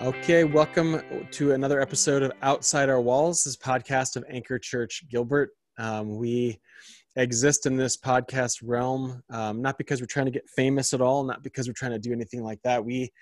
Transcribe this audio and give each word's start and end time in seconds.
Okay, 0.00 0.44
welcome 0.44 1.02
to 1.30 1.52
another 1.52 1.78
episode 1.78 2.22
of 2.22 2.32
Outside 2.40 2.88
Our 2.88 3.02
Walls, 3.02 3.44
this 3.44 3.58
podcast 3.58 4.16
of 4.16 4.24
Anchor 4.30 4.58
Church 4.58 5.04
Gilbert. 5.10 5.50
Um, 5.76 6.16
we 6.16 6.58
exist 7.16 7.66
in 7.66 7.76
this 7.76 7.98
podcast 7.98 8.62
realm 8.62 9.22
um, 9.28 9.60
not 9.60 9.76
because 9.76 10.00
we're 10.00 10.06
trying 10.06 10.24
to 10.24 10.32
get 10.32 10.48
famous 10.56 10.94
at 10.94 11.02
all, 11.02 11.22
not 11.22 11.42
because 11.42 11.66
we're 11.66 11.74
trying 11.74 11.90
to 11.90 11.98
do 11.98 12.12
anything 12.12 12.42
like 12.42 12.60
that. 12.64 12.82
We 12.82 13.12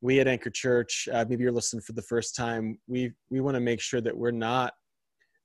we 0.00 0.18
at 0.18 0.26
Anchor 0.26 0.48
Church, 0.48 1.06
uh, 1.12 1.26
maybe 1.28 1.42
you're 1.42 1.52
listening 1.52 1.82
for 1.82 1.92
the 1.92 2.00
first 2.00 2.34
time. 2.34 2.78
We 2.88 3.12
we 3.28 3.40
want 3.40 3.56
to 3.56 3.60
make 3.60 3.82
sure 3.82 4.00
that 4.00 4.16
we're 4.16 4.30
not 4.30 4.72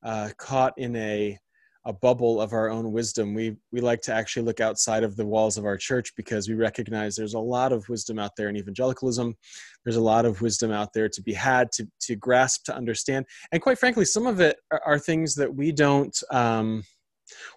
uh, 0.03 0.29
caught 0.37 0.73
in 0.77 0.95
a 0.95 1.37
a 1.85 1.93
bubble 1.93 2.39
of 2.39 2.53
our 2.53 2.69
own 2.69 2.91
wisdom. 2.91 3.33
We 3.33 3.55
we 3.71 3.81
like 3.81 4.01
to 4.01 4.13
actually 4.13 4.43
look 4.43 4.59
outside 4.59 5.03
of 5.03 5.15
the 5.15 5.25
walls 5.25 5.57
of 5.57 5.65
our 5.65 5.77
church 5.77 6.13
because 6.15 6.47
we 6.47 6.53
recognize 6.55 7.15
there's 7.15 7.33
a 7.33 7.39
lot 7.39 7.71
of 7.71 7.87
wisdom 7.89 8.19
out 8.19 8.31
there 8.37 8.49
in 8.49 8.57
evangelicalism. 8.57 9.35
There's 9.83 9.95
a 9.95 10.01
lot 10.01 10.25
of 10.25 10.41
wisdom 10.41 10.71
out 10.71 10.93
there 10.93 11.09
to 11.09 11.21
be 11.23 11.33
had, 11.33 11.71
to 11.73 11.87
to 12.01 12.15
grasp, 12.15 12.65
to 12.65 12.75
understand, 12.75 13.25
and 13.51 13.61
quite 13.61 13.79
frankly, 13.79 14.05
some 14.05 14.27
of 14.27 14.39
it 14.39 14.57
are, 14.71 14.81
are 14.85 14.99
things 14.99 15.33
that 15.35 15.53
we 15.53 15.71
don't, 15.71 16.15
um, 16.31 16.83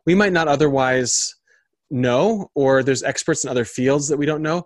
we 0.06 0.14
might 0.14 0.32
not 0.32 0.48
otherwise 0.48 1.34
know, 1.90 2.48
or 2.54 2.82
there's 2.82 3.02
experts 3.02 3.44
in 3.44 3.50
other 3.50 3.64
fields 3.64 4.08
that 4.08 4.16
we 4.16 4.26
don't 4.26 4.42
know. 4.42 4.64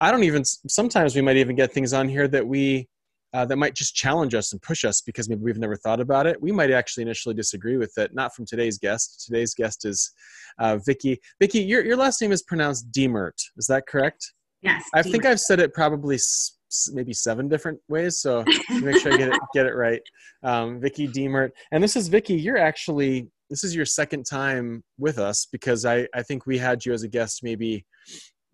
I 0.00 0.10
don't 0.10 0.24
even. 0.24 0.44
Sometimes 0.44 1.14
we 1.14 1.22
might 1.22 1.36
even 1.36 1.56
get 1.56 1.72
things 1.72 1.92
on 1.92 2.08
here 2.08 2.28
that 2.28 2.46
we 2.46 2.88
uh, 3.34 3.44
that 3.44 3.56
might 3.56 3.74
just 3.74 3.94
challenge 3.94 4.34
us 4.34 4.52
and 4.52 4.62
push 4.62 4.84
us 4.84 5.00
because 5.00 5.28
maybe 5.28 5.42
we've 5.42 5.58
never 5.58 5.76
thought 5.76 6.00
about 6.00 6.26
it. 6.26 6.40
We 6.40 6.52
might 6.52 6.70
actually 6.70 7.02
initially 7.02 7.34
disagree 7.34 7.76
with 7.76 7.92
it. 7.98 8.14
Not 8.14 8.34
from 8.34 8.46
today's 8.46 8.78
guest. 8.78 9.24
Today's 9.26 9.54
guest 9.54 9.84
is 9.84 10.10
uh, 10.58 10.78
Vicky. 10.84 11.20
Vicky, 11.40 11.60
your 11.60 11.84
your 11.84 11.96
last 11.96 12.20
name 12.20 12.32
is 12.32 12.42
pronounced 12.42 12.90
Demert. 12.90 13.38
Is 13.56 13.66
that 13.66 13.86
correct? 13.86 14.32
Yes. 14.62 14.84
I 14.94 15.02
think 15.02 15.24
I've 15.24 15.40
said 15.40 15.60
it 15.60 15.72
probably 15.72 16.16
s- 16.16 16.56
maybe 16.92 17.12
seven 17.12 17.48
different 17.48 17.78
ways. 17.88 18.20
So 18.20 18.44
make 18.80 18.96
sure 18.98 19.12
I 19.12 19.16
get 19.16 19.28
it 19.28 19.40
get 19.54 19.66
it 19.66 19.74
right. 19.74 20.00
Um, 20.42 20.80
Vicky 20.80 21.06
Demert, 21.06 21.50
and 21.70 21.82
this 21.82 21.96
is 21.96 22.08
Vicky. 22.08 22.34
You're 22.34 22.58
actually 22.58 23.28
this 23.50 23.64
is 23.64 23.74
your 23.74 23.86
second 23.86 24.24
time 24.24 24.82
with 24.98 25.18
us 25.18 25.46
because 25.52 25.84
I 25.84 26.08
I 26.14 26.22
think 26.22 26.46
we 26.46 26.58
had 26.58 26.84
you 26.84 26.92
as 26.92 27.02
a 27.02 27.08
guest 27.08 27.40
maybe 27.42 27.84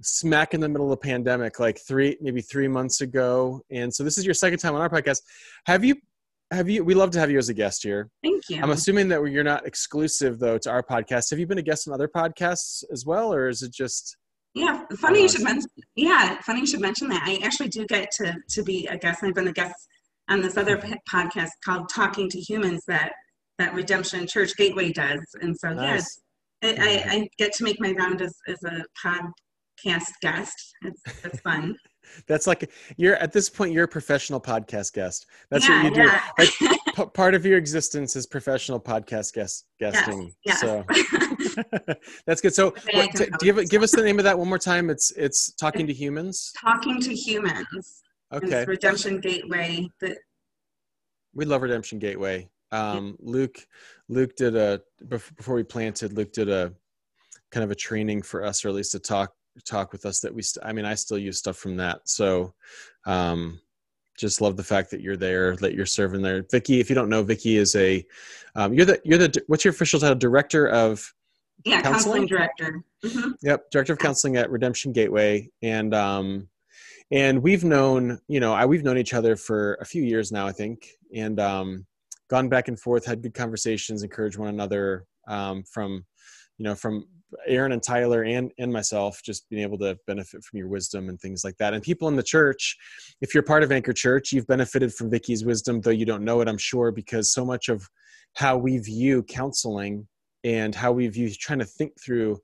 smack 0.05 0.55
in 0.55 0.61
the 0.61 0.69
middle 0.69 0.93
of 0.93 1.01
the 1.01 1.09
pandemic 1.09 1.59
like 1.59 1.79
three 1.87 2.17
maybe 2.21 2.41
three 2.41 2.69
months 2.69 3.01
ago. 3.01 3.61
And 3.71 3.93
so 3.93 4.05
this 4.05 4.19
is 4.19 4.25
your 4.25 4.35
second 4.35 4.59
time 4.59 4.75
on 4.75 4.81
our 4.81 4.91
podcast. 4.91 5.19
Have 5.67 5.85
you 5.85 5.97
have 6.51 6.69
you 6.69 6.85
we 6.85 6.95
love 6.95 7.11
to 7.13 7.21
have 7.21 7.31
you 7.31 7.39
as 7.39 7.49
a 7.49 7.55
guest 7.55 7.83
here. 7.83 8.11
Thank 8.23 8.49
you. 8.49 8.61
I'm 8.63 8.71
assuming 8.71 9.09
that 9.09 9.23
you're 9.25 9.45
not 9.45 9.67
exclusive 9.67 10.39
though 10.39 10.59
to 10.59 10.71
our 10.71 10.83
podcast. 10.83 11.31
Have 11.31 11.39
you 11.39 11.47
been 11.47 11.59
a 11.59 11.63
guest 11.63 11.89
on 11.89 11.95
other 11.95 12.09
podcasts 12.09 12.85
as 12.93 13.05
well 13.07 13.33
or 13.33 13.49
is 13.49 13.63
it 13.63 13.73
just 13.73 14.17
yeah 14.55 14.83
funny 14.99 15.23
you 15.23 15.29
should 15.29 15.43
mention 15.43 15.69
yeah 15.97 16.41
funny 16.43 16.61
you 16.61 16.67
should 16.67 16.81
mention 16.81 17.09
that. 17.09 17.25
I 17.27 17.45
actually 17.45 17.69
do 17.69 17.87
get 17.87 18.11
to 18.13 18.37
to 18.51 18.63
be 18.63 18.87
a 18.87 18.97
guest 18.97 19.25
i've 19.25 19.35
been 19.35 19.49
a 19.49 19.53
guest 19.53 19.75
on 20.29 20.41
this 20.41 20.57
other 20.57 20.81
podcast 21.11 21.51
called 21.65 21.89
talking 21.89 22.29
to 22.31 22.39
humans 22.39 22.85
that 22.87 23.13
that 23.59 23.75
redemption 23.75 24.27
church 24.27 24.57
gateway 24.57 24.93
does. 24.93 25.21
And 25.41 25.57
so 25.57 25.71
nice. 25.71 25.87
yes 25.87 26.21
I, 26.65 26.69
I, 26.69 27.13
I 27.13 27.29
get 27.39 27.53
to 27.55 27.65
make 27.65 27.81
my 27.81 27.93
round 27.93 28.23
as, 28.23 28.35
as 28.49 28.63
a 28.65 28.85
pod 29.01 29.31
podcast 29.79 30.13
guest. 30.21 30.75
That's, 30.83 31.25
it's 31.25 31.41
fun. 31.41 31.77
That's 32.27 32.47
like 32.47 32.71
you're 32.97 33.17
at 33.17 33.33
this 33.33 33.49
point 33.49 33.73
you're 33.73 33.85
a 33.85 33.89
professional 33.89 34.41
podcast 34.41 34.93
guest. 34.93 35.27
That's 35.51 35.69
yeah, 35.69 35.83
what 35.83 35.91
you 35.91 36.03
do. 36.03 36.03
Yeah. 36.03 36.21
like, 36.39 36.79
p- 36.97 37.05
part 37.15 37.35
of 37.35 37.45
your 37.47 37.59
existence 37.59 38.15
is 38.15 38.27
professional 38.27 38.79
podcast 38.79 39.33
guest 39.33 39.65
guesting. 39.81 40.33
Yes, 40.45 40.63
yes. 40.63 41.85
So 41.87 41.95
that's 42.27 42.41
good. 42.41 42.55
So 42.55 42.75
what, 42.93 43.11
t- 43.15 43.27
give 43.41 43.69
give 43.69 43.83
us 43.83 43.93
the 43.93 44.03
name 44.03 44.19
of 44.19 44.25
that 44.25 44.39
one 44.39 44.49
more 44.49 44.59
time. 44.59 44.91
It's 44.91 45.13
it's 45.13 45.53
talking 45.55 45.87
to 45.87 45.93
humans. 45.93 46.53
Talking 46.61 47.01
to 47.01 47.15
humans. 47.15 48.03
Okay. 48.33 48.61
It's 48.61 48.69
Redemption 48.69 49.21
Gateway. 49.21 49.89
We 51.35 51.45
love 51.45 51.63
Redemption 51.63 51.99
Gateway. 51.99 52.49
Um, 52.71 53.17
Luke 53.21 53.67
Luke 54.09 54.37
did 54.37 54.57
a 54.57 54.81
before 55.09 55.55
we 55.55 55.63
planted. 55.63 56.13
Luke 56.13 56.33
did 56.33 56.49
a 56.49 56.73
kind 57.51 57.65
of 57.65 57.71
a 57.71 57.77
training 57.77 58.23
for 58.23 58.45
us, 58.45 58.65
or 58.65 58.69
at 58.69 58.75
least 58.75 58.93
to 58.93 58.99
talk 58.99 59.33
talk 59.63 59.93
with 59.93 60.05
us 60.07 60.21
that 60.21 60.35
we 60.35 60.43
st- 60.43 60.65
i 60.67 60.73
mean 60.73 60.85
i 60.85 60.95
still 60.95 61.19
use 61.19 61.39
stuff 61.39 61.57
from 61.57 61.77
that. 61.77 62.09
So 62.09 62.55
um 63.07 63.61
just 64.19 64.41
love 64.41 64.57
the 64.57 64.65
fact 64.65 64.91
that 64.91 65.01
you're 65.01 65.17
there 65.17 65.57
that 65.57 65.75
you're 65.75 65.87
serving 65.87 66.23
there. 66.23 66.45
Vicky 66.51 66.81
if 66.81 66.89
you 66.89 66.95
don't 66.95 67.09
know 67.09 67.23
vicky 67.23 67.57
is 67.57 67.75
a 67.75 68.05
um, 68.55 68.73
you're 68.73 68.87
the 68.87 69.01
you're 69.05 69.19
the 69.19 69.43
what's 69.49 69.65
your 69.65 69.73
official 69.73 69.99
title? 69.99 70.15
Director 70.17 70.69
of 70.69 71.13
yeah 71.65 71.83
counseling, 71.83 72.23
counseling? 72.23 72.27
director. 72.27 72.85
Mm-hmm. 73.05 73.31
yep 73.43 73.71
director 73.71 73.93
of 73.93 73.99
counseling 73.99 74.37
at 74.37 74.51
redemption 74.51 74.93
gateway. 74.93 75.51
And 75.63 75.95
um 75.95 76.49
and 77.11 77.43
we've 77.43 77.65
known 77.65 78.19
you 78.29 78.41
know 78.41 78.53
I, 78.53 78.67
we've 78.67 78.85
known 78.85 78.99
each 78.99 79.15
other 79.15 79.37
for 79.37 79.75
a 79.81 79.85
few 79.85 80.03
years 80.03 80.31
now 80.31 80.47
i 80.47 80.53
think. 80.53 80.89
And 81.15 81.41
um 81.41 81.87
gone 82.31 82.49
back 82.49 82.69
and 82.69 82.79
forth 82.79 83.05
had 83.05 83.23
good 83.23 83.35
conversations 83.35 84.03
encouraged 84.03 84.39
one 84.39 84.49
another 84.49 85.07
um 85.29 85.65
from 85.65 86.05
you 86.59 86.65
know 86.65 86.75
from 86.75 87.07
Aaron 87.47 87.73
and 87.73 87.83
Tyler 87.83 88.23
and 88.23 88.53
and 88.59 88.73
myself 88.73 89.21
just 89.25 89.49
being 89.49 89.63
able 89.63 89.79
to 89.79 89.99
benefit 90.07 90.45
from 90.45 90.59
your 90.59 90.69
wisdom 90.69 91.09
and 91.09 91.21
things 91.21 91.45
like 91.45 91.57
that. 91.59 91.75
And 91.75 91.83
people 91.83 92.09
in 92.09 92.17
the 92.17 92.23
church, 92.23 92.77
if 93.21 93.35
you're 93.35 93.43
part 93.43 93.63
of 93.63 93.73
Anchor 93.73 93.93
Church, 93.93 94.33
you've 94.33 94.47
benefited 94.47 94.93
from 94.95 95.11
Vicky's 95.11 95.45
wisdom, 95.45 95.81
though 95.81 95.91
you 95.91 96.07
don't 96.07 96.25
know 96.25 96.41
it, 96.41 96.49
I'm 96.49 96.59
sure, 96.59 96.93
because 96.93 97.33
so 97.33 97.45
much 97.45 97.69
of 97.69 97.89
how 98.35 98.57
we 98.57 98.79
view 98.79 99.23
counseling 99.23 100.07
and 100.43 100.75
how 100.75 100.93
we 100.93 101.09
view 101.09 101.31
trying 101.31 101.61
to 101.61 101.65
think 101.65 101.93
through 102.05 102.39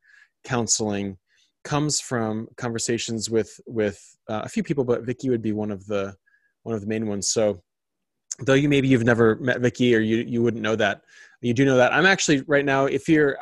counseling 0.45 1.19
comes 1.65 2.01
from 2.01 2.49
conversations 2.57 3.29
with 3.29 3.61
with 3.67 4.01
uh, 4.29 4.43
a 4.45 4.49
few 4.49 4.63
people, 4.63 4.85
but 4.85 5.05
Vicky 5.05 5.31
would 5.31 5.43
be 5.43 5.53
one 5.53 5.71
of 5.71 5.87
the 5.87 6.15
one 6.63 6.75
of 6.75 6.81
the 6.81 6.87
main 6.87 7.07
ones. 7.07 7.31
So 7.31 7.61
though 8.41 8.55
you 8.55 8.69
maybe 8.69 8.89
you've 8.89 9.05
never 9.05 9.37
met 9.37 9.61
Vicky 9.61 9.95
or 9.95 10.01
you 10.01 10.19
you 10.19 10.43
wouldn't 10.43 10.63
know 10.63 10.77
that, 10.77 11.03
you 11.43 11.55
do 11.55 11.65
know 11.65 11.77
that. 11.77 11.93
I'm 11.93 12.07
actually 12.07 12.43
right 12.43 12.65
now, 12.65 12.87
if 12.87 13.09
you're 13.09 13.37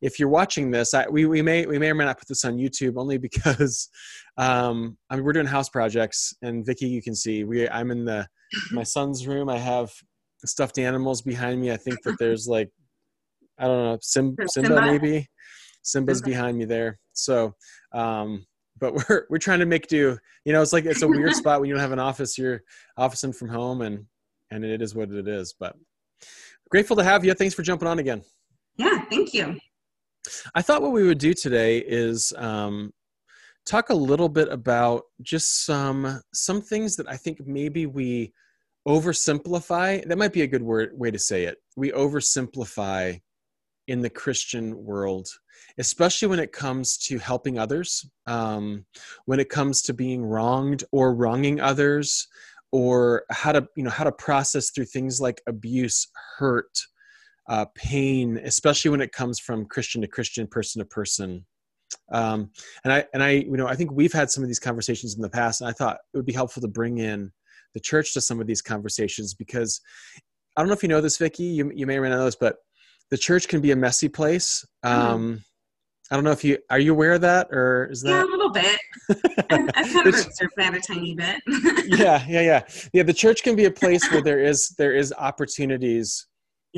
if 0.00 0.18
you're 0.18 0.28
watching 0.28 0.70
this, 0.70 0.94
I, 0.94 1.08
we, 1.08 1.26
we 1.26 1.42
may 1.42 1.66
we 1.66 1.78
may 1.78 1.90
or 1.90 1.94
may 1.94 2.04
not 2.04 2.18
put 2.18 2.28
this 2.28 2.44
on 2.44 2.56
YouTube 2.56 2.94
only 2.96 3.18
because 3.18 3.88
um, 4.36 4.96
I 5.10 5.16
mean 5.16 5.24
we're 5.24 5.32
doing 5.32 5.46
house 5.46 5.68
projects 5.68 6.34
and 6.42 6.64
Vicky, 6.64 6.86
you 6.86 7.02
can 7.02 7.14
see 7.14 7.44
we 7.44 7.68
I'm 7.68 7.90
in 7.90 8.04
the 8.04 8.26
my 8.72 8.82
son's 8.82 9.26
room. 9.26 9.48
I 9.48 9.58
have 9.58 9.92
stuffed 10.44 10.78
animals 10.78 11.22
behind 11.22 11.60
me. 11.60 11.72
I 11.72 11.76
think 11.76 12.02
that 12.02 12.18
there's 12.18 12.46
like 12.46 12.70
I 13.58 13.66
don't 13.66 13.84
know 13.84 13.98
Simba, 14.00 14.48
Simba 14.48 14.80
maybe 14.80 15.28
Simba's 15.82 16.22
behind 16.22 16.56
me 16.56 16.64
there. 16.64 16.98
So, 17.12 17.54
um, 17.92 18.46
but 18.78 18.94
we're 19.08 19.26
we're 19.30 19.38
trying 19.38 19.60
to 19.60 19.66
make 19.66 19.88
do. 19.88 20.18
You 20.44 20.52
know, 20.52 20.62
it's 20.62 20.72
like 20.72 20.84
it's 20.84 21.02
a 21.02 21.08
weird 21.08 21.34
spot 21.34 21.60
when 21.60 21.68
you 21.68 21.74
don't 21.74 21.82
have 21.82 21.92
an 21.92 21.98
office. 21.98 22.38
You're 22.38 22.62
officing 22.96 23.32
from 23.32 23.48
home, 23.48 23.82
and 23.82 24.04
and 24.50 24.64
it 24.64 24.80
is 24.80 24.94
what 24.94 25.10
it 25.10 25.28
is. 25.28 25.54
But 25.58 25.74
grateful 26.70 26.96
to 26.96 27.04
have 27.04 27.24
you. 27.24 27.34
Thanks 27.34 27.54
for 27.54 27.62
jumping 27.62 27.88
on 27.88 27.98
again. 27.98 28.22
Yeah, 28.76 29.04
thank 29.10 29.34
you. 29.34 29.58
I 30.54 30.62
thought 30.62 30.82
what 30.82 30.92
we 30.92 31.06
would 31.06 31.18
do 31.18 31.34
today 31.34 31.78
is 31.78 32.32
um, 32.36 32.92
talk 33.66 33.90
a 33.90 33.94
little 33.94 34.28
bit 34.28 34.48
about 34.48 35.02
just 35.22 35.64
some 35.64 36.20
some 36.32 36.62
things 36.62 36.96
that 36.96 37.08
I 37.08 37.16
think 37.16 37.46
maybe 37.46 37.86
we 37.86 38.32
oversimplify. 38.86 40.06
That 40.08 40.18
might 40.18 40.32
be 40.32 40.42
a 40.42 40.46
good 40.46 40.62
word 40.62 40.90
way 40.94 41.10
to 41.10 41.18
say 41.18 41.44
it. 41.44 41.58
We 41.76 41.92
oversimplify 41.92 43.20
in 43.86 44.02
the 44.02 44.10
Christian 44.10 44.84
world, 44.84 45.28
especially 45.78 46.28
when 46.28 46.40
it 46.40 46.52
comes 46.52 46.98
to 46.98 47.18
helping 47.18 47.58
others, 47.58 48.08
um, 48.26 48.84
when 49.24 49.40
it 49.40 49.48
comes 49.48 49.82
to 49.82 49.94
being 49.94 50.24
wronged 50.24 50.84
or 50.92 51.14
wronging 51.14 51.60
others, 51.60 52.28
or 52.72 53.24
how 53.30 53.52
to 53.52 53.66
you 53.76 53.82
know 53.82 53.90
how 53.90 54.04
to 54.04 54.12
process 54.12 54.70
through 54.70 54.86
things 54.86 55.20
like 55.20 55.42
abuse, 55.46 56.08
hurt, 56.38 56.70
uh, 57.48 57.64
pain, 57.74 58.38
especially 58.44 58.90
when 58.90 59.00
it 59.00 59.12
comes 59.12 59.38
from 59.38 59.64
Christian 59.64 60.02
to 60.02 60.08
Christian, 60.08 60.46
person 60.46 60.80
to 60.80 60.86
person. 60.86 61.44
Um, 62.12 62.50
and 62.84 62.92
I 62.92 63.04
and 63.14 63.22
I 63.22 63.30
you 63.30 63.56
know 63.56 63.66
I 63.66 63.74
think 63.74 63.90
we've 63.90 64.12
had 64.12 64.30
some 64.30 64.42
of 64.42 64.48
these 64.48 64.58
conversations 64.58 65.16
in 65.16 65.22
the 65.22 65.30
past, 65.30 65.60
and 65.60 65.68
I 65.68 65.72
thought 65.72 65.98
it 66.12 66.16
would 66.16 66.26
be 66.26 66.32
helpful 66.32 66.60
to 66.60 66.68
bring 66.68 66.98
in 66.98 67.32
the 67.74 67.80
church 67.80 68.12
to 68.14 68.20
some 68.20 68.40
of 68.40 68.46
these 68.46 68.62
conversations 68.62 69.34
because 69.34 69.80
I 70.56 70.60
don't 70.60 70.68
know 70.68 70.74
if 70.74 70.82
you 70.82 70.88
know 70.88 71.00
this, 71.00 71.16
Vicky. 71.16 71.44
You 71.44 71.70
you 71.74 71.86
may 71.86 71.96
or 71.96 72.02
may 72.02 72.10
not 72.10 72.16
know 72.16 72.24
this, 72.26 72.36
but 72.36 72.56
the 73.10 73.18
church 73.18 73.48
can 73.48 73.60
be 73.60 73.70
a 73.70 73.76
messy 73.76 74.08
place. 74.08 74.66
Mm-hmm. 74.84 75.00
Um, 75.00 75.22
mm-hmm. 75.22 75.36
I 76.10 76.14
don't 76.14 76.24
know 76.24 76.30
if 76.30 76.44
you 76.44 76.58
are 76.70 76.78
you 76.78 76.92
aware 76.92 77.12
of 77.12 77.20
that 77.22 77.48
or 77.50 77.88
is 77.90 78.02
that 78.02 78.10
yeah 78.10 78.24
a 78.24 78.24
little 78.24 78.50
bit. 78.50 78.78
I've, 79.50 79.70
I've 79.74 79.92
kind 79.92 80.08
of 80.08 80.14
observed 80.14 80.54
that 80.56 80.74
a 80.74 80.80
tiny 80.80 81.14
bit. 81.14 81.40
yeah, 81.86 82.24
yeah, 82.28 82.40
yeah, 82.40 82.62
yeah. 82.92 83.02
The 83.02 83.14
church 83.14 83.42
can 83.42 83.56
be 83.56 83.66
a 83.66 83.70
place 83.70 84.10
where 84.10 84.22
there 84.22 84.40
is 84.40 84.74
there 84.78 84.94
is 84.94 85.14
opportunities 85.18 86.26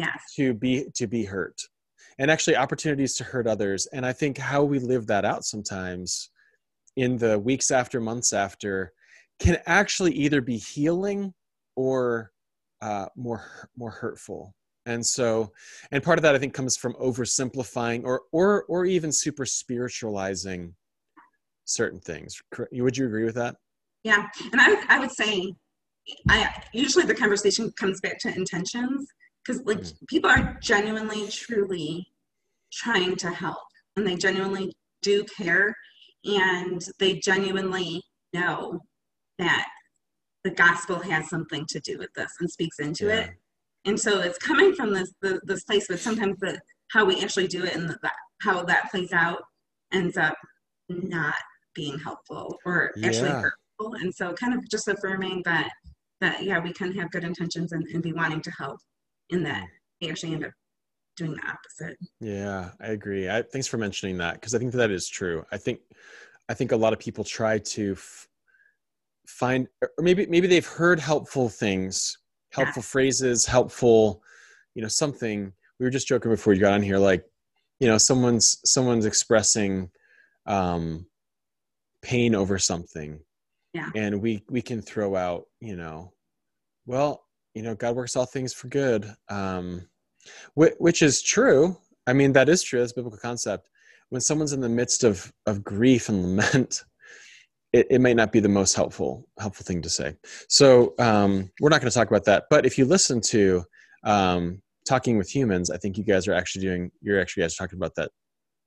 yes. 0.01 0.35
to 0.37 0.55
be 0.55 0.87
to 0.95 1.07
be 1.07 1.25
hurt 1.25 1.61
and 2.19 2.31
actually 2.31 2.55
opportunities 2.55 3.15
to 3.15 3.25
hurt 3.25 3.47
others. 3.47 3.87
And 3.93 4.05
i 4.05 4.13
think 4.13 4.39
how 4.39 4.63
we 4.63 4.79
live 4.79 5.07
that 5.09 5.25
out 5.25 5.45
sometimes 5.45 6.31
in 6.97 7.17
the 7.17 7.39
weeks 7.39 7.71
after 7.71 8.01
months 8.01 8.33
after 8.33 8.93
can 9.41 9.59
actually 9.67 10.13
either 10.13 10.41
be 10.41 10.59
healing 10.59 11.33
or 11.77 12.31
uh, 12.83 13.07
more 13.17 13.45
more 13.77 13.91
hurtful. 13.91 14.55
And 14.87 15.05
so 15.05 15.53
and 15.91 16.03
part 16.03 16.19
of 16.19 16.23
that 16.23 16.35
i 16.35 16.39
think 16.39 16.55
comes 16.55 16.77
from 16.77 16.95
oversimplifying 16.95 18.05
or 18.05 18.23
or 18.33 18.65
or 18.65 18.85
even 18.85 19.13
super 19.13 19.47
spiritualizing 19.47 20.75
certain 21.65 22.01
things. 22.01 22.35
Would 22.73 22.97
you 22.97 23.07
agree 23.07 23.25
with 23.25 23.37
that? 23.37 23.57
Yeah. 24.03 24.27
And 24.53 24.61
i, 24.61 24.97
I 24.97 24.99
would 24.99 25.13
say 25.13 25.55
I 26.29 26.63
usually 26.73 27.05
the 27.05 27.15
conversation 27.15 27.73
comes 27.79 28.01
back 28.01 28.19
to 28.21 28.35
intentions 28.35 29.07
because 29.45 29.63
like 29.65 29.79
mm. 29.79 30.07
people 30.09 30.31
are 30.31 30.59
genuinely, 30.63 31.29
truly 31.29 32.07
trying 32.73 33.17
to 33.17 33.31
help, 33.31 33.59
and 33.97 34.07
they 34.07 34.17
genuinely 34.17 34.73
do 35.03 35.25
care, 35.37 35.75
and 36.25 36.83
they 36.99 37.19
genuinely 37.19 38.03
know 38.33 38.81
that 39.39 39.67
the 40.45 40.51
gospel 40.51 40.97
has 40.97 41.29
something 41.29 41.65
to 41.69 41.81
do 41.81 41.99
with 41.99 42.13
this 42.15 42.33
and 42.41 42.51
speaks 42.51 42.79
into 42.79 43.07
yeah. 43.07 43.21
it. 43.21 43.31
And 43.87 43.99
so 43.99 44.21
it's 44.21 44.39
coming 44.39 44.75
from 44.75 44.93
this 44.93 45.13
the, 45.23 45.41
this 45.45 45.65
place, 45.65 45.87
but 45.89 46.01
sometimes 46.01 46.37
the 46.41 46.61
how 46.91 47.05
we 47.05 47.23
actually 47.23 47.47
do 47.47 47.65
it 47.65 47.75
and 47.75 47.89
the, 47.89 47.99
how 48.43 48.65
that 48.65 48.91
plays 48.91 49.13
out 49.13 49.43
ends 49.93 50.17
up 50.17 50.35
not 50.89 51.35
being 51.75 51.99
helpful 51.99 52.59
or 52.65 52.93
actually 53.05 53.29
yeah. 53.29 53.43
hurtful. 53.43 53.95
And 54.01 54.13
so 54.15 54.33
kind 54.33 54.55
of 54.55 54.69
just 54.69 54.89
affirming 54.89 55.43
that 55.45 55.71
that 56.21 56.43
yeah, 56.43 56.59
we 56.59 56.73
can 56.73 56.93
have 56.93 57.11
good 57.11 57.25
intentions 57.25 57.73
and, 57.73 57.87
and 57.89 58.03
be 58.03 58.13
wanting 58.13 58.43
to 58.43 58.51
help 58.51 58.79
in 59.31 59.43
that 59.45 59.67
we 60.01 60.11
actually 60.11 60.35
end 60.35 60.45
up 60.45 60.53
doing 61.17 61.33
the 61.33 61.43
opposite. 61.49 61.99
Yeah, 62.21 62.71
I 62.81 62.89
agree. 62.89 63.29
I, 63.29 63.43
thanks 63.43 63.67
for 63.67 63.79
mentioning 63.79 64.19
that 64.19 64.35
because 64.35 64.55
I 64.55 64.59
think 64.59 64.73
that 64.73 64.91
is 64.91 65.09
true. 65.09 65.45
I 65.53 65.57
think 65.57 65.81
I 66.49 66.55
think 66.55 66.73
a 66.73 66.77
lot 66.77 66.93
of 66.93 66.99
people 66.99 67.25
try 67.25 67.59
to 67.59 67.93
f- 67.93 68.29
find 69.27 69.69
or 69.81 69.91
maybe 70.01 70.27
maybe 70.27 70.47
they've 70.47 70.67
heard 70.67 70.99
helpful 70.99 71.49
things 71.49 72.19
helpful 72.53 72.81
yeah. 72.83 72.89
phrases 72.89 73.47
helpful 73.47 74.23
you 74.75 74.83
know 74.83 74.89
something 74.89 75.53
we 75.79 75.87
were 75.87 75.91
just 75.91 76.09
joking 76.09 76.33
before 76.33 76.53
you 76.53 76.61
got 76.61 76.75
on 76.75 76.83
here 76.83 76.99
like 76.99 77.25
you 77.79 77.87
know 77.87 77.97
someone's 77.97 78.59
someone's 78.65 79.07
expressing 79.07 79.89
um 80.47 81.07
pain 82.03 82.35
over 82.35 82.59
something 82.59 83.21
yeah 83.73 83.91
and 83.95 84.21
we 84.21 84.43
we 84.51 84.61
can 84.61 84.83
throw 84.83 85.15
out 85.15 85.45
you 85.61 85.77
know 85.77 86.13
well 86.87 87.23
you 87.55 87.63
know 87.63 87.75
god 87.75 87.97
works 87.97 88.17
all 88.17 88.27
things 88.27 88.53
for 88.53 88.69
good 88.69 89.15
um 89.29 89.87
which, 90.55 90.75
which 90.79 91.03
is 91.03 91.23
true 91.23 91.77
i 92.07 92.13
mean 92.13 92.33
that 92.33 92.49
is 92.49 92.63
true 92.63 92.81
that's 92.81 92.93
biblical 92.93 93.19
concept 93.19 93.69
when 94.11 94.21
someone's 94.21 94.53
in 94.53 94.61
the 94.61 94.69
midst 94.69 95.05
of 95.05 95.33
of 95.47 95.65
grief 95.65 96.09
and 96.09 96.23
lament 96.23 96.85
it, 97.73 97.87
it 97.91 98.01
may 98.01 98.15
not 98.15 98.33
be 98.33 98.41
the 98.41 98.49
most 98.49 98.75
helpful 98.75 99.27
helpful 99.39 99.65
thing 99.65 99.83
to 99.83 99.91
say. 99.91 100.17
So 100.49 100.95
um, 100.99 101.51
we're 101.61 101.69
not 101.69 101.81
going 101.81 101.91
to 101.91 101.97
talk 101.97 102.09
about 102.09 102.25
that. 102.25 102.45
But 102.51 102.67
if 102.67 102.77
you 102.77 102.85
listen 102.85 103.21
to 103.23 103.63
um, 104.05 104.61
talking 104.87 105.17
with 105.17 105.35
humans, 105.35 105.71
I 105.71 105.77
think 105.77 105.97
you 105.97 106.05
guys 106.05 106.27
are 106.27 106.35
actually 106.35 106.63
doing. 106.63 106.91
You're 107.01 107.21
actually 107.21 107.43
guys 107.43 107.57
talking 107.57 107.79
about 107.79 107.95
that 107.97 108.11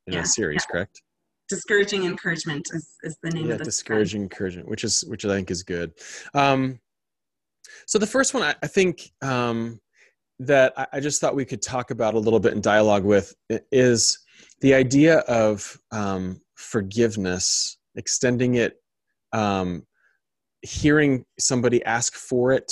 in 0.08 0.14
yeah, 0.14 0.22
a 0.22 0.26
series, 0.26 0.66
yeah. 0.68 0.72
correct? 0.72 1.02
Discouraging 1.50 2.06
encouragement 2.06 2.66
is, 2.74 2.96
is 3.04 3.18
the 3.22 3.32
name 3.32 3.48
yeah, 3.48 3.54
of 3.54 3.60
the 3.60 3.66
discouraging 3.66 4.22
encouragement, 4.22 4.70
which 4.70 4.84
is 4.84 5.04
which 5.08 5.26
I 5.26 5.30
think 5.30 5.52
is 5.52 5.64
good. 5.64 5.92
Um, 6.34 6.80
so 7.88 8.00
the 8.00 8.08
first 8.08 8.34
one, 8.34 8.44
I, 8.44 8.56
I 8.64 8.68
think 8.68 9.12
um, 9.22 9.80
that 10.40 10.74
I, 10.78 10.88
I 10.94 11.00
just 11.00 11.22
thought 11.22 11.36
we 11.36 11.46
could 11.46 11.62
talk 11.62 11.92
about 11.92 12.14
a 12.14 12.20
little 12.20 12.40
bit 12.40 12.54
in 12.54 12.62
dialogue 12.62 13.04
with 13.04 13.34
is 13.72 14.20
the 14.62 14.74
idea 14.74 15.20
of 15.20 15.78
um, 15.92 16.42
forgiveness, 16.56 17.78
extending 17.96 18.56
it 18.56 18.78
um, 19.34 19.86
hearing 20.62 21.26
somebody 21.40 21.84
ask 21.84 22.16
for 22.16 22.54
it, 22.54 22.72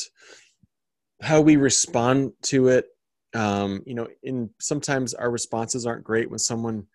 how 1.22 1.42
we 1.42 1.58
respond 1.58 2.32
to 2.44 2.70
it. 2.70 2.86
Um, 3.34 3.82
you 3.86 3.96
know, 3.96 4.08
in 4.24 4.50
sometimes 4.60 5.14
our 5.14 5.32
responses 5.32 5.86
aren't 5.86 6.04
great 6.04 6.30
when 6.30 6.40
someone 6.40 6.86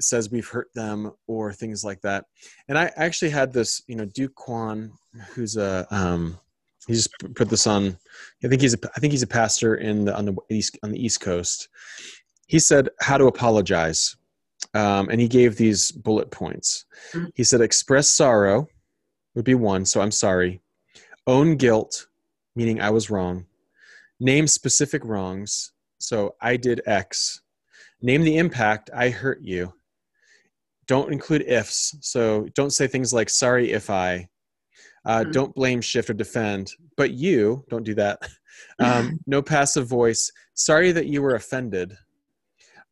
says 0.00 0.30
we've 0.30 0.48
hurt 0.48 0.68
them 0.74 1.12
or 1.26 1.52
things 1.52 1.84
like 1.84 2.00
that. 2.02 2.24
And 2.68 2.78
I 2.78 2.90
actually 2.96 3.30
had 3.30 3.52
this, 3.52 3.82
you 3.86 3.96
know, 3.96 4.04
Duke 4.04 4.34
Kwon, 4.34 4.90
who's 5.30 5.56
a 5.56 5.86
um, 5.90 6.38
he 6.86 6.94
just 6.94 7.10
put 7.34 7.48
this 7.48 7.66
on. 7.66 7.96
I 8.44 8.48
think 8.48 8.60
he's 8.60 8.74
a 8.74 8.78
I 8.96 9.00
think 9.00 9.12
he's 9.12 9.22
a 9.22 9.28
pastor 9.28 9.76
in 9.76 10.04
the 10.04 10.16
on 10.16 10.24
the 10.24 10.36
east 10.50 10.78
on 10.82 10.90
the 10.90 11.04
East 11.04 11.20
Coast. 11.20 11.68
He 12.46 12.58
said 12.58 12.88
how 13.00 13.18
to 13.18 13.26
apologize, 13.26 14.16
um, 14.74 15.08
and 15.08 15.20
he 15.20 15.28
gave 15.28 15.56
these 15.56 15.92
bullet 15.92 16.30
points. 16.30 16.84
He 17.34 17.44
said 17.44 17.60
express 17.60 18.10
sorrow, 18.10 18.68
would 19.34 19.44
be 19.44 19.54
one, 19.54 19.84
so 19.84 20.00
I'm 20.00 20.10
sorry. 20.10 20.60
Own 21.26 21.56
guilt, 21.56 22.08
meaning 22.56 22.80
I 22.80 22.90
was 22.90 23.10
wrong. 23.10 23.46
Name 24.20 24.46
specific 24.46 25.04
wrongs, 25.04 25.72
so 25.98 26.34
I 26.40 26.56
did 26.56 26.82
X. 26.86 27.42
Name 28.00 28.22
the 28.22 28.38
impact, 28.38 28.90
I 28.94 29.10
hurt 29.10 29.40
you. 29.40 29.72
Don't 30.88 31.12
include 31.12 31.42
ifs, 31.46 31.96
so 32.00 32.48
don't 32.54 32.72
say 32.72 32.88
things 32.88 33.12
like 33.12 33.30
sorry 33.30 33.70
if 33.72 33.88
I. 33.88 34.28
Uh, 35.04 35.20
mm-hmm. 35.20 35.30
Don't 35.32 35.54
blame, 35.54 35.80
shift, 35.80 36.10
or 36.10 36.14
defend. 36.14 36.72
But 36.96 37.12
you, 37.12 37.64
don't 37.68 37.84
do 37.84 37.94
that. 37.94 38.18
Um, 38.78 39.18
no 39.26 39.40
passive 39.42 39.86
voice. 39.86 40.30
Sorry 40.54 40.92
that 40.92 41.06
you 41.06 41.22
were 41.22 41.34
offended. 41.34 41.96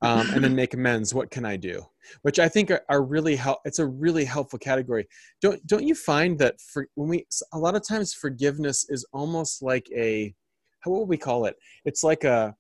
Um, 0.01 0.31
and 0.31 0.43
then 0.43 0.55
make 0.55 0.73
amends. 0.73 1.13
What 1.13 1.31
can 1.31 1.45
I 1.45 1.57
do? 1.57 1.85
which 2.23 2.39
I 2.39 2.49
think 2.49 2.71
are, 2.71 2.83
are 2.89 3.03
really 3.03 3.37
help. 3.37 3.59
It's 3.65 3.79
a 3.79 3.87
really 3.87 4.25
helpful 4.25 4.59
category. 4.59 5.07
Don't 5.41 5.65
don't 5.67 5.87
you 5.87 5.95
find 5.95 6.39
that 6.39 6.61
for 6.61 6.89
when 6.95 7.09
we 7.09 7.27
a 7.53 7.59
lot 7.59 7.75
of 7.75 7.87
times 7.87 8.15
forgiveness 8.15 8.87
is 8.89 9.07
almost 9.13 9.63
like 9.63 9.89
a 9.95 10.35
how 10.81 10.91
what 10.91 11.01
would 11.01 11.09
we 11.09 11.19
call 11.19 11.47
it? 11.47 11.57
It's 11.85 12.03
like 12.03 12.25
a 12.25 12.55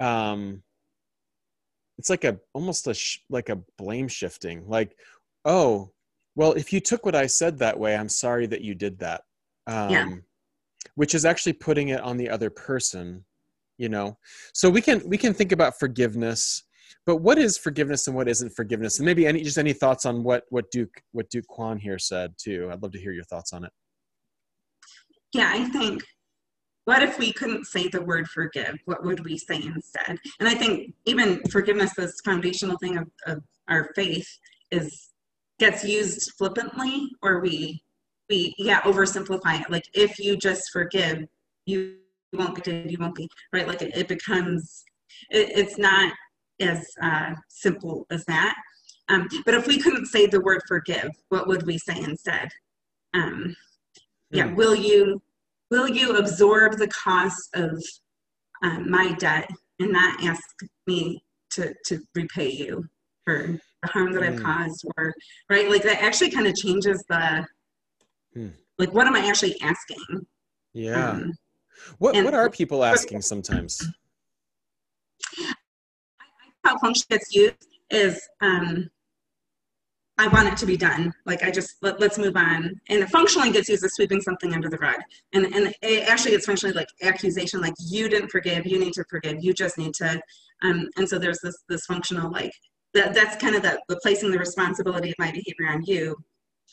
um, 0.00 0.62
it's 1.98 2.10
like 2.10 2.24
a 2.24 2.38
almost 2.52 2.86
a 2.86 2.94
sh- 2.94 3.20
like 3.30 3.48
a 3.48 3.60
blame 3.78 4.08
shifting. 4.08 4.66
Like, 4.68 4.96
oh, 5.44 5.90
well, 6.36 6.52
if 6.52 6.72
you 6.72 6.80
took 6.80 7.06
what 7.06 7.14
I 7.14 7.26
said 7.26 7.58
that 7.58 7.78
way, 7.78 7.96
I'm 7.96 8.08
sorry 8.08 8.46
that 8.46 8.62
you 8.62 8.74
did 8.74 8.98
that. 8.98 9.22
Um, 9.66 9.90
yeah. 9.90 10.08
Which 10.94 11.14
is 11.14 11.24
actually 11.24 11.54
putting 11.54 11.88
it 11.88 12.00
on 12.00 12.16
the 12.16 12.30
other 12.30 12.50
person 12.50 13.24
you 13.76 13.88
know 13.88 14.16
so 14.52 14.70
we 14.70 14.80
can 14.80 15.02
we 15.08 15.18
can 15.18 15.34
think 15.34 15.50
about 15.50 15.76
forgiveness 15.80 16.62
but 17.06 17.16
what 17.16 17.38
is 17.38 17.58
forgiveness 17.58 18.06
and 18.06 18.16
what 18.16 18.28
isn't 18.28 18.50
forgiveness? 18.50 18.98
And 18.98 19.06
maybe 19.06 19.26
any 19.26 19.42
just 19.42 19.58
any 19.58 19.72
thoughts 19.72 20.06
on 20.06 20.22
what 20.22 20.44
what 20.48 20.70
Duke 20.70 21.02
what 21.12 21.28
Duke 21.30 21.46
Kwon 21.50 21.78
here 21.78 21.98
said 21.98 22.34
too. 22.38 22.70
I'd 22.72 22.82
love 22.82 22.92
to 22.92 23.00
hear 23.00 23.12
your 23.12 23.24
thoughts 23.24 23.52
on 23.52 23.64
it. 23.64 23.72
Yeah, 25.32 25.50
I 25.52 25.68
think 25.68 26.02
what 26.86 27.02
if 27.02 27.18
we 27.18 27.32
couldn't 27.32 27.66
say 27.66 27.88
the 27.88 28.02
word 28.02 28.28
forgive? 28.28 28.78
What 28.84 29.04
would 29.04 29.24
we 29.24 29.38
say 29.38 29.56
instead? 29.56 30.18
And 30.38 30.48
I 30.48 30.54
think 30.54 30.94
even 31.06 31.42
forgiveness, 31.50 31.92
this 31.94 32.20
foundational 32.24 32.76
thing 32.78 32.98
of, 32.98 33.10
of 33.26 33.42
our 33.68 33.90
faith, 33.94 34.28
is 34.70 35.10
gets 35.58 35.84
used 35.84 36.32
flippantly, 36.36 37.08
or 37.22 37.40
we 37.40 37.82
we 38.28 38.54
yeah 38.58 38.80
oversimplify 38.82 39.60
it. 39.60 39.70
Like 39.70 39.84
if 39.94 40.18
you 40.18 40.36
just 40.36 40.70
forgive, 40.72 41.24
you 41.66 41.96
won't 42.32 42.62
be 42.62 42.86
you 42.88 42.98
won't 42.98 43.14
be 43.14 43.28
right. 43.52 43.66
Like 43.66 43.82
it, 43.82 43.96
it 43.96 44.08
becomes 44.08 44.84
it, 45.30 45.50
it's 45.56 45.78
not 45.78 46.12
as 46.60 46.86
uh, 47.02 47.34
simple 47.48 48.06
as 48.10 48.24
that. 48.26 48.54
Um, 49.08 49.28
but 49.44 49.54
if 49.54 49.66
we 49.66 49.78
couldn't 49.78 50.06
say 50.06 50.26
the 50.26 50.40
word 50.40 50.62
forgive, 50.66 51.10
what 51.28 51.46
would 51.46 51.66
we 51.66 51.78
say 51.78 51.98
instead? 51.98 52.48
Um, 53.12 53.54
yeah, 54.30 54.48
mm. 54.48 54.56
will 54.56 54.74
you 54.74 55.22
will 55.70 55.88
you 55.88 56.16
absorb 56.16 56.78
the 56.78 56.88
cost 56.88 57.50
of 57.54 57.82
um, 58.62 58.90
my 58.90 59.12
debt 59.12 59.48
and 59.78 59.92
not 59.92 60.22
ask 60.24 60.42
me 60.86 61.22
to 61.50 61.74
to 61.86 62.00
repay 62.14 62.50
you 62.50 62.88
for 63.24 63.58
the 63.84 63.92
harm 63.92 64.12
that 64.12 64.22
mm. 64.22 64.28
I've 64.28 64.38
hmm. 64.38 64.44
caused, 64.44 64.84
or 64.96 65.14
right? 65.50 65.68
Like 65.68 65.82
that 65.82 66.02
actually 66.02 66.30
kind 66.30 66.46
of 66.46 66.54
changes 66.54 67.04
the 67.08 67.46
mm. 68.36 68.52
like 68.78 68.92
what 68.92 69.06
am 69.06 69.16
I 69.16 69.26
actually 69.26 69.60
asking? 69.62 70.26
Yeah. 70.72 71.10
Um, 71.10 71.34
what 71.98 72.14
what 72.24 72.34
are 72.34 72.48
people 72.50 72.84
asking 72.84 73.22
sometimes? 73.22 73.80
how 76.64 76.78
function 76.78 77.06
gets 77.10 77.34
used 77.34 77.68
is 77.90 78.20
um, 78.40 78.90
I 80.16 80.28
want 80.28 80.48
it 80.48 80.56
to 80.58 80.66
be 80.66 80.76
done. 80.76 81.12
Like 81.26 81.42
I 81.42 81.50
just 81.50 81.76
let, 81.82 82.02
us 82.02 82.18
move 82.18 82.36
on. 82.36 82.80
And 82.88 83.02
it 83.02 83.08
functionally 83.10 83.50
gets 83.50 83.68
used 83.68 83.84
as 83.84 83.94
sweeping 83.94 84.20
something 84.20 84.54
under 84.54 84.68
the 84.68 84.78
rug. 84.78 85.00
And 85.32 85.46
and 85.46 85.74
it 85.82 86.08
actually 86.08 86.32
gets 86.32 86.46
functionally 86.46 86.74
like 86.74 86.88
accusation, 87.02 87.60
like 87.60 87.74
you 87.78 88.08
didn't 88.08 88.30
forgive, 88.30 88.66
you 88.66 88.78
need 88.78 88.92
to 88.94 89.04
forgive, 89.10 89.42
you 89.42 89.52
just 89.52 89.76
need 89.76 89.94
to. 89.94 90.20
Um, 90.62 90.88
and 90.96 91.08
so 91.08 91.18
there's 91.18 91.40
this 91.40 91.56
this 91.68 91.86
functional 91.86 92.30
like 92.30 92.52
that. 92.94 93.14
That's 93.14 93.36
kind 93.36 93.54
of 93.54 93.62
the, 93.62 93.80
the 93.88 93.96
placing 93.96 94.30
the 94.30 94.38
responsibility 94.38 95.10
of 95.10 95.16
my 95.18 95.30
behavior 95.30 95.68
on 95.68 95.84
you. 95.84 96.16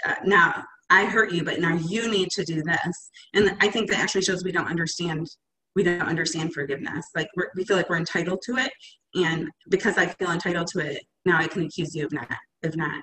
Uh, 0.05 0.15
now 0.25 0.63
I 0.89 1.05
hurt 1.05 1.31
you, 1.31 1.43
but 1.43 1.59
now 1.59 1.75
you 1.75 2.09
need 2.09 2.29
to 2.31 2.43
do 2.43 2.61
this. 2.63 3.09
And 3.33 3.55
I 3.61 3.69
think 3.69 3.89
that 3.89 3.99
actually 3.99 4.23
shows 4.23 4.43
we 4.43 4.51
don't 4.51 4.67
understand 4.67 5.27
we 5.73 5.83
don't 5.83 6.01
understand 6.01 6.53
forgiveness. 6.53 7.05
Like 7.15 7.29
we 7.55 7.63
feel 7.63 7.77
like 7.77 7.89
we're 7.89 7.97
entitled 7.97 8.41
to 8.43 8.57
it, 8.57 8.71
and 9.15 9.49
because 9.69 9.97
I 9.97 10.07
feel 10.07 10.31
entitled 10.31 10.67
to 10.67 10.79
it, 10.79 11.01
now 11.25 11.37
I 11.37 11.47
can 11.47 11.63
accuse 11.63 11.95
you 11.95 12.05
of 12.05 12.11
not 12.11 12.27
of 12.63 12.75
not 12.75 13.01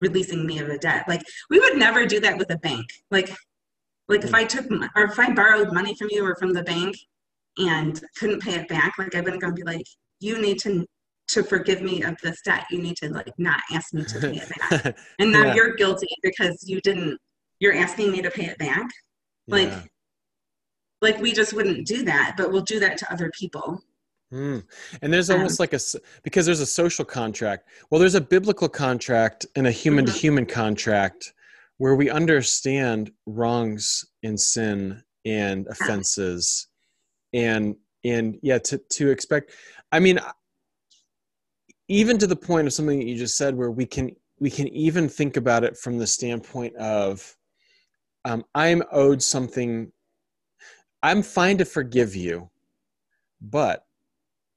releasing 0.00 0.46
me 0.46 0.58
of 0.60 0.68
a 0.70 0.78
debt. 0.78 1.06
Like 1.08 1.22
we 1.50 1.60
would 1.60 1.76
never 1.76 2.06
do 2.06 2.20
that 2.20 2.38
with 2.38 2.50
a 2.50 2.58
bank. 2.58 2.86
Like 3.10 3.30
like 4.08 4.24
if 4.24 4.34
I 4.34 4.44
took 4.44 4.66
or 4.96 5.04
if 5.04 5.18
I 5.18 5.32
borrowed 5.32 5.72
money 5.72 5.94
from 5.94 6.08
you 6.10 6.24
or 6.24 6.34
from 6.36 6.52
the 6.52 6.64
bank 6.64 6.96
and 7.58 8.00
couldn't 8.16 8.42
pay 8.42 8.54
it 8.54 8.68
back, 8.68 8.94
like 8.98 9.14
I 9.14 9.20
wouldn't 9.20 9.42
go 9.42 9.48
and 9.48 9.56
be 9.56 9.62
like, 9.62 9.86
you 10.20 10.40
need 10.40 10.58
to 10.60 10.86
to 11.32 11.42
forgive 11.42 11.82
me 11.82 12.02
of 12.02 12.16
this 12.22 12.40
debt. 12.42 12.66
You 12.70 12.80
need 12.82 12.96
to 12.98 13.08
like 13.08 13.32
not 13.38 13.60
ask 13.72 13.92
me 13.92 14.04
to 14.04 14.20
pay 14.20 14.36
it 14.36 14.48
back. 14.58 14.96
and 15.18 15.32
now 15.32 15.46
yeah. 15.46 15.54
you're 15.54 15.74
guilty 15.74 16.08
because 16.22 16.64
you 16.66 16.80
didn't. 16.80 17.18
You're 17.58 17.74
asking 17.74 18.12
me 18.12 18.22
to 18.22 18.30
pay 18.30 18.46
it 18.46 18.58
back. 18.58 18.88
Like 19.46 19.72
like 21.02 21.18
we 21.18 21.32
just 21.32 21.52
wouldn't 21.52 21.86
do 21.86 22.04
that 22.04 22.34
but 22.36 22.52
we'll 22.52 22.60
do 22.62 22.78
that 22.78 22.96
to 22.98 23.12
other 23.12 23.30
people 23.38 23.82
Mm. 24.32 24.62
And 25.02 25.12
there's 25.12 25.28
almost 25.28 25.58
um, 25.58 25.64
like 25.64 25.72
a 25.72 25.80
because 26.22 26.46
there's 26.46 26.60
a 26.60 26.66
social 26.66 27.04
contract. 27.04 27.68
Well, 27.90 27.98
there's 27.98 28.14
a 28.14 28.20
biblical 28.20 28.68
contract 28.68 29.44
and 29.56 29.66
a 29.66 29.72
human 29.72 30.06
to 30.06 30.12
human 30.12 30.46
contract 30.46 31.32
where 31.78 31.96
we 31.96 32.10
understand 32.10 33.10
wrongs 33.26 34.04
and 34.22 34.38
sin 34.38 35.02
and 35.24 35.66
offenses 35.66 36.68
and 37.32 37.74
and 38.04 38.38
yeah 38.42 38.58
to 38.58 38.78
to 38.90 39.10
expect 39.10 39.52
i 39.92 39.98
mean 39.98 40.18
even 41.90 42.18
to 42.18 42.26
the 42.26 42.36
point 42.36 42.66
of 42.66 42.72
something 42.72 42.98
that 42.98 43.06
you 43.06 43.16
just 43.16 43.36
said 43.36 43.54
where 43.54 43.70
we 43.70 43.84
can 43.84 44.14
we 44.38 44.50
can 44.50 44.68
even 44.68 45.08
think 45.08 45.36
about 45.36 45.64
it 45.64 45.76
from 45.76 45.98
the 45.98 46.06
standpoint 46.06 46.74
of 46.76 47.36
um, 48.24 48.44
i'm 48.54 48.82
owed 48.92 49.22
something 49.22 49.90
i'm 51.02 51.22
fine 51.22 51.58
to 51.58 51.64
forgive 51.64 52.14
you 52.14 52.48
but 53.40 53.84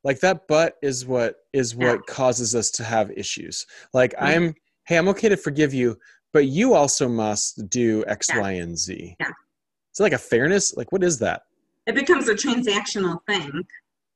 like 0.03 0.19
that 0.19 0.47
but 0.47 0.75
is 0.81 1.05
what 1.05 1.35
is 1.53 1.75
what 1.75 1.95
yeah. 1.95 2.13
causes 2.13 2.55
us 2.55 2.69
to 2.69 2.83
have 2.83 3.11
issues 3.11 3.65
like 3.93 4.13
mm-hmm. 4.13 4.25
i'm 4.25 4.55
hey 4.85 4.97
i'm 4.97 5.07
okay 5.07 5.27
to 5.27 5.37
forgive 5.37 5.73
you 5.73 5.97
but 6.33 6.47
you 6.47 6.73
also 6.73 7.07
must 7.07 7.69
do 7.69 8.03
X, 8.07 8.27
yeah. 8.29 8.41
Y, 8.41 8.51
and 8.53 8.77
Z. 8.77 9.15
Yeah. 9.19 9.27
Is 9.27 9.99
it 9.99 10.03
like 10.03 10.13
a 10.13 10.17
fairness? 10.17 10.75
Like, 10.75 10.91
what 10.91 11.03
is 11.03 11.19
that? 11.19 11.43
It 11.85 11.93
becomes 11.93 12.27
a 12.27 12.33
transactional 12.33 13.19
thing, 13.27 13.63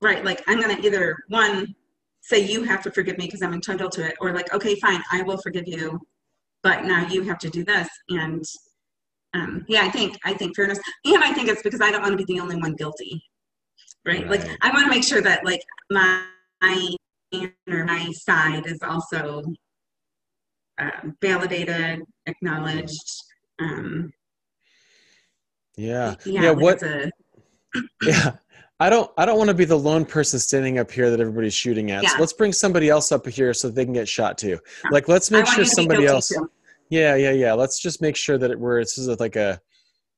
right? 0.02 0.26
Like, 0.26 0.42
I'm 0.48 0.60
going 0.60 0.76
to 0.76 0.86
either 0.86 1.18
one 1.30 1.76
say 2.28 2.40
you 2.40 2.64
have 2.64 2.82
to 2.84 2.92
forgive 2.92 3.18
me 3.18 3.26
because 3.26 3.42
I'm 3.42 3.54
entitled 3.54 3.94
to 3.94 4.06
it, 4.06 4.16
or 4.20 4.34
like, 4.34 4.54
okay, 4.54 4.76
fine, 4.76 5.02
I 5.12 5.22
will 5.24 5.38
forgive 5.38 5.68
you, 5.68 6.00
but 6.62 6.84
now 6.84 7.08
you 7.08 7.24
have 7.24 7.40
to 7.40 7.50
do 7.50 7.64
this. 7.64 7.88
And 8.10 8.44
um, 9.34 9.66
yeah, 9.68 9.84
I 9.84 9.90
think 9.90 10.18
I 10.26 10.34
think 10.34 10.56
fairness, 10.56 10.80
and 11.06 11.24
I 11.24 11.34
think 11.34 11.50
it's 11.50 11.64
because 11.64 11.82
I 11.82 11.92
don't 11.92 12.02
want 12.02 12.18
to 12.18 12.26
be 12.26 12.34
the 12.34 12.42
only 12.42 12.58
one 12.58 12.74
guilty, 12.74 13.24
right? 14.06 14.28
right. 14.28 14.42
Like, 14.42 14.58
I 14.62 14.72
want 14.72 14.86
to 14.86 14.90
make 14.90 15.04
sure 15.04 15.22
that 15.22 15.46
like 15.46 15.62
my 15.90 16.24
my 16.62 16.90
or 17.70 17.86
my 17.86 18.12
side 18.12 18.66
is 18.66 18.80
also 18.82 19.44
uh, 20.80 20.92
validated, 21.22 22.02
acknowledged. 22.26 23.24
Um, 23.60 24.12
yeah. 25.76 26.16
Yeah. 26.26 26.42
yeah 26.44 26.52
what? 26.52 26.82
A, 26.84 27.12
yeah. 28.02 28.32
I 28.80 28.90
don't. 28.90 29.10
I 29.18 29.26
don't 29.26 29.38
want 29.38 29.48
to 29.48 29.56
be 29.56 29.66
the 29.66 29.78
lone 29.78 30.06
person 30.06 30.40
standing 30.40 30.78
up 30.78 30.92
here 30.92 31.10
that 31.10 31.20
everybody's 31.20 31.54
shooting 31.54 31.90
at. 31.92 32.04
Yeah. 32.04 32.10
So 32.10 32.20
let's 32.20 32.34
bring 32.34 32.54
somebody 32.54 32.90
else 32.90 33.12
up 33.12 33.26
here 33.28 33.54
so 33.54 33.70
they 33.70 33.86
can 33.86 33.94
get 33.94 34.08
shot 34.08 34.38
too. 34.38 34.60
Yeah. 34.84 34.90
Like, 34.92 35.08
let's 35.08 35.32
make 35.32 35.48
sure 35.48 35.66
somebody 35.66 36.06
else. 36.06 36.30
Too. 36.30 36.50
Yeah, 36.90 37.16
yeah, 37.16 37.32
yeah. 37.32 37.54
Let's 37.54 37.82
just 37.82 38.02
make 38.02 38.16
sure 38.16 38.38
that 38.38 38.52
it, 38.52 38.60
we're 38.60 38.82
this 38.82 38.98
is 38.98 39.08
like 39.20 39.36
a 39.36 39.60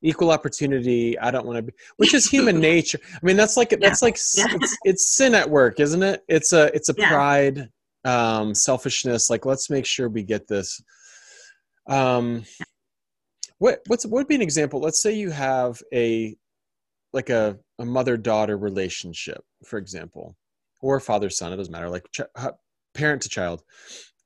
equal 0.02 0.32
opportunity. 0.32 1.18
I 1.18 1.32
don't 1.32 1.46
want 1.46 1.58
to 1.58 1.62
be, 1.64 1.74
which 1.98 2.14
is 2.14 2.30
human 2.30 2.60
nature. 2.62 3.00
I 3.14 3.20
mean, 3.26 3.38
that's 3.38 3.56
like 3.56 3.70
that's 3.80 4.02
like 4.02 4.16
it's, 4.16 4.78
it's 4.84 5.16
sin 5.16 5.36
at 5.36 5.50
work, 5.50 5.80
isn't 5.80 6.04
it? 6.04 6.24
It's 6.28 6.52
a 6.52 6.66
it's 6.76 6.90
a 6.90 6.94
pride 6.94 7.70
um, 8.04 8.54
selfishness. 8.54 9.30
Like, 9.30 9.46
let's 9.46 9.70
make 9.70 9.86
sure 9.86 10.10
we 10.10 10.24
get 10.24 10.48
this. 10.48 10.82
Um, 11.88 12.44
what 13.58 13.80
what's 13.88 14.06
what 14.06 14.20
would 14.20 14.28
be 14.28 14.36
an 14.36 14.42
example? 14.42 14.80
Let's 14.82 15.02
say 15.02 15.14
you 15.14 15.32
have 15.32 15.82
a 15.94 16.36
like 17.14 17.30
a, 17.30 17.58
a 17.80 17.86
mother 17.86 18.18
daughter 18.18 18.58
relationship, 18.58 19.44
for 19.66 19.78
example, 19.78 20.36
or 20.82 21.00
father 21.00 21.30
son. 21.30 21.54
It 21.54 21.58
doesn't 21.58 21.72
matter. 21.72 21.90
Like 21.90 22.10
ch- 22.12 22.22
parent 22.94 23.22
to 23.24 23.30
child, 23.30 23.64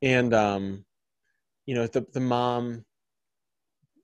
and 0.02 0.34
um, 0.34 0.86
you 1.66 1.76
know 1.76 1.88
the 1.88 2.06
the 2.14 2.20
mom 2.20 2.86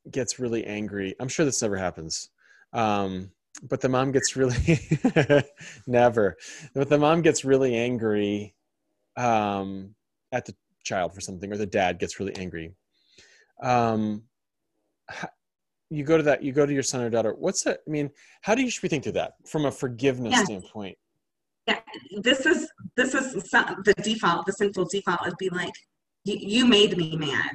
gets 0.10 0.40
really 0.40 0.66
angry. 0.66 1.16
I'm 1.20 1.28
sure 1.28 1.46
this 1.46 1.62
never 1.62 1.78
happens. 1.78 2.30
Um, 2.74 3.32
but 3.64 3.82
the 3.82 3.90
mom 3.90 4.12
gets 4.12 4.36
really 4.36 4.80
never. 5.88 6.38
But 6.74 6.90
the 6.90 6.98
mom 6.98 7.22
gets 7.22 7.44
really 7.44 7.76
angry 7.76 8.56
um, 9.18 9.96
at 10.32 10.46
the 10.46 10.56
child 10.84 11.14
for 11.14 11.22
something, 11.22 11.52
or 11.52 11.58
the 11.58 11.66
dad 11.66 12.00
gets 12.00 12.20
really 12.20 12.36
angry. 12.36 12.74
Um, 13.62 14.24
you 15.90 16.04
go 16.04 16.18
to 16.18 16.24
that. 16.24 16.44
You 16.44 16.52
go 16.52 16.66
to 16.66 16.74
your 16.74 16.84
son 16.84 17.02
or 17.02 17.10
daughter. 17.10 17.34
What's 17.34 17.64
that? 17.64 17.80
I 17.88 17.90
mean, 17.90 18.10
how 18.42 18.56
do 18.56 18.62
you 18.62 18.70
should 18.70 18.84
we 18.84 18.90
think 18.90 19.04
through 19.04 19.14
that 19.14 19.34
from 19.48 19.66
a 19.66 19.72
forgiveness 19.72 20.34
yeah. 20.34 20.44
standpoint? 20.44 20.98
Yeah, 21.68 21.80
this 22.22 22.46
is 22.46 22.70
this 22.96 23.14
is 23.14 23.50
some, 23.50 23.82
the 23.86 23.94
default. 23.96 24.46
The 24.46 24.54
sinful 24.54 24.88
default 24.92 25.22
would 25.26 25.38
be 25.38 25.50
like, 25.50 25.74
you, 26.26 26.38
you 26.40 26.66
made 26.66 26.98
me 26.98 27.16
mad. 27.16 27.52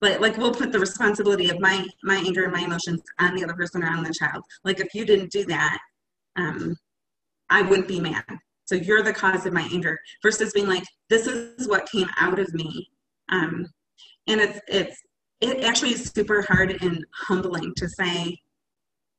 But 0.00 0.20
like 0.20 0.36
we'll 0.36 0.54
put 0.54 0.72
the 0.72 0.80
responsibility 0.80 1.48
of 1.50 1.60
my 1.60 1.86
my 2.02 2.16
anger 2.16 2.44
and 2.44 2.52
my 2.52 2.60
emotions 2.60 3.02
on 3.20 3.34
the 3.34 3.44
other 3.44 3.54
person 3.54 3.82
or 3.82 3.88
on 3.88 4.02
the 4.02 4.14
child. 4.14 4.42
Like 4.64 4.80
if 4.80 4.94
you 4.94 5.04
didn't 5.04 5.30
do 5.30 5.44
that, 5.46 5.78
um, 6.36 6.76
I 7.50 7.62
wouldn't 7.62 7.88
be 7.88 8.00
mad. 8.00 8.24
So 8.64 8.74
you're 8.74 9.02
the 9.02 9.12
cause 9.12 9.44
of 9.44 9.52
my 9.52 9.68
anger 9.72 10.00
versus 10.22 10.52
being 10.52 10.66
like, 10.66 10.84
this 11.10 11.26
is 11.26 11.68
what 11.68 11.90
came 11.90 12.08
out 12.18 12.38
of 12.38 12.52
me. 12.54 12.88
Um, 13.30 13.66
and 14.26 14.40
it's, 14.40 14.60
it's, 14.68 14.96
it 15.42 15.64
actually 15.64 15.92
is 15.92 16.12
super 16.14 16.42
hard 16.42 16.82
and 16.82 17.04
humbling 17.26 17.72
to 17.76 17.88
say, 17.88 18.38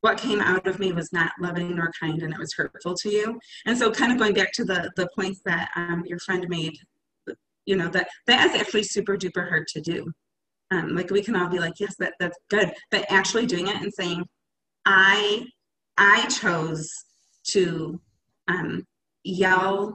what 0.00 0.18
came 0.18 0.40
out 0.40 0.66
of 0.66 0.78
me 0.78 0.92
was 0.92 1.12
not 1.12 1.32
loving 1.40 1.76
nor 1.76 1.90
kind 1.98 2.22
and 2.22 2.32
it 2.32 2.38
was 2.38 2.52
hurtful 2.54 2.94
to 2.94 3.10
you. 3.10 3.38
And 3.66 3.76
so 3.76 3.90
kind 3.90 4.12
of 4.12 4.18
going 4.18 4.34
back 4.34 4.52
to 4.54 4.64
the, 4.64 4.90
the 4.96 5.08
points 5.14 5.40
that 5.44 5.70
um, 5.76 6.02
your 6.06 6.18
friend 6.18 6.46
made, 6.48 6.74
you 7.66 7.76
know, 7.76 7.88
that 7.88 8.08
that 8.26 8.46
is 8.46 8.60
actually 8.60 8.82
super 8.82 9.16
duper 9.16 9.48
hard 9.48 9.66
to 9.68 9.80
do. 9.80 10.12
Um, 10.70 10.94
like 10.94 11.10
we 11.10 11.22
can 11.22 11.36
all 11.36 11.48
be 11.48 11.58
like, 11.58 11.74
yes, 11.78 11.94
that, 12.00 12.14
that's 12.20 12.38
good. 12.50 12.72
But 12.90 13.06
actually 13.10 13.46
doing 13.46 13.68
it 13.68 13.76
and 13.76 13.92
saying, 13.92 14.24
I, 14.84 15.46
I 15.96 16.26
chose 16.26 16.90
to 17.48 18.00
um, 18.48 18.84
yell 19.22 19.94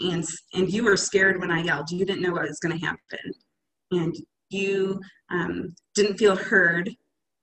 and 0.00 0.24
and 0.54 0.70
you 0.70 0.84
were 0.84 0.96
scared 0.96 1.40
when 1.40 1.50
I 1.50 1.62
yelled. 1.62 1.90
You 1.90 2.04
didn't 2.04 2.22
know 2.22 2.32
what 2.32 2.42
was 2.42 2.58
going 2.58 2.78
to 2.78 2.84
happen, 2.84 3.32
and 3.92 4.14
you 4.50 5.00
um, 5.30 5.74
didn't 5.94 6.18
feel 6.18 6.36
heard. 6.36 6.90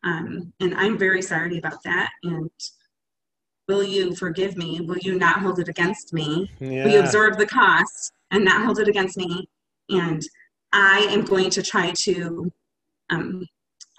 Um, 0.04 0.54
and 0.60 0.74
I'm 0.76 0.98
very 0.98 1.22
sorry 1.22 1.58
about 1.58 1.82
that. 1.84 2.10
And 2.24 2.50
will 3.68 3.84
you 3.84 4.16
forgive 4.16 4.58
me? 4.58 4.82
Will 4.82 4.98
you 4.98 5.18
not 5.18 5.40
hold 5.40 5.60
it 5.60 5.70
against 5.70 6.14
me? 6.14 6.50
Yeah. 6.60 6.84
Will 6.84 6.92
you 6.92 7.00
absorb 7.00 7.38
the 7.38 7.46
cost 7.46 8.12
and 8.32 8.44
not 8.44 8.66
hold 8.66 8.80
it 8.80 8.88
against 8.88 9.18
me? 9.18 9.48
And 9.90 10.22
I 10.72 11.08
am 11.10 11.24
going 11.24 11.50
to 11.52 11.64
try 11.64 11.92
to. 12.04 12.52
Um, 13.10 13.48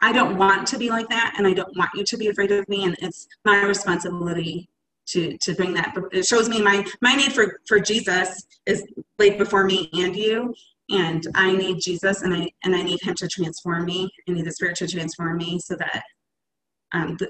I 0.03 0.13
don't 0.13 0.37
want 0.37 0.67
to 0.69 0.79
be 0.79 0.91
like 0.91 1.09
that, 1.09 1.35
and 1.39 1.47
I 1.47 1.55
don't 1.55 1.75
want 1.77 1.91
you 1.95 2.05
to 2.05 2.17
be 2.17 2.29
afraid 2.29 2.51
of 2.51 2.69
me. 2.69 2.85
And 2.85 2.97
it's 3.01 3.27
my 3.45 3.63
responsibility 3.63 4.69
to 5.07 5.37
to 5.39 5.55
bring 5.55 5.75
that 5.75 5.95
it 6.13 6.25
shows 6.25 6.49
me 6.49 6.63
my 6.63 6.85
my 7.01 7.15
need 7.15 7.33
for 7.33 7.61
for 7.67 7.79
jesus 7.79 8.47
is 8.67 8.85
laid 9.19 9.39
before 9.39 9.65
me 9.65 9.91
and 9.93 10.17
you 10.17 10.55
and 10.91 11.27
i 11.35 11.55
need 11.55 11.81
jesus 11.81 12.23
and 12.23 12.35
i 12.35 12.51
and 12.65 12.77
i 12.77 12.83
need 12.83 13.01
him 13.03 13.15
to 13.15 13.29
transform 13.29 13.85
me. 13.87 14.11
I 14.29 14.33
need 14.33 14.45
the 14.45 14.53
spirit 14.53 14.77
to 14.77 14.87
transform 14.87 15.39
me 15.39 15.59
so 15.59 15.77
that 15.77 16.03
um, 16.93 17.17
the, 17.19 17.29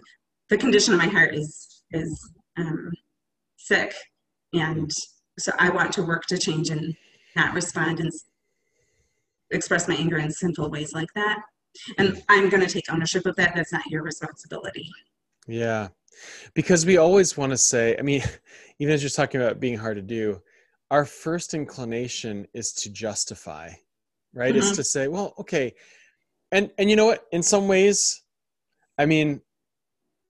the 0.51 0.59
condition 0.59 0.93
of 0.93 0.99
my 0.99 1.07
heart 1.07 1.35
is 1.35 1.83
is 1.93 2.33
um, 2.57 2.93
sick. 3.57 3.95
And 4.53 4.91
so 5.39 5.53
i 5.59 5.69
want 5.71 5.93
to 5.93 6.03
work 6.03 6.25
to 6.27 6.39
change 6.39 6.71
and 6.71 6.95
not 7.37 7.55
respond 7.55 8.01
and 8.01 8.13
express 9.51 9.89
my 9.89 9.97
anger 9.97 10.19
in 10.19 10.31
sinful 10.31 10.71
ways 10.71 10.93
like 10.93 11.13
that. 11.15 11.41
And 11.99 12.23
i'm 12.29 12.49
going 12.49 12.63
to 12.67 12.73
take 12.73 12.93
ownership 12.93 13.27
of 13.27 13.37
that. 13.37 13.55
That's 13.55 13.73
not 13.73 13.87
your 13.87 14.03
responsibility. 14.03 14.91
Yeah. 15.47 15.89
Because 16.55 16.87
we 16.87 16.97
always 16.97 17.37
want 17.37 17.51
to 17.51 17.59
say 17.59 17.97
i 17.99 18.03
mean 18.03 18.23
even 18.79 18.95
as 18.95 19.03
you're 19.03 19.11
talking 19.11 19.41
about 19.41 19.61
being 19.61 19.79
hard 19.79 19.97
to 19.97 20.03
do 20.03 20.41
our 20.95 21.05
first 21.05 21.55
inclination 21.55 22.47
is 22.55 22.73
to 22.73 22.89
justify 22.89 23.69
right 24.33 24.55
mm-hmm. 24.55 24.63
is 24.63 24.77
to 24.77 24.85
say 24.85 25.09
well 25.09 25.35
okay 25.37 25.75
and 26.53 26.71
and 26.79 26.89
you 26.89 26.95
know 26.95 27.07
what 27.07 27.25
in 27.33 27.43
some 27.43 27.67
ways 27.67 28.23
i 28.97 29.05
mean 29.05 29.41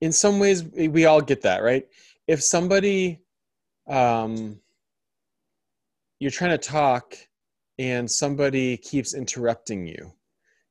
in 0.01 0.11
some 0.11 0.39
ways 0.39 0.63
we 0.63 1.05
all 1.05 1.21
get 1.21 1.43
that 1.43 1.61
right 1.61 1.85
if 2.27 2.41
somebody 2.41 3.21
um 3.87 4.59
you're 6.19 6.31
trying 6.31 6.57
to 6.57 6.57
talk 6.57 7.15
and 7.77 8.09
somebody 8.09 8.75
keeps 8.75 9.13
interrupting 9.13 9.85
you 9.85 10.11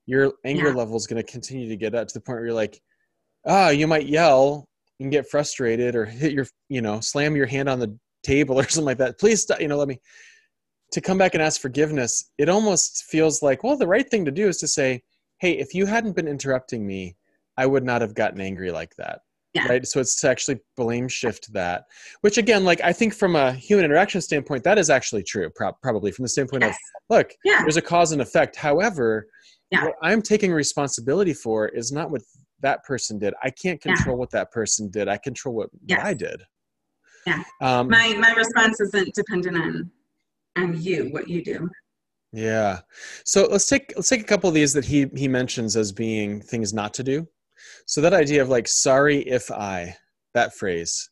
your 0.07 0.33
anger 0.45 0.71
yeah. 0.71 0.75
level 0.75 0.97
is 0.97 1.07
going 1.07 1.25
to 1.25 1.33
continue 1.33 1.69
to 1.69 1.77
get 1.77 1.95
up 1.95 2.09
to 2.09 2.15
the 2.15 2.21
point 2.21 2.39
where 2.39 2.47
you're 2.47 2.63
like 2.65 2.83
ah 3.47 3.67
oh, 3.67 3.71
you 3.71 3.87
might 3.87 4.07
yell 4.07 4.67
and 4.99 5.13
get 5.13 5.31
frustrated 5.31 5.95
or 5.95 6.05
hit 6.05 6.33
your 6.33 6.47
you 6.69 6.83
know 6.83 6.99
slam 6.99 7.37
your 7.37 7.47
hand 7.47 7.69
on 7.69 7.79
the 7.79 7.97
table 8.25 8.59
or 8.59 8.63
something 8.69 8.87
like 8.87 8.99
that 8.99 9.19
please 9.19 9.43
stop 9.43 9.61
you 9.61 9.69
know 9.69 9.77
let 9.77 9.89
me 9.89 9.99
to 10.93 11.01
come 11.01 11.19
back 11.19 11.35
and 11.35 11.43
ask 11.43 11.61
forgiveness 11.61 12.31
it 12.39 12.49
almost 12.49 13.05
feels 13.05 13.43
like 13.43 13.63
well 13.63 13.77
the 13.77 13.87
right 13.87 14.11
thing 14.11 14.25
to 14.25 14.31
do 14.31 14.49
is 14.49 14.59
to 14.59 14.69
say 14.69 15.03
hey 15.39 15.53
if 15.53 15.75
you 15.75 15.87
hadn't 15.87 16.17
been 16.17 16.29
interrupting 16.29 16.87
me 16.87 17.17
i 17.57 17.67
would 17.67 17.85
not 17.85 18.01
have 18.01 18.15
gotten 18.15 18.41
angry 18.41 18.71
like 18.71 18.95
that 18.97 19.21
yeah. 19.55 19.67
right 19.69 19.87
so 19.87 20.01
it's 20.01 20.21
to 20.21 20.29
actually 20.29 20.59
blame 20.77 21.09
shift 21.09 21.53
that 21.53 21.85
which 22.23 22.39
again 22.39 22.65
like 22.65 22.81
i 22.83 22.93
think 22.93 23.15
from 23.15 23.37
a 23.37 23.53
human 23.53 23.85
interaction 23.85 24.21
standpoint 24.21 24.65
that 24.65 24.79
is 24.79 24.91
actually 24.91 25.23
true 25.23 25.49
pro- 25.55 25.73
probably 25.83 26.11
from 26.11 26.25
the 26.25 26.29
standpoint 26.29 26.63
yes. 26.63 26.75
of 26.75 27.17
look 27.17 27.31
yeah. 27.45 27.61
there's 27.61 27.77
a 27.77 27.83
cause 27.83 28.13
and 28.13 28.23
effect 28.23 28.57
however 28.57 29.27
yeah. 29.71 29.85
what 29.85 29.95
i'm 30.03 30.23
taking 30.23 30.53
responsibility 30.53 31.35
for 31.35 31.69
is 31.69 31.93
not 31.93 32.11
what 32.11 32.23
that 32.65 32.83
person 32.83 33.19
did. 33.19 33.35
I 33.43 33.51
can't 33.51 33.81
control 33.81 34.17
what 34.17 34.31
that 34.31 34.51
person 34.51 34.91
did. 34.91 35.07
I 35.07 35.19
control 35.19 35.55
what, 35.55 35.69
yes. 35.87 35.99
what 35.99 36.07
I 36.07 36.15
did. 36.15 36.43
Yeah. 37.27 37.43
Um, 37.61 37.89
my 37.89 38.15
my 38.19 38.33
response 38.33 38.81
isn't 38.81 39.15
dependent 39.15 39.57
on 39.57 39.91
on 40.57 40.81
you, 40.81 41.09
what 41.11 41.29
you 41.29 41.43
do. 41.43 41.69
Yeah. 42.33 42.81
So 43.25 43.47
let's 43.51 43.67
take 43.67 43.93
let's 43.97 44.09
take 44.09 44.21
a 44.21 44.25
couple 44.25 44.49
of 44.49 44.55
these 44.55 44.73
that 44.73 44.85
he 44.85 45.07
he 45.15 45.29
mentions 45.29 45.77
as 45.77 45.93
being 45.93 46.41
things 46.41 46.73
not 46.73 46.95
to 46.95 47.03
do. 47.03 47.29
So 47.87 48.01
that 48.01 48.13
idea 48.13 48.43
of 48.43 48.49
like 48.49 48.69
sorry 48.69 49.19
if 49.21 49.51
I 49.51 49.97
that 50.35 50.55
phrase. 50.55 51.11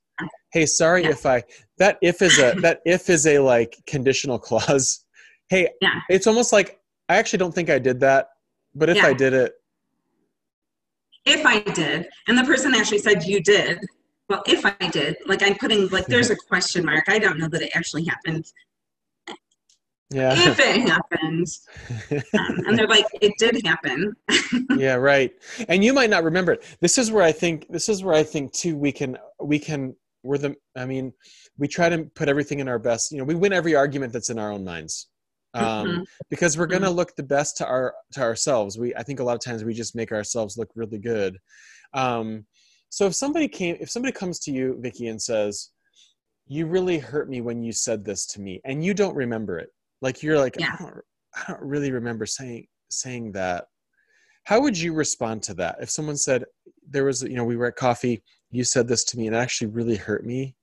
Hey, 0.52 0.66
sorry 0.66 1.04
yeah. 1.04 1.11
if 1.11 1.25
I 1.26 1.42
that 1.78 1.99
if 2.02 2.23
is 2.23 2.38
a 2.38 2.54
that 2.61 2.81
if 2.85 3.09
is 3.09 3.26
a 3.26 3.38
like 3.38 3.76
conditional 3.87 4.38
clause. 4.49 5.04
Hey, 5.49 5.69
yeah. 5.81 6.00
it's 6.09 6.26
almost 6.26 6.52
like 6.52 6.81
I 7.09 7.16
actually 7.16 7.40
don't 7.40 7.54
think 7.54 7.69
I 7.69 7.78
did 7.78 8.00
that, 8.00 8.28
but 8.75 8.88
if 8.88 8.97
yeah. 8.97 9.07
I 9.07 9.12
did 9.12 9.33
it 9.33 9.52
if 11.25 11.47
I 11.47 11.61
did, 11.61 12.09
and 12.26 12.37
the 12.37 12.45
person 12.45 12.75
actually 12.75 12.99
said 12.99 13.25
you 13.25 13.40
did, 13.42 13.78
well, 14.32 14.42
if 14.46 14.64
I 14.64 14.88
did, 14.88 15.16
like 15.26 15.42
I'm 15.42 15.56
putting 15.56 15.88
like 15.88 16.06
there's 16.06 16.30
a 16.30 16.36
question 16.36 16.86
mark. 16.86 17.04
I 17.08 17.18
don't 17.18 17.38
know 17.38 17.48
that 17.48 17.60
it 17.60 17.70
actually 17.74 18.06
happened. 18.06 18.50
Yeah. 20.10 20.34
If 20.34 20.58
it 20.58 20.88
happened, 20.88 21.46
um, 22.38 22.66
and 22.66 22.78
they're 22.78 22.86
like, 22.86 23.04
it 23.20 23.32
did 23.38 23.64
happen. 23.64 24.14
yeah, 24.76 24.94
right. 24.94 25.32
And 25.68 25.84
you 25.84 25.92
might 25.92 26.08
not 26.08 26.24
remember 26.24 26.52
it. 26.52 26.64
This 26.80 26.96
is 26.96 27.10
where 27.10 27.22
I 27.22 27.32
think. 27.32 27.66
This 27.68 27.90
is 27.90 28.02
where 28.02 28.14
I 28.14 28.22
think 28.22 28.52
too. 28.52 28.74
We 28.74 28.90
can. 28.90 29.18
We 29.38 29.58
can. 29.58 29.94
We're 30.22 30.38
the. 30.38 30.56
I 30.76 30.86
mean, 30.86 31.12
we 31.58 31.68
try 31.68 31.90
to 31.90 32.04
put 32.14 32.30
everything 32.30 32.60
in 32.60 32.68
our 32.68 32.78
best. 32.78 33.12
You 33.12 33.18
know, 33.18 33.24
we 33.24 33.34
win 33.34 33.52
every 33.52 33.74
argument 33.74 34.14
that's 34.14 34.30
in 34.30 34.38
our 34.38 34.50
own 34.50 34.64
minds. 34.64 35.08
Um, 35.54 35.64
mm-hmm. 35.64 36.02
because 36.30 36.56
we're 36.56 36.66
going 36.66 36.80
to 36.80 36.88
mm-hmm. 36.88 36.96
look 36.96 37.14
the 37.14 37.22
best 37.22 37.58
to 37.58 37.66
our 37.66 37.94
to 38.12 38.22
ourselves. 38.22 38.78
We 38.78 38.94
I 38.94 39.02
think 39.02 39.20
a 39.20 39.24
lot 39.24 39.34
of 39.34 39.40
times 39.40 39.62
we 39.62 39.74
just 39.74 39.94
make 39.94 40.10
ourselves 40.10 40.56
look 40.56 40.70
really 40.74 40.98
good. 40.98 41.38
Um, 41.92 42.46
so 42.92 43.06
if 43.06 43.14
somebody 43.14 43.49
came, 43.49 43.78
if 43.80 43.90
somebody 43.90 44.12
comes 44.12 44.38
to 44.40 44.52
you, 44.52 44.76
Vicki, 44.78 45.06
and 45.06 45.20
says, 45.20 45.70
"You 46.46 46.66
really 46.66 46.99
hurt 46.99 47.26
me 47.26 47.40
when 47.40 47.62
you 47.62 47.72
said 47.72 48.04
this 48.04 48.26
to 48.26 48.40
me," 48.42 48.61
and 48.66 48.84
you 48.84 48.92
don't 48.92 49.14
remember 49.14 49.58
it, 49.58 49.70
like 50.02 50.22
you're 50.22 50.38
like, 50.38 50.56
yeah. 50.58 50.76
I, 50.78 50.82
don't, 50.82 50.94
I 51.34 51.52
don't 51.52 51.62
really 51.62 51.90
remember 51.90 52.26
saying 52.26 52.66
saying 52.90 53.32
that. 53.32 53.64
How 54.44 54.61
would 54.61 54.78
you 54.78 54.92
respond 54.92 55.42
to 55.44 55.54
that 55.54 55.76
if 55.80 55.88
someone 55.88 56.18
said 56.18 56.44
there 56.87 57.06
was, 57.06 57.22
you 57.22 57.34
know, 57.34 57.44
we 57.44 57.56
were 57.56 57.68
at 57.68 57.76
coffee, 57.76 58.22
you 58.50 58.62
said 58.62 58.88
this 58.88 59.04
to 59.04 59.16
me, 59.16 59.26
and 59.26 59.34
it 59.34 59.38
actually 59.38 59.68
really 59.68 59.96
hurt 59.96 60.26
me? 60.26 60.54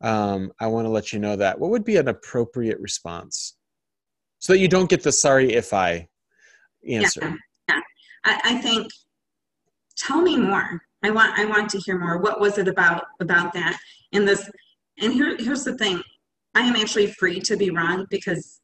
Um, 0.00 0.52
I 0.60 0.68
want 0.68 0.86
to 0.86 0.90
let 0.90 1.12
you 1.12 1.18
know 1.18 1.36
that. 1.36 1.58
What 1.58 1.70
would 1.70 1.84
be 1.84 1.96
an 1.98 2.08
appropriate 2.08 2.80
response 2.80 3.58
so 4.38 4.54
that 4.54 4.58
you 4.58 4.68
don't 4.68 4.88
get 4.88 5.02
the 5.02 5.12
"sorry 5.12 5.52
if 5.52 5.74
I" 5.74 6.08
answer? 6.88 7.20
Yeah, 7.22 7.36
yeah. 7.68 7.80
I, 8.24 8.40
I 8.42 8.58
think 8.62 8.90
tell 9.98 10.22
me 10.22 10.38
more 10.38 10.80
I 11.04 11.10
want 11.10 11.38
I 11.38 11.44
want 11.44 11.68
to 11.70 11.78
hear 11.78 11.98
more. 11.98 12.18
What 12.18 12.40
was 12.40 12.58
it 12.58 12.66
about 12.66 13.04
about 13.20 13.52
that? 13.52 13.78
And 14.12 14.26
this 14.26 14.50
and 14.98 15.12
here 15.12 15.36
here's 15.38 15.64
the 15.64 15.76
thing. 15.76 16.02
I 16.54 16.62
am 16.62 16.76
actually 16.76 17.08
free 17.08 17.40
to 17.40 17.56
be 17.56 17.70
wrong 17.70 18.06
because 18.10 18.60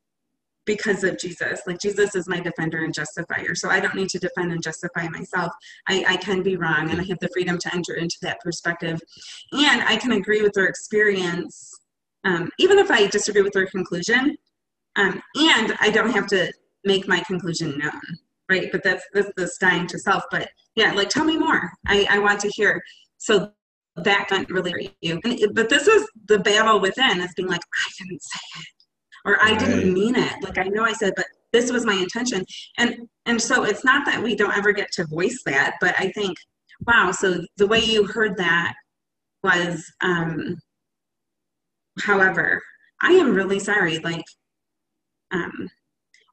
because 0.64 1.04
of 1.04 1.18
Jesus. 1.18 1.62
Like 1.66 1.80
Jesus 1.80 2.14
is 2.14 2.28
my 2.28 2.38
defender 2.38 2.85
and 2.85 2.94
justifier. 2.94 3.54
So 3.54 3.68
I 3.70 3.80
don't 3.80 3.94
need 3.94 4.09
to 4.11 4.18
defend 4.18 4.52
and 4.52 4.62
justify 4.62 5.09
myself. 5.09 5.52
I, 5.88 6.04
I 6.06 6.16
can 6.16 6.42
be 6.42 6.56
wrong 6.56 6.90
and 6.90 7.00
I 7.00 7.04
have 7.04 7.18
the 7.18 7.30
freedom 7.32 7.59
to 7.59 7.75
enter 7.75 7.94
into 7.94 8.16
that 8.23 8.40
perspective. 8.40 9.00
And 9.52 9.82
I 9.82 9.97
can 9.97 10.12
agree 10.12 10.42
with 10.42 10.52
their 10.52 10.66
experience, 10.66 11.80
um, 12.25 12.50
even 12.59 12.78
if 12.78 12.90
I 12.90 13.06
disagree 13.09 13.42
with 13.42 13.54
their 13.54 13.66
conclusion. 13.66 14.37
Um, 14.97 15.20
and 15.35 15.76
I 15.80 15.90
don't 15.90 16.11
have 16.12 16.26
to 16.28 16.52
make 16.85 17.09
my 17.09 17.20
conclusion 17.20 17.78
known 17.78 18.00
right? 18.50 18.71
But 18.73 18.83
that's 18.83 19.04
that's 19.14 19.30
this 19.37 19.57
dying 19.59 19.87
to 19.87 19.99
self. 19.99 20.25
But 20.30 20.50
yeah, 20.75 20.92
like 20.92 21.09
tell 21.09 21.25
me 21.25 21.38
more. 21.38 21.71
I, 21.87 22.07
I 22.11 22.19
want 22.19 22.41
to 22.41 22.49
hear. 22.49 22.82
So 23.19 23.52
that 23.97 24.28
went 24.30 24.50
really 24.50 24.95
you. 25.00 25.21
And, 25.25 25.39
but 25.54 25.69
this 25.69 25.86
is 25.86 26.08
the 26.26 26.39
battle 26.39 26.80
within 26.80 27.21
is 27.21 27.32
being 27.34 27.49
like, 27.49 27.60
I 27.60 27.91
didn't 27.99 28.23
say 28.23 28.60
it. 28.60 28.67
Or 29.25 29.43
I 29.43 29.54
didn't 29.56 29.93
mean 29.93 30.17
it. 30.17 30.32
Like 30.43 30.58
I 30.58 30.65
know 30.65 30.84
I 30.84 30.93
said, 30.93 31.13
but 31.17 31.26
this 31.52 31.71
was 31.71 31.84
my 31.84 31.95
intention. 31.95 32.45
And 32.78 32.97
and 33.26 33.41
so 33.41 33.65
it's 33.65 33.84
not 33.84 34.06
that 34.06 34.23
we 34.23 34.34
don't 34.34 34.56
ever 34.56 34.73
get 34.73 34.91
to 34.93 35.06
voice 35.06 35.43
that, 35.47 35.76
but 35.80 35.95
I 35.99 36.10
think, 36.13 36.36
wow, 36.86 37.13
so 37.13 37.45
the 37.56 37.67
way 37.67 37.80
you 37.80 38.06
heard 38.06 38.36
that 38.39 38.75
was 39.43 39.84
um 40.00 40.56
however, 42.00 42.63
I 43.02 43.13
am 43.13 43.34
really 43.34 43.58
sorry. 43.58 43.99
Like 43.99 44.25
um 45.32 45.69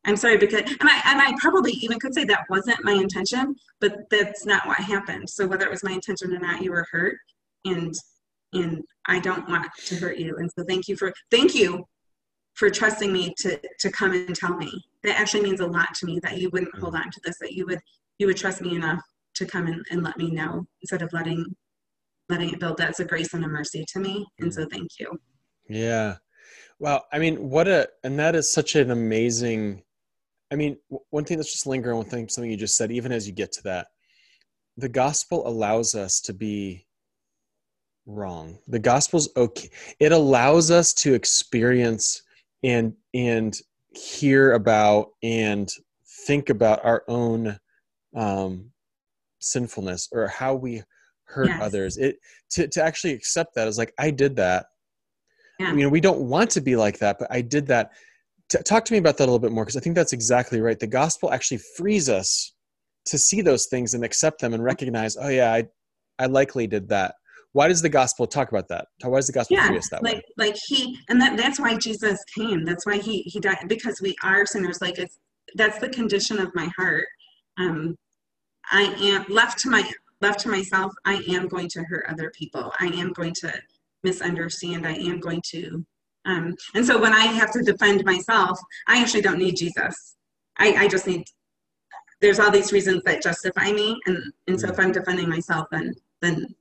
I'm 0.07 0.15
sorry 0.15 0.37
because 0.37 0.61
and 0.61 0.89
I 0.89 1.01
and 1.05 1.21
I 1.21 1.33
probably 1.37 1.73
even 1.73 1.99
could 1.99 2.13
say 2.13 2.23
that 2.25 2.45
wasn't 2.49 2.83
my 2.83 2.93
intention, 2.93 3.55
but 3.81 4.09
that's 4.09 4.45
not 4.45 4.65
what 4.65 4.77
happened. 4.77 5.29
So 5.29 5.45
whether 5.45 5.65
it 5.65 5.71
was 5.71 5.83
my 5.83 5.91
intention 5.91 6.33
or 6.33 6.39
not, 6.39 6.61
you 6.61 6.71
were 6.71 6.87
hurt 6.91 7.17
and 7.65 7.93
and 8.53 8.83
I 9.07 9.19
don't 9.19 9.47
want 9.49 9.67
to 9.87 9.95
hurt 9.95 10.17
you. 10.17 10.37
And 10.37 10.49
so 10.57 10.63
thank 10.63 10.87
you 10.87 10.95
for 10.95 11.13
thank 11.29 11.53
you 11.53 11.85
for 12.53 12.69
trusting 12.69 13.11
me 13.11 13.33
to 13.39 13.59
to 13.79 13.91
come 13.91 14.13
and 14.13 14.33
tell 14.33 14.55
me. 14.55 14.71
That 15.03 15.19
actually 15.19 15.43
means 15.43 15.59
a 15.59 15.67
lot 15.67 15.93
to 15.95 16.05
me 16.05 16.19
that 16.23 16.37
you 16.37 16.49
wouldn't 16.51 16.73
mm. 16.73 16.79
hold 16.79 16.95
on 16.95 17.11
to 17.11 17.21
this, 17.25 17.37
that 17.39 17.53
you 17.53 17.65
would 17.65 17.79
you 18.17 18.27
would 18.27 18.37
trust 18.37 18.61
me 18.61 18.75
enough 18.75 19.01
to 19.35 19.45
come 19.45 19.67
in 19.67 19.83
and 19.91 20.03
let 20.03 20.17
me 20.17 20.31
know 20.31 20.65
instead 20.81 21.01
of 21.01 21.11
letting 21.11 21.45
letting 22.29 22.49
it 22.49 22.61
build. 22.61 22.77
That's 22.77 23.01
a 23.01 23.05
grace 23.05 23.33
and 23.33 23.43
a 23.43 23.47
mercy 23.49 23.85
to 23.89 23.99
me. 23.99 24.25
And 24.39 24.53
so 24.53 24.65
mm. 24.65 24.71
thank 24.71 24.87
you. 24.99 25.19
Yeah. 25.67 26.15
Well, 26.79 27.05
I 27.11 27.19
mean, 27.19 27.49
what 27.49 27.67
a 27.67 27.89
and 28.05 28.17
that 28.19 28.35
is 28.35 28.49
such 28.51 28.75
an 28.75 28.91
amazing 28.91 29.83
I 30.51 30.55
mean, 30.55 30.77
one 31.10 31.25
thing 31.25 31.38
that's 31.38 31.51
just 31.51 31.67
lingering, 31.67 31.97
one 31.97 32.05
thing, 32.05 32.29
something 32.29 32.49
you 32.49 32.57
just 32.57 32.77
said, 32.77 32.91
even 32.91 33.12
as 33.12 33.27
you 33.27 33.33
get 33.33 33.51
to 33.53 33.63
that, 33.63 33.88
the 34.77 34.89
gospel 34.89 35.47
allows 35.47 35.95
us 35.95 36.21
to 36.21 36.33
be 36.33 36.86
wrong. 38.05 38.57
The 38.67 38.79
gospel's 38.79 39.29
okay. 39.36 39.69
It 39.99 40.12
allows 40.12 40.71
us 40.71 40.93
to 40.95 41.13
experience 41.13 42.21
and 42.63 42.93
and 43.13 43.57
hear 43.91 44.53
about 44.53 45.10
and 45.21 45.69
think 46.25 46.49
about 46.49 46.83
our 46.86 47.03
own 47.07 47.60
um, 48.15 48.71
sinfulness 49.39 50.10
or 50.12 50.27
how 50.27 50.55
we 50.55 50.83
hurt 51.25 51.47
yes. 51.47 51.62
others. 51.62 51.97
It 51.97 52.17
to 52.51 52.67
to 52.67 52.83
actually 52.83 53.13
accept 53.13 53.55
that 53.55 53.67
is 53.67 53.77
like 53.77 53.93
I 53.99 54.12
did 54.12 54.36
that. 54.38 54.67
Yeah. 55.60 55.73
You 55.73 55.83
know, 55.83 55.89
we 55.89 56.01
don't 56.01 56.21
want 56.21 56.51
to 56.51 56.62
be 56.62 56.75
like 56.75 56.99
that, 56.99 57.17
but 57.19 57.27
I 57.31 57.41
did 57.41 57.67
that 57.67 57.91
T- 58.49 58.60
talk 58.63 58.86
to 58.86 58.93
me 58.93 58.99
about 58.99 59.17
that 59.17 59.23
a 59.23 59.31
little 59.31 59.39
bit 59.39 59.51
more 59.51 59.65
because 59.65 59.77
I 59.77 59.81
think 59.81 59.95
that's 59.95 60.13
exactly 60.13 60.62
right. 60.62 60.79
The 60.79 60.88
gospel 60.88 61.31
actually 61.31 61.60
frees 61.75 62.10
us 62.10 62.53
to 63.05 63.17
see 63.17 63.41
those 63.41 63.67
things 63.67 63.93
and 63.93 64.03
accept 64.03 64.41
them 64.41 64.53
and 64.53 64.63
recognize, 64.63 65.17
oh 65.17 65.29
yeah, 65.29 65.53
I, 65.53 65.65
I 66.19 66.27
likely 66.27 66.67
did 66.67 66.89
that. 66.89 67.15
Why 67.53 67.67
does 67.67 67.81
the 67.81 67.89
gospel 67.89 68.27
talk 68.27 68.49
about 68.49 68.67
that? 68.67 68.88
Why 69.01 69.17
does 69.17 69.27
the 69.27 69.33
gospel 69.33 69.57
yeah, 69.57 69.67
free 69.67 69.77
us 69.77 69.89
that 69.89 70.03
like, 70.03 70.15
way? 70.15 70.21
Like 70.38 70.55
he, 70.67 70.99
and 71.10 71.19
that, 71.21 71.38
that's 71.38 71.60
why 71.60 71.75
Jesus 71.77 72.19
came. 72.36 72.65
That's 72.65 72.86
why 72.86 72.97
he, 72.97 73.21
he 73.23 73.39
died 73.39 73.65
because 73.67 73.99
we 74.01 74.15
are 74.23 74.45
sinners. 74.45 74.79
Like 74.81 74.97
it's, 74.99 75.17
that's 75.55 75.79
the 75.79 75.89
condition 75.89 76.39
of 76.39 76.53
my 76.53 76.69
heart. 76.77 77.05
Um, 77.57 77.95
I 78.71 78.83
am 78.99 79.25
left 79.29 79.60
to 79.60 79.69
my, 79.69 79.89
left 80.21 80.41
to 80.41 80.49
myself. 80.49 80.91
I 81.05 81.23
am 81.29 81.47
going 81.47 81.69
to 81.69 81.83
hurt 81.83 82.05
other 82.10 82.31
people. 82.38 82.71
I 82.79 82.88
am 82.88 83.13
going 83.13 83.33
to 83.36 83.53
misunderstand. 84.03 84.86
I 84.86 84.93
am 84.93 85.19
going 85.19 85.41
to 85.51 85.86
um, 86.27 86.55
and 86.75 86.85
so 86.85 86.99
when 86.99 87.13
I 87.13 87.25
have 87.25 87.51
to 87.53 87.63
defend 87.63 88.03
myself, 88.03 88.59
I 88.87 88.99
actually 89.01 89.21
don't 89.21 89.39
need 89.39 89.55
Jesus. 89.55 90.17
I, 90.57 90.73
I 90.73 90.87
just 90.89 91.07
need, 91.07 91.23
there's 92.19 92.39
all 92.39 92.51
these 92.51 92.73
reasons 92.73 93.01
that 93.05 93.23
justify 93.23 93.71
me. 93.71 93.97
And, 94.05 94.17
and 94.47 94.59
so 94.59 94.67
if 94.67 94.79
I'm 94.79 94.91
defending 94.91 95.29
myself, 95.29 95.67
then, 95.71 95.95
then 96.21 96.53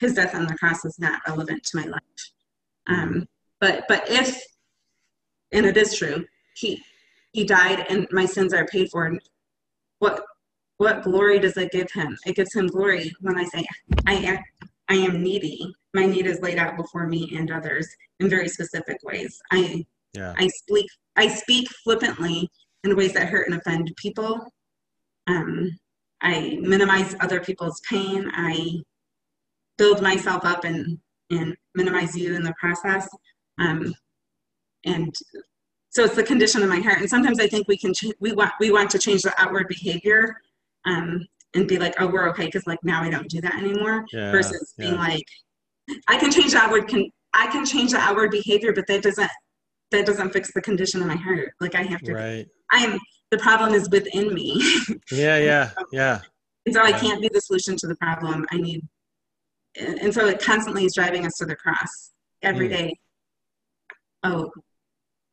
his 0.00 0.14
death 0.14 0.34
on 0.34 0.46
the 0.46 0.58
cross 0.58 0.84
is 0.84 0.98
not 0.98 1.22
relevant 1.28 1.62
to 1.64 1.76
my 1.76 1.84
life. 1.84 2.02
Um, 2.88 3.28
but, 3.60 3.84
but 3.88 4.02
if, 4.10 4.42
and 5.52 5.64
it 5.64 5.76
is 5.76 5.96
true, 5.96 6.24
he, 6.56 6.82
he 7.32 7.44
died 7.44 7.86
and 7.88 8.08
my 8.10 8.26
sins 8.26 8.52
are 8.52 8.66
paid 8.66 8.90
for. 8.90 9.16
What, 10.00 10.24
what 10.78 11.04
glory 11.04 11.38
does 11.38 11.56
it 11.56 11.70
give 11.70 11.90
him? 11.92 12.16
It 12.26 12.34
gives 12.34 12.54
him 12.54 12.66
glory 12.66 13.12
when 13.20 13.38
I 13.38 13.44
say, 13.44 13.64
I, 14.06 14.40
I 14.88 14.94
am 14.94 15.22
needy 15.22 15.72
my 15.94 16.06
need 16.06 16.26
is 16.26 16.40
laid 16.40 16.58
out 16.58 16.76
before 16.76 17.06
me 17.06 17.34
and 17.36 17.50
others 17.50 17.88
in 18.20 18.28
very 18.28 18.48
specific 18.48 18.98
ways. 19.02 19.40
I 19.50 19.84
yeah. 20.14 20.34
I 20.36 20.48
speak 20.48 20.86
I 21.16 21.28
speak 21.28 21.68
flippantly 21.84 22.48
in 22.84 22.96
ways 22.96 23.12
that 23.14 23.28
hurt 23.28 23.48
and 23.48 23.58
offend 23.58 23.92
people. 23.96 24.40
Um, 25.26 25.78
I 26.20 26.58
minimize 26.60 27.14
other 27.20 27.40
people's 27.40 27.80
pain. 27.88 28.30
I 28.34 28.82
build 29.76 30.02
myself 30.02 30.44
up 30.44 30.64
and 30.64 30.98
and 31.30 31.56
minimize 31.74 32.16
you 32.16 32.34
in 32.34 32.42
the 32.42 32.54
process. 32.58 33.08
Um, 33.58 33.94
and 34.84 35.14
so 35.90 36.04
it's 36.04 36.14
the 36.16 36.22
condition 36.22 36.62
of 36.62 36.68
my 36.68 36.80
heart. 36.80 36.98
And 37.00 37.10
sometimes 37.10 37.40
I 37.40 37.46
think 37.46 37.68
we 37.68 37.76
can 37.76 37.92
ch- 37.92 38.14
we 38.20 38.32
want 38.32 38.52
we 38.60 38.70
want 38.70 38.90
to 38.90 38.98
change 38.98 39.22
the 39.22 39.34
outward 39.38 39.68
behavior 39.68 40.40
um, 40.84 41.26
and 41.54 41.66
be 41.66 41.78
like, 41.78 41.94
oh, 42.00 42.06
we're 42.06 42.28
okay 42.30 42.46
because 42.46 42.66
like 42.66 42.82
now 42.82 43.02
I 43.02 43.10
don't 43.10 43.28
do 43.28 43.40
that 43.40 43.54
anymore. 43.54 44.04
Yeah, 44.12 44.30
versus 44.30 44.74
yeah. 44.76 44.86
being 44.86 44.98
like, 44.98 45.26
I 46.08 46.18
can 46.18 46.30
change 46.30 46.52
the 46.52 46.58
outward 46.58 46.88
con- 46.88 47.10
I 47.34 47.46
can 47.48 47.64
change 47.64 47.92
the 47.92 47.98
outward 47.98 48.30
behavior, 48.30 48.72
but 48.72 48.86
that 48.88 49.02
doesn't 49.02 49.30
that 49.90 50.06
doesn't 50.06 50.30
fix 50.30 50.52
the 50.52 50.60
condition 50.60 51.00
of 51.00 51.06
my 51.06 51.16
heart. 51.16 51.52
Like 51.60 51.74
I 51.74 51.82
have 51.82 52.00
to. 52.02 52.14
Right. 52.14 52.46
I 52.72 52.84
am 52.84 52.98
the 53.30 53.38
problem 53.38 53.74
is 53.74 53.88
within 53.90 54.32
me. 54.34 54.62
Yeah, 55.10 55.38
yeah, 55.38 55.70
yeah. 55.92 56.20
And 56.66 56.74
so 56.74 56.82
I 56.82 56.92
can't 56.92 57.20
be 57.20 57.30
the 57.32 57.40
solution 57.40 57.76
to 57.76 57.86
the 57.86 57.96
problem. 57.96 58.44
I 58.50 58.56
need, 58.58 58.82
and 59.78 60.12
so 60.12 60.26
it 60.26 60.42
constantly 60.42 60.84
is 60.84 60.94
driving 60.94 61.26
us 61.26 61.34
to 61.38 61.46
the 61.46 61.56
cross 61.56 62.12
every 62.42 62.68
mm. 62.68 62.76
day. 62.76 62.94
Oh, 64.22 64.50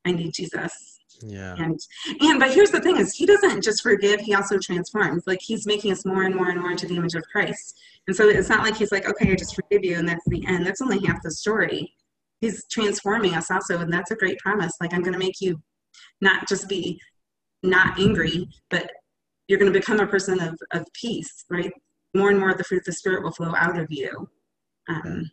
I 0.06 0.12
need 0.12 0.34
Jesus. 0.34 0.95
Yeah. 1.22 1.56
And 1.58 1.80
and 2.22 2.40
but 2.40 2.54
here's 2.54 2.72
the 2.72 2.82
thing 2.82 2.98
is 2.98 3.14
he 3.14 3.26
doesn't 3.26 3.64
just 3.64 3.82
forgive, 3.82 4.20
he 4.22 4.34
also 4.34 4.58
transforms. 4.60 5.24
Like 5.28 5.42
he's 5.42 5.66
making 5.66 5.92
us 5.92 6.06
more 6.06 6.24
and 6.24 6.36
more 6.36 6.50
and 6.50 6.60
more 6.60 6.72
into 6.72 6.88
the 6.88 6.96
image 6.96 7.16
of 7.16 7.24
Christ. 7.32 7.80
And 8.08 8.16
so 8.16 8.28
it's 8.28 8.50
not 8.50 8.64
like 8.64 8.76
he's 8.76 8.92
like, 8.92 9.08
okay, 9.08 9.32
I 9.32 9.36
just 9.36 9.56
forgive 9.56 9.84
you 9.84 9.98
and 9.98 10.08
that's 10.08 10.26
the 10.28 10.46
end. 10.48 10.66
That's 10.66 10.82
only 10.82 11.06
half 11.06 11.22
the 11.24 11.32
story. 11.32 11.94
He's 12.42 12.66
transforming 12.70 13.34
us 13.34 13.50
also, 13.50 13.80
and 13.80 13.92
that's 13.92 14.12
a 14.12 14.16
great 14.16 14.38
promise. 14.40 14.74
Like 14.82 14.94
I'm 14.94 15.02
gonna 15.02 15.18
make 15.18 15.42
you 15.42 15.62
not 16.22 16.48
just 16.48 16.68
be 16.68 17.00
not 17.64 18.00
angry, 18.00 18.50
but 18.70 18.90
you're 19.48 19.60
going 19.60 19.72
to 19.72 19.78
become 19.78 20.00
a 20.00 20.08
person 20.08 20.40
of, 20.40 20.58
of 20.74 20.86
peace, 20.94 21.46
right? 21.50 21.72
More 22.14 22.30
and 22.30 22.40
more 22.40 22.52
of 22.52 22.58
the 22.58 22.64
fruit 22.64 22.80
of 22.80 22.86
the 22.86 22.94
Spirit 22.94 23.24
will 23.24 23.32
flow 23.32 23.54
out 23.56 23.78
of 23.78 23.88
you. 23.90 24.30
Um, 24.88 25.30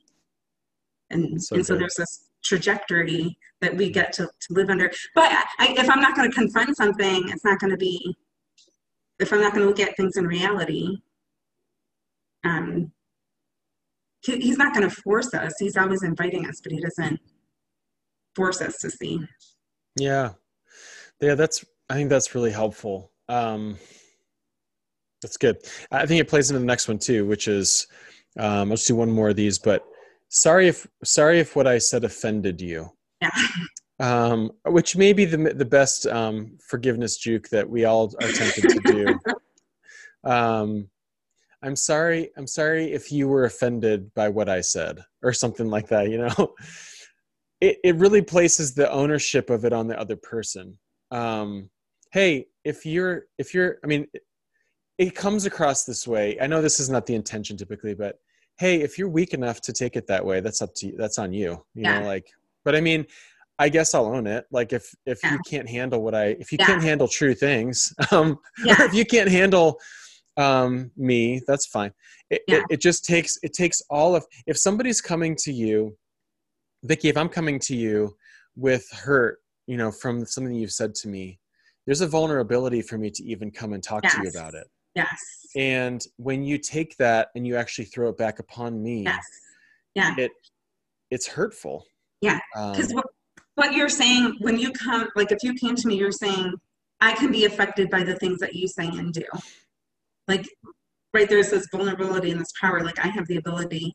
and 1.11 1.43
so, 1.43 1.57
and 1.57 1.67
so 1.67 1.77
there's 1.77 1.95
this 1.95 2.29
trajectory 2.43 3.39
that 3.61 3.77
we 3.77 3.91
get 3.91 4.13
to, 4.15 4.25
to 4.25 4.53
live 4.53 4.71
under. 4.71 4.91
But 5.15 5.31
I, 5.59 5.75
if 5.79 5.89
I'm 5.89 6.01
not 6.01 6.17
going 6.17 6.31
to 6.31 6.35
confront 6.35 6.77
something, 6.77 7.29
it's 7.29 7.45
not 7.45 7.61
going 7.61 7.71
to 7.71 7.77
be, 7.77 8.17
if 9.19 9.33
I'm 9.33 9.41
not 9.41 9.53
going 9.53 9.63
to 9.63 9.69
look 9.69 9.81
at 9.81 9.97
things 9.97 10.17
in 10.17 10.27
reality, 10.27 10.99
um, 12.45 12.93
he, 14.21 14.39
he's 14.39 14.59
not 14.59 14.75
going 14.75 14.89
to 14.89 14.95
force 14.95 15.33
us. 15.35 15.55
He's 15.59 15.77
always 15.77 16.03
inviting 16.03 16.47
us, 16.47 16.61
but 16.61 16.73
he 16.73 16.81
doesn't 16.81 17.21
force 18.35 18.61
us 18.61 18.79
to 18.79 18.91
see. 18.91 19.21
Yeah. 19.97 20.31
Yeah, 21.21 21.37
that's, 21.37 21.65
I 21.89 21.95
think 21.95 22.11
that's 22.11 22.35
really 22.35 22.51
helpful. 22.51 23.13
Um, 23.29 23.79
that's 25.21 25.37
good. 25.37 25.59
I 25.93 26.05
think 26.05 26.21
it 26.21 26.29
plays 26.29 26.51
into 26.51 26.59
the 26.59 26.67
next 26.67 26.89
one 26.89 26.99
too, 26.99 27.27
which 27.27 27.47
is, 27.47 27.87
um, 28.39 28.71
let's 28.71 28.87
do 28.87 28.97
one 28.97 29.11
more 29.11 29.29
of 29.29 29.37
these, 29.37 29.59
but 29.59 29.85
sorry 30.33 30.67
if, 30.69 30.87
sorry 31.05 31.39
if 31.39 31.55
what 31.55 31.67
I 31.67 31.79
said 31.79 32.05
offended 32.05 32.61
you. 32.61 32.91
Yeah. 33.21 33.31
Um, 34.01 34.51
which 34.67 34.97
may 34.97 35.13
be 35.13 35.25
the, 35.25 35.37
the 35.37 35.65
best, 35.65 36.07
um, 36.07 36.59
forgiveness 36.67 37.19
juke 37.19 37.49
that 37.51 37.69
we 37.69 37.85
all 37.85 38.13
are 38.21 38.33
tempted 38.33 38.69
to 38.69 38.81
do. 38.81 39.21
um, 40.29 40.89
I'm 41.63 41.77
sorry. 41.77 42.31
I'm 42.37 42.49
sorry 42.49 42.93
if 42.93 43.13
you 43.13 43.29
were 43.29 43.45
offended 43.45 44.13
by 44.15 44.29
what 44.29 44.49
I 44.49 44.63
said 44.63 44.99
or 45.23 45.33
something 45.33 45.69
like 45.69 45.87
that, 45.89 46.11
you 46.11 46.19
know, 46.19 46.55
it, 47.61 47.79
it 47.85 47.97
really 47.97 48.23
places 48.23 48.75
the 48.75 48.91
ownership 48.91 49.51
of 49.51 49.65
it 49.65 49.73
on 49.73 49.87
the 49.87 49.99
other 50.01 50.17
person. 50.17 50.79
Um, 51.13 51.71
Hey, 52.13 52.49
if 52.63 52.85
you're, 52.85 53.25
if 53.39 53.55
you're, 53.55 53.79
I 53.83 53.87
mean, 53.87 54.07
it 54.99 55.15
comes 55.15 55.47
across 55.47 55.85
this 55.85 56.07
way. 56.07 56.37
I 56.39 56.47
know 56.47 56.61
this 56.61 56.79
is 56.79 56.91
not 56.91 57.07
the 57.07 57.15
intention 57.15 57.57
typically, 57.57 57.95
but 57.95 58.19
hey, 58.63 58.81
if 58.81 58.97
you're 58.97 59.09
weak 59.09 59.35
enough 59.35 59.61
to 59.61 59.73
take 59.73 59.97
it 59.97 60.07
that 60.07 60.25
way, 60.25 60.39
that's 60.39 60.63
up 60.63 60.73
to 60.77 60.87
you. 60.87 60.95
That's 60.97 61.19
on 61.19 61.33
you. 61.33 61.51
You 61.75 61.83
yeah. 61.83 61.99
know, 61.99 62.07
like, 62.07 62.31
but 62.65 62.77
I 62.77 62.81
mean, 62.81 63.05
I 63.59 63.69
guess 63.69 63.93
I'll 63.93 64.07
own 64.07 64.29
it. 64.29 64.45
Like 64.53 64.73
if 64.73 64.95
if 65.05 65.19
yeah. 65.25 65.33
you 65.33 65.41
can't 65.51 65.69
handle 65.69 66.01
what 66.01 66.15
I 66.15 66.27
if 66.39 66.53
you 66.53 66.59
yeah. 66.61 66.67
can't 66.67 66.83
handle 66.83 67.09
true 67.09 67.35
things, 67.35 67.93
um 68.13 68.39
or 68.69 68.85
if 68.85 68.95
you 68.95 69.05
can't 69.05 69.29
handle 69.29 69.81
um 70.37 70.93
me, 70.97 71.43
that's 71.47 71.67
fine. 71.67 71.93
It, 72.31 72.43
it 72.47 72.65
it 72.71 72.81
just 72.81 73.05
takes 73.05 73.37
it 73.43 73.53
takes 73.53 73.83
all 73.91 74.15
of 74.15 74.25
if 74.47 74.57
somebody's 74.57 75.01
coming 75.01 75.35
to 75.41 75.53
you, 75.53 75.97
Vicki, 76.85 77.09
if 77.09 77.17
I'm 77.17 77.29
coming 77.29 77.59
to 77.61 77.77
you 77.77 78.15
with 78.55 78.89
hurt, 78.93 79.39
you 79.67 79.77
know, 79.77 79.91
from 79.91 80.25
something 80.25 80.55
you've 80.55 80.73
said 80.73 80.95
to 80.97 81.09
me, 81.09 81.41
there's 81.85 82.01
a 82.01 82.07
vulnerability 82.07 82.81
for 82.81 82.97
me 82.97 83.11
to 83.11 83.25
even 83.25 83.51
come 83.51 83.73
and 83.73 83.83
talk 83.83 84.05
yes. 84.05 84.15
to 84.15 84.23
you 84.23 84.31
about 84.31 84.55
it. 84.55 84.69
Yes. 84.95 85.19
And 85.57 86.05
when 86.17 86.43
you 86.43 86.59
take 86.59 86.97
that 86.99 87.29
and 87.35 87.47
you 87.47 87.57
actually 87.57 87.87
throw 87.87 88.09
it 88.11 88.19
back 88.19 88.39
upon 88.39 88.83
me, 88.83 89.03
yes. 89.03 89.25
Yeah. 89.95 90.15
It 90.19 90.33
it's 91.11 91.27
hurtful. 91.27 91.85
Yeah. 92.21 92.39
Because 92.55 92.91
um, 92.91 92.97
what, 92.97 93.07
what 93.57 93.73
you're 93.75 93.89
saying 93.89 94.37
when 94.41 94.59
you 94.59 94.73
come, 94.73 95.09
like 95.15 95.31
if 95.31 95.39
you 95.43 95.55
came 95.55 95.75
to 95.75 95.89
me, 95.89 95.97
you're 95.97 96.11
saying, 96.11 96.55
I 97.01 97.13
can 97.13 97.31
be 97.31 97.45
affected 97.45 97.91
by 97.91 98.03
the 98.03 98.15
things 98.17 98.39
that 98.39 98.55
you 98.55 98.67
say 98.69 98.87
and 98.87 99.13
do. 99.13 99.25
Like, 100.29 100.49
right 101.13 101.29
there's 101.29 101.51
this 101.51 101.67
vulnerability 101.71 102.31
and 102.31 102.41
this 102.41 102.53
power. 102.59 102.83
Like 102.83 103.05
I 103.05 103.09
have 103.09 103.27
the 103.27 103.37
ability. 103.37 103.95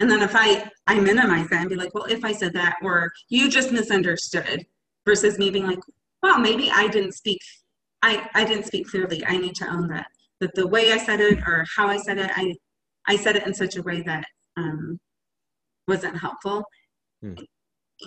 And 0.00 0.10
then 0.10 0.22
if 0.22 0.32
I 0.34 0.68
I 0.86 0.98
minimize 0.98 1.48
that 1.48 1.60
and 1.60 1.68
be 1.68 1.76
like, 1.76 1.94
well, 1.94 2.04
if 2.04 2.24
I 2.24 2.32
said 2.32 2.52
that, 2.54 2.76
or 2.82 3.12
you 3.28 3.48
just 3.48 3.72
misunderstood, 3.72 4.66
versus 5.06 5.38
me 5.38 5.50
being 5.50 5.66
like, 5.66 5.78
well, 6.22 6.38
maybe 6.38 6.70
I 6.70 6.88
didn't 6.88 7.12
speak. 7.12 7.40
I 8.02 8.28
I 8.34 8.44
didn't 8.44 8.64
speak 8.64 8.90
clearly. 8.90 9.24
I 9.24 9.36
need 9.36 9.54
to 9.56 9.70
own 9.70 9.88
that 9.88 10.06
that 10.40 10.54
the 10.54 10.66
way 10.66 10.92
I 10.92 10.98
said 10.98 11.20
it 11.20 11.38
or 11.46 11.64
how 11.76 11.88
I 11.88 11.98
said 11.98 12.18
it, 12.18 12.30
I 12.34 12.54
I 13.08 13.16
said 13.16 13.36
it 13.36 13.46
in 13.46 13.54
such 13.54 13.76
a 13.76 13.82
way 13.82 14.02
that 14.02 14.24
um, 14.56 14.98
wasn't 15.86 16.18
helpful. 16.18 16.64
Hmm. 17.22 17.34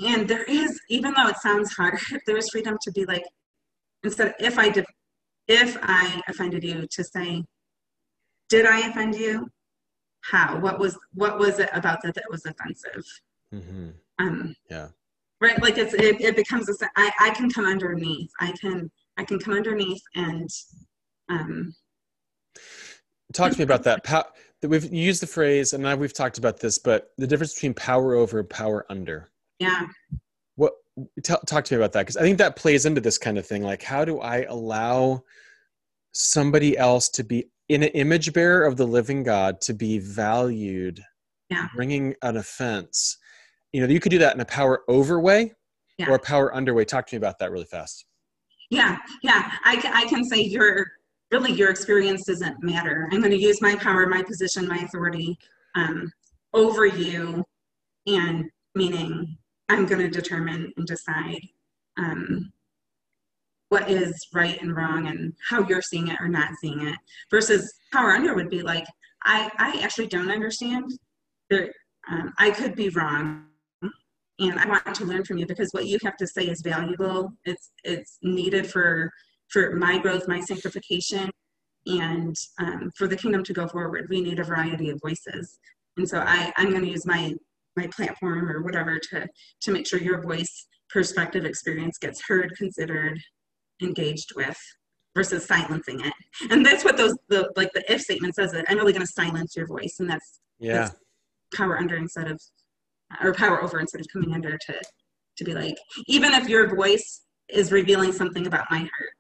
And 0.04 0.28
there 0.28 0.44
is, 0.44 0.80
even 0.90 1.14
though 1.14 1.28
it 1.28 1.38
sounds 1.38 1.74
hard, 1.74 2.00
there 2.28 2.38
is 2.38 2.50
freedom 2.50 2.78
to 2.82 2.92
be 2.92 3.06
like, 3.06 3.24
instead, 4.04 4.36
if 4.40 4.60
I 4.60 4.70
did, 4.70 4.86
if 5.48 5.78
I 5.82 6.22
offended 6.28 6.64
you, 6.64 6.86
to 6.92 7.04
say, 7.04 7.44
did 8.50 8.66
I 8.66 8.88
offend 8.88 9.16
you? 9.16 9.48
How? 10.22 10.60
What 10.60 10.80
was 10.80 10.98
what 11.14 11.40
was 11.40 11.60
it 11.60 11.70
about 11.74 12.00
that 12.04 12.14
that 12.16 12.26
was 12.30 12.46
offensive? 12.46 13.06
Mm-hmm. 13.54 13.90
Um, 14.20 14.54
yeah. 14.70 14.90
Right. 15.40 15.62
Like 15.62 15.78
it's 15.78 15.94
it, 15.94 16.20
it 16.20 16.36
becomes 16.36 16.68
a. 16.70 16.74
I 16.98 17.12
I 17.20 17.30
can 17.30 17.50
come 17.50 17.66
underneath. 17.66 18.30
I 18.42 18.52
can 18.60 18.92
I 19.18 19.24
can 19.24 19.40
come 19.40 19.54
underneath 19.54 20.02
and 20.16 20.50
um, 21.30 21.74
Talk 23.34 23.52
to 23.52 23.58
me 23.58 23.64
about 23.64 23.84
that. 23.84 24.04
Pow- 24.04 24.26
we've 24.64 24.92
used 24.92 25.22
the 25.22 25.28
phrase, 25.28 25.74
and 25.74 25.84
now 25.84 25.96
we've 25.96 26.14
talked 26.14 26.38
about 26.38 26.60
this, 26.60 26.80
but 26.80 27.12
the 27.18 27.28
difference 27.28 27.54
between 27.54 27.74
power 27.74 28.16
over 28.16 28.40
and 28.40 28.50
power 28.50 28.86
under. 28.90 29.30
Yeah. 29.60 29.88
What? 30.56 30.74
T- 31.24 31.36
talk 31.46 31.64
to 31.66 31.74
me 31.74 31.78
about 31.78 31.94
that 31.94 32.02
because 32.02 32.18
I 32.18 32.22
think 32.22 32.40
that 32.40 32.56
plays 32.56 32.86
into 32.86 33.02
this 33.02 33.18
kind 33.18 33.38
of 33.38 33.46
thing. 33.46 33.64
Like, 33.64 33.84
how 33.84 34.04
do 34.04 34.20
I 34.20 34.44
allow 34.44 35.24
somebody 36.12 36.78
else 36.78 37.10
to 37.10 37.24
be 37.24 37.46
in 37.70 37.84
an 37.84 37.90
image 37.90 38.34
bearer 38.34 38.66
of 38.66 38.78
the 38.78 38.88
living 38.88 39.24
God 39.24 39.62
to 39.62 39.74
be 39.74 40.00
valued? 40.00 41.02
Yeah. 41.50 41.68
Bringing 41.76 42.16
an 42.22 42.38
offense. 42.38 43.18
You 43.74 43.82
know, 43.82 43.88
you 43.88 44.00
could 44.00 44.12
do 44.12 44.20
that 44.20 44.36
in 44.36 44.42
a 44.42 44.46
power 44.46 44.82
over 44.88 45.20
way 45.20 45.54
yeah. 46.00 46.10
or 46.10 46.16
a 46.16 46.20
power 46.20 46.54
under 46.56 46.74
way. 46.74 46.86
Talk 46.86 47.06
to 47.08 47.16
me 47.16 47.18
about 47.18 47.38
that 47.40 47.52
really 47.52 47.66
fast. 47.66 48.06
Yeah, 48.72 48.98
yeah. 49.24 49.52
I, 49.64 49.82
I 49.94 50.06
can 50.06 50.24
say 50.24 50.42
you're 50.42 50.88
really 51.32 51.52
your 51.52 51.70
experience 51.70 52.26
doesn't 52.26 52.64
matter. 52.64 53.08
I'm 53.12 53.20
going 53.20 53.32
to 53.32 53.38
use 53.38 53.62
my 53.62 53.76
power, 53.76 54.08
my 54.08 54.24
position, 54.24 54.68
my 54.68 54.78
authority 54.78 55.38
um, 55.76 56.12
over 56.54 56.86
you, 56.86 57.44
and 58.08 58.50
meaning 58.76 59.38
I'm 59.70 59.86
going 59.86 60.02
to 60.02 60.10
determine 60.10 60.74
and 60.76 60.88
decide 60.88 61.42
um, 61.98 62.52
what 63.70 63.90
is 63.90 64.14
right 64.34 64.60
and 64.62 64.76
wrong 64.76 65.08
and 65.08 65.34
how 65.48 65.66
you're 65.68 65.82
seeing 65.82 66.08
it 66.08 66.20
or 66.20 66.28
not 66.28 66.50
seeing 66.62 66.88
it. 66.88 66.96
Versus 67.30 67.72
power 67.94 68.12
under 68.12 68.34
would 68.34 68.50
be 68.50 68.62
like, 68.62 68.86
I, 69.24 69.52
I 69.58 69.80
actually 69.84 70.08
don't 70.08 70.32
understand. 70.32 70.92
There, 71.50 71.72
um, 72.10 72.34
I 72.40 72.52
could 72.52 72.76
be 72.76 72.90
wrong. 72.90 73.46
And 74.42 74.58
I 74.58 74.68
want 74.68 74.96
to 74.96 75.06
learn 75.06 75.26
from 75.26 75.38
you 75.38 75.46
because 75.46 75.70
what 75.72 75.86
you 75.86 76.00
have 76.04 76.16
to 76.18 76.26
say 76.26 76.44
is 76.44 76.62
valuable. 76.62 77.34
It's 77.44 77.72
it's 77.84 78.18
needed 78.24 78.72
for 78.72 79.12
for 79.50 79.76
my 79.76 79.98
growth, 79.98 80.28
my 80.28 80.40
sanctification, 80.40 81.30
and 81.86 82.36
um, 82.60 82.92
for 82.96 83.08
the 83.08 83.16
kingdom 83.16 83.44
to 83.44 83.54
go 83.54 83.68
forward, 83.68 84.08
we 84.10 84.22
need 84.22 84.40
a 84.40 84.44
variety 84.44 84.90
of 84.90 85.00
voices. 85.02 85.60
And 85.98 86.08
so 86.08 86.20
I, 86.20 86.54
I'm 86.58 86.70
going 86.70 86.84
to 86.84 86.90
use 86.90 87.06
my 87.06 87.34
my 87.76 87.88
platform 87.88 88.50
or 88.50 88.62
whatever 88.62 89.00
to 89.00 89.28
to 89.62 89.72
make 89.72 89.88
sure 89.88 90.00
your 90.00 90.22
voice, 90.22 90.68
perspective, 90.90 91.46
experience 91.46 91.98
gets 91.98 92.22
heard, 92.28 92.54
considered, 92.58 93.20
engaged 93.82 94.34
with, 94.36 94.58
versus 95.16 95.46
silencing 95.46 96.00
it. 96.02 96.14
And 96.50 96.66
that's 96.66 96.84
what 96.84 96.98
those 96.98 97.16
the 97.30 97.52
like 97.56 97.72
the 97.74 97.84
if 97.92 98.02
statement 98.02 98.36
says 98.36 98.52
that 98.52 98.66
I'm 98.68 98.78
really 98.78 98.94
going 98.94 99.06
to 99.06 99.12
silence 99.12 99.56
your 99.56 99.68
voice, 99.68 99.98
and 100.00 100.10
that's 100.10 100.40
yeah 100.60 100.74
that's 100.74 100.96
power 101.56 101.78
under 101.78 101.96
instead 101.96 102.30
of 102.30 102.40
or 103.22 103.34
power 103.34 103.64
over 103.64 103.80
instead 103.80 104.02
of 104.02 104.08
coming 104.12 104.34
under 104.34 104.58
to 104.58 104.82
to 105.38 105.44
be 105.44 105.54
like 105.54 105.78
even 106.08 106.34
if 106.34 106.48
your 106.48 106.76
voice 106.76 107.22
is 107.50 107.72
revealing 107.72 108.12
something 108.12 108.46
about 108.46 108.66
my 108.70 108.80
heart 108.80 109.20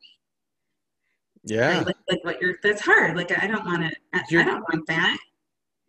yeah. 1.50 1.84
Like, 1.86 1.96
like 2.10 2.24
what 2.24 2.42
you're, 2.42 2.56
that's 2.62 2.82
hard. 2.82 3.16
Like, 3.16 3.32
I 3.32 3.48
don't 3.48 3.66
want. 3.66 3.84
I, 4.14 4.22
I 4.30 4.44
don't 4.44 4.64
want 4.74 4.86
that. 4.88 5.18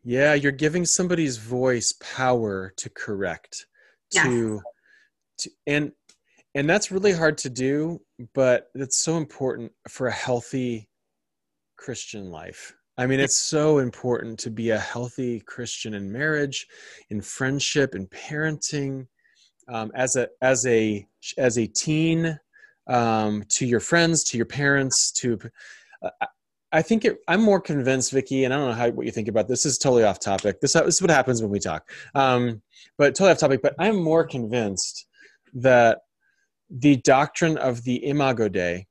Yeah. 0.02 0.34
You're 0.34 0.52
giving 0.52 0.84
somebody's 0.84 1.36
voice 1.36 1.94
power 2.00 2.72
to 2.76 2.90
correct, 2.90 3.66
yes. 4.12 4.24
to, 4.24 4.60
to, 5.38 5.50
and, 5.66 5.92
and 6.54 6.68
that's 6.68 6.90
really 6.90 7.12
hard 7.12 7.38
to 7.38 7.50
do, 7.50 8.00
but 8.34 8.68
it's 8.74 8.98
so 8.98 9.16
important 9.16 9.72
for 9.88 10.06
a 10.06 10.12
healthy 10.12 10.88
Christian 11.76 12.30
life. 12.30 12.74
I 12.98 13.06
mean, 13.06 13.20
it's 13.20 13.36
so 13.36 13.78
important 13.78 14.38
to 14.40 14.50
be 14.50 14.70
a 14.70 14.78
healthy 14.78 15.40
Christian 15.40 15.94
in 15.94 16.12
marriage, 16.12 16.66
in 17.08 17.22
friendship, 17.22 17.94
in 17.94 18.06
parenting, 18.08 19.06
um, 19.68 19.90
as 19.94 20.16
a 20.16 20.28
as 20.42 20.66
a 20.66 21.06
as 21.38 21.56
a 21.56 21.66
teen 21.66 22.38
um, 22.90 23.44
to 23.48 23.64
your 23.64 23.80
friends, 23.80 24.24
to 24.24 24.36
your 24.36 24.46
parents, 24.46 25.12
to 25.12 25.38
uh, 26.02 26.26
I 26.72 26.82
think 26.82 27.04
it, 27.04 27.18
I'm 27.26 27.42
more 27.42 27.60
convinced, 27.60 28.12
Vicky, 28.12 28.44
and 28.44 28.54
I 28.54 28.58
don't 28.58 28.68
know 28.68 28.74
how 28.74 28.90
what 28.90 29.06
you 29.06 29.12
think 29.12 29.28
about 29.28 29.48
this. 29.48 29.64
this 29.64 29.72
is 29.72 29.78
totally 29.78 30.04
off 30.04 30.20
topic. 30.20 30.60
This, 30.60 30.74
this 30.74 30.96
is 30.96 31.02
what 31.02 31.10
happens 31.10 31.42
when 31.42 31.50
we 31.50 31.58
talk, 31.58 31.90
um, 32.14 32.62
but 32.96 33.14
totally 33.14 33.32
off 33.32 33.38
topic. 33.38 33.60
But 33.62 33.74
I'm 33.78 33.96
more 33.96 34.24
convinced 34.24 35.06
that 35.54 35.98
the 36.68 36.96
doctrine 36.96 37.58
of 37.58 37.82
the 37.82 38.06
imago 38.06 38.48
Dei, 38.48 38.86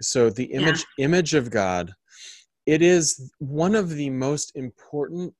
so 0.00 0.30
the 0.30 0.44
image 0.44 0.84
yeah. 0.98 1.04
image 1.06 1.34
of 1.34 1.50
God, 1.50 1.92
it 2.64 2.80
is 2.80 3.32
one 3.38 3.74
of 3.74 3.90
the 3.90 4.10
most 4.10 4.52
important 4.54 5.34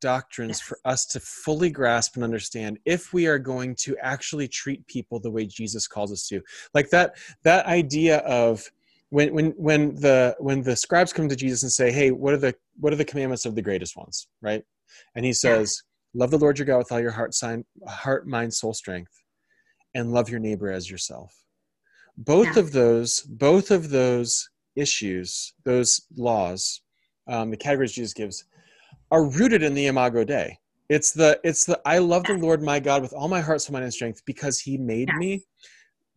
doctrines 0.00 0.58
yes. 0.58 0.60
for 0.60 0.78
us 0.84 1.04
to 1.06 1.20
fully 1.20 1.70
grasp 1.70 2.14
and 2.14 2.24
understand 2.24 2.78
if 2.84 3.12
we 3.12 3.26
are 3.26 3.38
going 3.38 3.74
to 3.74 3.96
actually 4.00 4.48
treat 4.48 4.86
people 4.86 5.20
the 5.20 5.30
way 5.30 5.46
Jesus 5.46 5.86
calls 5.86 6.12
us 6.12 6.26
to. 6.28 6.40
Like 6.74 6.90
that 6.90 7.16
that 7.42 7.66
idea 7.66 8.18
of 8.18 8.70
when 9.10 9.34
when 9.34 9.50
when 9.52 9.94
the 9.96 10.36
when 10.38 10.62
the 10.62 10.76
scribes 10.76 11.12
come 11.12 11.28
to 11.28 11.36
Jesus 11.36 11.62
and 11.62 11.72
say, 11.72 11.90
"Hey, 11.92 12.10
what 12.10 12.32
are 12.32 12.38
the 12.38 12.54
what 12.78 12.92
are 12.92 12.96
the 12.96 13.04
commandments 13.04 13.44
of 13.44 13.54
the 13.54 13.62
greatest 13.62 13.96
ones?" 13.96 14.28
Right? 14.40 14.64
And 15.14 15.24
he 15.24 15.32
says, 15.32 15.82
yeah. 16.14 16.20
"Love 16.20 16.30
the 16.30 16.38
Lord 16.38 16.58
your 16.58 16.66
God 16.66 16.78
with 16.78 16.92
all 16.92 17.00
your 17.00 17.10
heart, 17.10 17.34
sign, 17.34 17.64
heart, 17.86 18.26
mind, 18.26 18.54
soul, 18.54 18.72
strength, 18.72 19.12
and 19.94 20.12
love 20.12 20.30
your 20.30 20.40
neighbor 20.40 20.70
as 20.70 20.90
yourself." 20.90 21.44
Both 22.16 22.56
yeah. 22.56 22.62
of 22.62 22.72
those, 22.72 23.20
both 23.22 23.70
of 23.70 23.90
those 23.90 24.50
issues, 24.76 25.54
those 25.64 26.02
laws, 26.16 26.82
um, 27.26 27.50
the 27.50 27.56
categories 27.56 27.92
Jesus 27.92 28.12
gives, 28.12 28.44
are 29.10 29.24
rooted 29.24 29.62
in 29.62 29.74
the 29.74 29.86
Imago 29.86 30.24
Dei. 30.24 30.58
It's 30.88 31.12
the 31.12 31.40
it's 31.44 31.64
the 31.64 31.80
I 31.84 31.98
love 31.98 32.24
the 32.24 32.34
Lord 32.34 32.62
my 32.62 32.80
God 32.80 33.02
with 33.02 33.12
all 33.12 33.28
my 33.28 33.40
heart, 33.40 33.62
soul, 33.62 33.74
mind, 33.74 33.84
and 33.84 33.94
strength 33.94 34.22
because 34.24 34.58
He 34.58 34.76
made 34.76 35.12
me 35.14 35.44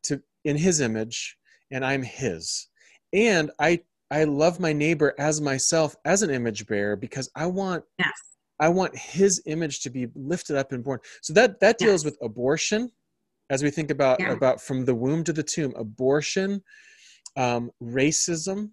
to 0.04 0.22
in 0.46 0.58
His 0.58 0.82
image, 0.82 1.38
and 1.72 1.86
I'm 1.86 2.02
His 2.04 2.70
and 3.14 3.52
i 3.60 3.80
i 4.12 4.24
love 4.24 4.60
my 4.60 4.74
neighbor 4.74 5.14
as 5.20 5.40
myself 5.40 5.96
as 6.06 6.24
an 6.24 6.30
image 6.30 6.66
bearer 6.68 6.96
because 6.96 7.30
i 7.36 7.46
want 7.46 7.84
yes 8.00 8.12
i 8.60 8.68
want 8.68 8.96
his 8.98 9.42
image 9.46 9.82
to 9.82 9.90
be 9.90 10.08
lifted 10.16 10.58
up 10.58 10.72
and 10.72 10.84
borne 10.84 11.00
so 11.22 11.32
that 11.34 11.60
that 11.60 11.78
deals 11.78 12.04
yes. 12.04 12.12
with 12.12 12.18
abortion 12.22 12.92
as 13.50 13.64
we 13.64 13.70
think 13.70 13.92
about 13.92 14.20
yeah. 14.20 14.32
about 14.32 14.60
from 14.60 14.84
the 14.84 14.96
womb 14.96 15.24
to 15.24 15.34
the 15.34 15.44
tomb 15.44 15.74
abortion 15.78 16.62
um, 17.38 17.72
racism 17.82 18.70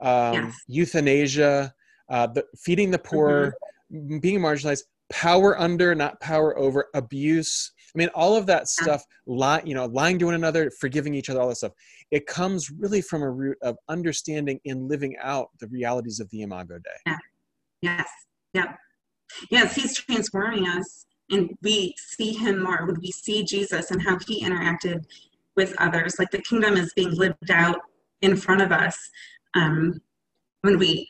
um, 0.00 0.34
yes. 0.34 0.54
euthanasia 0.66 1.72
uh, 2.08 2.26
the, 2.26 2.44
feeding 2.58 2.90
the 2.90 2.98
poor 2.98 3.54
mm-hmm. 3.92 4.18
being 4.18 4.40
marginalized 4.40 4.82
power 5.10 5.58
under 5.58 5.94
not 5.94 6.20
power 6.20 6.58
over 6.58 6.86
abuse 6.94 7.72
I 7.96 7.98
mean, 7.98 8.08
all 8.14 8.36
of 8.36 8.44
that 8.46 8.68
stuff, 8.68 9.02
lie, 9.26 9.62
you 9.64 9.74
know, 9.74 9.86
lying 9.86 10.18
to 10.18 10.26
one 10.26 10.34
another, 10.34 10.70
forgiving 10.70 11.14
each 11.14 11.30
other, 11.30 11.40
all 11.40 11.48
that 11.48 11.56
stuff, 11.56 11.72
it 12.10 12.26
comes 12.26 12.70
really 12.70 13.00
from 13.00 13.22
a 13.22 13.30
root 13.30 13.56
of 13.62 13.78
understanding 13.88 14.60
and 14.66 14.86
living 14.86 15.16
out 15.22 15.48
the 15.60 15.66
realities 15.68 16.20
of 16.20 16.28
the 16.28 16.42
Imago 16.42 16.74
Dei. 16.76 16.90
Yeah. 17.06 17.18
Yes. 17.80 18.08
Yep. 18.52 18.76
Yes, 19.50 19.74
he's 19.74 19.96
transforming 19.96 20.68
us 20.68 21.06
and 21.30 21.50
we 21.62 21.94
see 21.96 22.32
him 22.32 22.62
more. 22.62 22.84
When 22.84 23.00
we 23.00 23.12
see 23.12 23.44
Jesus 23.44 23.90
and 23.90 24.02
how 24.02 24.18
he 24.26 24.44
interacted 24.44 25.04
with 25.56 25.74
others, 25.78 26.16
like 26.18 26.30
the 26.30 26.42
kingdom 26.42 26.76
is 26.76 26.92
being 26.94 27.12
lived 27.12 27.50
out 27.50 27.78
in 28.20 28.36
front 28.36 28.60
of 28.60 28.72
us. 28.72 28.98
Um, 29.54 30.02
when 30.60 30.78
we 30.78 31.08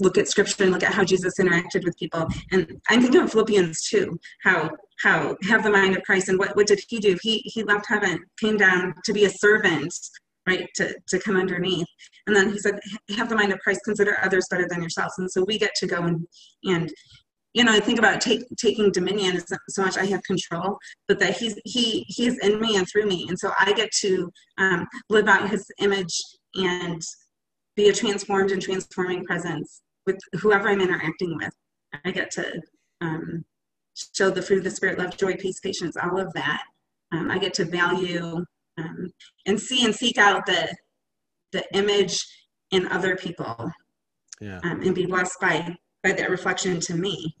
look 0.00 0.18
at 0.18 0.28
scripture 0.28 0.64
and 0.64 0.72
look 0.72 0.82
at 0.82 0.94
how 0.94 1.04
Jesus 1.04 1.34
interacted 1.38 1.84
with 1.84 1.98
people. 1.98 2.26
And 2.52 2.80
I'm 2.88 3.02
thinking 3.02 3.20
of 3.20 3.32
Philippians 3.32 3.88
2, 3.88 4.18
how 4.42 4.70
how 5.00 5.36
have 5.48 5.62
the 5.62 5.70
mind 5.70 5.96
of 5.96 6.02
Christ 6.02 6.28
and 6.28 6.38
what, 6.38 6.56
what 6.56 6.66
did 6.66 6.80
he 6.88 6.98
do? 6.98 7.16
He 7.22 7.38
he 7.38 7.62
left 7.62 7.86
heaven, 7.88 8.24
came 8.40 8.56
down 8.56 8.94
to 9.04 9.12
be 9.12 9.24
a 9.24 9.30
servant, 9.30 9.94
right, 10.46 10.68
to, 10.76 10.94
to 11.08 11.18
come 11.18 11.36
underneath. 11.36 11.86
And 12.26 12.34
then 12.34 12.50
he 12.50 12.58
said, 12.58 12.78
have 13.16 13.28
the 13.28 13.36
mind 13.36 13.52
of 13.52 13.60
Christ, 13.60 13.80
consider 13.84 14.18
others 14.22 14.46
better 14.50 14.66
than 14.68 14.80
yourselves. 14.80 15.14
And 15.18 15.30
so 15.30 15.44
we 15.44 15.58
get 15.58 15.74
to 15.76 15.86
go 15.86 16.02
and 16.02 16.26
and 16.64 16.92
you 17.54 17.64
know, 17.64 17.72
I 17.72 17.80
think 17.80 17.98
about 17.98 18.20
take, 18.20 18.42
taking 18.58 18.92
dominion 18.92 19.34
is 19.34 19.46
so 19.70 19.82
much 19.82 19.96
I 19.96 20.04
have 20.04 20.22
control, 20.22 20.78
but 21.08 21.18
that 21.18 21.36
he's 21.38 21.58
he 21.64 22.04
he's 22.06 22.38
in 22.38 22.60
me 22.60 22.76
and 22.76 22.86
through 22.86 23.06
me, 23.06 23.26
and 23.28 23.38
so 23.38 23.52
I 23.58 23.72
get 23.72 23.90
to 24.00 24.30
um, 24.58 24.86
live 25.08 25.28
out 25.28 25.48
his 25.48 25.64
image 25.80 26.14
and 26.54 27.00
be 27.74 27.88
a 27.88 27.92
transformed 27.92 28.50
and 28.50 28.60
transforming 28.60 29.24
presence 29.24 29.80
with 30.08 30.18
whoever 30.40 30.68
I'm 30.68 30.80
interacting 30.80 31.36
with. 31.36 31.54
I 32.04 32.10
get 32.10 32.30
to 32.32 32.60
um, 33.00 33.44
show 34.14 34.30
the 34.30 34.42
fruit 34.42 34.58
of 34.58 34.64
the 34.64 34.70
spirit, 34.70 34.98
love, 34.98 35.16
joy, 35.16 35.34
peace, 35.36 35.60
patience, 35.60 35.96
all 35.96 36.18
of 36.18 36.32
that. 36.32 36.62
Um, 37.12 37.30
I 37.30 37.38
get 37.38 37.54
to 37.54 37.64
value 37.64 38.44
um, 38.78 39.10
and 39.46 39.60
see 39.60 39.84
and 39.84 39.94
seek 39.94 40.18
out 40.18 40.46
the 40.46 40.74
the 41.52 41.64
image 41.74 42.18
in 42.70 42.86
other 42.88 43.16
people. 43.16 43.70
Yeah. 44.40 44.60
Um, 44.64 44.82
and 44.82 44.94
be 44.94 45.06
blessed 45.06 45.40
by 45.40 45.76
by 46.02 46.12
that 46.12 46.30
reflection 46.30 46.80
to 46.80 46.94
me. 46.94 47.34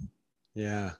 Yeah. 0.54 0.92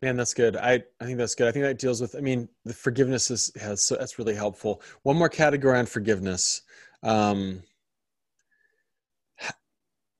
Man, 0.00 0.16
that's 0.16 0.34
good. 0.34 0.56
I, 0.56 0.82
I 1.00 1.04
think 1.04 1.18
that's 1.18 1.36
good. 1.36 1.46
I 1.46 1.52
think 1.52 1.64
that 1.64 1.78
deals 1.78 2.00
with, 2.00 2.16
I 2.16 2.20
mean, 2.20 2.48
the 2.64 2.74
forgiveness 2.74 3.30
is, 3.30 3.52
has, 3.60 3.86
so 3.86 3.94
that's 3.94 4.18
really 4.18 4.34
helpful. 4.34 4.82
One 5.04 5.16
more 5.16 5.28
category 5.28 5.78
on 5.78 5.86
forgiveness. 5.86 6.62
Um, 7.04 7.62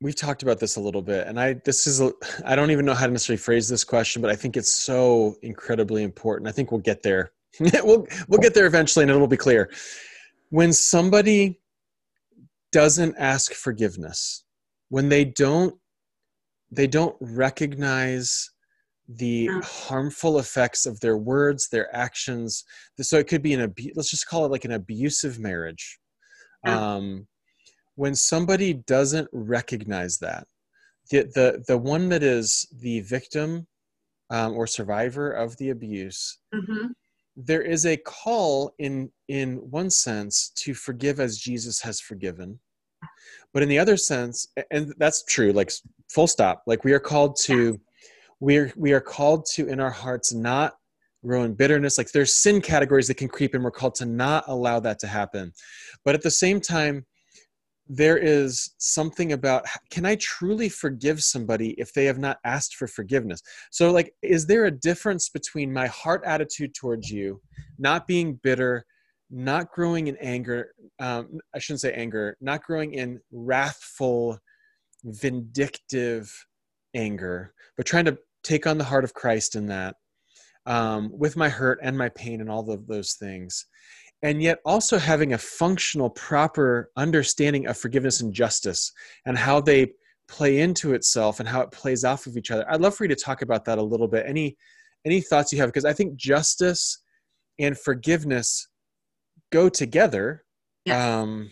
we've 0.03 0.17
talked 0.17 0.43
about 0.43 0.59
this 0.59 0.77
a 0.77 0.81
little 0.81 1.01
bit 1.01 1.27
and 1.27 1.41
i 1.41 1.55
this 1.65 1.87
is 1.87 2.01
a, 2.01 2.13
i 2.45 2.55
don't 2.55 2.71
even 2.71 2.85
know 2.85 2.95
how 2.95 3.07
to 3.07 3.13
necessarily 3.13 3.39
phrase 3.39 3.69
this 3.69 3.85
question 3.85 4.21
but 4.21 4.31
i 4.31 4.37
think 4.37 4.57
it's 4.57 4.73
so 4.73 5.37
incredibly 5.43 6.03
important. 6.03 6.49
I 6.49 6.53
think 6.53 6.71
we'll 6.71 6.81
get 6.81 7.03
there. 7.03 7.33
We'll 7.61 8.07
we'll 8.29 8.41
get 8.41 8.55
there 8.55 8.67
eventually 8.67 9.03
and 9.03 9.11
it'll 9.11 9.27
be 9.27 9.37
clear. 9.37 9.71
When 10.51 10.73
somebody 10.73 11.61
doesn't 12.73 13.15
ask 13.19 13.53
forgiveness 13.53 14.45
when 14.89 15.09
they 15.09 15.25
don't 15.25 15.75
they 16.71 16.87
don't 16.87 17.17
recognize 17.21 18.51
the 19.09 19.49
harmful 19.63 20.39
effects 20.39 20.87
of 20.87 20.99
their 21.01 21.19
words 21.19 21.69
their 21.69 21.95
actions 21.95 22.65
so 23.01 23.19
it 23.19 23.29
could 23.29 23.43
be 23.43 23.53
an 23.53 23.61
abu- 23.61 23.93
let's 23.95 24.11
just 24.11 24.27
call 24.27 24.47
it 24.47 24.51
like 24.51 24.65
an 24.65 24.73
abusive 24.73 25.39
marriage. 25.39 25.99
Um 26.65 27.27
when 27.97 28.15
somebody 28.15 28.75
doesn't 28.75 29.29
recognize 29.33 30.19
that 30.19 30.47
the 31.11 31.23
the, 31.35 31.65
the 31.69 31.79
one 31.79 32.09
that 32.09 32.23
is 32.23 32.69
the 32.81 33.01
victim 33.01 33.67
um, 34.31 34.55
or 34.55 34.67
survivor 34.67 35.31
of 35.33 35.57
the 35.59 35.71
abuse 35.71 36.39
mm-hmm. 36.55 36.89
there 37.37 37.63
is 37.63 37.87
a 37.87 37.97
call 37.97 38.73
in 38.79 39.11
in 39.29 39.57
one 39.71 39.91
sense 39.91 40.51
to 40.57 40.75
forgive 40.75 41.21
as 41.21 41.39
jesus 41.39 41.81
has 41.81 42.01
forgiven 42.01 42.59
but 43.53 43.63
in 43.63 43.69
the 43.69 43.79
other 43.79 43.97
sense 43.97 44.49
and 44.71 44.95
that's 44.99 45.25
true 45.25 45.53
like 45.53 45.71
full 46.11 46.27
stop 46.27 46.63
like 46.67 46.85
we 46.85 46.93
are 46.93 47.01
called 47.01 47.37
to 47.37 47.73
yeah. 47.73 47.77
we're 48.41 48.73
we 48.77 48.93
are 48.93 49.01
called 49.01 49.45
to 49.47 49.69
in 49.69 49.81
our 49.81 49.91
hearts 49.91 50.33
not 50.33 50.75
grow 51.25 51.45
in 51.45 51.55
bitterness 51.55 51.99
like 51.99 52.11
there's 52.13 52.35
sin 52.35 52.61
categories 52.61 53.07
that 53.07 53.17
can 53.17 53.29
creep 53.29 53.55
in 53.55 53.63
we're 53.63 53.71
called 53.71 53.95
to 53.95 54.07
not 54.07 54.45
allow 54.49 54.81
that 54.81 54.99
to 54.99 55.07
happen 55.07 55.53
but 56.05 56.15
at 56.15 56.23
the 56.23 56.31
same 56.31 56.61
time 56.61 57.05
there 57.89 58.17
is 58.17 58.75
something 58.79 59.33
about 59.33 59.67
can 59.91 60.07
I 60.07 60.17
truly 60.17 60.69
forgive 60.69 61.23
somebody 61.23 61.71
if 61.73 61.93
they 61.93 62.05
have 62.05 62.19
not 62.19 62.39
asked 62.45 62.77
for 62.77 62.87
forgiveness? 62.87 63.43
So, 63.71 63.91
like, 63.91 64.15
is 64.23 64.47
there 64.47 64.67
a 64.67 64.71
difference 64.71 65.29
between 65.29 65.73
my 65.73 65.89
heart 65.89 66.23
attitude 66.25 66.75
towards 66.75 67.11
you, 67.11 67.41
not 67.79 68.07
being 68.07 68.41
bitter, 68.43 68.85
not 69.31 69.71
growing 69.73 70.07
in 70.07 70.17
anger? 70.19 70.75
Um, 71.01 71.39
I 71.55 71.59
shouldn't 71.59 71.81
say 71.81 71.93
anger, 71.93 72.37
not 72.41 72.63
growing 72.63 72.95
in 72.95 73.21
wrathful, 73.33 74.39
vindictive 75.05 76.33
anger, 76.95 77.53
but 77.77 77.87
trying 77.87 78.05
to 78.07 78.19
take 78.45 78.67
on 78.67 78.79
the 78.79 78.85
heart 78.85 79.05
of 79.05 79.15
Christ 79.15 79.55
in 79.55 79.67
that 79.67 79.97
um, 80.67 81.11
with 81.13 81.37
my 81.37 81.49
hurt 81.49 81.79
and 81.83 81.97
my 81.97 82.09
pain 82.11 82.41
and 82.41 82.51
all 82.51 82.71
of 82.71 82.87
those 82.87 83.15
things 83.15 83.67
and 84.23 84.43
yet 84.43 84.59
also 84.65 84.99
having 84.99 85.33
a 85.33 85.39
functional 85.39 86.11
proper 86.11 86.91
understanding 86.97 87.67
of 87.67 87.77
forgiveness 87.77 88.21
and 88.21 88.33
justice 88.33 88.93
and 89.27 89.37
how 89.37 89.61
they 89.61 89.93
play 90.29 90.61
into 90.61 90.95
itself 90.95 91.41
and 91.41 91.49
how 91.49 91.61
it 91.61 91.71
plays 91.73 92.05
off 92.05 92.27
of 92.27 92.37
each 92.37 92.51
other. 92.51 92.65
I'd 92.71 92.81
love 92.81 92.95
for 92.95 93.05
you 93.05 93.09
to 93.09 93.17
talk 93.17 93.43
about 93.43 93.65
that 93.67 93.79
a 93.79 93.83
little 93.83 94.09
bit. 94.09 94.25
Any 94.27 94.57
any 95.05 95.21
thoughts 95.21 95.53
you 95.53 95.59
have? 95.59 95.69
Because 95.69 95.85
i 95.85 95.93
think 95.93 96.15
justice 96.17 97.03
and 97.59 97.77
forgiveness 97.77 98.69
go 99.51 99.69
together. 99.69 100.45
Yes. 100.85 101.01
um 101.01 101.51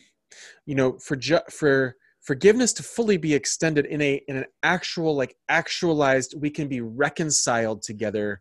you 0.67 0.75
know 0.75 0.99
for 0.99 1.17
ju- 1.17 1.49
for 1.51 1.97
forgiveness 2.21 2.73
to 2.75 2.83
fully 2.83 3.17
be 3.17 3.35
extended 3.35 3.87
in 3.87 4.01
a 4.01 4.23
in 4.29 4.37
an 4.37 4.45
actual 4.63 5.17
like 5.17 5.37
actualized 5.49 6.35
we 6.41 6.51
can 6.51 6.69
be 6.69 6.81
reconciled 6.81 7.83
together 7.83 8.41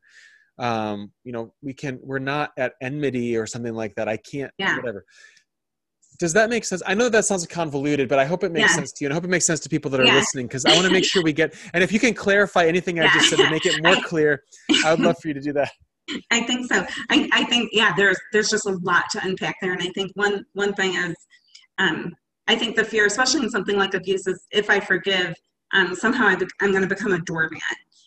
um, 0.60 1.12
you 1.24 1.32
know, 1.32 1.54
we 1.62 1.74
can, 1.74 2.00
we're 2.04 2.20
not 2.20 2.52
at 2.58 2.74
enmity 2.82 3.36
or 3.38 3.48
something 3.48 3.74
like 3.74 3.96
that. 3.96 4.08
I 4.08 4.18
can't, 4.18 4.52
yeah. 4.58 4.76
whatever. 4.76 5.06
Does 6.20 6.34
that 6.34 6.50
make 6.50 6.66
sense? 6.66 6.84
I 6.86 6.96
know 6.96 7.08
that 7.08 7.24
sounds 7.24 7.48
convoluted, 7.48 8.10
but 8.10 8.20
I 8.20 8.26
hope 8.26 8.44
it 8.44 8.52
makes 8.52 8.72
yeah. 8.72 8.76
sense 8.76 8.92
to 8.92 9.04
you. 9.04 9.08
And 9.08 9.14
I 9.14 9.16
hope 9.16 9.24
it 9.24 9.30
makes 9.30 9.46
sense 9.46 9.62
to 9.62 9.70
people 9.70 9.90
that 9.92 10.02
are 10.02 10.06
yeah. 10.06 10.16
listening 10.16 10.48
because 10.48 10.66
I 10.66 10.74
want 10.74 10.86
to 10.86 10.92
make 10.92 11.06
sure 11.06 11.24
we 11.24 11.32
get, 11.32 11.56
and 11.74 11.82
if 11.82 11.94
you 11.94 12.00
can 12.00 12.14
clarify 12.14 12.66
anything 12.66 13.00
I 13.00 13.08
just 13.14 13.30
said 13.30 13.38
to 13.38 13.50
make 13.50 13.66
it 13.66 13.82
more 13.82 13.96
clear, 14.04 14.44
I 14.86 14.92
would 14.92 15.00
love 15.00 15.16
for 15.22 15.30
you 15.30 15.34
to 15.34 15.40
do 15.40 15.54
that. 15.54 15.72
I 16.32 16.42
think 16.42 16.72
so. 16.72 16.86
I, 17.10 17.30
I 17.32 17.46
think, 17.46 17.70
yeah, 17.72 17.94
there's, 17.96 18.20
there's 18.34 18.50
just 18.50 18.66
a 18.66 18.78
lot 18.84 19.06
to 19.12 19.22
unpack 19.24 19.56
there. 19.62 19.72
And 19.72 19.82
I 19.82 19.90
think 19.96 20.12
one, 20.16 20.46
one 20.54 20.74
thing 20.74 20.96
is, 20.96 21.16
um, 21.78 22.14
I 22.48 22.56
think 22.56 22.76
the 22.76 22.84
fear, 22.84 23.06
especially 23.06 23.44
in 23.44 23.50
something 23.50 23.78
like 23.78 23.94
abuse, 23.94 24.28
is 24.28 24.44
if 24.52 24.70
I 24.70 24.80
forgive, 24.80 25.36
um, 25.74 25.96
somehow 25.96 26.26
I 26.28 26.34
am 26.34 26.72
going 26.72 26.82
to 26.82 26.88
become 26.88 27.14
a 27.14 27.20
doormat. 27.20 27.62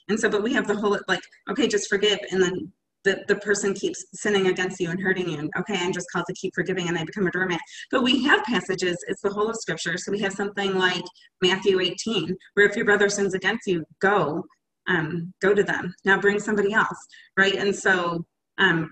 And 0.08 0.18
so, 0.18 0.28
but 0.28 0.42
we 0.42 0.52
have 0.54 0.66
the 0.66 0.76
whole 0.76 0.98
like, 1.08 1.22
okay, 1.50 1.68
just 1.68 1.88
forgive, 1.88 2.18
and 2.30 2.42
then 2.42 2.72
the, 3.04 3.24
the 3.28 3.36
person 3.36 3.74
keeps 3.74 4.04
sinning 4.14 4.46
against 4.48 4.80
you 4.80 4.90
and 4.90 5.00
hurting 5.00 5.28
you. 5.28 5.38
And 5.38 5.50
okay, 5.58 5.76
I'm 5.78 5.92
just 5.92 6.10
called 6.12 6.26
to 6.28 6.34
keep 6.34 6.54
forgiving 6.54 6.88
and 6.88 6.98
I 6.98 7.04
become 7.04 7.26
a 7.26 7.30
doormat. 7.30 7.60
But 7.90 8.02
we 8.02 8.22
have 8.24 8.44
passages, 8.44 8.96
it's 9.08 9.22
the 9.22 9.30
whole 9.30 9.48
of 9.48 9.56
scripture. 9.56 9.96
So 9.98 10.12
we 10.12 10.20
have 10.20 10.32
something 10.32 10.74
like 10.74 11.04
Matthew 11.42 11.80
18, 11.80 12.36
where 12.54 12.66
if 12.66 12.76
your 12.76 12.84
brother 12.84 13.08
sins 13.08 13.34
against 13.34 13.66
you, 13.66 13.84
go, 14.00 14.44
um, 14.88 15.32
go 15.40 15.54
to 15.54 15.62
them. 15.62 15.94
Now 16.04 16.20
bring 16.20 16.38
somebody 16.38 16.72
else, 16.72 16.98
right? 17.36 17.54
And 17.54 17.74
so, 17.74 18.24
um, 18.58 18.90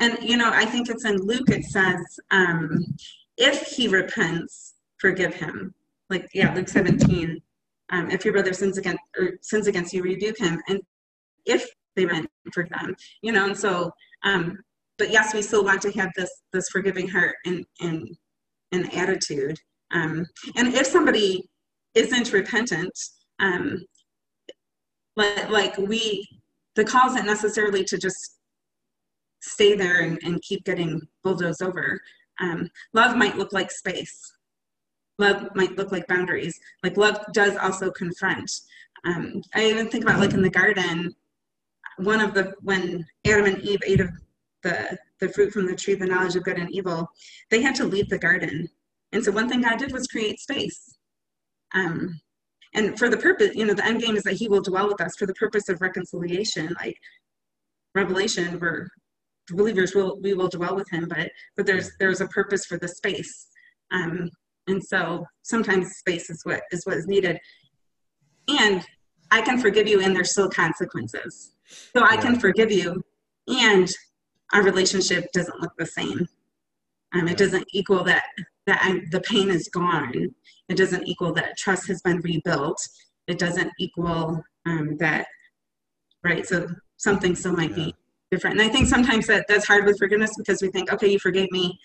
and 0.00 0.18
you 0.22 0.36
know, 0.36 0.50
I 0.52 0.64
think 0.64 0.88
it's 0.88 1.04
in 1.04 1.16
Luke, 1.16 1.50
it 1.50 1.64
says, 1.64 2.00
um, 2.30 2.84
if 3.36 3.62
he 3.62 3.88
repents, 3.88 4.74
forgive 4.98 5.34
him. 5.34 5.74
Like, 6.08 6.28
yeah, 6.34 6.54
Luke 6.54 6.68
17. 6.68 7.40
Um, 7.92 8.10
if 8.10 8.24
your 8.24 8.34
brother 8.34 8.52
sins 8.52 8.78
against 8.78 9.02
or 9.18 9.34
sins 9.42 9.66
against 9.66 9.92
you, 9.92 10.02
rebuke 10.02 10.38
him. 10.38 10.60
And 10.68 10.80
if 11.46 11.68
they 11.94 12.06
meant 12.06 12.28
for 12.52 12.66
them, 12.68 12.96
you 13.20 13.32
know. 13.32 13.46
And 13.46 13.56
so, 13.56 13.90
um, 14.24 14.58
but 14.98 15.10
yes, 15.10 15.34
we 15.34 15.42
still 15.42 15.64
want 15.64 15.82
to 15.82 15.92
have 15.92 16.10
this 16.16 16.30
this 16.52 16.68
forgiving 16.70 17.08
heart 17.08 17.36
and 17.44 17.64
and 17.80 18.08
and 18.72 18.92
attitude. 18.94 19.58
Um, 19.92 20.24
and 20.56 20.74
if 20.74 20.86
somebody 20.86 21.44
isn't 21.94 22.32
repentant, 22.32 22.92
um, 23.38 23.84
like 25.16 25.50
like 25.50 25.76
we, 25.78 26.26
the 26.74 26.84
call 26.84 27.10
isn't 27.10 27.26
necessarily 27.26 27.84
to 27.84 27.98
just 27.98 28.38
stay 29.42 29.74
there 29.74 30.00
and, 30.00 30.18
and 30.24 30.40
keep 30.42 30.64
getting 30.64 31.00
bulldozed 31.24 31.62
over. 31.62 32.00
Um, 32.40 32.70
love 32.94 33.16
might 33.16 33.36
look 33.36 33.52
like 33.52 33.70
space. 33.70 34.32
Love 35.18 35.48
might 35.54 35.76
look 35.76 35.92
like 35.92 36.06
boundaries. 36.06 36.58
Like 36.82 36.96
love 36.96 37.18
does 37.32 37.56
also 37.56 37.90
confront. 37.90 38.50
Um, 39.04 39.42
I 39.54 39.66
even 39.66 39.88
think 39.88 40.04
about 40.04 40.20
like 40.20 40.32
in 40.32 40.42
the 40.42 40.50
garden, 40.50 41.14
one 41.98 42.20
of 42.20 42.34
the 42.34 42.54
when 42.60 43.04
Adam 43.26 43.46
and 43.46 43.62
Eve 43.62 43.80
ate 43.86 44.00
of 44.00 44.10
the 44.62 44.96
the 45.20 45.28
fruit 45.28 45.52
from 45.52 45.66
the 45.66 45.76
tree 45.76 45.94
the 45.94 46.06
knowledge 46.06 46.36
of 46.36 46.44
good 46.44 46.58
and 46.58 46.70
evil, 46.70 47.08
they 47.50 47.60
had 47.60 47.74
to 47.76 47.84
leave 47.84 48.08
the 48.08 48.18
garden. 48.18 48.68
And 49.12 49.22
so 49.22 49.30
one 49.30 49.48
thing 49.48 49.62
God 49.62 49.78
did 49.78 49.92
was 49.92 50.06
create 50.06 50.40
space. 50.40 50.96
Um, 51.74 52.20
and 52.74 52.98
for 52.98 53.08
the 53.08 53.18
purpose, 53.18 53.54
you 53.54 53.66
know, 53.66 53.74
the 53.74 53.84
end 53.84 54.00
game 54.00 54.16
is 54.16 54.22
that 54.22 54.34
He 54.34 54.48
will 54.48 54.62
dwell 54.62 54.88
with 54.88 55.00
us 55.00 55.16
for 55.16 55.26
the 55.26 55.34
purpose 55.34 55.68
of 55.68 55.80
reconciliation. 55.80 56.74
Like 56.80 56.96
Revelation, 57.94 58.58
where 58.58 58.88
believers 59.50 59.94
will 59.94 60.18
we 60.20 60.34
will 60.34 60.48
dwell 60.48 60.74
with 60.74 60.90
Him, 60.90 61.06
but 61.08 61.30
but 61.56 61.66
there's 61.66 61.90
there's 61.98 62.20
a 62.20 62.28
purpose 62.28 62.64
for 62.64 62.78
the 62.78 62.88
space. 62.88 63.48
Um, 63.90 64.30
and 64.72 64.82
so 64.82 65.24
sometimes 65.42 65.96
space 65.96 66.30
is 66.30 66.40
what 66.44 66.62
is 66.72 66.84
what 66.84 66.96
is 66.96 67.06
needed. 67.06 67.38
And 68.48 68.84
I 69.30 69.40
can 69.42 69.58
forgive 69.58 69.86
you, 69.86 70.00
and 70.00 70.14
there's 70.14 70.32
still 70.32 70.50
consequences. 70.50 71.52
So 71.94 72.02
I 72.02 72.16
can 72.16 72.38
forgive 72.38 72.72
you, 72.72 73.02
and 73.46 73.88
our 74.52 74.62
relationship 74.62 75.30
doesn't 75.32 75.60
look 75.60 75.72
the 75.78 75.86
same. 75.86 76.26
Um, 77.14 77.28
it 77.28 77.36
doesn't 77.36 77.66
equal 77.72 78.02
that 78.04 78.24
that 78.66 78.80
I'm, 78.82 79.08
the 79.10 79.20
pain 79.20 79.50
is 79.50 79.68
gone. 79.68 80.12
It 80.68 80.76
doesn't 80.76 81.06
equal 81.06 81.32
that 81.34 81.56
trust 81.56 81.86
has 81.88 82.00
been 82.02 82.20
rebuilt. 82.20 82.80
It 83.26 83.38
doesn't 83.38 83.70
equal 83.78 84.42
um, 84.66 84.96
that, 84.98 85.26
right? 86.24 86.46
So 86.46 86.68
something 86.96 87.34
still 87.34 87.52
might 87.52 87.70
yeah. 87.70 87.84
be 87.84 87.94
different. 88.30 88.58
And 88.58 88.68
I 88.68 88.72
think 88.72 88.86
sometimes 88.88 89.26
that 89.26 89.46
that's 89.48 89.66
hard 89.66 89.84
with 89.84 89.98
forgiveness 89.98 90.32
because 90.36 90.62
we 90.62 90.68
think, 90.68 90.92
okay, 90.92 91.08
you 91.08 91.18
forgave 91.18 91.50
me, 91.50 91.78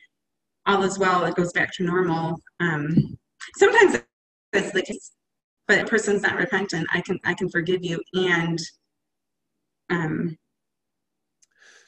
all 0.67 0.83
is 0.83 0.99
well. 0.99 1.25
It 1.25 1.35
goes 1.35 1.51
back 1.53 1.73
to 1.73 1.83
normal. 1.83 2.39
Um, 2.59 3.17
sometimes 3.55 4.03
that's 4.51 4.71
the 4.71 4.81
case, 4.81 5.11
but 5.67 5.79
a 5.79 5.85
person's 5.85 6.21
not 6.21 6.35
repentant. 6.35 6.87
I 6.93 7.01
can 7.01 7.19
I 7.23 7.33
can 7.33 7.49
forgive 7.49 7.83
you 7.83 8.01
and 8.13 8.59
um, 9.89 10.37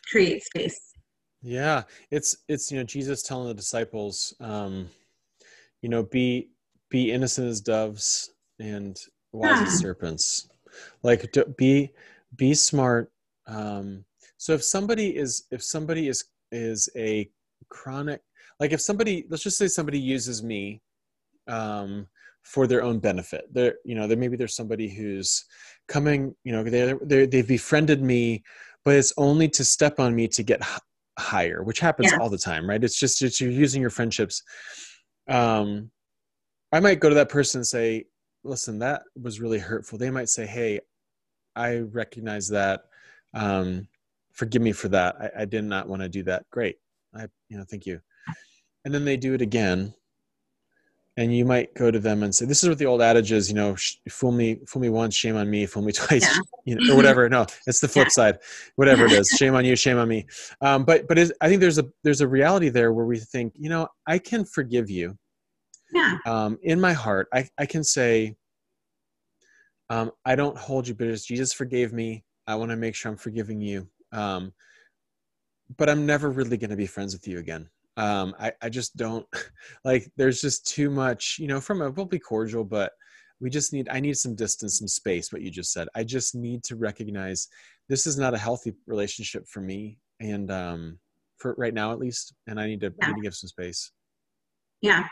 create 0.09 0.43
space. 0.43 0.93
Yeah, 1.41 1.83
it's 2.11 2.37
it's 2.47 2.71
you 2.71 2.77
know 2.77 2.83
Jesus 2.83 3.21
telling 3.21 3.47
the 3.47 3.53
disciples, 3.53 4.33
um, 4.39 4.89
you 5.81 5.89
know, 5.89 6.03
be 6.03 6.49
be 6.89 7.11
innocent 7.11 7.47
as 7.47 7.61
doves 7.61 8.31
and 8.59 8.99
wise 9.31 9.59
yeah. 9.59 9.67
as 9.67 9.79
serpents. 9.79 10.49
Like 11.03 11.33
be 11.57 11.91
be 12.35 12.53
smart. 12.53 13.11
Um, 13.47 14.05
so 14.37 14.53
if 14.53 14.63
somebody 14.63 15.15
is 15.15 15.43
if 15.51 15.63
somebody 15.63 16.07
is 16.07 16.25
is 16.51 16.89
a 16.95 17.29
chronic 17.69 18.21
like 18.59 18.71
if 18.71 18.81
somebody 18.81 19.25
let's 19.29 19.43
just 19.43 19.57
say 19.57 19.67
somebody 19.67 19.99
uses 19.99 20.43
me 20.43 20.81
um, 21.47 22.07
for 22.43 22.67
their 22.67 22.83
own 22.83 22.99
benefit. 22.99 23.45
There, 23.51 23.75
you 23.83 23.95
know, 23.95 24.07
there 24.07 24.17
maybe 24.17 24.37
there's 24.37 24.55
somebody 24.55 24.89
who's 24.89 25.45
coming, 25.87 26.35
you 26.43 26.51
know, 26.51 26.63
they 26.63 26.93
they 27.01 27.25
they've 27.25 27.47
befriended 27.47 28.01
me, 28.01 28.43
but 28.85 28.95
it's 28.95 29.13
only 29.17 29.49
to 29.49 29.63
step 29.63 29.99
on 29.99 30.15
me 30.15 30.27
to 30.29 30.43
get 30.43 30.61
h- 30.61 30.79
higher, 31.17 31.63
which 31.63 31.79
happens 31.79 32.11
yeah. 32.11 32.19
all 32.19 32.29
the 32.29 32.37
time, 32.37 32.69
right? 32.69 32.83
It's 32.83 32.99
just 32.99 33.21
it's 33.21 33.41
you're 33.41 33.51
using 33.51 33.81
your 33.81 33.89
friendships. 33.89 34.41
Um, 35.27 35.91
I 36.71 36.79
might 36.79 36.99
go 36.99 37.09
to 37.09 37.15
that 37.15 37.29
person 37.29 37.59
and 37.59 37.67
say, 37.67 38.05
"Listen, 38.43 38.79
that 38.79 39.03
was 39.21 39.41
really 39.41 39.59
hurtful." 39.59 39.97
They 39.97 40.11
might 40.11 40.29
say, 40.29 40.45
"Hey, 40.45 40.79
I 41.55 41.79
recognize 41.79 42.47
that. 42.49 42.81
Um, 43.33 43.87
forgive 44.31 44.61
me 44.61 44.71
for 44.71 44.87
that. 44.89 45.15
I, 45.19 45.41
I 45.41 45.45
did 45.45 45.65
not 45.65 45.87
want 45.87 46.01
to 46.01 46.09
do 46.09 46.23
that. 46.23 46.45
Great. 46.51 46.77
I, 47.13 47.27
you 47.49 47.57
know, 47.57 47.65
thank 47.69 47.85
you." 47.85 48.01
And 48.89 48.95
then 48.95 49.05
they 49.05 49.17
do 49.17 49.35
it 49.35 49.41
again, 49.43 49.93
and 51.15 51.31
you 51.31 51.45
might 51.45 51.75
go 51.75 51.91
to 51.91 51.99
them 51.99 52.23
and 52.23 52.33
say, 52.33 52.47
"This 52.47 52.63
is 52.63 52.69
what 52.69 52.79
the 52.79 52.87
old 52.87 53.03
adage 53.03 53.31
is, 53.31 53.47
you 53.47 53.53
know, 53.53 53.75
fool 54.09 54.31
me, 54.31 54.61
fool 54.65 54.81
me 54.81 54.89
once, 54.89 55.15
shame 55.15 55.35
on 55.35 55.47
me, 55.47 55.67
fool 55.67 55.83
me 55.83 55.91
twice, 55.93 56.23
yeah. 56.23 56.41
you 56.65 56.75
know, 56.75 56.93
or 56.93 56.95
whatever." 56.95 57.29
No, 57.29 57.45
it's 57.67 57.81
the 57.81 57.87
flip 57.87 58.05
yeah. 58.05 58.09
side. 58.09 58.39
Whatever 58.77 59.05
it 59.05 59.11
is, 59.19 59.29
shame 59.29 59.53
on 59.53 59.63
you, 59.63 59.75
shame 59.75 59.99
on 59.99 60.07
me. 60.07 60.25
Um, 60.61 60.85
but 60.85 61.07
but 61.07 61.19
I 61.19 61.47
think 61.47 61.61
there's 61.61 61.77
a 61.77 61.85
there's 62.03 62.21
a 62.21 62.27
reality 62.27 62.69
there 62.69 62.91
where 62.91 63.05
we 63.05 63.19
think, 63.19 63.53
you 63.55 63.69
know, 63.69 63.87
I 64.07 64.17
can 64.17 64.43
forgive 64.43 64.89
you. 64.89 65.15
Yeah. 65.93 66.17
Um, 66.25 66.57
in 66.63 66.81
my 66.81 66.93
heart, 66.93 67.27
I 67.31 67.47
I 67.59 67.67
can 67.67 67.83
say, 67.83 68.37
um, 69.91 70.09
I 70.25 70.35
don't 70.35 70.57
hold 70.57 70.87
you 70.87 70.95
bitterness. 70.95 71.25
Jesus 71.25 71.53
forgave 71.53 71.93
me. 71.93 72.23
I 72.47 72.55
want 72.55 72.71
to 72.71 72.75
make 72.75 72.95
sure 72.95 73.11
I'm 73.11 73.19
forgiving 73.19 73.61
you. 73.61 73.87
Um, 74.11 74.51
but 75.77 75.89
I'm 75.89 76.07
never 76.07 76.31
really 76.31 76.57
going 76.57 76.71
to 76.71 76.75
be 76.75 76.87
friends 76.87 77.13
with 77.13 77.27
you 77.27 77.37
again 77.37 77.69
um, 77.99 78.33
I, 78.39 78.53
I 78.61 78.69
just 78.69 78.95
don't 78.95 79.27
like 79.83 80.09
there's 80.15 80.41
just 80.41 80.65
too 80.65 80.89
much 80.89 81.37
you 81.37 81.47
know 81.47 81.59
from 81.59 81.81
a 81.81 81.91
we'll 81.91 82.05
be 82.05 82.17
cordial 82.17 82.63
but 82.63 82.93
we 83.41 83.49
just 83.49 83.73
need 83.73 83.89
i 83.89 83.99
need 83.99 84.17
some 84.17 84.35
distance 84.35 84.79
some 84.79 84.87
space 84.87 85.31
what 85.31 85.41
you 85.41 85.51
just 85.51 85.71
said. 85.71 85.87
I 85.95 86.03
just 86.03 86.33
need 86.33 86.63
to 86.63 86.75
recognize 86.75 87.47
this 87.89 88.07
is 88.07 88.17
not 88.17 88.33
a 88.33 88.37
healthy 88.37 88.73
relationship 88.87 89.47
for 89.47 89.61
me 89.61 89.97
and 90.19 90.49
um 90.49 90.97
for 91.37 91.55
right 91.57 91.73
now 91.73 91.91
at 91.91 91.99
least 91.99 92.33
and 92.47 92.59
i 92.59 92.65
need 92.67 92.81
to, 92.81 92.93
yeah. 92.99 93.07
need 93.07 93.15
to 93.15 93.21
give 93.21 93.35
some 93.35 93.49
space. 93.49 93.91
Yeah 94.81 95.03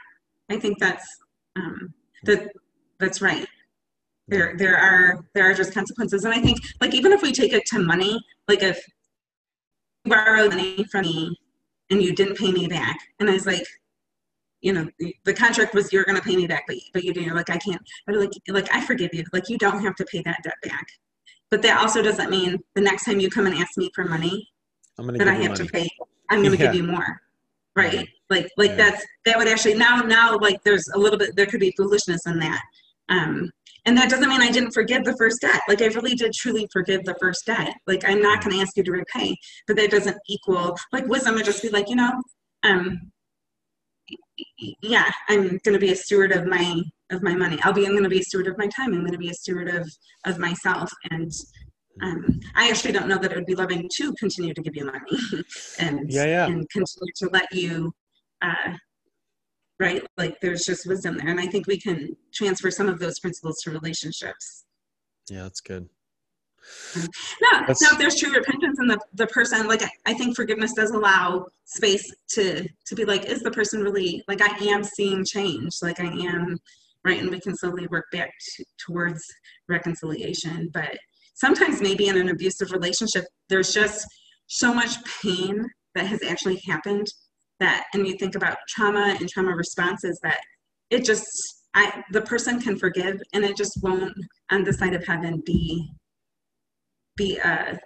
i 0.50 0.58
think 0.58 0.80
that's 0.80 1.06
um 1.58 1.94
that 2.24 2.50
that's 3.00 3.22
right. 3.22 3.46
There 4.30 4.56
there 4.58 4.76
are 4.76 5.24
there 5.36 5.50
are 5.50 5.54
just 5.54 5.74
consequences 5.74 6.26
and 6.26 6.34
i 6.34 6.42
think 6.42 6.60
like 6.82 6.94
even 6.94 7.14
if 7.14 7.22
we 7.22 7.32
take 7.32 7.54
it 7.54 7.66
to 7.68 7.80
money 7.80 8.20
like 8.48 8.62
if 8.62 8.80
borrow 10.04 10.50
money 10.50 10.84
from 10.92 11.02
me 11.02 11.38
and 11.90 12.02
you 12.02 12.14
didn't 12.14 12.38
pay 12.38 12.52
me 12.52 12.68
back. 12.68 12.98
And 13.20 13.30
I 13.30 13.34
was 13.34 13.46
like, 13.46 13.66
you 14.62 14.74
know, 14.74 14.88
the 15.24 15.34
contract 15.34 15.74
was 15.74 15.94
you're 15.94 16.04
going 16.04 16.18
to 16.18 16.24
pay 16.24 16.36
me 16.36 16.48
back, 16.48 16.66
but, 16.68 16.78
but 16.94 17.04
you 17.04 17.14
didn't. 17.14 17.28
You're 17.28 17.36
like, 17.36 17.50
I 17.50 17.58
can't. 17.58 17.82
But 18.06 18.18
like, 18.18 18.32
like 18.50 18.74
I 18.74 18.86
forgive 18.86 19.14
you. 19.14 19.24
Like 19.32 19.50
you 19.50 19.58
don't 19.58 19.82
have 19.84 19.96
to 19.96 20.06
pay 20.06 20.22
that 20.24 20.40
debt 20.44 20.56
back. 20.64 20.88
But 21.50 21.62
that 21.62 21.80
also 21.80 22.02
doesn't 22.02 22.30
mean 22.30 22.58
the 22.76 22.82
next 22.82 23.06
time 23.06 23.20
you 23.20 23.30
come 23.30 23.46
and 23.46 23.56
ask 23.56 23.78
me 23.78 23.90
for 23.96 24.04
money, 24.04 24.50
that 24.98 25.28
I 25.28 25.36
have 25.36 25.52
money. 25.52 25.66
to 25.66 25.66
pay. 25.66 25.90
I'm 26.30 26.42
going 26.42 26.58
to 26.58 26.62
yeah. 26.62 26.72
give 26.72 26.76
you 26.76 26.84
more, 26.84 27.22
right? 27.76 28.08
Like, 28.30 28.50
like 28.58 28.72
yeah. 28.72 28.76
that's 28.76 29.06
that 29.26 29.38
would 29.38 29.48
actually 29.48 29.76
now 29.76 30.02
now 30.02 30.38
like 30.38 30.62
there's 30.64 30.90
a 30.94 30.98
little 30.98 31.18
bit 31.18 31.36
there 31.38 31.46
could 31.46 31.62
be 31.62 31.74
foolishness 31.78 32.26
in 32.26 32.40
that. 32.40 32.62
Um, 33.08 33.50
and 33.86 33.98
that 33.98 34.10
doesn't 34.10 34.28
mean 34.28 34.42
I 34.42 34.52
didn't 34.52 34.72
forgive 34.72 35.04
the 35.04 35.16
first 35.18 35.42
debt. 35.42 35.62
Like 35.68 35.82
I 35.82 35.88
really 35.88 36.16
did 36.16 36.34
truly 36.34 36.68
forgive 36.72 37.04
the 37.04 37.16
first 37.20 37.46
debt. 37.46 37.74
Like 37.86 38.04
I'm 38.06 38.22
not 38.22 38.44
going 38.44 38.56
to 38.56 38.62
ask 38.62 38.76
you 38.76 38.84
to 38.84 38.92
repay, 38.92 39.36
but 39.68 39.76
that 39.78 39.92
doesn't 39.92 40.18
equal 40.28 40.76
like 40.92 41.08
wisdom 41.08 41.36
would 41.36 41.46
just 41.46 41.62
be 41.62 41.70
like, 41.70 41.90
you 41.90 41.96
know, 41.96 42.22
um, 42.64 43.12
yeah, 44.82 45.10
I'm 45.30 45.60
going 45.64 45.74
to 45.74 45.80
be 45.80 45.92
a 45.92 45.96
steward 45.96 46.32
of 46.32 46.46
my 46.46 46.82
of 47.12 47.24
my 47.24 47.36
money. 47.36 47.58
I'll 47.64 47.74
be 47.74 47.86
I'm 47.86 47.92
going 47.92 48.04
to 48.04 48.10
be 48.10 48.20
a 48.20 48.24
steward 48.24 48.48
of 48.48 48.58
my 48.58 48.68
time. 48.68 48.94
I'm 48.94 49.02
going 49.02 49.12
to 49.12 49.18
be 49.18 49.30
a 49.30 49.34
steward 49.34 49.70
of 49.70 49.90
of 50.26 50.40
myself. 50.40 50.92
And 51.12 51.32
um, 52.02 52.40
I 52.56 52.70
actually 52.70 52.92
don't 52.92 53.08
know 53.08 53.18
that 53.18 53.32
it 53.32 53.36
would 53.36 53.46
be 53.46 53.56
loving 53.56 53.90
to 53.96 54.14
continue 54.14 54.54
to 54.54 54.62
give 54.62 54.76
you 54.76 54.86
money 54.86 55.44
and 55.80 56.12
yeah, 56.12 56.26
yeah. 56.26 56.46
and 56.46 56.70
continue 56.70 57.14
to 57.16 57.30
let 57.32 57.52
you 57.52 57.92
uh, 58.42 58.74
right? 59.80 60.04
Like 60.18 60.40
there's 60.42 60.64
just 60.64 60.88
wisdom 60.88 61.18
there. 61.18 61.30
And 61.30 61.40
I 61.40 61.48
think 61.48 61.68
we 61.68 61.80
can 61.80 62.16
transfer 62.34 62.72
some 62.72 62.90
of 62.90 63.00
those 63.00 63.20
principles 63.20 63.62
to 63.64 63.72
relationships. 63.72 64.66
Yeah, 65.30 65.44
that's 65.44 65.62
good. 65.62 65.90
No, 66.96 67.66
That's, 67.66 67.82
if 67.82 67.98
there's 67.98 68.16
true 68.16 68.34
repentance 68.34 68.80
and 68.80 68.90
the, 68.90 69.00
the 69.14 69.28
person, 69.28 69.68
like 69.68 69.82
I 70.06 70.14
think 70.14 70.36
forgiveness 70.36 70.74
does 70.74 70.92
allow 70.92 71.46
space 71.66 72.14
to 72.32 72.68
to 72.86 72.96
be 72.96 73.06
like, 73.06 73.26
is 73.26 73.42
the 73.42 73.52
person 73.52 73.82
really 73.82 74.24
like 74.28 74.42
I 74.42 74.66
am 74.66 74.84
seeing 74.84 75.24
change, 75.24 75.76
like 75.82 76.00
I 76.00 76.08
am 76.08 76.58
right, 77.06 77.22
and 77.22 77.30
we 77.30 77.40
can 77.40 77.56
slowly 77.56 77.88
work 77.88 78.06
back 78.12 78.32
to, 78.56 78.66
towards 78.86 79.24
reconciliation. 79.70 80.70
But 80.74 80.98
sometimes 81.36 81.82
maybe 81.82 82.08
in 82.08 82.18
an 82.18 82.30
abusive 82.30 82.72
relationship, 82.72 83.26
there's 83.48 83.74
just 83.74 84.06
so 84.48 84.74
much 84.74 84.98
pain 85.22 85.66
that 85.96 86.08
has 86.08 86.22
actually 86.24 86.62
happened 86.68 87.08
that, 87.60 87.86
and 87.94 88.08
you 88.08 88.14
think 88.14 88.36
about 88.36 88.58
trauma 88.70 89.16
and 89.20 89.28
trauma 89.30 89.56
responses 89.56 90.20
that 90.24 90.40
it 90.90 91.04
just 91.04 91.28
I, 91.74 92.04
the 92.12 92.22
person 92.22 92.60
can 92.60 92.78
forgive 92.78 93.22
and 93.34 93.44
it 93.44 93.56
just 93.56 93.84
won't 93.84 94.14
on 94.52 94.64
the 94.64 94.74
side 94.74 94.94
of 94.94 95.06
heaven 95.06 95.44
be 95.46 95.92
be 97.16 97.38
a, 97.38 97.80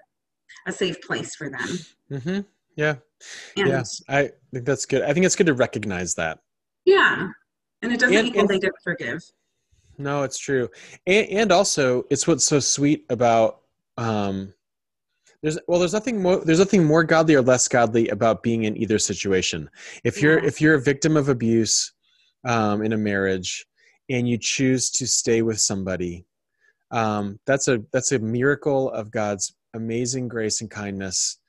a 0.68 0.72
safe 0.72 1.02
place 1.02 1.36
for 1.36 1.50
them. 1.50 1.68
Mm-hmm. 2.12 2.40
Yeah. 2.76 2.96
And, 3.58 3.68
yes. 3.68 4.02
I 4.08 4.32
think 4.54 4.66
that's 4.66 4.86
good. 4.86 5.02
I 5.04 5.14
think 5.14 5.26
it's 5.26 5.36
good 5.36 5.48
to 5.48 5.54
recognize 5.54 6.16
that. 6.16 6.40
Yeah. 6.86 7.28
And 7.82 7.92
it 7.92 8.00
doesn't 8.00 8.16
and, 8.16 8.28
equal 8.28 8.42
and, 8.42 8.50
they 8.50 8.60
didn't 8.60 8.82
forgive. 8.84 9.22
No, 9.98 10.24
it's 10.24 10.38
true. 10.38 10.70
And, 11.06 11.28
and 11.30 11.52
also 11.52 12.04
it's 12.10 12.28
what's 12.28 12.46
so 12.46 12.60
sweet 12.60 13.06
about, 13.10 13.62
um, 13.98 14.54
there's 15.42 15.58
well 15.68 15.80
there's 15.80 15.94
nothing 15.94 16.22
more 16.22 16.44
there's 16.46 16.60
nothing 16.60 16.84
more 16.84 17.04
godly 17.04 17.36
or 17.36 17.42
less 17.42 17.68
godly 17.68 18.08
about 18.10 18.44
being 18.44 18.64
in 18.64 18.78
either 18.78 19.00
situation 19.00 19.70
if 20.04 20.22
you're 20.22 20.40
yeah. 20.40 20.48
if 20.48 20.62
you're 20.62 20.76
a 20.76 20.82
victim 20.82 21.18
of 21.18 21.30
abuse 21.30 21.94
um, 22.46 22.82
in 22.84 22.94
a 22.94 22.98
marriage 22.98 23.66
and 24.10 24.28
you 24.28 24.38
choose 24.38 24.90
to 24.90 25.08
stay 25.08 25.42
with 25.42 25.60
somebody 25.60 26.26
um, 26.92 27.40
that's 27.46 27.68
a 27.68 27.80
that's 27.92 28.12
a 28.12 28.20
miracle 28.20 28.92
of 28.92 29.12
god's 29.12 29.56
amazing 29.74 30.28
grace 30.28 30.62
and 30.62 30.70
kindness 30.70 31.40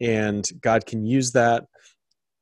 and 0.00 0.48
god 0.60 0.86
can 0.86 1.04
use 1.04 1.32
that 1.32 1.64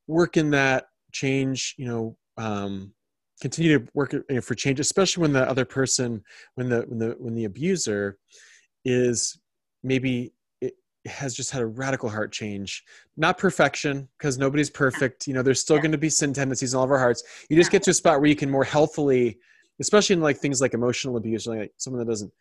work 0.06 0.36
in 0.36 0.50
that 0.50 0.86
change 1.12 1.74
you 1.76 1.86
know 1.86 2.16
um, 2.36 2.92
continue 3.40 3.78
to 3.78 3.86
work 3.94 4.14
for 4.42 4.54
change 4.54 4.80
especially 4.80 5.22
when 5.22 5.32
the 5.32 5.48
other 5.48 5.64
person 5.64 6.22
when 6.54 6.68
the 6.68 6.82
when 6.82 6.98
the 6.98 7.16
when 7.18 7.34
the 7.34 7.44
abuser 7.44 8.16
is 8.84 9.38
maybe 9.82 10.32
has 11.06 11.34
just 11.34 11.50
had 11.50 11.62
a 11.62 11.66
radical 11.66 12.08
heart 12.08 12.32
change. 12.32 12.84
Not 13.16 13.38
perfection 13.38 14.08
because 14.18 14.38
nobody's 14.38 14.70
perfect. 14.70 15.26
You 15.26 15.34
know 15.34 15.42
there's 15.42 15.60
still 15.60 15.78
going 15.78 15.92
to 15.92 15.98
be 15.98 16.10
sin 16.10 16.32
tendencies 16.32 16.74
in 16.74 16.78
all 16.78 16.84
of 16.84 16.90
our 16.90 16.98
hearts. 16.98 17.22
You 17.48 17.56
just 17.56 17.70
get 17.70 17.82
to 17.84 17.90
a 17.90 17.94
spot 17.94 18.20
where 18.20 18.28
you 18.28 18.36
can 18.36 18.50
more 18.50 18.64
healthfully 18.64 19.38
especially 19.80 20.14
in 20.14 20.20
like 20.20 20.36
things 20.36 20.60
like 20.60 20.74
emotional 20.74 21.16
abuse 21.16 21.46
like 21.46 21.72
someone 21.78 21.98
that 21.98 22.10
doesn't 22.10 22.32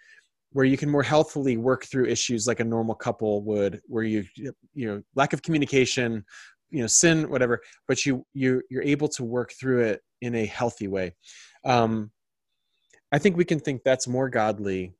where 0.51 0.65
you 0.65 0.77
can 0.77 0.89
more 0.89 1.03
healthily 1.03 1.57
work 1.57 1.85
through 1.85 2.05
issues 2.05 2.47
like 2.47 2.59
a 2.59 2.63
normal 2.63 2.95
couple 2.95 3.41
would 3.43 3.81
where 3.87 4.03
you 4.03 4.23
you 4.35 4.87
know 4.87 5.01
lack 5.15 5.33
of 5.33 5.41
communication 5.41 6.23
you 6.69 6.81
know 6.81 6.87
sin 6.87 7.29
whatever 7.29 7.59
but 7.87 8.05
you 8.05 8.25
you 8.33 8.61
you're 8.69 8.83
able 8.83 9.07
to 9.07 9.23
work 9.23 9.51
through 9.59 9.81
it 9.81 10.01
in 10.21 10.35
a 10.35 10.45
healthy 10.45 10.87
way. 10.87 11.15
Um 11.65 12.11
i 13.11 13.17
think 13.17 13.37
we 13.37 13.45
can 13.45 13.59
think 13.59 13.81
that's 13.83 14.07
more 14.07 14.29
godly 14.29 14.93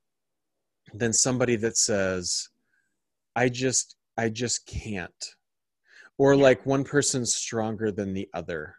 than 0.93 1.13
somebody 1.13 1.55
that 1.55 1.77
says 1.77 2.49
i 3.39 3.47
just 3.47 3.95
i 4.17 4.27
just 4.27 4.65
can't. 4.67 5.23
Or 6.17 6.35
like 6.35 6.65
one 6.65 6.83
person's 6.83 7.33
stronger 7.33 7.91
than 7.91 8.13
the 8.13 8.27
other. 8.33 8.75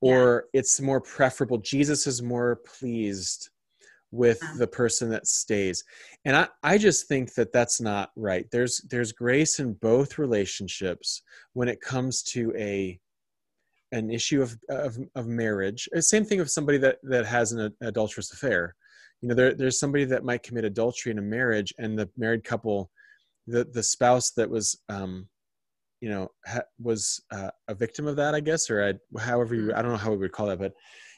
Or 0.00 0.44
yeah. 0.52 0.60
it's 0.60 0.80
more 0.80 1.00
preferable 1.00 1.58
jesus 1.58 2.06
is 2.06 2.22
more 2.22 2.60
pleased 2.78 3.50
with 4.12 4.40
the 4.58 4.68
person 4.68 5.10
that 5.10 5.26
stays. 5.26 5.82
And 6.24 6.36
i 6.36 6.46
i 6.62 6.78
just 6.78 7.08
think 7.08 7.34
that 7.34 7.52
that's 7.52 7.80
not 7.80 8.10
right. 8.16 8.46
There's 8.52 8.80
there's 8.90 9.12
grace 9.12 9.58
in 9.58 9.72
both 9.90 10.18
relationships 10.18 11.22
when 11.54 11.68
it 11.68 11.80
comes 11.80 12.22
to 12.34 12.52
a 12.56 13.00
an 13.90 14.10
issue 14.10 14.40
of 14.42 14.56
of, 14.68 14.96
of 15.16 15.26
marriage. 15.26 15.88
Uh, 15.96 16.00
same 16.00 16.24
thing 16.24 16.40
of 16.40 16.50
somebody 16.56 16.78
that 16.78 16.98
that 17.02 17.26
has 17.26 17.50
an, 17.52 17.60
an 17.60 17.74
adulterous 17.80 18.32
affair. 18.32 18.76
You 19.20 19.28
know 19.28 19.34
there, 19.34 19.54
there's 19.54 19.80
somebody 19.80 20.04
that 20.04 20.24
might 20.28 20.44
commit 20.44 20.64
adultery 20.64 21.10
in 21.10 21.18
a 21.18 21.30
marriage 21.38 21.74
and 21.78 21.98
the 21.98 22.08
married 22.16 22.44
couple 22.44 22.90
the 23.46 23.64
the 23.72 23.82
spouse 23.82 24.30
that 24.32 24.48
was 24.48 24.80
um 24.88 25.28
you 26.00 26.08
know 26.08 26.28
ha- 26.46 26.62
was 26.78 27.22
uh, 27.32 27.50
a 27.68 27.74
victim 27.74 28.06
of 28.06 28.16
that 28.16 28.34
i 28.34 28.40
guess 28.40 28.70
or 28.70 28.84
I, 28.84 29.20
however 29.20 29.54
you 29.54 29.72
i 29.74 29.82
don't 29.82 29.92
know 29.92 29.96
how 29.96 30.10
we 30.10 30.16
would 30.18 30.32
call 30.32 30.46
that 30.46 30.58
but 30.58 30.72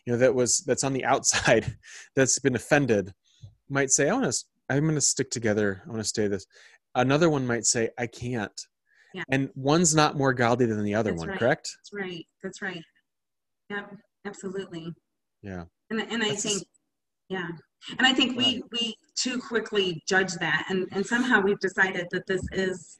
you 0.04 0.12
know 0.12 0.18
that 0.18 0.34
was 0.34 0.62
that's 0.66 0.84
on 0.84 0.92
the 0.92 1.04
outside 1.04 1.74
that's 2.16 2.38
been 2.38 2.56
offended 2.56 3.12
might 3.68 3.90
say 3.90 4.08
i 4.08 4.12
want 4.12 4.32
to 4.32 4.44
i'm 4.68 4.82
going 4.82 4.94
to 4.94 5.00
stick 5.00 5.30
together. 5.30 5.82
I 5.86 5.90
want 5.90 6.02
to 6.02 6.08
stay 6.08 6.26
this. 6.26 6.44
Another 6.94 7.30
one 7.30 7.46
might 7.46 7.64
say 7.64 7.90
i 7.98 8.06
can't. 8.06 8.60
Yeah. 9.14 9.22
and 9.30 9.48
one's 9.54 9.94
not 9.94 10.16
more 10.16 10.34
godly 10.34 10.66
than 10.66 10.82
the 10.84 10.94
other 10.94 11.12
that's 11.12 11.20
one 11.20 11.28
right. 11.30 11.38
correct? 11.38 11.70
That's 11.78 12.04
right. 12.04 12.26
That's 12.42 12.62
right. 12.62 12.82
Yeah 13.70 13.84
absolutely. 14.26 14.92
Yeah. 15.42 15.64
And, 15.90 16.00
and 16.00 16.22
i 16.22 16.30
that's 16.30 16.42
think 16.42 16.62
yeah. 17.28 17.48
And 17.98 18.06
i 18.06 18.12
think 18.12 18.36
we 18.36 18.62
we 18.72 18.96
too 19.16 19.38
quickly 19.38 20.02
judge 20.08 20.32
that 20.34 20.66
and 20.70 20.88
and 20.92 21.06
somehow 21.06 21.40
we've 21.40 21.60
decided 21.60 22.06
that 22.10 22.26
this 22.26 22.42
is 22.52 22.98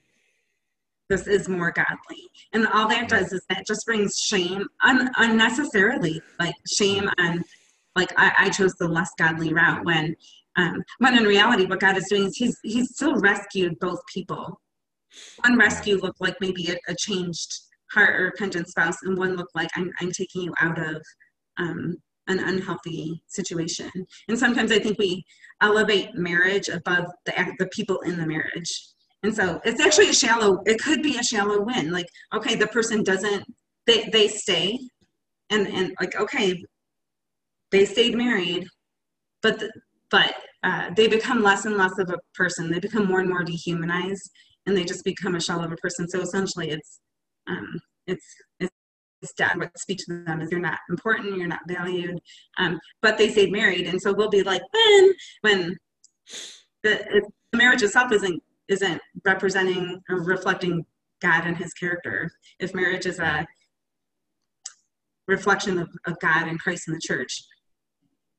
this 1.09 1.27
is 1.27 1.49
more 1.49 1.70
godly. 1.70 2.29
And 2.53 2.66
all 2.68 2.89
that 2.89 3.09
does 3.09 3.33
is 3.33 3.43
that 3.49 3.66
just 3.66 3.87
brings 3.87 4.18
shame 4.18 4.66
un- 4.85 5.11
unnecessarily, 5.16 6.20
like 6.41 6.55
shame 6.66 7.09
on, 7.18 7.45
like 7.95 8.12
I, 8.16 8.33
I 8.39 8.51
chose 8.51 8.74
the 8.74 8.89
less 8.89 9.11
godly 9.18 9.53
route 9.53 9.85
when, 9.85 10.16
um, 10.57 10.83
when 10.99 11.16
in 11.16 11.24
reality, 11.24 11.66
what 11.66 11.81
God 11.81 11.97
is 11.97 12.07
doing 12.09 12.24
is 12.24 12.37
he's, 12.37 12.59
he's 12.62 12.95
still 12.95 13.20
rescued 13.20 13.79
both 13.79 14.01
people. 14.12 14.61
One 15.45 15.59
rescue 15.59 15.99
looked 15.99 16.20
like 16.20 16.37
maybe 16.41 16.70
a, 16.70 16.77
a 16.91 16.95
changed 16.99 17.55
heart 17.93 18.20
or 18.20 18.24
repentant 18.24 18.68
spouse, 18.68 18.97
and 19.03 19.16
one 19.16 19.37
looked 19.37 19.55
like 19.55 19.68
I'm, 19.77 19.91
I'm 20.01 20.11
taking 20.11 20.43
you 20.43 20.55
out 20.61 20.79
of 20.79 21.03
um, 21.59 21.97
an 22.29 22.41
unhealthy 22.41 23.22
situation. 23.29 23.91
And 24.29 24.39
sometimes 24.39 24.72
I 24.72 24.79
think 24.79 24.99
we 24.99 25.24
elevate 25.61 26.14
marriage 26.14 26.68
above 26.68 27.07
the, 27.24 27.33
the 27.59 27.66
people 27.68 28.01
in 28.01 28.18
the 28.18 28.27
marriage 28.27 28.70
and 29.27 29.35
so 29.35 29.61
it's 29.64 29.81
actually 29.81 30.09
a 30.09 30.14
shallow, 30.14 30.62
it 30.66 30.81
could 30.81 31.03
be 31.03 31.18
a 31.18 31.22
shallow 31.22 31.61
win. 31.61 31.91
Like, 31.91 32.07
okay, 32.33 32.55
the 32.55 32.68
person 32.68 33.03
doesn't, 33.03 33.45
they, 33.87 34.09
they 34.12 34.29
stay 34.29 34.79
and, 35.51 35.66
and 35.66 35.93
like, 36.01 36.14
okay, 36.14 36.62
they 37.72 37.85
stayed 37.85 38.16
married, 38.16 38.68
but, 39.43 39.59
the, 39.59 39.72
but 40.12 40.35
uh, 40.62 40.91
they 40.97 41.09
become 41.09 41.43
less 41.43 41.64
and 41.64 41.77
less 41.77 41.99
of 41.99 42.09
a 42.11 42.18
person. 42.35 42.70
They 42.70 42.79
become 42.79 43.07
more 43.09 43.18
and 43.18 43.29
more 43.29 43.43
dehumanized 43.43 44.31
and 44.66 44.77
they 44.77 44.85
just 44.85 45.05
become 45.05 45.35
a 45.35 45.41
shell 45.41 45.64
of 45.64 45.72
a 45.72 45.77
person. 45.77 46.09
So 46.09 46.20
essentially 46.20 46.70
it's, 46.70 47.01
um, 47.49 47.81
it's, 48.07 48.24
dead. 49.37 49.59
What 49.59 49.79
speak 49.79 49.99
to 49.99 50.25
them 50.25 50.41
is 50.41 50.51
you're 50.51 50.61
not 50.61 50.79
important, 50.91 51.37
you're 51.37 51.49
not 51.49 51.61
valued, 51.67 52.21
um, 52.59 52.79
but 53.03 53.19
they 53.19 53.31
stayed 53.31 53.53
married. 53.53 53.87
And 53.87 54.01
so 54.01 54.12
we'll 54.12 54.31
be 54.31 54.43
like, 54.43 54.62
when, 54.73 55.14
when 55.41 55.77
the, 56.83 57.23
the 57.53 57.59
marriage 57.59 57.83
itself 57.83 58.12
isn't 58.12 58.43
isn't 58.69 59.01
representing 59.25 60.03
or 60.09 60.23
reflecting 60.23 60.85
God 61.21 61.47
and 61.47 61.57
his 61.57 61.73
character. 61.73 62.31
If 62.59 62.75
marriage 62.75 63.07
is 63.07 63.19
a 63.19 63.47
reflection 65.29 65.79
of, 65.79 65.89
of 66.07 66.19
God 66.21 66.49
and 66.49 66.59
Christ 66.59 66.89
in 66.89 66.95
the 66.95 67.01
church, 67.01 67.45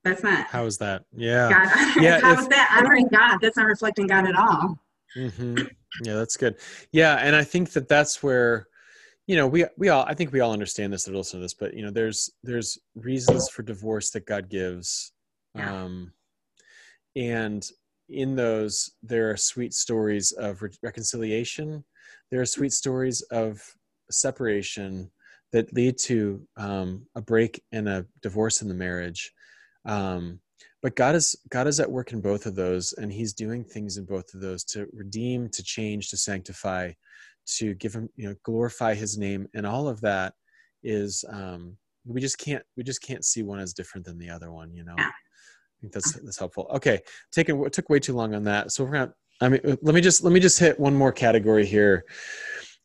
that's 0.03 0.23
not. 0.23 0.47
How 0.47 0.65
is 0.65 0.77
that? 0.77 1.03
Yeah. 1.15 1.49
God, 1.49 2.01
yeah. 2.01 2.19
How 2.19 2.33
if, 2.33 2.39
is 2.39 2.47
that 2.49 2.77
honoring 2.77 3.07
God? 3.07 3.39
That's 3.41 3.57
not 3.57 3.65
reflecting 3.65 4.07
God 4.07 4.27
at 4.27 4.35
all. 4.35 4.79
Mm-hmm. 5.15 5.57
Yeah, 6.03 6.15
that's 6.15 6.37
good. 6.37 6.57
Yeah, 6.91 7.15
and 7.15 7.35
I 7.35 7.43
think 7.43 7.71
that 7.71 7.87
that's 7.87 8.21
where, 8.21 8.67
you 9.27 9.35
know, 9.35 9.47
we 9.47 9.65
we 9.77 9.89
all 9.89 10.05
I 10.07 10.13
think 10.13 10.31
we 10.31 10.39
all 10.39 10.53
understand 10.53 10.91
this 10.91 11.03
that 11.03 11.13
listen 11.13 11.39
to 11.39 11.43
this, 11.43 11.53
but 11.53 11.73
you 11.73 11.83
know, 11.83 11.91
there's 11.91 12.29
there's 12.43 12.77
reasons 12.95 13.49
for 13.49 13.61
divorce 13.61 14.09
that 14.11 14.25
God 14.25 14.49
gives, 14.49 15.11
yeah. 15.53 15.83
um, 15.83 16.11
and 17.15 17.69
in 18.09 18.35
those 18.35 18.91
there 19.03 19.29
are 19.29 19.37
sweet 19.37 19.73
stories 19.73 20.31
of 20.33 20.61
re- 20.61 20.69
reconciliation 20.81 21.83
there 22.31 22.41
are 22.41 22.45
sweet 22.45 22.71
stories 22.71 23.21
of 23.31 23.61
separation 24.09 25.09
that 25.51 25.73
lead 25.73 25.97
to 25.97 26.45
um, 26.57 27.05
a 27.15 27.21
break 27.21 27.61
and 27.71 27.87
a 27.87 28.05
divorce 28.21 28.61
in 28.61 28.67
the 28.67 28.73
marriage 28.73 29.31
um, 29.85 30.39
but 30.81 30.95
god 30.95 31.15
is 31.15 31.35
god 31.49 31.67
is 31.67 31.79
at 31.79 31.91
work 31.91 32.13
in 32.13 32.21
both 32.21 32.45
of 32.45 32.55
those 32.55 32.93
and 32.93 33.11
he's 33.11 33.33
doing 33.33 33.63
things 33.63 33.97
in 33.97 34.05
both 34.05 34.33
of 34.33 34.39
those 34.39 34.63
to 34.63 34.87
redeem 34.93 35.49
to 35.49 35.63
change 35.63 36.09
to 36.09 36.17
sanctify 36.17 36.91
to 37.55 37.73
give 37.75 37.93
him 37.93 38.09
you 38.15 38.29
know 38.29 38.35
glorify 38.43 38.93
his 38.93 39.17
name 39.17 39.47
and 39.53 39.65
all 39.65 39.87
of 39.87 40.01
that 40.01 40.33
is 40.83 41.23
um, 41.29 41.77
we 42.05 42.21
just 42.21 42.37
can't 42.37 42.63
we 42.75 42.83
just 42.83 43.01
can't 43.01 43.25
see 43.25 43.43
one 43.43 43.59
as 43.59 43.73
different 43.73 44.05
than 44.05 44.17
the 44.17 44.29
other 44.29 44.51
one 44.51 44.73
you 44.73 44.83
know 44.83 44.95
I 45.77 45.81
think 45.81 45.93
that's 45.93 46.13
that's 46.13 46.39
helpful. 46.39 46.67
Okay, 46.73 47.01
taking 47.31 47.63
it 47.63 47.73
took 47.73 47.89
way 47.89 47.99
too 47.99 48.13
long 48.13 48.33
on 48.33 48.43
that. 48.45 48.71
So 48.71 48.83
we're 48.83 48.91
gonna. 48.91 49.13
I 49.39 49.49
mean, 49.49 49.61
let 49.83 49.93
me 49.93 50.01
just 50.01 50.23
let 50.23 50.33
me 50.33 50.39
just 50.39 50.59
hit 50.59 50.79
one 50.79 50.95
more 50.95 51.11
category 51.11 51.65
here, 51.65 52.03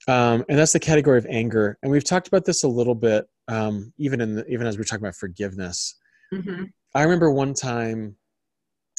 um, 0.09 0.45
and 0.49 0.59
that's 0.59 0.75
the 0.75 0.81
category 0.81 1.17
of 1.17 1.27
anger. 1.31 1.79
And 1.83 1.91
we've 1.91 2.05
talked 2.05 2.29
about 2.29 2.45
this 2.45 2.65
a 2.65 2.69
little 2.69 2.95
bit, 2.95 3.25
um, 3.49 3.93
even 3.97 4.21
in 4.21 4.35
the, 4.35 4.47
even 4.47 4.67
as 4.67 4.77
we 4.77 4.83
are 4.83 4.85
talking 4.85 5.05
about 5.05 5.15
forgiveness. 5.15 5.95
Mm-hmm. 6.35 6.65
I 6.95 7.03
remember 7.03 7.31
one 7.31 7.55
time, 7.55 8.17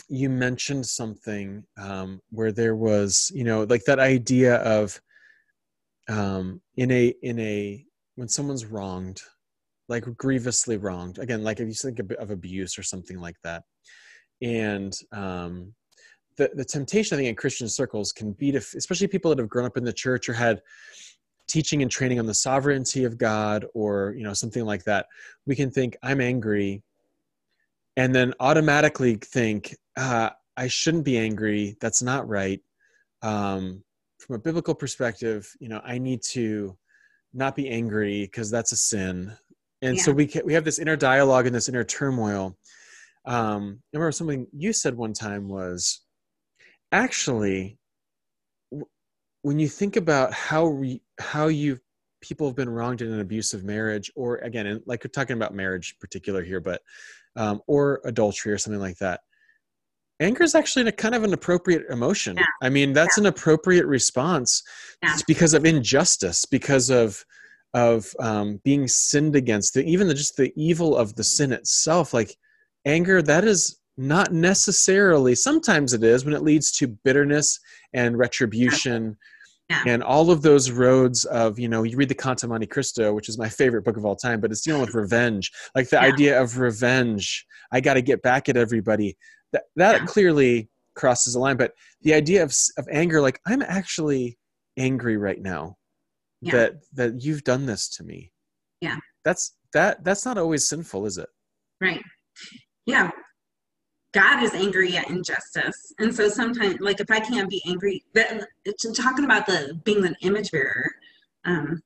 you 0.10 0.30
mentioned 0.30 0.88
something 0.88 1.64
um, 1.78 2.20
where 2.32 2.52
there 2.52 2.76
was 2.76 3.32
you 3.36 3.44
know 3.44 3.64
like 3.64 3.84
that 3.86 4.00
idea 4.00 4.56
of 4.56 5.00
um, 6.10 6.62
in 6.78 6.92
a 6.92 7.14
in 7.22 7.40
a 7.40 7.86
when 8.16 8.28
someone's 8.28 8.66
wronged 8.66 9.22
like 9.90 10.06
grievously 10.18 10.78
wronged 10.78 11.20
again 11.20 11.44
like 11.44 11.60
if 11.60 11.68
you 11.68 11.74
think 11.74 12.00
of 12.00 12.32
abuse 12.32 12.78
or 12.78 12.84
something 12.84 13.20
like 13.20 13.36
that. 13.44 13.64
And 14.42 14.94
um, 15.12 15.74
the, 16.38 16.50
the 16.56 16.66
temptation 16.66 17.16
i 17.16 17.18
think 17.18 17.30
in 17.30 17.36
christian 17.36 17.70
circles 17.70 18.12
can 18.12 18.32
be 18.32 18.52
to 18.52 18.58
especially 18.58 19.08
people 19.08 19.30
that 19.30 19.38
have 19.38 19.50
grown 19.50 19.66
up 19.68 19.78
in 19.78 19.84
the 19.84 19.94
church 19.94 20.28
or 20.28 20.34
had 20.34 20.62
teaching 21.48 21.84
and 21.84 21.92
training 21.92 22.18
on 22.18 22.26
the 22.26 22.34
sovereignty 22.34 23.04
of 23.04 23.20
god 23.20 23.66
or 23.76 24.16
you 24.18 24.24
know 24.24 24.34
something 24.34 24.66
like 24.66 24.84
that 24.84 25.06
we 25.46 25.56
can 25.56 25.70
think 25.70 25.96
i'm 26.02 26.20
angry 26.20 26.82
and 27.98 28.16
then 28.16 28.34
automatically 28.40 29.16
think 29.16 29.76
uh, 29.98 30.32
i 30.58 30.68
shouldn't 30.68 31.06
be 31.06 31.18
angry. 31.18 31.76
That's 31.82 32.02
not 32.02 32.28
right. 32.28 32.62
Um, 33.22 33.84
from 34.24 34.36
a 34.36 34.40
biblical 34.40 34.74
perspective 34.74 35.52
you 35.60 35.68
know 35.68 35.82
i 35.84 35.98
need 35.98 36.22
to 36.22 36.76
not 37.34 37.56
be 37.56 37.70
angry 37.70 38.22
because 38.24 38.50
that's 38.50 38.72
a 38.72 38.78
sin 38.78 39.36
and 39.82 39.98
yeah. 39.98 40.04
so 40.04 40.12
we 40.12 40.32
we 40.46 40.54
have 40.54 40.64
this 40.64 40.80
inner 40.80 40.96
dialogue 40.96 41.46
and 41.46 41.56
this 41.56 41.70
inner 41.70 41.84
turmoil 41.84 42.58
um, 43.26 43.80
I 43.94 43.98
remember 43.98 44.12
something 44.12 44.48
you 44.52 44.74
said 44.74 44.96
one 44.96 45.14
time 45.14 45.48
was 45.48 46.02
actually 46.92 47.78
when 49.44 49.60
you 49.60 49.68
think 49.68 49.96
about 49.96 50.34
how 50.34 50.66
re, 50.66 51.02
how 51.20 51.48
you 51.48 51.80
people 52.22 52.48
have 52.48 52.56
been 52.56 52.70
wronged 52.70 53.02
in 53.02 53.12
an 53.12 53.20
abusive 53.20 53.64
marriage 53.64 54.12
or 54.16 54.38
again 54.38 54.82
like 54.86 55.04
we're 55.04 55.10
talking 55.10 55.36
about 55.36 55.54
marriage 55.54 55.98
particular 56.00 56.44
here 56.44 56.60
but 56.60 56.82
um, 57.36 57.62
or 57.68 58.02
adultery 58.06 58.52
or 58.52 58.58
something 58.58 58.82
like 58.82 58.98
that 58.98 59.22
anger 60.24 60.44
is 60.44 60.56
actually 60.56 60.88
a 60.88 60.92
kind 60.92 61.16
of 61.16 61.24
an 61.24 61.34
appropriate 61.34 61.84
emotion. 61.90 62.38
Yeah. 62.38 62.46
i 62.62 62.70
mean 62.70 62.94
that's 62.94 63.18
yeah. 63.18 63.24
an 63.24 63.28
appropriate 63.28 63.86
response. 63.86 64.64
Yeah. 65.02 65.18
because 65.28 65.54
of 65.54 65.66
injustice 65.66 66.46
because 66.46 66.90
of 66.90 67.24
of 67.74 68.14
um, 68.20 68.62
being 68.64 68.88
sinned 68.88 69.36
against 69.36 69.74
the, 69.74 69.84
even 69.84 70.08
the, 70.08 70.14
just 70.14 70.38
the 70.38 70.54
evil 70.56 70.96
of 70.96 71.16
the 71.16 71.24
sin 71.24 71.52
itself. 71.52 72.14
Like 72.14 72.36
anger 72.86 73.22
that 73.22 73.44
is 73.44 73.80
not 73.98 74.32
necessarily 74.32 75.36
sometimes 75.36 75.94
it 75.94 76.04
is 76.04 76.26
when 76.26 76.34
it 76.34 76.42
leads 76.42 76.72
to 76.72 76.88
bitterness 76.88 77.60
and 77.94 78.18
retribution 78.18 79.16
and 79.86 80.04
all 80.04 80.30
of 80.30 80.42
those 80.42 80.72
roads 80.72 81.26
of 81.26 81.58
you 81.58 81.68
know 81.68 81.84
you 81.84 81.96
read 81.96 82.10
the 82.10 82.16
Count 82.16 82.44
of 82.44 82.50
Monte 82.50 82.68
Cristo 82.68 83.14
which 83.14 83.30
is 83.30 83.38
my 83.38 83.48
favorite 83.48 83.84
book 83.84 83.98
of 83.98 84.06
all 84.06 84.16
time 84.16 84.40
but 84.40 84.52
it's 84.52 84.62
dealing 84.62 84.82
with 84.82 84.94
revenge. 84.94 85.52
Like 85.76 85.90
the 85.90 86.00
idea 86.00 86.42
of 86.42 86.58
revenge. 86.58 87.46
I 87.72 87.82
got 87.82 87.96
to 87.96 88.02
get 88.02 88.22
back 88.22 88.50
at 88.50 88.58
everybody 88.58 89.16
that 89.54 89.64
that 89.76 90.02
yeah. 90.02 90.06
clearly 90.06 90.70
crosses 90.96 91.34
a 91.34 91.40
line 91.40 91.58
but 91.58 91.72
the 92.02 92.14
idea 92.14 92.44
of, 92.44 92.54
of 92.78 92.88
anger 92.92 93.22
like 93.22 93.40
i'm 93.48 93.62
actually 93.62 94.38
angry 94.78 95.18
right 95.18 95.42
now 95.42 95.76
that 96.52 96.74
that 96.94 97.24
you've 97.24 97.44
done 97.44 97.66
this 97.66 97.88
to 97.90 98.04
me. 98.04 98.32
Yeah. 98.82 98.98
That's 99.24 99.56
that 99.74 100.04
that's 100.04 100.26
not 100.26 100.38
always 100.38 100.68
sinful 100.68 101.06
is 101.06 101.18
it? 101.18 101.30
Right. 101.82 102.02
Yeah. 102.86 103.12
God 104.14 104.44
is 104.44 104.54
angry 104.54 104.96
at 104.98 105.10
injustice. 105.10 105.94
And 106.00 106.14
so 106.14 106.28
sometimes 106.28 106.80
like 106.80 107.00
if 107.00 107.10
i 107.10 107.20
can't 107.20 107.50
be 107.50 107.62
angry 107.68 108.04
that 108.14 108.46
talking 108.96 109.26
about 109.26 109.46
the 109.46 109.80
being 109.84 110.06
an 110.06 110.16
image 110.22 110.52
bearer 110.52 110.90
um 111.46 111.82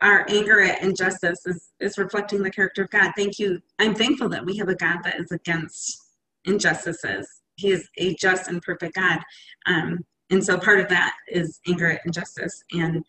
our 0.00 0.24
anger 0.30 0.60
at 0.60 0.82
injustice 0.82 1.40
is 1.46 1.70
is 1.80 1.98
reflecting 1.98 2.42
the 2.42 2.50
character 2.50 2.82
of 2.82 2.90
god. 2.90 3.12
Thank 3.16 3.38
you. 3.38 3.60
I'm 3.78 3.94
thankful 3.94 4.28
that 4.30 4.44
we 4.44 4.56
have 4.58 4.68
a 4.68 4.74
god 4.74 4.98
that 5.04 5.18
is 5.20 5.32
against 5.32 5.98
injustices 6.44 7.26
he 7.56 7.70
is 7.70 7.88
a 7.98 8.14
just 8.14 8.48
and 8.48 8.62
perfect 8.62 8.94
god 8.94 9.18
um 9.66 9.98
and 10.30 10.44
so 10.44 10.58
part 10.58 10.80
of 10.80 10.88
that 10.88 11.14
is 11.28 11.60
anger 11.68 11.86
at 11.86 12.00
injustice 12.06 12.62
and 12.72 13.02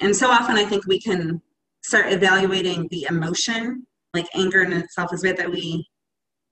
and 0.00 0.14
so 0.14 0.30
often 0.30 0.56
i 0.56 0.64
think 0.64 0.86
we 0.86 1.00
can 1.00 1.40
start 1.82 2.12
evaluating 2.12 2.88
the 2.90 3.06
emotion 3.08 3.86
like 4.14 4.26
anger 4.34 4.62
in 4.62 4.72
itself 4.72 5.12
is 5.12 5.22
bad 5.22 5.36
that 5.36 5.50
we 5.50 5.86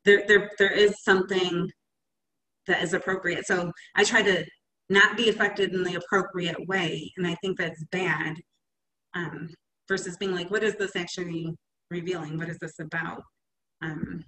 there 0.05 0.25
there 0.27 0.51
there 0.59 0.73
is 0.73 1.03
something 1.03 1.71
that 2.67 2.83
is 2.83 2.95
appropriate. 2.95 3.47
So 3.47 3.73
I 3.97 4.05
try 4.05 4.23
to 4.23 4.45
not 4.89 5.17
be 5.17 5.29
affected 5.29 5.73
in 5.75 5.83
the 5.83 5.97
appropriate 5.97 6.67
way, 6.67 7.13
and 7.17 7.27
I 7.27 7.35
think 7.37 7.59
that's 7.59 7.85
bad. 7.91 8.37
Um, 9.15 9.51
versus 9.89 10.17
being 10.17 10.33
like, 10.33 10.51
what 10.53 10.63
is 10.63 10.77
this 10.77 10.95
actually 10.95 11.53
revealing? 11.91 12.39
What 12.39 12.49
is 12.49 12.59
this 12.59 12.79
about? 12.79 13.23
Um, 13.83 14.25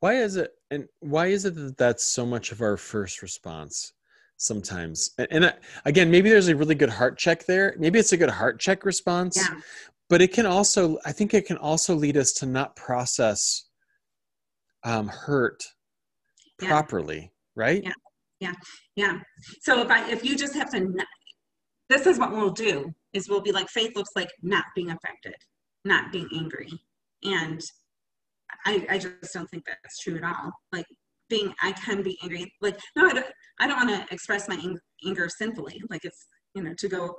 why 0.00 0.14
is 0.14 0.36
it, 0.36 0.50
and 0.70 0.86
why 1.00 1.26
is 1.26 1.44
it 1.44 1.54
that 1.54 1.76
that's 1.76 2.04
so 2.04 2.26
much 2.26 2.52
of 2.52 2.60
our 2.60 2.76
first 2.76 3.22
response? 3.22 3.92
Sometimes, 4.38 5.10
and, 5.18 5.28
and 5.30 5.54
again, 5.84 6.10
maybe 6.10 6.28
there's 6.28 6.48
a 6.48 6.56
really 6.56 6.74
good 6.74 6.90
heart 6.90 7.16
check 7.16 7.46
there. 7.46 7.76
Maybe 7.78 8.00
it's 8.00 8.12
a 8.12 8.16
good 8.16 8.30
heart 8.30 8.58
check 8.58 8.84
response, 8.84 9.36
yeah. 9.36 9.60
but 10.08 10.20
it 10.20 10.32
can 10.32 10.46
also, 10.46 10.98
I 11.06 11.12
think, 11.12 11.32
it 11.32 11.46
can 11.46 11.58
also 11.58 11.94
lead 11.94 12.16
us 12.16 12.32
to 12.34 12.46
not 12.46 12.74
process 12.74 13.68
um, 14.82 15.06
hurt 15.06 15.62
yeah. 16.60 16.68
properly, 16.68 17.30
right? 17.54 17.84
Yeah, 17.84 17.92
yeah, 18.40 18.52
yeah. 18.96 19.18
So 19.60 19.80
if 19.82 19.90
I 19.90 20.10
if 20.10 20.24
you 20.24 20.36
just 20.36 20.54
have 20.54 20.70
to, 20.72 20.92
this 21.88 22.06
is 22.08 22.18
what 22.18 22.32
we'll 22.32 22.50
do 22.50 22.92
is 23.12 23.28
we'll 23.28 23.42
be 23.42 23.52
like 23.52 23.68
faith 23.68 23.92
looks 23.94 24.10
like 24.16 24.30
not 24.42 24.64
being 24.74 24.90
affected, 24.90 25.36
not 25.84 26.10
being 26.10 26.28
angry, 26.34 26.70
and 27.22 27.60
I 28.66 28.86
I 28.90 28.98
just 28.98 29.32
don't 29.32 29.48
think 29.50 29.64
that's 29.66 29.98
true 30.00 30.16
at 30.16 30.24
all. 30.24 30.52
Like 30.72 30.86
being 31.28 31.52
I 31.62 31.72
can 31.72 32.02
be 32.02 32.18
angry. 32.22 32.52
Like 32.60 32.78
no, 32.96 33.08
I 33.08 33.12
don't. 33.12 33.26
I 33.60 33.66
don't 33.66 33.86
want 33.86 34.08
to 34.08 34.14
express 34.14 34.48
my 34.48 34.58
anger 35.06 35.28
sinfully. 35.28 35.80
Like 35.90 36.04
it's 36.04 36.26
you 36.54 36.62
know 36.62 36.74
to 36.78 36.88
go 36.88 37.14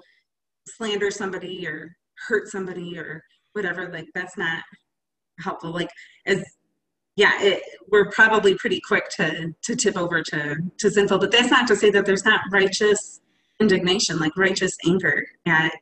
slander 0.67 1.11
somebody 1.11 1.65
or 1.67 1.95
hurt 2.27 2.47
somebody 2.49 2.97
or 2.97 3.23
whatever. 3.53 3.91
Like 3.91 4.07
that's 4.13 4.37
not 4.37 4.63
helpful. 5.39 5.71
Like 5.71 5.89
as 6.25 6.43
yeah, 7.15 7.33
it, 7.41 7.63
we're 7.89 8.09
probably 8.09 8.55
pretty 8.55 8.81
quick 8.81 9.09
to 9.17 9.53
to 9.63 9.75
tip 9.75 9.97
over 9.97 10.21
to 10.23 10.55
to 10.79 10.91
sinful. 10.91 11.19
But 11.19 11.31
that's 11.31 11.51
not 11.51 11.67
to 11.67 11.75
say 11.75 11.89
that 11.91 12.05
there's 12.05 12.25
not 12.25 12.41
righteous 12.51 13.21
indignation, 13.59 14.19
like 14.19 14.35
righteous 14.37 14.75
anger 14.87 15.25
at, 15.45 15.73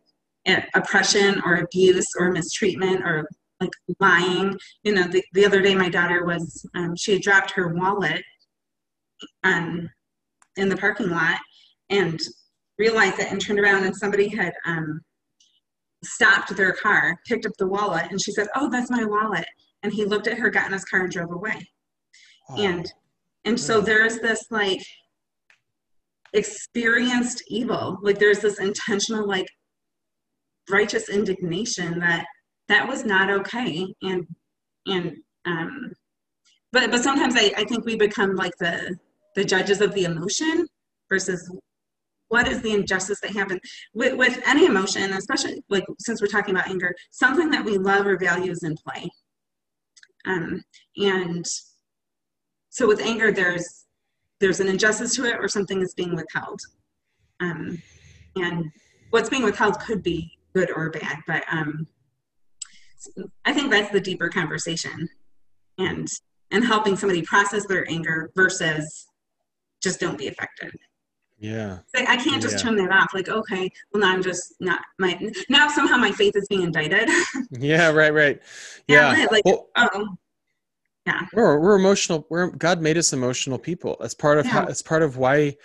at 0.45 0.69
oppression 0.75 1.41
or 1.45 1.55
abuse 1.55 2.07
or 2.19 2.31
mistreatment 2.31 3.01
or 3.03 3.27
like 3.61 3.71
lying. 3.99 4.57
You 4.83 4.95
know, 4.95 5.07
the, 5.07 5.23
the 5.33 5.45
other 5.45 5.61
day 5.61 5.75
my 5.75 5.89
daughter 5.89 6.25
was 6.25 6.65
um, 6.75 6.95
she 6.95 7.13
had 7.13 7.21
dropped 7.21 7.51
her 7.51 7.69
wallet 7.69 8.23
um, 9.43 9.89
in 10.57 10.67
the 10.67 10.77
parking 10.77 11.09
lot 11.09 11.39
and 11.89 12.19
realized 12.77 13.19
it 13.19 13.31
and 13.31 13.39
turned 13.39 13.59
around 13.59 13.85
and 13.85 13.95
somebody 13.95 14.27
had 14.27 14.53
um, 14.65 14.99
stopped 16.03 16.55
their 16.57 16.73
car, 16.73 17.15
picked 17.27 17.45
up 17.45 17.53
the 17.59 17.67
wallet, 17.67 18.07
and 18.09 18.21
she 18.21 18.31
said, 18.31 18.47
"Oh, 18.55 18.69
that's 18.69 18.91
my 18.91 19.05
wallet." 19.05 19.45
and 19.83 19.93
he 19.93 20.05
looked 20.05 20.27
at 20.27 20.37
her 20.37 20.49
got 20.49 20.67
in 20.67 20.73
his 20.73 20.85
car 20.85 21.01
and 21.01 21.11
drove 21.11 21.31
away 21.31 21.67
oh. 22.49 22.61
and 22.61 22.91
and 23.45 23.59
so 23.59 23.81
there's 23.81 24.19
this 24.19 24.45
like 24.51 24.81
experienced 26.33 27.43
evil 27.47 27.97
like 28.01 28.19
there's 28.19 28.39
this 28.39 28.59
intentional 28.59 29.27
like 29.27 29.47
righteous 30.69 31.09
indignation 31.09 31.99
that 31.99 32.25
that 32.71 32.87
was 32.87 33.05
not 33.05 33.29
okay. 33.29 33.85
And 34.01 34.25
and 34.87 35.17
um 35.45 35.91
but 36.71 36.89
but 36.89 37.03
sometimes 37.03 37.35
i 37.37 37.51
i 37.55 37.63
think 37.65 37.85
we 37.85 37.95
become 37.95 38.35
like 38.35 38.53
the 38.59 38.97
the 39.35 39.45
judges 39.45 39.79
of 39.79 39.93
the 39.93 40.05
emotion 40.05 40.65
versus 41.07 41.55
what 42.29 42.47
is 42.47 42.61
the 42.63 42.73
injustice 42.73 43.19
that 43.21 43.31
happened 43.31 43.59
with, 43.93 44.15
with 44.17 44.41
any 44.47 44.65
emotion 44.65 45.13
especially 45.13 45.63
like 45.69 45.83
since 45.99 46.19
we're 46.19 46.27
talking 46.27 46.55
about 46.55 46.67
anger 46.67 46.95
something 47.11 47.51
that 47.51 47.63
we 47.63 47.77
love 47.77 48.07
or 48.07 48.17
value 48.17 48.51
is 48.51 48.63
in 48.63 48.75
play. 48.75 49.07
Um, 50.25 50.63
and 50.97 51.45
so 52.69 52.87
with 52.87 53.01
anger, 53.01 53.31
there's 53.31 53.85
there's 54.39 54.59
an 54.59 54.67
injustice 54.67 55.15
to 55.15 55.25
it, 55.25 55.37
or 55.39 55.47
something 55.47 55.81
is 55.81 55.93
being 55.93 56.15
withheld. 56.15 56.59
Um, 57.41 57.81
and 58.35 58.71
what's 59.11 59.29
being 59.29 59.43
withheld 59.43 59.79
could 59.79 60.01
be 60.01 60.31
good 60.55 60.71
or 60.71 60.89
bad, 60.89 61.17
but 61.27 61.43
um, 61.51 61.85
I 63.45 63.53
think 63.53 63.71
that's 63.71 63.91
the 63.91 63.99
deeper 63.99 64.29
conversation, 64.29 65.09
and 65.77 66.07
and 66.51 66.65
helping 66.65 66.95
somebody 66.95 67.21
process 67.21 67.65
their 67.65 67.89
anger 67.89 68.31
versus 68.35 69.07
just 69.81 69.99
don't 69.99 70.17
be 70.17 70.27
affected. 70.27 70.71
Yeah. 71.39 71.79
Like, 71.95 72.07
I 72.07 72.17
can't 72.17 72.41
just 72.41 72.57
yeah. 72.57 72.61
turn 72.61 72.75
that 72.75 72.91
off. 72.91 73.13
Like, 73.15 73.27
okay, 73.27 73.69
well 73.91 74.01
now 74.01 74.13
I'm 74.13 74.21
just 74.21 74.53
not 74.59 74.81
my 74.99 75.19
now 75.49 75.67
somehow 75.69 75.97
my 75.97 76.11
faith 76.11 76.35
is 76.35 76.47
being 76.47 76.61
indicted. 76.61 77.09
yeah, 77.51 77.89
right, 77.89 78.13
right. 78.13 78.39
Yeah. 78.87 79.15
yeah 79.15 79.27
like, 79.31 79.43
well, 79.45 79.67
oh, 79.75 80.15
yeah. 81.07 81.21
We're, 81.33 81.59
we're 81.59 81.75
emotional. 81.75 82.27
We're 82.29 82.51
God 82.51 82.79
made 82.79 82.97
us 82.97 83.11
emotional 83.11 83.57
people. 83.57 83.97
That's 83.99 84.13
part 84.13 84.37
of 84.37 84.45
yeah. 84.45 84.51
how. 84.51 84.65
That's 84.65 84.83
part 84.83 85.01
of 85.01 85.17
why 85.17 85.57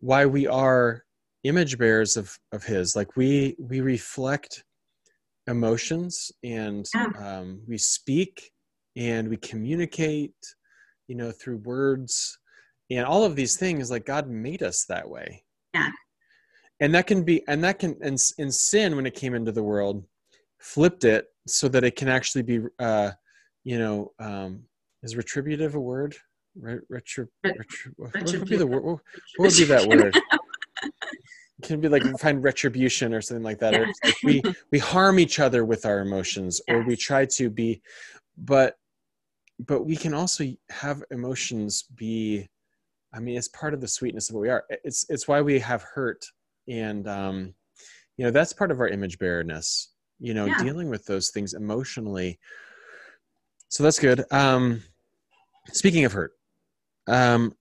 why 0.00 0.26
we 0.26 0.46
are 0.46 1.02
image 1.44 1.78
bearers 1.78 2.18
of 2.18 2.38
of 2.52 2.62
His. 2.62 2.94
Like 2.94 3.16
we 3.16 3.56
we 3.58 3.80
reflect 3.80 4.64
emotions 5.46 6.30
and 6.44 6.86
yeah. 6.94 7.08
um, 7.18 7.60
we 7.66 7.78
speak 7.78 8.52
and 8.96 9.28
we 9.28 9.36
communicate 9.36 10.34
you 11.08 11.16
know 11.16 11.30
through 11.30 11.58
words. 11.58 12.38
And 12.90 13.06
all 13.06 13.24
of 13.24 13.36
these 13.36 13.56
things 13.56 13.90
like 13.90 14.06
god 14.06 14.28
made 14.28 14.62
us 14.62 14.84
that 14.88 15.08
way. 15.08 15.44
Yeah. 15.74 15.88
And 16.80 16.94
that 16.94 17.06
can 17.06 17.22
be 17.22 17.46
and 17.48 17.62
that 17.64 17.78
can 17.78 17.96
and, 18.02 18.18
and 18.38 18.54
sin 18.54 18.96
when 18.96 19.06
it 19.06 19.14
came 19.14 19.34
into 19.34 19.52
the 19.52 19.62
world 19.62 20.04
flipped 20.58 21.04
it 21.04 21.26
so 21.46 21.68
that 21.68 21.84
it 21.84 21.96
can 21.96 22.08
actually 22.08 22.42
be 22.42 22.60
uh 22.78 23.10
you 23.64 23.78
know 23.78 24.12
um 24.20 24.64
is 25.02 25.16
retributive 25.16 25.74
a 25.74 25.80
word? 25.80 26.14
Retro, 26.54 27.26
retro, 27.42 27.92
what 27.96 28.12
would 28.14 28.48
be 28.48 28.56
the 28.56 28.66
word 28.66 28.84
what 28.84 29.00
would 29.38 29.56
be 29.56 29.64
that 29.64 29.86
word 29.88 30.14
it 31.58 31.66
can 31.66 31.80
be 31.80 31.88
like 31.88 32.02
find 32.18 32.42
retribution 32.42 33.14
or 33.14 33.20
something 33.20 33.44
like 33.44 33.58
that 33.58 33.72
yeah. 33.72 33.80
or 33.80 33.86
like 34.04 34.16
we 34.24 34.42
we 34.70 34.78
harm 34.78 35.18
each 35.18 35.38
other 35.38 35.64
with 35.64 35.86
our 35.86 36.00
emotions 36.00 36.60
yes. 36.66 36.74
or 36.74 36.82
we 36.82 36.96
try 36.96 37.24
to 37.26 37.50
be 37.50 37.80
but 38.38 38.76
but 39.66 39.84
we 39.84 39.96
can 39.96 40.14
also 40.14 40.44
have 40.70 41.02
emotions 41.10 41.84
be 41.94 42.48
i 43.12 43.20
mean 43.20 43.36
it's 43.36 43.48
part 43.48 43.74
of 43.74 43.80
the 43.80 43.88
sweetness 43.88 44.28
of 44.28 44.34
what 44.34 44.42
we 44.42 44.48
are 44.48 44.64
it's 44.84 45.06
it's 45.08 45.28
why 45.28 45.40
we 45.40 45.58
have 45.58 45.82
hurt 45.82 46.24
and 46.68 47.06
um 47.08 47.54
you 48.16 48.24
know 48.24 48.30
that's 48.30 48.52
part 48.52 48.70
of 48.70 48.80
our 48.80 48.88
image 48.88 49.18
bearerness 49.18 49.92
you 50.18 50.34
know 50.34 50.46
yeah. 50.46 50.62
dealing 50.62 50.88
with 50.88 51.04
those 51.06 51.30
things 51.30 51.54
emotionally 51.54 52.38
so 53.68 53.82
that's 53.82 53.98
good 53.98 54.24
um 54.30 54.82
speaking 55.68 56.04
of 56.04 56.12
hurt 56.12 56.32
um 57.08 57.54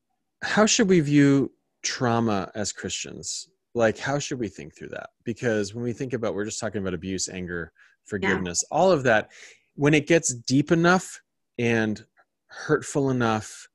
how 0.43 0.65
should 0.65 0.87
we 0.87 0.99
view 0.99 1.51
trauma 1.83 2.51
as 2.55 2.71
christians 2.71 3.50
like 3.73 3.97
how 3.97 4.19
should 4.19 4.39
we 4.39 4.47
think 4.47 4.75
through 4.75 4.89
that? 4.89 5.09
Because 5.23 5.73
when 5.73 5.83
we 5.83 5.93
think 5.93 6.13
about 6.13 6.35
we're 6.35 6.45
just 6.45 6.59
talking 6.59 6.81
about 6.81 6.93
abuse 6.93 7.29
anger 7.29 7.71
forgiveness 8.05 8.63
yeah. 8.63 8.77
all 8.77 8.91
of 8.91 9.03
that 9.03 9.31
when 9.75 9.93
it 9.93 10.07
gets 10.07 10.33
deep 10.33 10.71
enough 10.71 11.21
and 11.59 12.03
hurtful 12.47 13.11
enough 13.11 13.67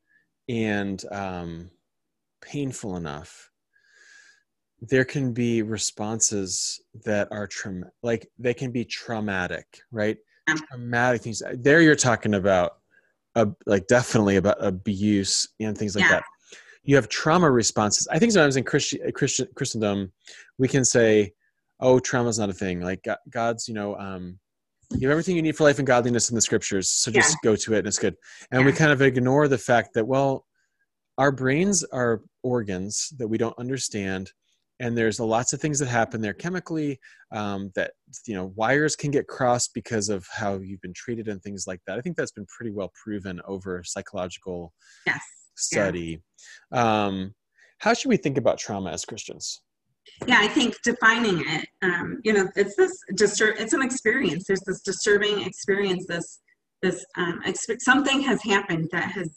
and 0.48 1.04
um, 1.12 1.70
painful 2.42 2.96
enough 2.96 3.50
there 4.80 5.04
can 5.04 5.32
be 5.32 5.62
responses 5.62 6.82
that 7.04 7.28
are 7.30 7.46
trauma 7.46 7.86
like 8.02 8.28
they 8.38 8.52
can 8.52 8.70
be 8.70 8.84
traumatic 8.84 9.80
right? 9.90 10.18
Traumatic 10.68 11.22
things. 11.22 11.42
There 11.54 11.80
you're 11.80 11.96
talking 11.96 12.34
about 12.34 12.74
uh, 13.34 13.46
like 13.66 13.86
definitely 13.86 14.36
about 14.36 14.56
abuse 14.64 15.48
and 15.60 15.76
things 15.76 15.94
like 15.94 16.04
yeah. 16.04 16.12
that 16.12 16.24
you 16.86 16.96
have 16.96 17.08
trauma 17.08 17.50
responses 17.50 18.08
i 18.10 18.18
think 18.18 18.32
sometimes 18.32 18.56
in 18.56 18.64
christian 18.64 19.00
christian 19.12 19.46
christendom 19.54 20.12
we 20.58 20.68
can 20.68 20.84
say 20.84 21.30
oh 21.80 21.98
trauma 21.98 22.28
is 22.28 22.38
not 22.38 22.48
a 22.48 22.54
thing 22.54 22.80
like 22.80 23.06
god's 23.30 23.68
you 23.68 23.74
know 23.74 23.96
um 23.96 24.38
you 24.92 25.08
have 25.08 25.12
everything 25.12 25.36
you 25.36 25.42
need 25.42 25.56
for 25.56 25.64
life 25.64 25.78
and 25.78 25.86
godliness 25.86 26.30
in 26.30 26.34
the 26.34 26.40
scriptures 26.40 26.88
so 26.88 27.10
just 27.10 27.36
yeah. 27.42 27.50
go 27.50 27.56
to 27.56 27.74
it 27.74 27.78
and 27.78 27.88
it's 27.88 27.98
good 27.98 28.14
and 28.52 28.60
yeah. 28.60 28.66
we 28.66 28.72
kind 28.72 28.92
of 28.92 29.02
ignore 29.02 29.48
the 29.48 29.58
fact 29.58 29.90
that 29.94 30.06
well 30.06 30.46
our 31.18 31.32
brains 31.32 31.82
are 31.92 32.22
organs 32.42 33.12
that 33.18 33.26
we 33.26 33.38
don't 33.38 33.58
understand 33.58 34.30
and 34.78 34.96
there's 34.96 35.18
lots 35.18 35.54
of 35.54 35.60
things 35.60 35.78
that 35.78 35.88
happen 35.88 36.20
there 36.20 36.34
chemically 36.34 37.00
um, 37.32 37.72
that 37.74 37.92
you 38.26 38.34
know 38.34 38.52
wires 38.54 38.94
can 38.94 39.10
get 39.10 39.26
crossed 39.26 39.72
because 39.74 40.08
of 40.08 40.26
how 40.30 40.58
you've 40.58 40.80
been 40.82 40.94
treated 40.94 41.28
and 41.28 41.42
things 41.42 41.66
like 41.66 41.80
that 41.86 41.98
i 41.98 42.00
think 42.00 42.16
that's 42.16 42.32
been 42.32 42.46
pretty 42.46 42.70
well 42.70 42.92
proven 43.02 43.40
over 43.46 43.82
psychological 43.84 44.72
yes. 45.06 45.20
Study. 45.56 46.20
Yeah. 46.72 47.04
um, 47.06 47.34
how 47.78 47.94
should 47.94 48.08
we 48.08 48.16
think 48.16 48.38
about 48.38 48.58
trauma 48.58 48.90
as 48.90 49.04
christians? 49.04 49.62
Yeah 50.26 50.38
i 50.40 50.48
think 50.48 50.74
defining 50.82 51.42
it 51.46 51.68
um, 51.82 52.20
you 52.24 52.32
know 52.32 52.48
it's 52.56 52.76
this 52.76 52.98
disturb 53.14 53.56
it's 53.58 53.72
an 53.72 53.82
experience. 53.82 54.44
There's 54.46 54.62
this 54.66 54.82
disturbing 54.82 55.40
experience 55.42 56.06
this 56.06 56.40
this 56.82 57.04
um, 57.16 57.40
exp- 57.46 57.80
something 57.80 58.20
has 58.22 58.42
happened 58.42 58.88
that 58.92 59.10
has 59.12 59.30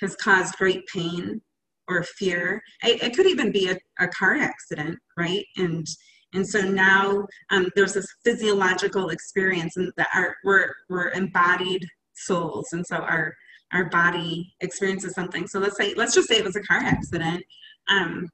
has 0.00 0.16
caused 0.16 0.56
great 0.56 0.86
pain 0.86 1.40
or 1.88 2.02
fear. 2.02 2.62
It, 2.82 3.02
it 3.02 3.16
could 3.16 3.26
even 3.26 3.52
be 3.52 3.68
a, 3.70 3.76
a, 4.02 4.08
car 4.08 4.36
accident 4.36 4.98
right? 5.18 5.44
And 5.56 5.86
and 6.32 6.46
so 6.46 6.60
now 6.60 7.26
um, 7.50 7.68
there's 7.74 7.94
this 7.94 8.06
physiological 8.24 9.10
experience 9.10 9.76
and 9.76 9.92
that 9.96 10.08
our 10.14 10.36
we're, 10.44 10.72
we're 10.88 11.10
embodied 11.10 11.84
souls. 12.14 12.68
And 12.72 12.86
so 12.86 12.96
our 12.96 13.34
our 13.72 13.88
body 13.90 14.54
experiences 14.60 15.14
something 15.14 15.46
so 15.46 15.58
let's 15.58 15.76
say 15.76 15.94
let's 15.94 16.14
just 16.14 16.28
say 16.28 16.36
it 16.36 16.44
was 16.44 16.56
a 16.56 16.62
car 16.62 16.78
accident 16.78 17.44
um, 17.88 18.28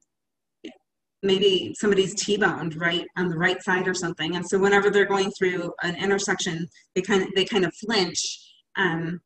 maybe 1.22 1.74
somebody's 1.78 2.14
T-boned 2.14 2.76
right 2.76 3.06
on 3.16 3.28
the 3.28 3.36
right 3.36 3.62
side 3.62 3.88
or 3.88 3.94
something. 3.94 4.36
And 4.36 4.46
so 4.46 4.58
whenever 4.58 4.90
they're 4.90 5.06
going 5.06 5.30
through 5.32 5.72
an 5.82 5.96
intersection, 5.96 6.68
they 6.94 7.02
kind 7.02 7.22
of 7.22 7.28
they 7.34 7.44
kind 7.44 7.64
of 7.64 7.74
flinch 7.74 8.38
um, 8.76 9.20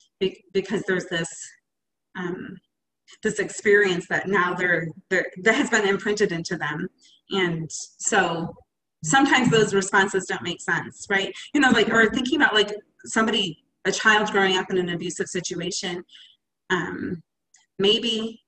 because 0.52 0.82
there's 0.86 1.06
this 1.06 1.28
um, 2.18 2.56
this 3.22 3.38
experience 3.38 4.06
that 4.08 4.28
now 4.28 4.54
they're, 4.54 4.88
they're 5.10 5.26
that 5.42 5.54
has 5.54 5.70
been 5.70 5.86
imprinted 5.86 6.32
into 6.32 6.56
them, 6.56 6.88
and 7.30 7.70
so 7.70 8.54
sometimes 9.04 9.50
those 9.50 9.74
responses 9.74 10.26
don't 10.26 10.42
make 10.42 10.60
sense, 10.60 11.06
right? 11.10 11.32
You 11.54 11.60
know, 11.60 11.70
like 11.70 11.88
or 11.88 12.10
thinking 12.10 12.40
about 12.40 12.54
like 12.54 12.72
somebody 13.06 13.62
a 13.84 13.92
child 13.92 14.30
growing 14.30 14.56
up 14.56 14.70
in 14.70 14.78
an 14.78 14.90
abusive 14.90 15.26
situation. 15.26 16.04
Um, 16.70 17.22
maybe 17.78 18.42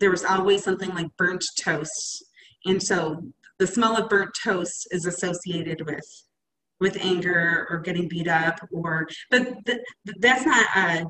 there 0.00 0.10
was 0.10 0.24
always 0.24 0.64
something 0.64 0.90
like 0.94 1.08
burnt 1.16 1.44
toast 1.62 2.24
and 2.66 2.82
so 2.82 3.22
the 3.58 3.66
smell 3.66 3.96
of 3.96 4.08
burnt 4.08 4.30
toast 4.42 4.88
is 4.90 5.06
associated 5.06 5.84
with 5.86 6.24
with 6.80 6.96
anger 7.00 7.66
or 7.70 7.78
getting 7.78 8.08
beat 8.08 8.28
up 8.28 8.58
or 8.72 9.06
but 9.30 9.54
th- 9.66 9.78
that's 10.18 10.46
not 10.46 10.66
uh, 10.74 11.04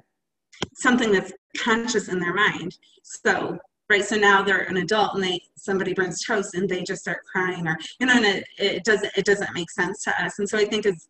something 0.75 1.13
that's 1.13 1.33
conscious 1.57 2.09
in 2.09 2.19
their 2.19 2.35
mind 2.35 2.77
so 3.03 3.57
right 3.89 4.05
so 4.05 4.17
now 4.17 4.43
they're 4.43 4.65
an 4.65 4.79
adult 4.79 5.15
and 5.15 5.23
they 5.23 5.41
somebody 5.57 5.95
burns 5.95 6.25
toast 6.25 6.55
and 6.55 6.69
they 6.69 6.83
just 6.83 7.03
start 7.03 7.19
crying 7.31 7.67
or 7.67 7.77
you 8.01 8.07
know 8.07 8.15
and 8.15 8.25
it, 8.25 8.45
it 8.59 8.85
doesn't 8.85 9.13
it 9.17 9.25
doesn't 9.25 9.55
make 9.55 9.71
sense 9.71 10.03
to 10.03 10.25
us 10.25 10.39
and 10.39 10.49
so 10.49 10.59
i 10.59 10.65
think 10.65 10.87
as 10.87 11.09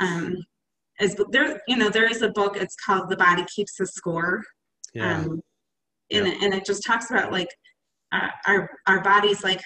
um 0.00 0.36
as 1.00 1.16
there 1.30 1.60
you 1.66 1.76
know 1.76 1.88
there 1.88 2.08
is 2.08 2.22
a 2.22 2.30
book 2.30 2.56
it's 2.56 2.76
called 2.76 3.08
the 3.08 3.16
body 3.16 3.44
keeps 3.54 3.76
the 3.76 3.86
score. 3.86 4.42
Yeah. 4.94 5.18
um 5.18 5.40
and, 6.12 6.26
yeah. 6.26 6.34
and 6.42 6.54
it 6.54 6.64
just 6.64 6.84
talks 6.84 7.10
about 7.10 7.32
like 7.32 7.48
uh, 8.12 8.28
our 8.46 8.70
our 8.86 9.00
bodies 9.02 9.42
like 9.42 9.62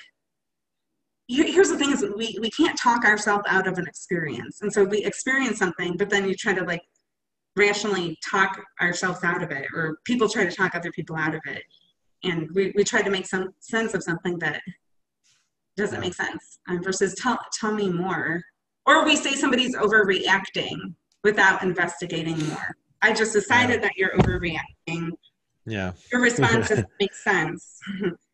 here's 1.26 1.70
the 1.70 1.78
thing 1.78 1.90
is 1.90 2.04
we, 2.16 2.36
we 2.38 2.50
can't 2.50 2.78
talk 2.78 3.06
ourselves 3.06 3.44
out 3.48 3.66
of 3.66 3.78
an 3.78 3.86
experience. 3.86 4.60
And 4.60 4.70
so 4.70 4.84
we 4.84 5.04
experience 5.04 5.58
something 5.58 5.96
but 5.96 6.10
then 6.10 6.28
you 6.28 6.34
try 6.34 6.52
to 6.52 6.64
like 6.64 6.82
rationally 7.56 8.18
talk 8.28 8.60
ourselves 8.80 9.22
out 9.22 9.42
of 9.42 9.50
it 9.50 9.66
or 9.74 9.98
people 10.04 10.28
try 10.28 10.44
to 10.44 10.54
talk 10.54 10.74
other 10.74 10.92
people 10.92 11.16
out 11.16 11.34
of 11.34 11.40
it. 11.46 11.62
And 12.24 12.48
we, 12.54 12.72
we 12.74 12.84
try 12.84 13.02
to 13.02 13.10
make 13.10 13.26
some 13.26 13.50
sense 13.60 13.94
of 13.94 14.02
something 14.02 14.38
that 14.40 14.60
doesn't 15.76 16.00
make 16.00 16.14
sense 16.14 16.58
um, 16.68 16.82
versus 16.82 17.14
tell, 17.14 17.38
tell 17.58 17.72
me 17.72 17.90
more. 17.90 18.42
Or 18.86 19.04
we 19.04 19.16
say 19.16 19.32
somebody's 19.32 19.74
overreacting 19.76 20.94
without 21.24 21.62
investigating 21.62 22.38
more. 22.46 22.76
I 23.02 23.12
just 23.12 23.32
decided 23.32 23.76
yeah. 23.76 23.80
that 23.80 23.92
you're 23.96 24.16
overreacting. 24.18 25.10
Yeah. 25.66 25.92
Your 26.12 26.20
response 26.20 26.68
doesn't 26.68 26.88
make 27.00 27.14
sense. 27.14 27.78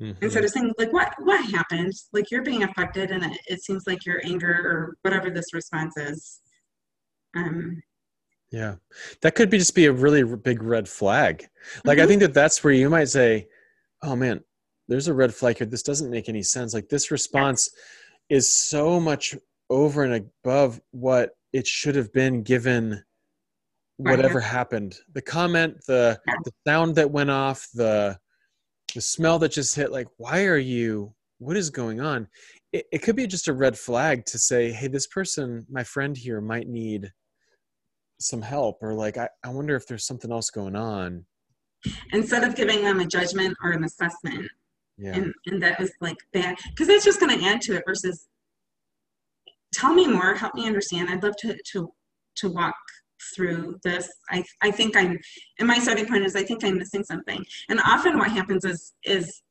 Mm-hmm. 0.01 0.23
instead 0.23 0.45
of 0.45 0.51
saying 0.51 0.75
like 0.79 0.93
what 0.93 1.15
what 1.19 1.45
happened? 1.51 1.93
Like 2.13 2.31
you're 2.31 2.43
being 2.43 2.63
affected 2.63 3.11
and 3.11 3.25
it, 3.25 3.39
it 3.47 3.63
seems 3.63 3.85
like 3.87 4.05
your 4.05 4.21
anger 4.25 4.53
or 4.53 4.97
whatever 5.03 5.31
this 5.31 5.55
response 5.55 5.97
is. 5.97 6.41
Um 7.37 7.83
yeah. 8.51 8.77
That 9.23 9.37
could 9.37 9.49
be 9.49 9.59
just 9.59 9.77
be 9.77 9.87
a 9.87 9.93
really 9.93 10.25
big 10.25 10.63
red 10.63 10.89
flag. 10.89 11.47
Like 11.85 11.99
mm-hmm. 11.99 12.05
i 12.05 12.07
think 12.07 12.21
that 12.21 12.35
that's 12.35 12.63
where 12.65 12.73
you 12.73 12.91
might 12.91 13.09
say 13.09 13.47
oh 14.03 14.17
man 14.17 14.41
there's 14.89 15.09
a 15.09 15.15
red 15.15 15.33
flag 15.33 15.59
here. 15.59 15.69
This 15.69 15.85
doesn't 15.85 16.11
make 16.11 16.29
any 16.29 16.43
sense. 16.43 16.75
Like 16.75 16.89
this 16.89 17.13
response 17.13 17.71
yeah. 18.29 18.39
is 18.39 18.49
so 18.49 18.99
much 18.99 19.37
over 19.71 20.03
and 20.03 20.29
above 20.45 20.81
what 20.91 21.31
it 21.53 21.67
should 21.67 21.97
have 21.97 22.13
been 22.13 22.43
given 22.43 23.03
whatever 23.97 24.41
happened. 24.41 24.97
The 25.13 25.23
comment 25.23 25.77
the 25.87 26.21
the 26.45 26.53
sound 26.67 26.97
that 26.97 27.11
went 27.11 27.31
off 27.31 27.69
the 27.75 28.19
the 28.95 29.01
smell 29.01 29.39
that 29.41 29.53
just 29.53 29.75
hit 29.75 29.93
like 29.93 30.09
why 30.17 30.45
are 30.45 30.59
you 30.59 31.15
what 31.39 31.57
is 31.57 31.71
going 31.71 32.01
on? 32.01 32.29
It, 32.73 32.87
it 32.93 32.99
could 32.99 33.17
be 33.17 33.27
just 33.27 33.49
a 33.49 33.53
red 33.53 33.79
flag 33.79 34.25
to 34.27 34.39
say 34.39 34.73
hey 34.73 34.89
this 34.89 35.07
person 35.07 35.67
my 35.71 35.85
friend 35.85 36.17
here 36.17 36.41
might 36.41 36.69
need 36.69 37.13
some 38.19 38.43
help 38.43 38.79
or 38.83 38.95
like 38.95 39.17
I, 39.17 39.29
I 39.45 39.51
wonder 39.51 39.77
if 39.77 39.87
there's 39.87 40.07
something 40.07 40.33
else 40.33 40.51
going 40.51 40.77
on. 40.77 41.27
Instead 42.13 42.45
of 42.45 42.55
giving 42.55 42.83
them 42.83 43.01
a 43.01 43.07
judgment 43.07 43.57
or 43.63 43.71
an 43.71 43.85
assessment. 43.85 44.51
Yeah. 44.99 45.15
and, 45.15 45.35
and 45.47 45.63
that 45.63 45.81
was 45.81 45.91
like 46.03 46.19
bad 46.35 46.59
because 46.69 46.89
that's 46.89 47.07
just 47.07 47.21
going 47.21 47.39
to 47.39 47.43
add 47.47 47.63
to 47.63 47.75
it 47.75 47.85
versus 47.87 48.29
tell 49.81 49.95
me 49.95 50.07
more. 50.07 50.35
Help 50.35 50.55
me 50.55 50.67
understand. 50.67 51.09
I'd 51.09 51.23
love 51.23 51.37
to 51.39 51.57
to 51.73 51.93
to 52.37 52.49
walk 52.51 52.75
through 53.35 53.79
this. 53.85 54.09
I 54.31 54.45
i 54.63 54.71
think 54.71 54.97
i'm 54.97 55.19
and 55.59 55.69
my 55.69 55.79
starting 55.79 56.07
point 56.07 56.25
is 56.25 56.37
i 56.37 56.43
think 56.43 56.65
i'm 56.65 56.79
missing 56.79 57.05
something. 57.05 57.45
And 57.69 57.81
often 57.81 58.19
what 58.19 58.31
happens 58.31 58.65
is 58.65 58.93
is 59.05 59.43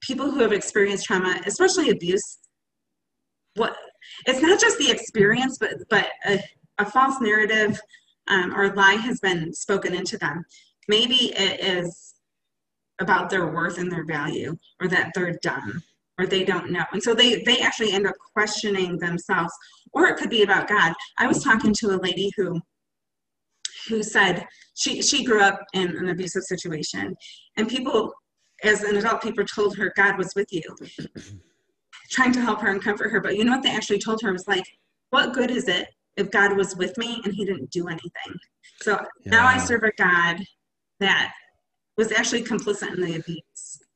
people 0.00 0.30
who 0.30 0.40
have 0.40 0.52
experienced 0.52 1.04
trauma 1.04 1.40
especially 1.46 1.90
abuse 1.90 2.38
what 3.56 3.76
it's 4.26 4.40
not 4.40 4.58
just 4.58 4.78
the 4.78 4.90
experience 4.90 5.58
but 5.58 5.74
but 5.90 6.08
a, 6.26 6.42
a 6.78 6.86
false 6.86 7.20
narrative 7.20 7.78
um, 8.28 8.54
or 8.56 8.74
lie 8.74 8.94
has 8.94 9.20
been 9.20 9.52
spoken 9.52 9.94
into 9.94 10.16
them. 10.16 10.44
Maybe 10.88 11.32
it 11.36 11.60
is 11.60 12.14
about 13.00 13.30
their 13.30 13.46
worth 13.46 13.78
and 13.78 13.90
their 13.90 14.04
value 14.04 14.56
or 14.80 14.88
that 14.88 15.10
they're 15.14 15.38
dumb 15.42 15.82
or 16.20 16.26
they 16.26 16.44
don't 16.44 16.70
know. 16.70 16.84
And 16.92 17.02
so 17.02 17.14
they 17.14 17.42
they 17.44 17.60
actually 17.60 17.92
end 17.92 18.06
up 18.06 18.14
questioning 18.34 18.98
themselves. 18.98 19.52
Or 19.92 20.06
it 20.06 20.18
could 20.18 20.30
be 20.30 20.42
about 20.42 20.68
god. 20.68 20.92
I 21.18 21.26
was 21.26 21.42
talking 21.42 21.72
to 21.78 21.94
a 21.94 21.98
lady 21.98 22.30
who 22.36 22.60
who 23.88 24.02
said 24.02 24.46
she 24.74 25.00
she 25.00 25.24
grew 25.24 25.40
up 25.40 25.60
in 25.72 25.96
an 25.96 26.10
abusive 26.10 26.42
situation. 26.42 27.16
And 27.56 27.68
people 27.68 28.12
as 28.62 28.82
an 28.82 28.96
adult 28.96 29.22
people 29.22 29.44
told 29.44 29.76
her 29.78 29.92
god 29.96 30.18
was 30.18 30.32
with 30.36 30.48
you 30.50 30.62
trying 32.10 32.32
to 32.32 32.40
help 32.42 32.60
her 32.60 32.70
and 32.70 32.82
comfort 32.82 33.10
her. 33.10 33.20
But 33.20 33.36
you 33.36 33.44
know 33.44 33.52
what 33.52 33.62
they 33.62 33.74
actually 33.74 34.00
told 34.00 34.20
her 34.22 34.32
was 34.32 34.46
like 34.46 34.64
what 35.08 35.32
good 35.32 35.50
is 35.50 35.68
it 35.68 35.88
if 36.16 36.30
god 36.30 36.56
was 36.56 36.76
with 36.76 36.96
me 36.98 37.22
and 37.24 37.34
he 37.34 37.46
didn't 37.46 37.70
do 37.70 37.88
anything? 37.88 38.34
So 38.82 38.92
yeah. 39.24 39.30
now 39.30 39.46
i 39.46 39.56
serve 39.56 39.84
a 39.84 39.92
god 39.92 40.36
that 41.00 41.32
was 41.96 42.12
actually 42.12 42.42
complicit 42.42 42.94
in 42.94 43.00
the 43.00 43.16
abuse 43.16 43.40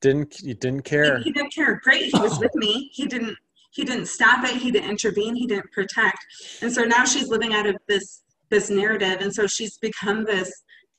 didn't 0.05 0.41
you 0.43 0.53
didn't 0.53 0.83
care. 0.83 1.17
He, 1.19 1.25
he 1.25 1.33
didn't 1.33 1.55
care. 1.55 1.81
Great 1.83 2.15
he 2.15 2.21
was 2.21 2.39
with 2.39 2.55
me. 2.55 2.91
He 2.93 3.07
didn't 3.07 3.37
he 3.73 3.85
didn't 3.85 4.07
stop 4.07 4.45
it. 4.45 4.57
He 4.57 4.71
didn't 4.71 4.91
intervene. 4.91 5.35
He 5.35 5.47
didn't 5.47 5.73
protect. 5.73 6.19
And 6.61 6.71
so 6.71 6.83
now 6.85 7.05
she's 7.05 7.29
living 7.29 7.55
out 7.55 7.67
of 7.67 7.77
this 7.89 8.23
this 8.51 8.69
narrative. 8.69 9.19
And 9.21 9.35
so 9.35 9.47
she's 9.47 9.79
become 9.79 10.25
this 10.25 10.53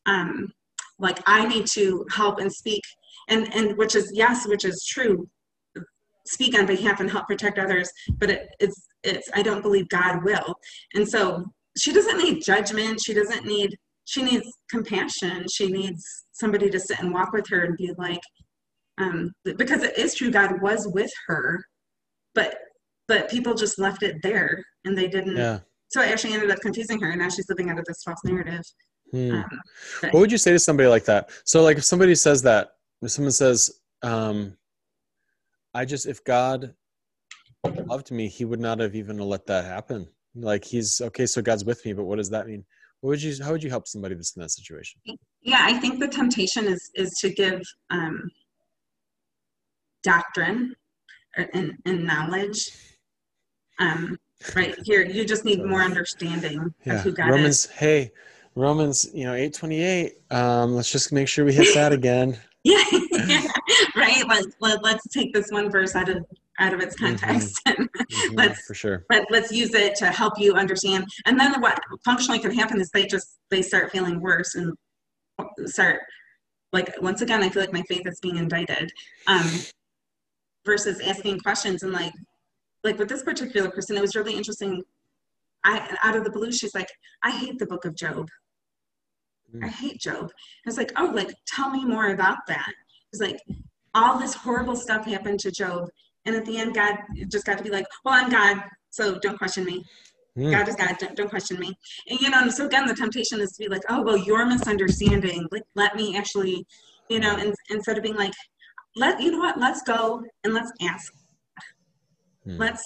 um 0.08 0.51
like 0.97 1.20
i 1.26 1.45
need 1.47 1.68
to 1.68 2.06
help 2.12 2.39
and 2.39 2.51
speak. 2.51 2.82
And 3.30 3.53
and 3.53 3.78
which 3.78 3.95
is 3.95 4.12
yes 4.14 4.47
which 4.47 4.66
is 4.66 4.84
true. 4.89 5.30
Speak 6.26 6.58
on 6.58 6.66
behalf 6.66 6.99
and 6.99 7.10
help 7.10 7.28
protect 7.28 7.60
others. 7.60 7.88
But 8.18 8.32
it, 8.32 8.47
it's 8.60 8.88
it's 9.03 9.30
i 9.36 9.43
don't 9.43 9.62
believe 9.62 9.88
god 9.89 10.24
will. 10.24 10.56
And 10.95 11.08
so 11.08 11.45
she 11.78 11.93
doesn't 11.93 12.18
need 12.18 12.43
judgment. 12.43 13.01
She 13.06 13.14
doesn't 13.14 13.45
need 13.45 13.78
she 14.06 14.24
needs 14.24 14.47
compassion. 14.70 15.45
She 15.51 15.68
needs 15.68 16.03
somebody 16.32 16.70
to 16.72 16.80
sit 16.80 16.99
and 16.99 17.14
walk 17.14 17.32
with 17.34 17.47
her 17.49 17.66
and 17.66 17.78
be 17.78 17.91
like 17.97 18.22
um 18.98 19.32
because 19.43 19.84
it 19.84 19.98
is 19.98 20.16
true 20.16 20.32
god 20.32 20.62
was 20.62 20.88
with 20.93 21.12
her 21.28 21.64
but 22.34 22.58
but 23.08 23.30
people 23.30 23.54
just 23.54 23.78
left 23.78 24.04
it 24.04 24.22
there 24.24 24.64
and 24.86 24.98
they 24.98 25.08
didn't 25.08 25.36
yeah 25.36 25.60
so 25.89 26.02
I 26.02 26.08
actually 26.08 26.34
ended 26.34 26.52
up 26.52 26.60
confusing 26.60 27.00
her, 27.02 27.12
and 27.12 27.22
now 27.22 27.30
she's 27.30 27.48
living 27.50 27.70
out 27.70 27.80
of 27.80 27.86
this 27.86 28.04
false 28.04 28.20
narrative. 28.26 28.64
Hmm. 29.12 29.32
Um, 29.32 29.62
what 30.12 30.20
would 30.20 30.32
you 30.32 30.38
say 30.38 30.52
to 30.52 30.60
somebody 30.60 30.89
like 30.89 31.06
that? 31.06 31.30
So, 31.46 31.64
like, 31.64 31.78
if 31.78 31.86
somebody 31.86 32.16
says 32.16 32.41
that, 32.41 32.72
if 33.02 33.12
someone 33.12 33.32
says, 33.32 33.70
um, 34.02 34.58
"I 35.74 35.86
just, 35.86 36.06
if 36.06 36.24
God 36.24 36.74
loved 37.86 38.12
me, 38.12 38.28
He 38.28 38.46
would 38.46 38.60
not 38.60 38.80
have 38.80 38.96
even 38.96 39.18
let 39.20 39.46
that 39.46 39.64
happen." 39.64 40.08
Like, 40.36 40.66
He's 40.66 41.00
okay, 41.00 41.26
so 41.26 41.41
God's 41.41 41.64
with 41.64 41.86
me, 41.86 41.93
but 41.93 42.04
what 42.06 42.18
does 42.18 42.30
that 42.32 42.48
mean? 42.48 42.66
What 43.02 43.12
would 43.12 43.24
you? 43.24 43.41
How 43.41 43.52
would 43.52 43.64
you 43.64 43.70
help 43.70 43.88
somebody 43.88 44.16
that's 44.16 44.36
in 44.36 44.41
that 44.41 44.52
situation? 44.52 45.00
Yeah, 45.43 45.60
I 45.62 45.78
think 45.78 46.00
the 46.00 46.08
temptation 46.08 46.66
is 46.66 46.91
is 46.96 47.12
to 47.20 47.30
give 47.30 47.62
um, 47.91 48.30
doctrine 50.06 50.74
and, 51.53 51.74
and 51.86 52.06
knowledge. 52.06 52.72
Um, 53.80 54.18
right 54.56 54.76
here 54.84 55.03
you 55.03 55.26
just 55.26 55.45
need 55.45 55.64
more 55.64 55.82
understanding 55.82 56.74
yeah. 56.86 56.95
of 56.95 57.01
who 57.01 57.12
god 57.12 57.28
is. 57.28 57.32
romans 57.32 57.66
is. 57.66 57.72
hey 57.72 58.12
romans 58.56 59.10
you 59.14 59.24
know 59.24 59.34
828 59.34 60.14
um 60.32 60.76
let's 60.76 60.91
just 60.91 61.12
make 61.12 61.28
sure 61.28 61.45
we 61.45 61.53
hit 61.53 61.74
that 61.74 61.93
again 61.93 62.38
yeah, 62.64 62.84
yeah. 63.12 63.47
right 63.95 64.28
let, 64.28 64.45
let, 64.60 64.84
let's 64.84 65.08
take 65.10 65.34
this 65.34 65.49
one 65.51 65.70
verse 65.70 65.95
out 65.95 66.10
of 66.10 66.26
out 66.60 66.74
of 66.74 66.80
its 66.80 66.95
mm-hmm. 66.95 67.16
context 67.16 67.62
mm-hmm. 67.66 67.84
mm-hmm. 67.84 68.34
let's 68.36 68.66
for 68.66 68.74
sure 68.74 69.06
let, 69.10 69.26
let's 69.30 69.51
use 69.51 69.74
it 69.74 69.95
to 69.95 70.08
help 70.08 70.34
you 70.38 70.53
understand 70.53 71.06
and 71.26 71.39
then 71.39 71.60
what 71.62 71.80
functionally 72.03 72.39
can 72.39 72.51
happen 72.51 72.80
is 72.80 72.89
they 72.91 73.06
just 73.06 73.38
they 73.49 73.62
start 73.62 73.91
feeling 73.91 74.20
worse 74.20 74.56
and 74.56 74.74
start 75.66 76.01
like 76.72 76.93
once 77.01 77.22
again 77.22 77.41
i 77.43 77.49
feel 77.49 77.62
like 77.62 77.74
my 77.74 77.84
faith 77.84 78.06
is 78.06 78.20
being 78.20 78.38
indicted 78.38 78.89
um 79.28 79.49
versus 80.66 80.99
asking 81.01 81.39
questions 81.39 81.84
and 81.84 81.93
like 81.93 82.13
like 82.84 82.99
with 82.99 83.09
this 83.09 83.24
particular 83.24 83.70
person, 83.70 83.97
it 83.97 84.01
was 84.01 84.16
really 84.16 84.36
interesting. 84.36 84.84
I 85.63 85.97
out 86.03 86.16
of 86.16 86.24
the 86.24 86.30
blue, 86.30 86.51
she's 86.51 86.76
like, 86.76 86.89
I 87.24 87.32
hate 87.32 87.57
the 87.57 87.66
book 87.66 87.86
of 87.86 87.95
Job. 87.95 88.30
Mm. 89.53 89.66
I 89.66 89.68
hate 89.68 89.99
Job. 89.99 90.32
I 90.66 90.68
was 90.68 90.78
like, 90.78 90.91
oh, 90.95 91.11
like 91.13 91.34
tell 91.47 91.72
me 91.72 91.84
more 91.84 92.09
about 92.11 92.45
that. 92.47 92.72
It's 93.11 93.22
like 93.22 93.39
all 93.95 94.20
this 94.20 94.34
horrible 94.34 94.76
stuff 94.76 95.05
happened 95.05 95.39
to 95.41 95.51
Job, 95.51 95.89
and 96.26 96.36
at 96.36 96.45
the 96.45 96.57
end, 96.57 96.76
God 96.76 96.97
just 97.28 97.45
got 97.45 97.57
to 97.57 97.63
be 97.63 97.70
like, 97.72 97.88
well, 98.03 98.13
I'm 98.13 98.30
God, 98.30 98.61
so 98.91 99.18
don't 99.20 99.38
question 99.38 99.66
me. 99.66 99.84
Mm. 100.38 100.51
God 100.51 100.68
is 100.68 100.76
God, 100.76 100.95
don't, 100.99 101.16
don't 101.16 101.30
question 101.30 101.57
me. 101.59 101.74
And 102.09 102.20
you 102.20 102.30
know, 102.30 102.49
so 102.49 102.66
again, 102.66 102.88
the 102.88 102.93
temptation 102.93 103.39
is 103.39 103.53
to 103.53 103.63
be 103.63 103.70
like, 103.70 103.84
oh, 103.89 104.01
well, 104.01 104.18
you're 104.18 104.45
misunderstanding. 104.45 105.47
Like, 105.51 105.63
let 105.76 105.95
me 105.95 106.18
actually, 106.18 106.66
you 107.09 107.20
know, 107.20 107.38
and, 107.38 107.55
instead 107.70 107.97
of 107.97 108.03
being 108.03 108.18
like, 108.18 108.34
let 108.96 109.22
you 109.22 109.32
know 109.32 109.39
what, 109.39 109.60
let's 109.60 109.82
go 109.84 110.24
and 110.43 110.54
let's 110.54 110.72
ask 110.82 111.12
Hmm. 112.46 112.58
Let's 112.58 112.84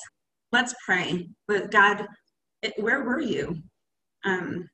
let's 0.51 0.73
pray. 0.85 1.29
But 1.47 1.71
God, 1.71 2.07
it, 2.61 2.73
where 2.77 3.03
were 3.03 3.19
you? 3.19 3.57
Um, 4.25 4.67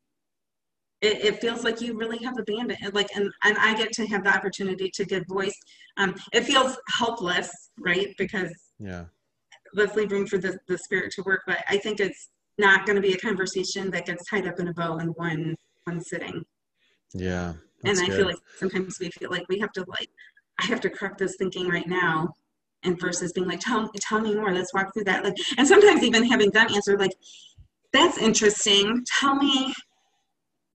it, 1.02 1.26
it, 1.26 1.42
feels 1.42 1.64
like 1.64 1.82
you 1.82 1.98
really 1.98 2.24
have 2.24 2.38
abandoned 2.40 2.80
like 2.94 3.10
and, 3.16 3.30
and 3.44 3.58
i 3.60 3.76
get 3.76 3.92
to 3.92 4.08
have 4.08 4.24
the 4.24 4.34
opportunity 4.34 4.90
to 4.96 5.06
give 5.06 5.24
voice 5.28 5.54
um, 5.98 6.16
it 6.32 6.46
feels 6.46 6.78
helpless 6.90 7.52
right 7.78 8.16
because 8.18 8.50
yeah 8.80 9.04
let's 9.76 9.96
leave 9.96 10.12
room 10.12 10.26
for 10.26 10.40
the, 10.40 10.58
the 10.68 10.78
spirit 10.78 11.12
to 11.12 11.22
work 11.24 11.42
but 11.46 11.60
i 11.70 11.78
think 11.78 12.00
it's 12.00 12.30
not 12.58 12.86
going 12.88 12.96
to 12.96 13.02
be 13.02 13.14
a 13.14 13.18
conversation 13.18 13.92
that 13.92 14.06
gets 14.06 14.28
tied 14.30 14.48
up 14.48 14.58
in 14.58 14.70
a 14.70 14.74
bow 14.74 14.98
in 14.98 15.10
one 15.10 15.54
one 15.84 16.02
sitting 16.02 16.42
yeah 17.14 17.54
and 17.84 18.00
i 18.00 18.08
good. 18.08 18.16
feel 18.16 18.26
like 18.26 18.40
sometimes 18.58 18.98
we 19.00 19.12
feel 19.12 19.30
like 19.30 19.44
we 19.48 19.60
have 19.60 19.74
to 19.74 19.86
like 19.90 20.10
i 20.60 20.66
have 20.66 20.80
to 20.82 20.90
correct 20.90 21.18
this 21.18 21.36
thinking 21.38 21.68
right 21.68 21.88
now 21.88 22.34
and 22.84 23.00
versus 23.00 23.34
being 23.34 23.48
like 23.48 23.60
tell, 23.60 23.90
tell 24.00 24.22
me 24.22 24.36
more 24.36 24.54
let's 24.54 24.74
walk 24.74 24.94
through 24.94 25.04
that 25.04 25.24
like 25.24 25.36
and 25.58 25.68
sometimes 25.68 26.04
even 26.04 26.24
having 26.24 26.52
them 26.52 26.68
answer 26.74 26.98
like 26.98 27.12
that's 27.96 28.18
interesting. 28.18 29.06
Tell 29.20 29.36
me 29.36 29.74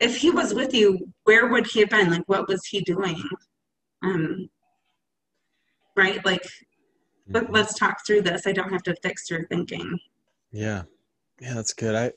if 0.00 0.16
he 0.16 0.30
was 0.30 0.54
with 0.54 0.72
you 0.72 1.12
where 1.24 1.48
would 1.48 1.66
he 1.66 1.80
have 1.80 1.90
been? 1.90 2.10
Like 2.10 2.24
what 2.26 2.48
was 2.48 2.64
he 2.64 2.80
doing? 2.80 3.22
Um 4.02 4.48
right? 5.96 6.24
Like 6.24 6.46
but 7.28 7.44
mm-hmm. 7.44 7.54
let's 7.54 7.74
talk 7.74 7.98
through 8.06 8.22
this. 8.22 8.46
I 8.46 8.52
don't 8.52 8.72
have 8.72 8.82
to 8.84 8.96
fix 9.02 9.30
your 9.30 9.46
thinking. 9.48 9.98
Yeah. 10.50 10.84
Yeah 11.40 11.54
that's 11.54 11.74
good. 11.74 11.94
I 11.94 12.12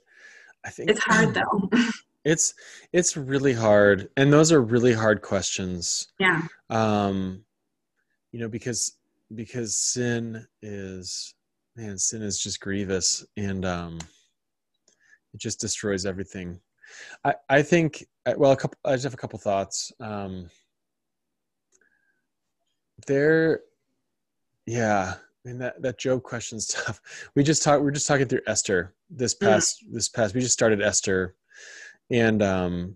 i 0.65 0.69
think 0.69 0.89
it's 0.89 1.03
hard 1.03 1.33
though. 1.33 1.69
It's 2.23 2.53
it's 2.93 3.17
really 3.17 3.53
hard 3.53 4.07
and 4.15 4.31
those 4.31 4.53
are 4.53 4.61
really 4.61 4.93
hard 4.93 5.21
questions. 5.21 6.13
Yeah. 6.17 6.43
Um 6.69 7.43
you 8.33 8.39
know 8.39 8.49
because 8.49 8.97
because 9.35 9.77
sin 9.77 10.45
is 10.61 11.35
man 11.77 11.97
sin 11.97 12.21
is 12.21 12.37
just 12.37 12.59
grievous 12.59 13.25
and 13.37 13.63
um 13.63 13.97
it 15.33 15.39
just 15.39 15.61
destroys 15.61 16.05
everything 16.05 16.59
i 17.23 17.33
i 17.49 17.61
think 17.61 18.05
well 18.35 18.51
a 18.51 18.57
couple 18.57 18.77
i 18.83 18.91
just 18.91 19.03
have 19.03 19.13
a 19.13 19.17
couple 19.17 19.39
thoughts 19.39 19.93
um 20.01 20.49
there 23.07 23.61
yeah 24.65 25.13
I 25.45 25.49
mean 25.49 25.59
that 25.59 25.81
that 25.81 25.99
Job 25.99 26.23
question 26.23 26.59
stuff. 26.61 27.01
We 27.35 27.43
just 27.43 27.63
talked. 27.63 27.81
We 27.83 27.89
are 27.89 27.93
just 27.93 28.07
talking 28.07 28.27
through 28.27 28.43
Esther 28.47 28.93
this 29.09 29.35
mm. 29.35 29.41
past 29.41 29.83
this 29.91 30.07
past. 30.07 30.33
We 30.33 30.39
just 30.39 30.53
started 30.53 30.81
Esther, 30.81 31.35
and 32.09 32.41
um, 32.41 32.95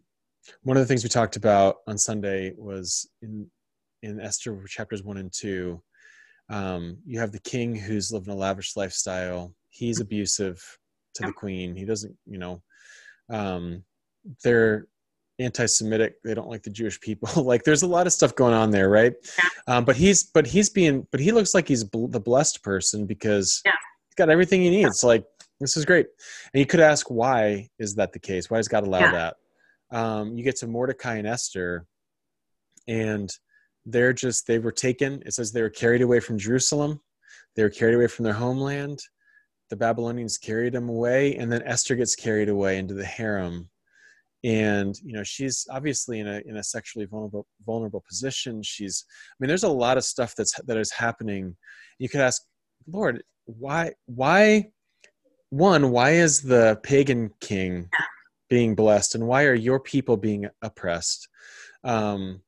one 0.63 0.77
of 0.77 0.81
the 0.81 0.87
things 0.87 1.03
we 1.03 1.09
talked 1.09 1.35
about 1.35 1.77
on 1.87 1.97
Sunday 1.97 2.53
was 2.57 3.09
in 3.21 3.49
in 4.07 4.19
Esther 4.19 4.63
chapters 4.67 5.03
one 5.03 5.17
and 5.17 5.31
two 5.31 5.81
um, 6.49 6.97
you 7.05 7.19
have 7.19 7.31
the 7.31 7.39
king 7.39 7.75
who's 7.75 8.11
living 8.11 8.33
a 8.33 8.37
lavish 8.37 8.75
lifestyle. 8.75 9.53
He's 9.69 9.99
abusive 9.99 10.63
to 11.15 11.23
the 11.25 11.33
queen. 11.33 11.75
He 11.75 11.85
doesn't, 11.85 12.15
you 12.25 12.37
know, 12.37 12.61
um, 13.29 13.83
they're 14.43 14.87
anti-Semitic. 15.39 16.15
They 16.23 16.33
don't 16.33 16.49
like 16.49 16.63
the 16.63 16.69
Jewish 16.69 16.99
people. 17.01 17.43
like, 17.43 17.63
there's 17.63 17.83
a 17.83 17.87
lot 17.87 18.07
of 18.07 18.13
stuff 18.13 18.35
going 18.35 18.53
on 18.53 18.71
there, 18.71 18.89
right? 18.89 19.13
Um, 19.67 19.83
but 19.83 19.97
he's, 19.97 20.23
but 20.23 20.47
he's 20.47 20.69
being, 20.69 21.05
but 21.11 21.19
he 21.19 21.31
looks 21.31 21.53
like 21.53 21.67
he's 21.67 21.83
bl- 21.83 22.07
the 22.07 22.19
blessed 22.19 22.63
person 22.63 23.05
because 23.05 23.61
yeah. 23.65 23.73
he's 24.07 24.15
got 24.15 24.29
everything 24.29 24.61
he 24.61 24.69
needs. 24.69 25.03
Like, 25.03 25.25
this 25.59 25.75
is 25.75 25.85
great. 25.85 26.07
And 26.53 26.59
you 26.59 26.65
could 26.65 26.79
ask, 26.79 27.09
why 27.09 27.67
is 27.77 27.95
that 27.95 28.13
the 28.13 28.19
case? 28.19 28.49
Why 28.49 28.57
does 28.57 28.67
God 28.67 28.85
allow 28.85 28.99
yeah. 28.99 29.11
that? 29.11 29.35
Um, 29.89 30.37
you 30.37 30.43
get 30.43 30.57
to 30.57 30.67
Mordecai 30.67 31.15
and 31.15 31.27
Esther, 31.27 31.85
and 32.87 33.29
they're 33.87 34.13
just 34.13 34.45
they 34.45 34.59
were 34.59 34.71
taken 34.71 35.23
it 35.25 35.33
says 35.33 35.51
they 35.51 35.61
were 35.61 35.69
carried 35.69 36.01
away 36.01 36.19
from 36.19 36.37
jerusalem. 36.37 37.01
They 37.55 37.63
were 37.63 37.69
carried 37.69 37.95
away 37.95 38.07
from 38.07 38.25
their 38.25 38.33
homeland. 38.33 38.99
The 39.69 39.77
babylonians 39.77 40.37
carried 40.37 40.73
them 40.73 40.89
away 40.89 41.35
and 41.35 41.51
then 41.51 41.63
esther 41.63 41.95
gets 41.95 42.15
carried 42.15 42.49
away 42.49 42.77
into 42.77 42.93
the 42.93 43.05
harem. 43.05 43.69
And 44.43 44.93
you 45.03 45.13
know 45.13 45.23
she's 45.23 45.65
obviously 45.71 46.19
in 46.19 46.27
a 46.27 46.41
in 46.45 46.57
a 46.57 46.63
sexually 46.63 47.05
vulnerable 47.05 47.47
vulnerable 47.65 48.03
position. 48.07 48.61
She's 48.61 49.05
i 49.31 49.35
mean 49.39 49.47
there's 49.47 49.63
a 49.63 49.69
lot 49.69 49.97
of 49.97 50.03
stuff 50.03 50.35
that's 50.35 50.53
that 50.65 50.77
is 50.77 50.91
happening. 50.91 51.55
You 51.97 52.09
could 52.09 52.21
ask 52.21 52.43
lord 52.87 53.23
why 53.45 53.93
why 54.05 54.67
one 55.49 55.91
why 55.91 56.11
is 56.11 56.41
the 56.41 56.79
pagan 56.83 57.31
king 57.39 57.89
being 58.49 58.75
blessed 58.75 59.15
and 59.15 59.27
why 59.27 59.45
are 59.45 59.53
your 59.53 59.79
people 59.79 60.17
being 60.17 60.47
oppressed? 60.61 61.27
Um, 61.83 62.41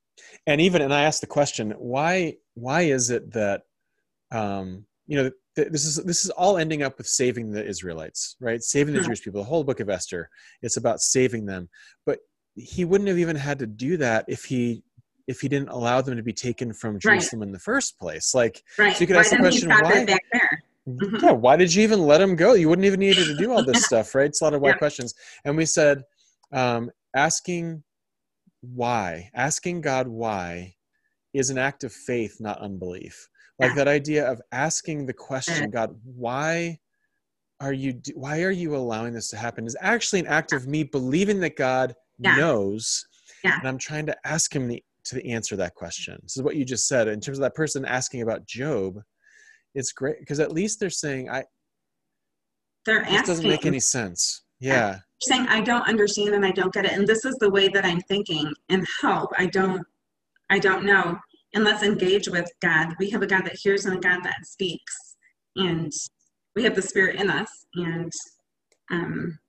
and 0.48 0.62
even 0.62 0.82
and 0.82 0.94
I 0.94 1.04
asked 1.04 1.22
the 1.22 1.28
question, 1.28 1.72
why 1.78 2.36
why 2.56 2.82
is 2.82 3.10
it 3.10 3.32
that 3.34 3.64
um, 4.32 4.86
you 5.08 5.18
know 5.18 5.32
th- 5.56 5.72
this 5.72 5.86
is 5.86 5.98
this 6.04 6.26
is 6.26 6.32
all 6.32 6.58
ending 6.58 6.84
up 6.84 6.98
with 6.98 7.08
saving 7.08 7.52
the 7.52 7.66
Israelites, 7.66 8.36
right? 8.40 8.62
Saving 8.62 8.94
the 8.94 9.02
Jewish 9.02 9.22
people. 9.22 9.42
The 9.42 9.48
whole 9.48 9.64
book 9.64 9.80
of 9.80 9.90
Esther, 9.90 10.30
it's 10.62 10.78
about 10.78 11.02
saving 11.02 11.46
them. 11.46 11.70
But 12.06 12.20
he 12.56 12.86
wouldn't 12.86 13.08
have 13.08 13.20
even 13.20 13.36
had 13.36 13.60
to 13.60 13.68
do 13.68 13.98
that 13.98 14.26
if 14.28 14.46
he 14.46 14.84
if 15.28 15.42
he 15.42 15.48
didn't 15.48 15.70
allow 15.70 16.02
them 16.02 16.18
to 16.18 16.24
be 16.24 16.34
taken 16.34 16.74
from 16.74 17.00
Jerusalem 17.00 17.42
right. 17.42 17.48
in 17.48 17.52
the 17.54 17.60
first 17.60 18.00
place. 18.00 18.34
Like, 18.34 18.64
right. 18.80 18.96
so 18.96 19.02
you 19.02 19.08
could 19.08 19.16
why 19.16 19.20
ask 19.20 19.30
the 19.30 19.38
question, 19.38 19.70
why? 19.70 20.06
Mm-hmm. 20.88 21.24
Yeah, 21.24 21.32
why 21.34 21.56
did 21.56 21.72
you 21.72 21.84
even 21.84 22.02
let 22.02 22.20
him 22.20 22.36
go? 22.36 22.54
You 22.54 22.68
wouldn't 22.68 22.88
even 22.88 23.00
need 23.00 23.16
to 23.16 23.36
do 23.36 23.52
all 23.52 23.64
this 23.64 23.86
stuff, 23.86 24.16
right? 24.16 24.26
It's 24.26 24.42
a 24.42 24.46
lot 24.46 24.56
of 24.56 24.62
why 24.62 24.70
yeah. 24.70 24.78
questions. 24.78 25.14
And 25.46 25.56
we 25.56 25.66
said, 25.66 26.04
um, 26.52 26.90
asking 27.16 27.84
why, 28.62 29.30
asking 29.34 29.82
God 29.82 30.08
why 30.08 30.76
is 31.34 31.50
an 31.50 31.58
act 31.58 31.84
of 31.84 31.94
faith, 31.94 32.38
not 32.40 32.60
unbelief. 32.60 33.30
Like 33.60 33.72
yeah. 33.72 33.76
that 33.76 33.88
idea 33.88 34.30
of 34.30 34.42
asking 34.52 35.06
the 35.06 35.14
question, 35.14 35.70
God, 35.70 35.96
why 36.04 36.80
are 37.62 37.74
you 37.74 38.02
why 38.16 38.42
are 38.44 38.52
you 38.52 38.76
allowing 38.76 39.14
this 39.14 39.28
to 39.30 39.38
happen 39.38 39.66
is 39.66 39.76
actually 39.82 40.22
an 40.22 40.28
act 40.28 40.54
of 40.54 40.66
me 40.66 40.82
believing 40.82 41.42
that 41.42 41.58
God 41.58 41.94
yeah. 42.18 42.38
knows 42.38 43.06
yeah. 43.44 43.60
and 43.60 43.68
I'm 43.68 43.78
trying 43.78 44.06
to 44.06 44.16
ask 44.26 44.56
him 44.56 44.68
the, 44.68 44.84
to 45.06 45.28
answer 45.28 45.56
that 45.58 45.76
question. 45.76 46.18
This 46.24 46.38
is 46.38 46.44
what 46.44 46.56
you 46.56 46.66
just 46.66 46.88
said 46.88 47.08
in 47.08 47.20
terms 47.20 47.38
of 47.38 47.44
that 47.44 47.56
person 47.56 47.86
asking 47.86 48.22
about 48.22 48.46
Job. 48.46 49.02
It's 49.76 49.92
great 49.92 50.20
because 50.20 50.40
at 50.40 50.52
least 50.52 50.80
they're 50.80 50.90
saying 50.90 51.30
I. 51.30 51.44
They're 52.86 53.06
this 53.06 53.28
doesn't 53.28 53.48
make 53.48 53.66
any 53.66 53.80
sense. 53.80 54.44
Yeah. 54.60 55.00
saying 55.22 55.48
I 55.48 55.62
don't 55.62 55.88
understand 55.88 56.36
and 56.36 56.46
I 56.46 56.52
don't 56.52 56.74
get 56.74 56.86
it, 56.86 56.94
and 56.94 57.08
this 57.08 57.26
is 57.26 57.36
the 57.36 57.50
way 57.50 57.68
that 57.70 57.86
I'm 57.86 58.02
thinking. 58.02 58.52
And 58.70 58.86
help, 59.02 59.32
I 59.38 59.46
don't, 59.48 59.86
I 60.50 60.60
don't 60.60 60.86
know. 60.86 61.18
And 61.54 61.64
let's 61.64 61.84
engage 61.84 62.28
with 62.28 62.50
God. 62.62 62.94
We 63.00 63.10
have 63.10 63.22
a 63.22 63.28
God 63.28 63.46
that 63.46 63.58
hears 63.62 63.86
and 63.86 63.98
a 63.98 64.00
God 64.00 64.24
that 64.24 64.46
speaks, 64.46 65.16
and 65.56 65.92
we 66.56 66.64
have 66.64 66.76
the 66.76 66.82
Spirit 66.82 67.20
in 67.20 67.30
us. 67.30 67.50
And 67.76 68.12
um, 68.92 69.40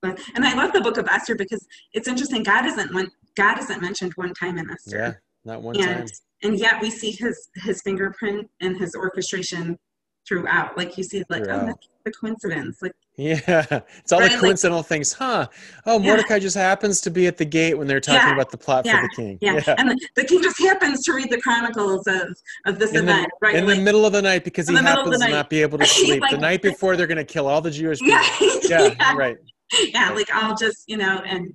but 0.00 0.20
and 0.34 0.44
I 0.44 0.54
love 0.54 0.72
the 0.72 0.80
Book 0.80 0.98
of 0.98 1.08
Esther 1.08 1.34
because 1.34 1.66
it's 1.92 2.08
interesting. 2.08 2.42
God 2.42 2.66
isn't 2.66 2.92
one. 2.92 3.10
God 3.36 3.58
isn't 3.58 3.80
mentioned 3.80 4.12
one 4.16 4.34
time 4.34 4.58
in 4.58 4.70
Esther. 4.70 4.96
Yeah, 4.96 5.14
not 5.44 5.62
one 5.62 5.76
and, 5.76 5.84
time. 5.84 6.06
And 6.42 6.58
yet 6.58 6.80
we 6.82 6.90
see 6.90 7.12
his 7.12 7.48
his 7.56 7.82
fingerprint 7.82 8.50
and 8.60 8.76
his 8.76 8.94
orchestration 8.94 9.78
throughout. 10.26 10.76
Like 10.76 10.96
you 10.96 11.04
see, 11.04 11.24
like 11.28 11.42
oh, 11.42 11.44
throughout. 11.44 11.62
oh, 11.62 11.66
that's 11.66 11.88
the 12.04 12.12
coincidence. 12.12 12.82
Like 12.82 12.92
yeah, 13.16 13.40
it's 13.98 14.12
all 14.12 14.20
right? 14.20 14.32
the 14.32 14.38
coincidental 14.38 14.78
like, 14.78 14.86
things, 14.86 15.12
huh? 15.12 15.46
Oh, 15.84 15.98
Mordecai 15.98 16.34
yeah. 16.34 16.38
just 16.40 16.56
happens 16.56 17.00
to 17.02 17.10
be 17.10 17.26
at 17.26 17.36
the 17.36 17.44
gate 17.44 17.74
when 17.74 17.86
they're 17.86 18.00
talking 18.00 18.28
yeah. 18.28 18.32
about 18.32 18.50
the 18.50 18.56
plot 18.56 18.86
yeah. 18.86 19.00
for 19.00 19.02
the 19.02 19.14
king. 19.14 19.38
Yeah, 19.42 19.62
and 19.78 19.90
the, 19.90 20.08
the, 20.16 20.24
king 20.24 20.42
just 20.42 20.58
happens 20.60 21.04
to 21.04 21.12
read 21.12 21.30
the 21.30 21.40
chronicles 21.40 22.06
of 22.06 22.36
of 22.66 22.78
this 22.78 22.90
in 22.92 23.04
event, 23.04 23.30
the, 23.40 23.46
right? 23.46 23.54
In 23.56 23.66
like, 23.66 23.76
the 23.76 23.82
middle 23.82 24.06
of 24.06 24.12
the 24.12 24.22
night 24.22 24.44
because 24.44 24.68
he 24.68 24.74
happens 24.74 25.18
to 25.18 25.28
not 25.28 25.50
be 25.50 25.60
able 25.62 25.78
to 25.78 25.86
sleep 25.86 26.22
like, 26.22 26.30
the 26.30 26.38
night 26.38 26.62
before 26.62 26.96
they're 26.96 27.06
going 27.06 27.18
to 27.18 27.24
kill 27.24 27.46
all 27.46 27.60
the 27.60 27.70
Jewish 27.70 27.98
people. 28.00 28.18
Yeah, 28.62 28.94
yeah, 28.98 29.14
right. 29.14 29.36
Yeah, 29.92 30.10
like 30.10 30.30
I'll 30.32 30.56
just 30.56 30.84
you 30.86 30.96
know, 30.96 31.22
and 31.26 31.54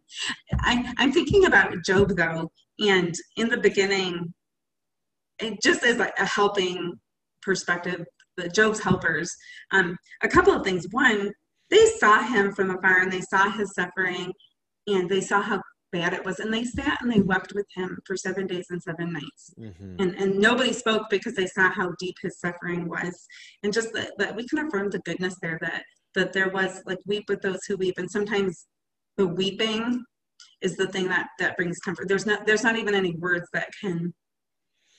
I 0.59 0.93
I'm 0.97 1.11
thinking 1.11 1.45
about 1.45 1.73
Job 1.83 2.15
though, 2.15 2.51
and 2.79 3.15
in 3.35 3.49
the 3.49 3.57
beginning, 3.57 4.33
it 5.39 5.61
just 5.61 5.83
as 5.83 5.99
a, 5.99 6.11
a 6.19 6.25
helping 6.25 6.99
perspective 7.41 8.05
the 8.37 8.49
Job's 8.49 8.79
helpers, 8.79 9.29
um, 9.71 9.97
a 10.23 10.27
couple 10.27 10.53
of 10.53 10.63
things. 10.63 10.87
One, 10.91 11.31
they 11.69 11.85
saw 11.97 12.21
him 12.21 12.53
from 12.53 12.71
afar 12.71 13.01
and 13.01 13.11
they 13.11 13.21
saw 13.21 13.49
his 13.49 13.73
suffering 13.73 14.31
and 14.87 15.09
they 15.09 15.21
saw 15.21 15.41
how 15.41 15.61
bad 15.91 16.13
it 16.13 16.25
was 16.25 16.39
and 16.39 16.53
they 16.53 16.63
sat 16.63 16.97
and 17.01 17.11
they 17.11 17.21
wept 17.21 17.53
with 17.55 17.65
him 17.73 17.97
for 18.05 18.15
seven 18.17 18.45
days 18.45 18.67
and 18.69 18.81
seven 18.81 19.13
nights. 19.13 19.53
Mm-hmm. 19.59 19.95
and 19.99 20.15
and 20.15 20.37
nobody 20.37 20.73
spoke 20.73 21.03
because 21.09 21.33
they 21.35 21.47
saw 21.47 21.69
how 21.69 21.93
deep 21.99 22.15
his 22.21 22.39
suffering 22.39 22.87
was. 22.87 23.25
And 23.63 23.73
just 23.73 23.93
that, 23.93 24.11
that 24.17 24.35
we 24.35 24.47
can 24.47 24.59
affirm 24.59 24.89
the 24.89 24.99
goodness 24.99 25.35
there 25.41 25.57
that 25.61 25.83
that 26.15 26.33
there 26.33 26.49
was 26.49 26.81
like 26.85 26.99
weep 27.05 27.25
with 27.29 27.41
those 27.41 27.59
who 27.67 27.77
weep. 27.77 27.97
And 27.97 28.09
sometimes 28.09 28.65
the 29.17 29.27
weeping 29.27 30.03
is 30.61 30.75
the 30.75 30.87
thing 30.87 31.07
that 31.07 31.27
that 31.39 31.55
brings 31.55 31.79
comfort. 31.79 32.07
There's 32.07 32.25
not 32.25 32.45
there's 32.45 32.63
not 32.63 32.77
even 32.77 32.95
any 32.95 33.15
words 33.15 33.47
that 33.53 33.69
can 33.81 34.13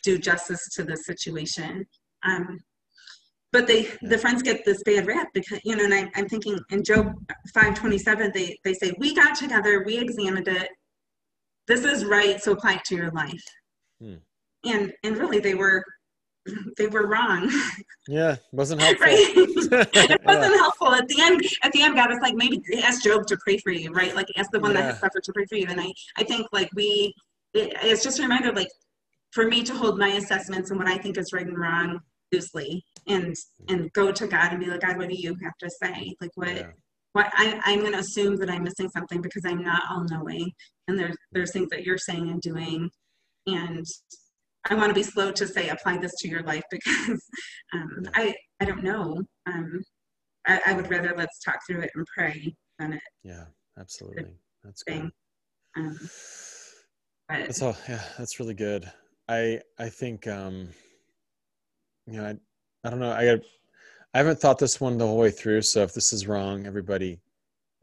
do 0.04 0.18
justice 0.18 0.68
to 0.74 0.84
the 0.84 0.96
situation. 0.96 1.84
Um 2.24 2.58
but 3.52 3.66
they 3.66 3.88
the 4.02 4.18
friends 4.18 4.42
get 4.42 4.64
this 4.64 4.82
bad 4.82 5.06
rap 5.06 5.28
because 5.34 5.60
you 5.64 5.76
know 5.76 5.84
and 5.84 5.94
I, 5.94 6.10
i'm 6.16 6.28
thinking 6.28 6.58
in 6.70 6.82
job 6.84 7.14
527 7.54 8.32
they 8.34 8.56
they 8.64 8.74
say 8.74 8.92
we 8.98 9.14
got 9.14 9.34
together 9.36 9.82
we 9.84 9.98
examined 9.98 10.48
it 10.48 10.68
this 11.66 11.84
is 11.84 12.04
right 12.04 12.40
so 12.42 12.52
apply 12.52 12.74
it 12.74 12.84
to 12.84 12.96
your 12.96 13.10
life 13.10 13.44
hmm. 14.00 14.16
and 14.64 14.92
and 15.02 15.16
really 15.16 15.38
they 15.38 15.54
were 15.54 15.84
they 16.76 16.86
were 16.86 17.06
wrong 17.06 17.50
yeah 18.06 18.36
wasn't 18.52 18.80
helpful 18.80 19.06
right? 19.06 19.16
it 19.36 20.24
wasn't 20.24 20.54
yeah. 20.54 20.58
helpful 20.58 20.94
at 20.94 21.06
the 21.08 21.20
end 21.20 21.42
at 21.62 21.72
the 21.72 21.82
end 21.82 21.94
god 21.94 22.08
was 22.08 22.20
like 22.22 22.34
maybe 22.34 22.62
ask 22.82 23.02
job 23.02 23.26
to 23.26 23.36
pray 23.38 23.58
for 23.58 23.70
you 23.70 23.90
right 23.92 24.14
like 24.14 24.26
ask 24.36 24.50
the 24.50 24.60
one 24.60 24.72
yeah. 24.72 24.80
that 24.80 24.90
has 24.92 25.00
suffered 25.00 25.22
to 25.22 25.32
pray 25.32 25.44
for 25.46 25.56
you 25.56 25.66
and 25.68 25.80
i 25.80 25.92
i 26.16 26.24
think 26.24 26.46
like 26.52 26.68
we 26.74 27.14
it, 27.54 27.72
it's 27.82 28.02
just 28.02 28.18
a 28.18 28.22
reminder 28.22 28.52
like 28.52 28.70
for 29.30 29.46
me 29.46 29.62
to 29.62 29.74
hold 29.74 29.98
my 29.98 30.08
assessments 30.08 30.70
and 30.70 30.78
what 30.78 30.88
i 30.88 30.96
think 30.96 31.18
is 31.18 31.32
right 31.32 31.46
and 31.46 31.58
wrong 31.58 32.00
loosely 32.32 32.84
and 33.06 33.34
and 33.68 33.92
go 33.92 34.12
to 34.12 34.26
God 34.26 34.52
and 34.52 34.60
be 34.60 34.66
like, 34.66 34.80
God, 34.80 34.96
what 34.98 35.08
do 35.08 35.14
you 35.16 35.36
have 35.42 35.56
to 35.60 35.70
say? 35.82 36.14
Like 36.20 36.30
what 36.34 36.56
yeah. 36.56 36.70
what 37.12 37.30
I, 37.34 37.60
I'm 37.64 37.82
gonna 37.82 37.98
assume 37.98 38.36
that 38.36 38.50
I'm 38.50 38.64
missing 38.64 38.88
something 38.90 39.20
because 39.20 39.44
I'm 39.46 39.62
not 39.62 39.82
all 39.90 40.04
knowing 40.10 40.50
and 40.86 40.98
there's 40.98 41.16
there's 41.32 41.52
things 41.52 41.68
that 41.70 41.84
you're 41.84 41.98
saying 41.98 42.28
and 42.28 42.40
doing 42.40 42.90
and 43.46 43.84
I 44.70 44.74
want 44.74 44.90
to 44.90 44.94
be 44.94 45.02
slow 45.02 45.32
to 45.32 45.46
say 45.46 45.68
apply 45.68 45.98
this 45.98 46.12
to 46.18 46.28
your 46.28 46.42
life 46.42 46.64
because 46.70 47.20
um, 47.74 48.06
I 48.14 48.34
I 48.60 48.64
don't 48.64 48.82
know. 48.82 49.22
Um, 49.46 49.82
I, 50.46 50.60
I, 50.66 50.72
would 50.72 50.90
rather 50.90 51.14
let's 51.16 51.38
talk 51.44 51.58
through 51.66 51.82
it 51.82 51.90
and 51.94 52.06
pray 52.16 52.54
than 52.78 52.94
it. 52.94 53.02
Yeah, 53.22 53.44
absolutely. 53.78 54.34
That's 54.64 54.82
good. 54.82 55.10
Um, 55.76 55.98
but, 57.28 57.38
that's 57.40 57.62
all. 57.62 57.76
Yeah, 57.88 58.02
that's 58.16 58.40
really 58.40 58.54
good. 58.54 58.90
I 59.28 59.60
I 59.78 59.88
think 59.88 60.26
um, 60.26 60.68
you 62.10 62.20
know 62.20 62.26
I 62.26 62.34
I 62.84 62.90
don't 62.90 63.00
know. 63.00 63.12
I 63.12 63.24
got. 63.24 63.40
I 64.14 64.18
haven't 64.18 64.40
thought 64.40 64.58
this 64.58 64.80
one 64.80 64.96
the 64.96 65.06
whole 65.06 65.18
way 65.18 65.30
through. 65.30 65.62
So 65.62 65.82
if 65.82 65.92
this 65.92 66.12
is 66.12 66.26
wrong, 66.26 66.66
everybody, 66.66 67.20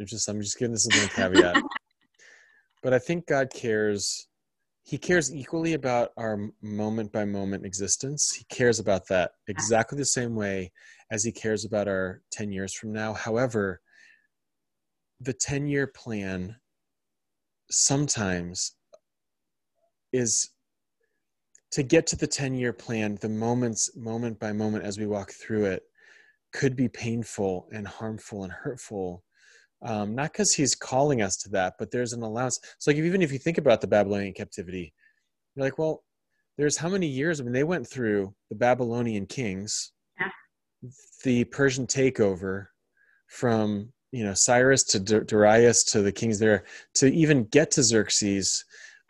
just 0.04 0.28
I'm 0.28 0.42
just 0.42 0.58
giving 0.58 0.74
this 0.74 0.88
as 0.92 1.06
a 1.06 1.10
caveat. 1.10 1.62
but 2.84 2.94
I 2.94 3.00
think 3.00 3.28
God 3.28 3.50
cares. 3.54 4.28
He 4.84 4.98
cares 4.98 5.34
equally 5.34 5.74
about 5.74 6.10
our 6.18 6.50
moment 6.62 7.12
by 7.12 7.26
moment 7.26 7.66
existence. 7.66 8.32
He 8.32 8.46
cares 8.46 8.80
about 8.80 9.08
that 9.10 9.32
exactly 9.48 9.98
the 9.98 10.06
same 10.06 10.36
way 10.36 10.72
as 11.12 11.24
he 11.24 11.32
cares 11.32 11.66
about 11.66 11.88
our 11.88 12.22
10 12.32 12.52
years 12.52 12.74
from 12.74 12.92
now. 12.92 13.14
However, 13.14 13.82
the 15.20 15.34
10 15.34 15.68
year 15.68 15.88
plan 15.88 16.56
sometimes 17.72 18.76
is 20.14 20.52
to 21.76 21.84
get 21.84 22.08
to 22.08 22.16
the 22.16 22.26
10 22.26 22.56
year 22.56 22.72
plan 22.72 23.18
the 23.20 23.28
moments 23.28 23.98
moment 23.98 24.40
by 24.40 24.54
moment 24.54 24.86
as 24.86 24.98
we 24.98 25.06
walk 25.06 25.32
through 25.32 25.66
it 25.66 25.84
could 26.54 26.74
be 26.74 26.88
painful 26.88 27.68
and 27.74 27.86
harmful 27.86 28.46
and 28.46 28.54
hurtful. 28.54 29.26
Um, 29.82 30.16
not 30.16 30.32
because 30.32 30.54
he's 30.54 30.74
calling 30.74 31.22
us 31.22 31.36
to 31.40 31.50
that 31.50 31.74
but 31.78 31.92
there's 31.92 32.14
an 32.14 32.24
allowance. 32.24 32.62
So 32.80 32.92
like 32.92 32.98
even 32.98 33.22
if 33.22 33.34
you 33.34 33.40
think 33.40 33.58
about 33.58 33.82
the 33.82 33.88
babylonian 33.88 34.34
captivity 34.34 34.94
you're 35.54 35.66
like 35.66 35.78
well 35.78 36.02
there's 36.58 36.78
how 36.78 36.88
many 36.88 37.08
years? 37.08 37.42
I 37.42 37.44
mean 37.44 37.52
they 37.52 37.66
went 37.66 37.86
through 37.86 38.34
the 38.50 38.56
babylonian 38.56 39.26
kings 39.26 39.92
yeah. 40.18 40.30
the 41.26 41.44
persian 41.44 41.88
takeover 41.88 42.68
from 43.28 43.92
you 44.14 44.24
know 44.24 44.34
cyrus 44.34 44.84
to 44.84 45.00
darius 45.02 45.84
to 45.84 46.02
the 46.02 46.12
kings 46.14 46.40
there 46.40 46.64
to 46.94 47.14
even 47.14 47.44
get 47.46 47.70
to 47.72 47.84
xerxes 47.84 48.64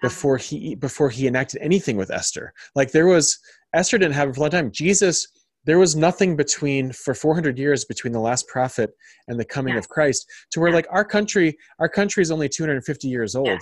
before 0.07 0.37
he 0.37 0.75
before 0.75 1.09
he 1.09 1.27
enacted 1.27 1.61
anything 1.61 1.97
with 1.97 2.11
Esther. 2.11 2.53
Like 2.75 2.91
there 2.91 3.07
was 3.07 3.37
Esther 3.73 3.97
didn't 3.97 4.13
have 4.13 4.29
it 4.29 4.35
for 4.35 4.39
a 4.39 4.41
long 4.41 4.51
time. 4.51 4.71
Jesus, 4.71 5.27
there 5.65 5.79
was 5.79 5.95
nothing 5.95 6.35
between 6.35 6.91
for 6.91 7.13
400 7.13 7.57
years 7.57 7.85
between 7.85 8.13
the 8.13 8.19
last 8.19 8.47
prophet 8.47 8.91
and 9.27 9.39
the 9.39 9.45
coming 9.45 9.73
yeah. 9.73 9.79
of 9.79 9.89
Christ 9.89 10.25
to 10.51 10.59
where 10.59 10.69
yeah. 10.69 10.75
like 10.75 10.87
our 10.91 11.03
country 11.03 11.57
our 11.79 11.89
country 11.89 12.21
is 12.21 12.31
only 12.31 12.47
250 12.47 13.07
years 13.07 13.35
old. 13.35 13.47
Yeah. 13.47 13.57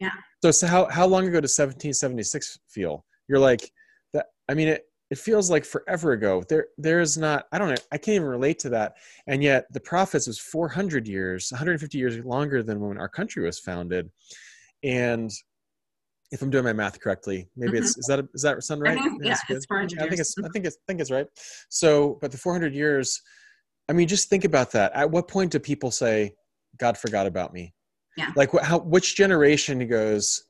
yeah. 0.00 0.10
So, 0.42 0.50
so 0.50 0.66
how 0.66 0.86
how 0.86 1.06
long 1.06 1.26
ago 1.26 1.40
does 1.40 1.58
1776 1.58 2.58
feel? 2.68 3.04
You're 3.28 3.38
like 3.38 3.70
that. 4.14 4.26
I 4.48 4.54
mean 4.54 4.68
it. 4.68 4.84
It 5.10 5.18
feels 5.18 5.50
like 5.50 5.64
forever 5.64 6.12
ago. 6.12 6.44
There, 6.48 6.68
there 6.78 7.00
is 7.00 7.18
not. 7.18 7.46
I 7.50 7.58
don't 7.58 7.70
know. 7.70 7.74
I 7.90 7.98
can't 7.98 8.14
even 8.14 8.28
relate 8.28 8.60
to 8.60 8.68
that. 8.68 8.92
And 9.26 9.42
yet, 9.42 9.66
the 9.72 9.80
prophets 9.80 10.28
was 10.28 10.38
400 10.38 11.08
years, 11.08 11.50
150 11.50 11.98
years 11.98 12.24
longer 12.24 12.62
than 12.62 12.78
when 12.78 12.96
our 12.96 13.08
country 13.08 13.42
was 13.42 13.58
founded. 13.58 14.08
And 14.84 15.32
if 16.30 16.42
I'm 16.42 16.50
doing 16.50 16.64
my 16.64 16.72
math 16.72 17.00
correctly, 17.00 17.48
maybe 17.56 17.72
mm-hmm. 17.72 17.82
it's 17.82 17.98
is 17.98 18.06
that 18.06 18.26
is 18.34 18.42
that 18.42 18.62
sound 18.62 18.82
right? 18.82 18.98
yeah, 19.20 19.36
it's 19.48 19.66
400 19.66 19.92
years. 19.92 20.02
I 20.02 20.08
think 20.08 20.20
it's 20.20 20.34
I 20.38 20.48
think 20.52 20.66
it's 20.66 20.76
I 20.76 20.84
think 20.86 21.00
it's 21.00 21.10
right. 21.10 21.26
So, 21.68 22.18
but 22.20 22.30
the 22.30 22.38
400 22.38 22.74
years, 22.74 23.20
I 23.88 23.92
mean, 23.92 24.08
just 24.08 24.28
think 24.28 24.44
about 24.44 24.70
that. 24.72 24.92
At 24.94 25.10
what 25.10 25.28
point 25.28 25.52
do 25.52 25.58
people 25.58 25.90
say, 25.90 26.34
"God 26.78 26.96
forgot 26.96 27.26
about 27.26 27.52
me"? 27.52 27.74
Yeah. 28.16 28.30
Like, 28.36 28.50
how 28.62 28.78
which 28.78 29.16
generation 29.16 29.86
goes, 29.88 30.44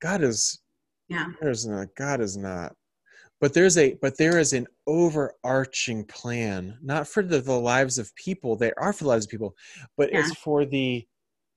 God 0.00 0.22
is 0.22 0.62
yeah. 1.08 1.26
There's 1.40 1.66
not 1.66 1.88
God 1.96 2.20
is 2.20 2.36
not. 2.36 2.74
But 3.40 3.54
there's 3.54 3.76
a 3.76 3.94
but 4.00 4.16
there 4.16 4.38
is 4.38 4.52
an 4.52 4.66
overarching 4.86 6.04
plan, 6.04 6.78
not 6.82 7.08
for 7.08 7.22
the, 7.22 7.40
the 7.40 7.58
lives 7.58 7.98
of 7.98 8.14
people. 8.14 8.56
They 8.56 8.72
are 8.78 8.92
for 8.92 9.04
the 9.04 9.10
lives 9.10 9.26
of 9.26 9.30
people, 9.30 9.54
but 9.96 10.12
Yeah. 10.12 10.20
it's 10.20 10.34
for 10.36 10.64
the 10.64 11.04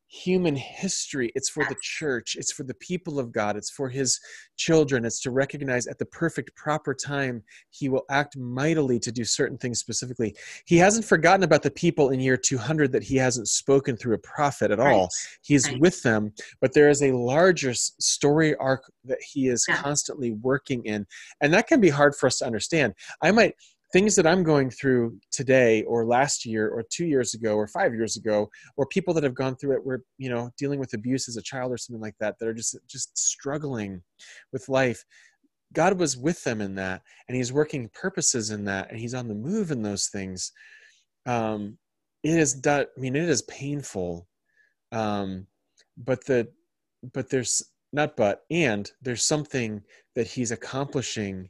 human 0.07 0.55
history. 0.55 1.31
It's 1.35 1.49
for 1.49 1.65
the 1.65 1.75
church. 1.81 2.35
It's 2.37 2.51
for 2.51 2.63
the 2.63 2.73
people 2.75 3.19
of 3.19 3.31
God. 3.31 3.57
It's 3.57 3.71
for 3.71 3.89
his 3.89 4.19
children. 4.55 5.03
It's 5.05 5.21
to 5.21 5.31
recognize 5.31 5.87
at 5.87 5.97
the 5.99 6.05
perfect 6.05 6.55
proper 6.55 6.93
time 6.93 7.43
he 7.71 7.89
will 7.89 8.05
act 8.09 8.37
mightily 8.37 8.99
to 8.99 9.11
do 9.11 9.25
certain 9.25 9.57
things 9.57 9.79
specifically. 9.79 10.35
He 10.65 10.77
hasn't 10.77 11.05
forgotten 11.05 11.43
about 11.43 11.63
the 11.63 11.71
people 11.71 12.09
in 12.09 12.19
year 12.19 12.37
200 12.37 12.91
that 12.91 13.03
he 13.03 13.15
hasn't 13.17 13.47
spoken 13.47 13.97
through 13.97 14.15
a 14.15 14.19
prophet 14.19 14.71
at 14.71 14.79
all. 14.79 15.09
He's 15.41 15.67
Right. 15.69 15.79
with 15.79 16.01
them, 16.03 16.33
but 16.61 16.73
there 16.73 16.89
is 16.89 17.01
a 17.01 17.11
larger 17.11 17.73
story 17.73 18.55
arc 18.55 18.91
that 19.03 19.21
he 19.21 19.47
is 19.47 19.65
Yeah. 19.67 19.81
constantly 19.81 20.31
working 20.31 20.85
in. 20.85 21.07
And 21.41 21.53
that 21.53 21.67
can 21.67 21.81
be 21.81 21.89
hard 21.89 22.15
for 22.15 22.27
us 22.27 22.37
to 22.39 22.45
understand. 22.45 22.93
I 23.21 23.31
might, 23.31 23.55
things 23.93 24.15
that 24.15 24.27
I'm 24.27 24.43
going 24.43 24.69
through 24.69 25.17
today 25.31 25.83
or 25.83 26.05
last 26.05 26.45
year 26.45 26.69
or 26.69 26.83
two 26.89 27.05
years 27.05 27.33
ago 27.33 27.55
or 27.55 27.67
five 27.67 27.93
years 27.93 28.17
ago, 28.17 28.49
or 28.77 28.85
people 28.87 29.13
that 29.13 29.23
have 29.23 29.35
gone 29.35 29.55
through 29.55 29.75
it 29.75 29.85
were, 29.85 30.03
you 30.17 30.29
know, 30.29 30.49
dealing 30.57 30.79
with 30.79 30.93
abuse 30.93 31.29
as 31.29 31.37
a 31.37 31.41
child 31.41 31.71
or 31.71 31.77
something 31.77 32.01
like 32.01 32.15
that, 32.19 32.37
that 32.39 32.47
are 32.47 32.53
just, 32.53 32.77
just 32.87 33.17
struggling 33.17 34.01
with 34.51 34.67
life. 34.69 35.03
God 35.73 35.99
was 35.99 36.17
with 36.17 36.43
them 36.43 36.61
in 36.61 36.75
that, 36.75 37.01
and 37.27 37.35
He's 37.35 37.53
working 37.53 37.89
purposes 37.93 38.51
in 38.51 38.65
that, 38.65 38.89
and 38.89 38.99
He's 38.99 39.13
on 39.13 39.27
the 39.27 39.35
move 39.35 39.71
in 39.71 39.81
those 39.81 40.07
things. 40.07 40.51
Um, 41.25 41.77
it 42.23 42.37
is 42.39 42.61
I 42.65 42.85
mean, 42.97 43.15
it 43.15 43.29
is 43.29 43.43
painful, 43.43 44.27
um, 44.91 45.47
but 45.97 46.25
the 46.25 46.47
but 47.13 47.29
there's 47.29 47.61
not 47.93 48.17
but 48.17 48.41
and 48.49 48.89
there's 49.01 49.23
something 49.23 49.81
that 50.15 50.27
He's 50.27 50.51
accomplishing 50.51 51.49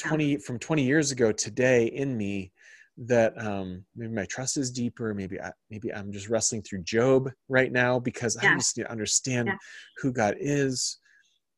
twenty 0.00 0.36
from 0.38 0.58
twenty 0.58 0.82
years 0.82 1.10
ago 1.12 1.30
today 1.32 1.86
in 1.86 2.16
me 2.16 2.52
that 2.96 3.32
um, 3.40 3.84
maybe 3.96 4.12
my 4.12 4.24
trust 4.26 4.56
is 4.56 4.70
deeper. 4.70 5.14
Maybe 5.14 5.40
I, 5.40 5.52
maybe 5.70 5.92
I'm 5.92 6.12
just 6.12 6.28
wrestling 6.28 6.62
through 6.62 6.82
Job 6.82 7.30
right 7.48 7.72
now 7.72 7.98
because 7.98 8.36
I 8.36 8.54
just 8.54 8.76
need 8.76 8.84
to 8.84 8.90
understand 8.90 9.48
Yeah. 9.48 9.56
who 9.98 10.12
God 10.12 10.34
is 10.40 10.98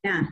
Yeah. 0.05 0.23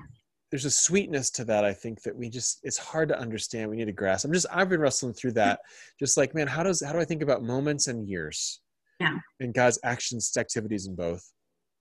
there's 0.51 0.65
a 0.67 0.71
sweetness 0.71 1.31
to 1.31 1.45
that 1.45 1.65
i 1.65 1.73
think 1.73 2.03
that 2.03 2.15
we 2.17 2.29
just 2.29 2.59
it's 2.65 2.77
hard 2.77 3.09
to 3.09 3.17
understand 3.19 3.71
we 3.71 3.77
need 3.77 3.85
to 3.87 3.93
grasp 3.93 4.25
i'm 4.27 4.33
just 4.33 4.47
i've 4.53 4.69
been 4.69 4.81
wrestling 4.81 5.15
through 5.15 5.31
that 5.31 5.61
just 6.01 6.17
like 6.17 6.35
man 6.35 6.49
how 6.49 6.63
does 6.65 6.83
how 6.85 6.93
do 6.93 6.99
i 6.99 7.05
think 7.05 7.23
about 7.23 7.43
moments 7.45 7.87
and 7.87 8.09
years 8.09 8.61
Yeah. 8.99 9.17
and 9.39 9.55
god's 9.55 9.79
actions 9.85 10.33
activities 10.37 10.87
in 10.89 10.97
both 10.97 11.23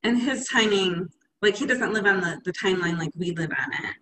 and 0.04 0.22
his 0.22 0.48
timing 0.48 1.08
like 1.42 1.56
he 1.56 1.66
doesn't 1.66 1.94
live 1.94 2.06
on 2.06 2.20
the, 2.22 2.40
the 2.46 2.54
timeline 2.54 2.98
like 3.00 3.10
we 3.16 3.32
live 3.32 3.50
on 3.64 3.74
it 3.86 3.96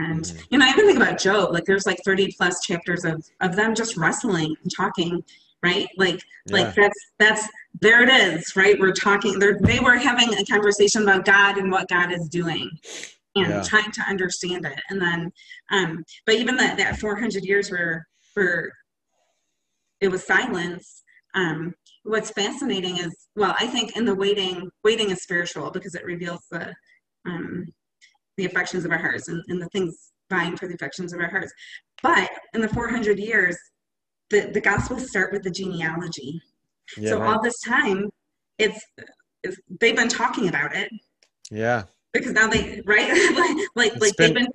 and 0.00 0.24
Mhm. 0.24 0.46
you 0.50 0.58
know 0.58 0.66
i 0.66 0.70
even 0.70 0.86
think 0.86 0.98
about 0.98 1.18
job 1.18 1.52
like 1.52 1.64
there's 1.64 1.86
like 1.86 1.98
30 2.04 2.32
plus 2.36 2.60
chapters 2.60 3.04
of 3.04 3.24
of 3.40 3.56
them 3.56 3.74
just 3.74 3.96
wrestling 3.96 4.54
and 4.62 4.72
talking 4.74 5.22
right 5.62 5.88
like 5.96 6.20
like 6.50 6.74
that's 6.74 6.98
that's 7.18 7.48
there 7.80 8.02
it 8.02 8.08
is 8.08 8.56
right 8.56 8.78
we're 8.80 8.92
talking 8.92 9.38
they 9.38 9.52
they 9.62 9.80
were 9.80 9.96
having 9.96 10.32
a 10.34 10.44
conversation 10.44 11.02
about 11.02 11.24
god 11.24 11.58
and 11.58 11.70
what 11.70 11.88
god 11.88 12.12
is 12.12 12.28
doing 12.28 12.70
and 13.36 13.50
Yeah. 13.50 13.62
trying 13.62 13.90
to 13.92 14.02
understand 14.02 14.64
it 14.64 14.80
and 14.88 15.00
then 15.00 15.32
um 15.70 16.04
but 16.26 16.34
even 16.34 16.56
that 16.56 16.76
that 16.78 16.98
400 16.98 17.44
years 17.44 17.70
where 17.70 18.06
where 18.34 18.72
it 20.00 20.08
was 20.08 20.24
silence 20.26 21.02
um 21.34 21.74
what's 22.04 22.30
fascinating 22.30 22.96
is 22.96 23.28
well 23.36 23.54
i 23.60 23.66
think 23.66 23.96
in 23.96 24.04
the 24.04 24.14
waiting 24.14 24.70
waiting 24.82 25.10
is 25.10 25.22
spiritual 25.22 25.70
because 25.70 25.94
it 25.94 26.04
reveals 26.04 26.40
the 26.50 26.74
um 27.26 27.66
the 28.40 28.46
affections 28.46 28.84
of 28.86 28.90
our 28.90 28.98
hearts 28.98 29.28
and, 29.28 29.42
and 29.48 29.60
the 29.60 29.68
things 29.68 30.12
vying 30.30 30.56
for 30.56 30.66
the 30.66 30.74
affections 30.74 31.12
of 31.12 31.20
our 31.20 31.28
hearts. 31.28 31.52
But 32.02 32.30
in 32.54 32.60
the 32.62 32.68
400 32.68 33.18
years 33.18 33.56
the 34.30 34.40
the 34.56 34.60
gospels 34.60 35.08
start 35.08 35.32
with 35.32 35.42
the 35.42 35.50
genealogy. 35.50 36.40
Yeah 36.96 37.10
so 37.10 37.18
right. 37.20 37.28
all 37.28 37.42
this 37.42 37.60
time 37.60 38.08
it's, 38.58 38.80
it's 39.44 39.56
they've 39.80 39.96
been 39.96 40.08
talking 40.08 40.48
about 40.48 40.74
it. 40.74 40.90
Yeah. 41.50 41.84
Because 42.12 42.32
now 42.32 42.48
they 42.48 42.80
right? 42.86 43.10
Like 43.76 43.92
like, 43.92 44.00
like 44.00 44.16
been, 44.16 44.34
they've 44.34 44.34
been 44.40 44.52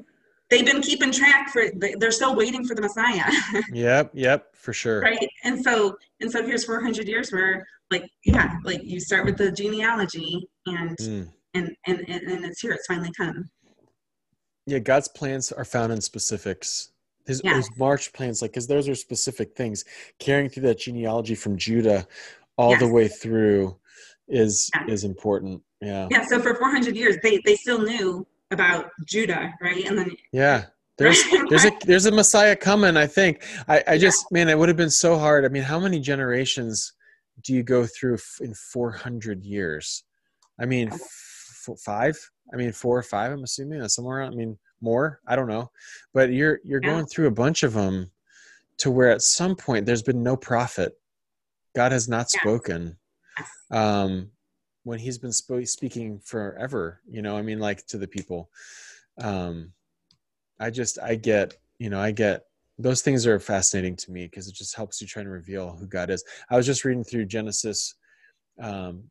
they've 0.49 0.65
been 0.71 0.81
keeping 0.81 1.11
track 1.11 1.49
for 1.53 1.63
they- 1.75 1.95
they're 1.99 2.11
still 2.21 2.35
waiting 2.35 2.65
for 2.67 2.73
the 2.75 2.81
messiah. 2.81 3.29
Yep 3.73 4.11
yep 4.15 4.39
for 4.55 4.73
sure. 4.73 5.01
Right? 5.01 5.27
And 5.43 5.63
so 5.63 5.95
and 6.21 6.31
so 6.31 6.43
here's 6.47 6.65
400 6.65 7.07
years 7.07 7.31
where 7.31 7.53
like 7.91 8.05
yeah 8.25 8.49
like 8.63 8.81
you 8.83 8.99
start 8.99 9.23
with 9.25 9.37
the 9.37 9.51
genealogy 9.51 10.31
and 10.65 10.97
Mm. 10.97 11.27
and, 11.57 11.67
and 11.87 11.97
and 12.07 12.21
and 12.31 12.39
it's 12.45 12.59
here 12.63 12.71
it's 12.77 12.87
finally 12.87 13.11
come 13.21 13.37
yeah 14.65 14.79
god's 14.79 15.07
plans 15.07 15.51
are 15.51 15.65
found 15.65 15.91
in 15.93 16.01
specifics. 16.01 16.89
His, 17.27 17.41
Yeah. 17.43 17.55
his 17.57 17.67
march 17.77 18.13
plans 18.13 18.41
like 18.41 18.51
because 18.51 18.67
those 18.67 18.87
are 18.87 18.93
specific 18.95 19.55
things. 19.55 19.83
Carrying 20.19 20.47
through 20.49 20.63
that 20.63 20.79
genealogy 20.79 21.33
from 21.35 21.57
judah 21.57 22.07
all 22.57 22.77
the 22.77 22.87
way 22.87 23.07
through 23.07 23.75
is 24.27 24.69
Yeah. 24.75 24.93
is 24.93 25.03
important. 25.03 25.61
Yeah. 25.81 26.07
Yeah 26.11 26.25
so 26.25 26.39
for 26.39 26.55
400 26.55 26.95
years 26.95 27.17
they 27.23 27.41
they 27.45 27.55
still 27.55 27.81
knew 27.81 28.25
about 28.51 28.91
judah 29.05 29.53
right? 29.61 29.85
And 29.85 29.97
then 29.97 30.11
yeah. 30.31 30.65
There's 30.97 31.23
there's 31.49 31.65
a 31.65 31.71
there's 31.85 32.05
a 32.05 32.11
messiah 32.11 32.55
coming 32.55 32.95
i 32.95 33.07
think. 33.07 33.43
I 33.67 33.83
i 33.87 33.97
just 33.97 34.31
man 34.31 34.47
it 34.49 34.57
would 34.57 34.69
have 34.69 34.77
been 34.77 34.89
so 34.91 35.17
hard. 35.17 35.45
I 35.45 35.49
mean 35.49 35.63
how 35.63 35.79
many 35.79 35.99
generations 35.99 36.93
do 37.41 37.53
you 37.53 37.63
go 37.63 37.85
through 37.85 38.17
in 38.39 38.53
400 38.53 39.43
years? 39.43 40.03
I 40.59 40.65
mean 40.65 40.89
oh. 40.91 40.95
f- 40.95 41.34
five 41.75 42.15
i 42.53 42.55
mean 42.55 42.71
four 42.71 42.95
or 42.97 43.01
five 43.03 43.31
i'm 43.31 43.43
assuming 43.43 43.81
or 43.81 43.87
somewhere 43.89 44.19
around- 44.19 44.33
i 44.33 44.35
mean 44.35 44.55
more 44.81 45.19
i 45.25 45.35
don't 45.35 45.47
know 45.47 45.71
but 46.13 46.31
you're 46.31 46.59
you're 46.63 46.81
Yeah. 46.81 46.91
going 46.91 47.05
through 47.07 47.25
a 47.27 47.31
bunch 47.31 47.63
of 47.63 47.73
them 47.73 48.11
to 48.77 48.91
where 48.91 49.09
at 49.09 49.21
some 49.23 49.55
point 49.55 49.85
there's 49.87 50.03
been 50.03 50.21
no 50.21 50.35
prophet 50.37 50.93
god 51.75 51.91
has 51.91 52.07
not 52.07 52.27
Yeah. 52.33 52.39
spoken 52.41 52.97
um 53.71 54.29
when 54.83 54.99
he's 54.99 55.17
been 55.17 55.31
sp- 55.33 55.65
speaking 55.65 56.19
forever 56.19 57.01
you 57.09 57.23
know 57.23 57.35
i 57.35 57.41
mean 57.41 57.57
like 57.59 57.83
to 57.87 57.97
the 57.97 58.07
people 58.07 58.51
um 59.19 59.71
I 60.59 60.69
just 60.69 60.99
I 61.01 61.15
get 61.15 61.57
you 61.79 61.89
know 61.89 61.99
I 61.99 62.11
get 62.11 62.45
those 62.79 63.01
things 63.01 63.27
are 63.27 63.39
fascinating 63.39 63.95
to 63.97 64.11
me 64.11 64.23
because 64.25 64.47
it 64.47 64.55
just 64.55 64.73
helps 64.75 65.01
you 65.01 65.07
try 65.07 65.21
and 65.21 65.29
reveal 65.31 65.71
who 65.75 65.85
God 65.85 66.09
is. 66.09 66.23
I 66.49 66.55
was 66.55 66.65
just 66.65 66.85
reading 66.85 67.03
through 67.03 67.25
Genesis 67.25 67.95
um, 68.61 69.09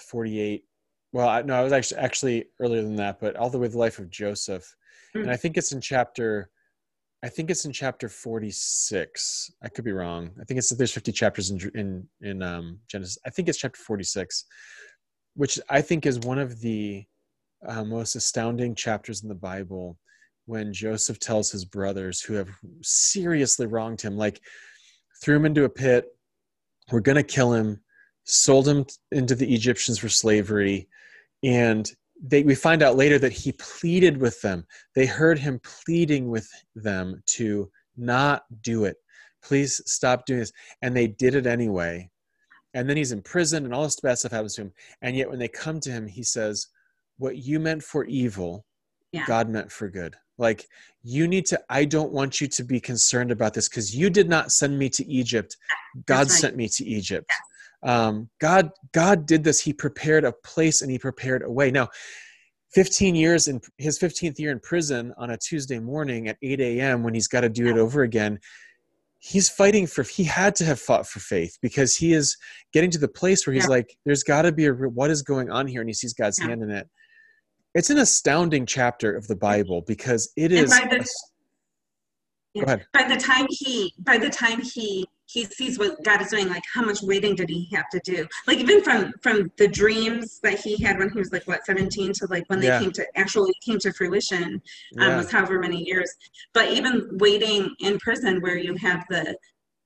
48. 0.00 0.64
Well, 1.12 1.28
I, 1.28 1.42
no, 1.42 1.54
I 1.54 1.62
was 1.62 1.72
actually 1.72 2.00
actually 2.00 2.44
earlier 2.60 2.82
than 2.82 2.96
that, 2.96 3.18
but 3.20 3.36
all 3.36 3.50
the 3.50 3.58
way 3.58 3.68
the 3.68 3.78
life 3.78 3.98
of 3.98 4.10
Joseph, 4.10 4.74
and 5.14 5.26
Mm. 5.26 5.30
I 5.30 5.36
think 5.36 5.56
it's 5.56 5.72
in 5.72 5.80
chapter. 5.80 6.50
I 7.22 7.28
think 7.28 7.50
it's 7.50 7.64
in 7.64 7.72
chapter 7.72 8.08
46. 8.08 9.50
I 9.62 9.68
could 9.68 9.84
be 9.84 9.92
wrong. 9.92 10.30
I 10.40 10.44
think 10.44 10.58
it's 10.58 10.68
there's 10.70 10.92
50 10.92 11.12
chapters 11.12 11.50
in 11.50 11.70
in 11.74 12.08
in 12.20 12.42
um, 12.42 12.78
Genesis. 12.88 13.18
I 13.26 13.30
think 13.30 13.48
it's 13.48 13.58
chapter 13.58 13.80
46, 13.80 14.44
which 15.34 15.58
I 15.68 15.80
think 15.80 16.06
is 16.06 16.20
one 16.20 16.38
of 16.38 16.60
the 16.60 17.04
uh, 17.66 17.84
most 17.84 18.14
astounding 18.14 18.74
chapters 18.74 19.22
in 19.22 19.28
the 19.28 19.34
Bible 19.34 19.98
when 20.46 20.72
Joseph 20.72 21.18
tells 21.18 21.50
his 21.50 21.64
brothers 21.64 22.22
who 22.22 22.34
have 22.34 22.48
seriously 22.82 23.66
wronged 23.66 24.00
him, 24.00 24.16
like 24.16 24.40
threw 25.22 25.36
him 25.36 25.44
into 25.44 25.64
a 25.64 25.68
pit, 25.68 26.06
we're 26.90 27.00
going 27.00 27.16
to 27.16 27.22
kill 27.22 27.52
him, 27.52 27.80
sold 28.24 28.66
him 28.66 28.86
into 29.12 29.34
the 29.34 29.52
Egyptians 29.54 29.98
for 29.98 30.08
slavery, 30.08 30.88
and 31.42 31.90
they, 32.20 32.42
we 32.42 32.54
find 32.54 32.82
out 32.82 32.96
later 32.96 33.18
that 33.18 33.32
he 33.32 33.52
pleaded 33.52 34.20
with 34.20 34.40
them. 34.40 34.66
They 34.94 35.06
heard 35.06 35.38
him 35.38 35.60
pleading 35.84 36.28
with 36.28 36.48
them 36.74 37.22
to 37.26 37.70
not 37.96 38.42
do 38.62 38.84
it. 38.84 38.96
Please 39.42 39.80
stop 39.86 40.26
doing 40.26 40.40
this. 40.40 40.52
And 40.82 40.96
they 40.96 41.06
did 41.06 41.34
it 41.34 41.46
anyway. 41.46 42.10
And 42.74 42.88
then 42.88 42.96
he's 42.96 43.12
in 43.12 43.22
prison 43.22 43.64
and 43.64 43.72
all 43.72 43.84
this 43.84 44.00
bad 44.00 44.18
stuff 44.18 44.32
happens 44.32 44.54
to 44.56 44.62
him. 44.62 44.72
And 45.00 45.16
yet 45.16 45.30
when 45.30 45.38
they 45.38 45.48
come 45.48 45.80
to 45.80 45.90
him, 45.90 46.06
he 46.06 46.22
says, 46.22 46.66
What 47.18 47.36
you 47.36 47.60
meant 47.60 47.82
for 47.82 48.04
evil, 48.04 48.64
Yeah. 49.12 49.24
God 49.26 49.48
meant 49.48 49.70
for 49.70 49.88
good. 49.88 50.16
Like 50.38 50.66
you 51.02 51.26
need 51.26 51.46
to, 51.46 51.60
I 51.68 51.84
don't 51.84 52.12
want 52.12 52.40
you 52.40 52.48
to 52.48 52.64
be 52.64 52.80
concerned 52.80 53.30
about 53.30 53.54
this 53.54 53.68
because 53.68 53.94
you 53.94 54.10
did 54.10 54.28
not 54.28 54.52
send 54.52 54.78
me 54.78 54.88
to 54.90 55.06
Egypt. 55.06 55.56
God 56.06 56.18
right. 56.18 56.30
sent 56.30 56.56
me 56.56 56.68
to 56.68 56.84
Egypt. 56.84 57.30
Um, 57.82 58.28
God, 58.40 58.70
God 58.92 59.26
did 59.26 59.44
this. 59.44 59.60
He 59.60 59.72
prepared 59.72 60.24
a 60.24 60.32
place 60.32 60.82
and 60.82 60.90
he 60.90 60.98
prepared 60.98 61.42
a 61.42 61.50
way. 61.50 61.70
Now, 61.70 61.88
15 62.74 63.14
years 63.14 63.48
in 63.48 63.60
his 63.78 63.98
15th 63.98 64.38
year 64.38 64.50
in 64.52 64.60
prison 64.60 65.14
on 65.16 65.30
a 65.30 65.38
Tuesday 65.38 65.78
morning 65.78 66.28
at 66.28 66.36
8 66.42 66.60
a.m. 66.60 67.02
when 67.02 67.14
he's 67.14 67.28
got 67.28 67.40
to 67.42 67.48
do 67.48 67.66
it 67.68 67.78
over 67.78 68.02
again, 68.02 68.38
he's 69.20 69.48
fighting 69.48 69.86
for, 69.86 70.02
he 70.02 70.24
had 70.24 70.54
to 70.56 70.64
have 70.64 70.78
fought 70.80 71.06
for 71.06 71.18
faith 71.20 71.56
because 71.62 71.96
he 71.96 72.12
is 72.12 72.36
getting 72.72 72.90
to 72.90 72.98
the 72.98 73.08
place 73.08 73.46
where 73.46 73.54
he's 73.54 73.64
Yeah. 73.64 73.70
like, 73.70 73.96
there's 74.04 74.22
got 74.22 74.42
to 74.42 74.52
be 74.52 74.66
a, 74.66 74.72
what 74.72 75.10
is 75.10 75.22
going 75.22 75.50
on 75.50 75.66
here? 75.66 75.80
And 75.80 75.88
he 75.88 75.94
sees 75.94 76.12
God's 76.14 76.38
Yeah. 76.38 76.48
hand 76.48 76.62
in 76.62 76.70
it. 76.70 76.88
It's 77.74 77.90
an 77.90 77.98
astounding 77.98 78.66
chapter 78.66 79.14
of 79.16 79.26
the 79.28 79.36
Bible 79.36 79.82
because 79.86 80.30
it 80.36 80.52
is. 80.52 80.70
by 80.70 80.86
the- 80.90 81.06
Yeah. 82.54 82.64
Go 82.64 82.66
ahead. 82.72 82.86
by 82.92 83.02
the 83.14 83.16
time 83.20 83.46
he 83.50 83.94
by 84.00 84.18
the 84.18 84.30
time 84.30 84.60
he 84.62 85.06
he 85.30 85.44
sees 85.44 85.78
what 85.78 86.02
God 86.04 86.22
is 86.22 86.28
doing. 86.28 86.48
Like, 86.48 86.62
how 86.74 86.82
much 86.82 87.02
waiting 87.02 87.34
did 87.34 87.50
he 87.50 87.68
have 87.74 87.88
to 87.90 88.00
do? 88.04 88.26
Like, 88.46 88.58
even 88.58 88.82
from 88.82 89.12
from 89.22 89.52
the 89.58 89.68
dreams 89.68 90.40
that 90.42 90.58
he 90.58 90.82
had 90.82 90.98
when 90.98 91.10
he 91.10 91.18
was 91.18 91.32
like 91.32 91.46
what 91.46 91.64
seventeen 91.66 92.12
to 92.14 92.26
like 92.30 92.44
when 92.48 92.60
they 92.60 92.66
Yeah. 92.68 92.80
came 92.80 92.92
to 92.92 93.06
actually 93.16 93.52
came 93.64 93.78
to 93.80 93.92
fruition 93.92 94.54
um, 94.54 95.08
Yeah. 95.10 95.16
was 95.18 95.30
however 95.30 95.58
many 95.58 95.84
years. 95.84 96.10
But 96.54 96.72
even 96.72 97.08
waiting 97.18 97.74
in 97.80 97.98
prison, 97.98 98.40
where 98.40 98.56
you 98.56 98.74
have 98.76 99.04
the 99.10 99.36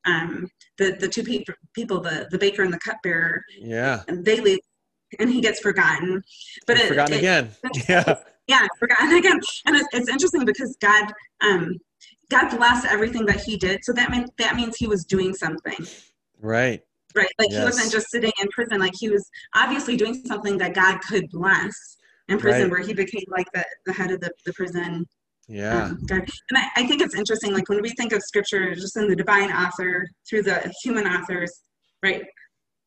um, 0.05 0.49
the 0.79 0.93
the 0.99 1.09
two 1.09 1.23
people, 1.25 1.55
people 1.75 2.01
the 2.01 2.29
the 2.31 2.39
baker 2.39 2.63
and 2.63 2.73
the 2.73 2.79
cupbearer, 2.79 3.43
Yeah. 3.59 4.03
and 4.09 4.25
they 4.25 4.41
leave, 4.41 4.61
and 5.19 5.29
he 5.31 5.41
gets 5.41 5.59
forgotten. 5.61 6.23
But 6.67 6.79
it, 6.79 6.89
Forgotten 6.89 7.15
it- 7.15 7.19
again. 7.19 7.51
Yeah. 7.89 8.15
yeah, 8.47 8.67
forgotten 8.79 9.13
again. 9.17 9.41
And 9.67 9.77
it's, 9.77 9.89
it's 9.93 10.09
interesting 10.09 10.45
because 10.45 10.77
God, 10.81 11.13
um, 11.41 11.79
God 12.33 12.57
bless 12.57 12.85
everything 12.87 13.27
that 13.27 13.41
He 13.43 13.57
did. 13.57 13.85
So 13.85 13.93
that 13.93 14.11
meant 14.11 14.31
that 14.39 14.57
means 14.57 14.77
He 14.77 14.87
was 14.87 15.05
doing 15.05 15.35
something, 15.35 15.87
Right. 16.41 16.81
right? 17.15 17.29
Like 17.39 17.51
He 17.51 17.61
wasn't 17.63 17.93
just 17.93 18.11
sitting 18.11 18.33
in 18.41 18.49
prison. 18.49 18.81
Like 18.81 18.95
He 18.99 19.11
was 19.11 19.25
obviously 19.55 19.97
doing 19.97 20.15
something 20.27 20.57
that 20.59 20.75
God 20.75 21.01
could 21.03 21.29
bless 21.31 21.75
in 22.29 22.39
prison, 22.39 22.63
Right. 22.65 22.71
where 22.71 22.81
He 22.81 22.95
became 22.95 23.25
like 23.29 23.47
the, 23.53 23.65
the 23.87 23.93
head 23.93 24.11
of 24.11 24.21
the, 24.21 24.31
the 24.47 24.53
prison. 24.55 25.07
Yeah. 25.49 25.85
Um, 25.85 25.99
And 26.11 26.31
I, 26.55 26.69
I 26.77 26.87
think 26.87 27.03
it's 27.03 27.15
interesting. 27.15 27.53
Like 27.53 27.69
when 27.69 27.83
we 27.83 27.91
think 27.91 28.13
of 28.13 28.23
Scripture, 28.23 28.75
just 28.75 28.97
in 28.97 29.09
the 29.09 29.17
divine 29.17 29.51
author 29.53 30.09
through 30.29 30.45
the 30.45 30.73
human 30.83 31.07
authors, 31.07 31.53
right? 32.03 32.25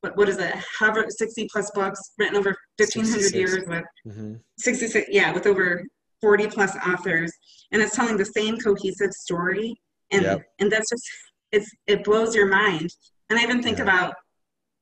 What, 0.01 0.17
what 0.17 0.29
is 0.29 0.37
it? 0.37 0.55
However, 0.79 1.05
sixty 1.09 1.47
plus 1.51 1.69
books 1.71 1.99
written 2.17 2.35
over 2.37 2.55
fifteen 2.77 3.05
hundred 3.05 3.31
66. 3.33 3.35
years 3.35 3.63
with 3.67 3.83
hmm 4.15 4.33
66 4.57 5.07
yeah 5.11 5.33
with 5.33 5.45
over 5.47 5.83
40 6.25 6.47
plus 6.47 6.75
authors 6.87 7.31
and 7.71 7.83
it's 7.83 7.95
telling 7.95 8.17
the 8.17 8.25
same 8.25 8.57
cohesive 8.57 9.11
story 9.11 9.75
and 10.11 10.23
Yep. 10.23 10.41
and 10.59 10.71
that's 10.71 10.89
just 10.89 11.03
it's 11.51 11.69
it 11.85 12.03
blows 12.03 12.33
your 12.33 12.47
mind 12.47 12.89
and 13.29 13.37
i 13.37 13.43
even 13.43 13.61
think 13.61 13.77
Yeah. 13.77 13.83
about 13.83 14.15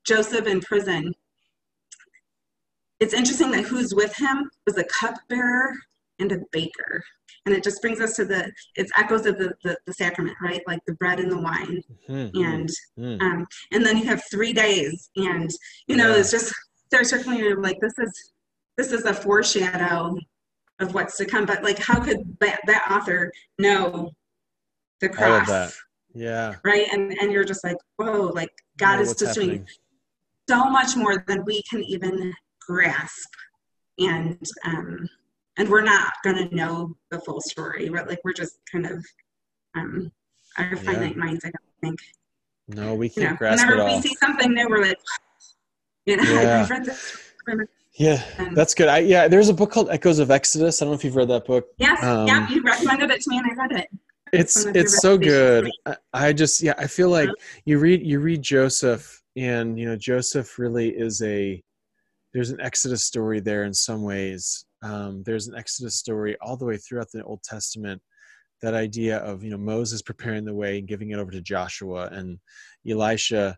joseph 0.07 0.47
in 0.47 0.61
prison 0.61 1.13
it's 3.01 3.13
interesting 3.13 3.51
that 3.51 3.65
who's 3.65 3.93
with 3.93 4.15
him 4.15 4.49
was 4.65 4.77
a 4.77 4.85
cupbearer 4.85 5.73
and 6.19 6.31
a 6.31 6.37
baker 6.53 7.03
and 7.45 7.53
it 7.53 7.61
just 7.61 7.81
brings 7.81 7.99
us 7.99 8.15
to 8.15 8.23
the 8.23 8.49
it's 8.77 8.91
echoes 8.97 9.25
of 9.25 9.37
the, 9.37 9.53
the, 9.65 9.77
the 9.85 9.93
sacrament 9.93 10.37
right 10.41 10.61
like 10.65 10.79
the 10.87 10.93
bread 10.93 11.19
and 11.19 11.29
the 11.29 11.41
wine 11.41 11.81
and 12.07 12.69
Mm. 12.97 13.21
um, 13.21 13.45
and 13.73 13.85
then 13.85 13.97
you 13.97 14.05
have 14.05 14.23
three 14.31 14.53
days 14.53 15.09
and 15.17 15.49
you 15.87 15.97
know 15.97 16.11
Yeah. 16.13 16.19
it's 16.21 16.31
just 16.31 16.53
there's 16.89 17.09
certainly 17.09 17.39
you're 17.39 17.61
like 17.61 17.79
this 17.81 17.97
is 17.99 18.13
this 18.77 18.93
is 18.93 19.03
a 19.03 19.13
foreshadow 19.13 20.15
of 20.79 20.93
what's 20.93 21.17
to 21.17 21.25
come 21.25 21.45
but 21.45 21.63
like 21.63 21.77
how 21.77 21.99
could 21.99 22.19
that, 22.39 22.59
that 22.67 22.87
author 22.89 23.31
know 23.59 24.11
the 24.99 25.09
All 25.09 25.41
cross. 25.41 25.79
Yeah. 26.15 26.55
right? 26.63 26.87
And 26.91 27.11
and 27.19 27.31
you're 27.31 27.43
just 27.43 27.63
like 27.63 27.77
whoa 27.97 28.31
like 28.33 28.51
god 28.77 28.99
is 28.99 29.15
just 29.15 29.35
doing 29.35 29.67
so 30.47 30.69
much 30.69 30.95
more 30.95 31.23
than 31.27 31.43
we 31.45 31.61
can 31.69 31.83
even 31.83 32.33
grasp. 32.61 33.29
And 33.99 34.39
um 34.65 35.07
and 35.57 35.69
we're 35.69 35.83
not 35.83 36.13
to 36.25 36.55
know 36.55 36.95
the 37.11 37.19
full 37.19 37.41
story 37.41 37.89
right 37.89 38.07
like 38.07 38.19
we're 38.23 38.33
just 38.33 38.57
kind 38.71 38.85
of 38.85 39.05
um 39.75 40.11
our 40.57 40.75
finite 40.77 41.17
minds 41.17 41.45
i 41.45 41.49
don't 41.49 41.73
think. 41.81 41.99
No, 42.67 42.95
we 42.95 43.09
can't 43.09 43.31
know, 43.31 43.37
grasp 43.37 43.65
it 43.65 43.69
whenever 43.69 43.89
we 43.93 44.01
see 44.01 44.15
something 44.15 44.53
new, 44.53 44.69
we're 44.69 44.81
like, 44.81 44.97
you 46.05 46.17
know, 46.17 46.23
Yeah. 46.23 46.65
I've 47.99 48.05
read 48.05 48.17
this. 48.17 48.29
Yeah, 48.37 48.45
And- 48.47 48.57
that's 48.57 48.73
good. 48.73 48.87
I, 48.87 48.99
yeah, 48.99 49.27
there's 49.27 49.49
a 49.49 49.53
book 49.53 49.71
called 49.71 49.89
Echoes 49.89 50.19
of 50.19 50.31
Exodus. 50.31 50.81
I 50.81 50.85
don't 50.85 50.91
know 50.91 50.95
if 50.97 51.03
you've 51.03 51.15
read 51.15 51.29
that 51.29 51.45
book. 51.45 51.65
Yes, 51.77 52.01
Um, 52.03 52.27
yeah, 52.27 52.49
you 52.49 52.61
recommended 52.61 53.11
it 53.11 53.21
to 53.21 53.29
me 53.29 53.37
and 53.39 53.47
I 53.51 53.53
read 53.55 53.71
it. 53.71 53.87
It's 54.31 54.65
one 54.65 54.69
of 54.69 54.75
your 54.75 54.83
it's 54.83 54.97
so 54.99 55.17
good. 55.17 55.69
I, 55.85 55.95
I 56.13 56.33
just 56.33 56.61
yeah, 56.61 56.73
I 56.79 56.87
feel 56.87 57.09
like 57.09 57.29
Uh-huh. 57.29 57.61
you 57.65 57.77
read 57.79 58.01
you 58.03 58.19
read 58.19 58.41
Joseph, 58.41 59.21
and 59.35 59.77
you 59.77 59.85
know 59.85 59.95
Joseph 59.95 60.57
really 60.57 60.89
is 60.89 61.21
a 61.21 61.61
there's 62.33 62.49
an 62.49 62.59
Exodus 62.59 63.03
story 63.03 63.39
there 63.41 63.63
in 63.65 63.73
some 63.75 64.01
ways. 64.01 64.65
Um, 64.81 65.21
there's 65.23 65.47
an 65.47 65.55
Exodus 65.55 65.95
story 65.95 66.35
all 66.41 66.57
the 66.57 66.65
way 66.65 66.77
throughout 66.77 67.11
the 67.11 67.23
Old 67.23 67.43
Testament. 67.43 68.01
That 68.63 68.73
idea 68.73 69.17
of 69.17 69.43
you 69.43 69.51
know 69.51 69.57
Moses 69.57 70.01
preparing 70.01 70.45
the 70.45 70.55
way 70.55 70.79
and 70.79 70.87
giving 70.87 71.11
it 71.11 71.19
over 71.19 71.29
to 71.29 71.39
Joshua, 71.41 72.07
and 72.11 72.39
Elisha, 72.89 73.55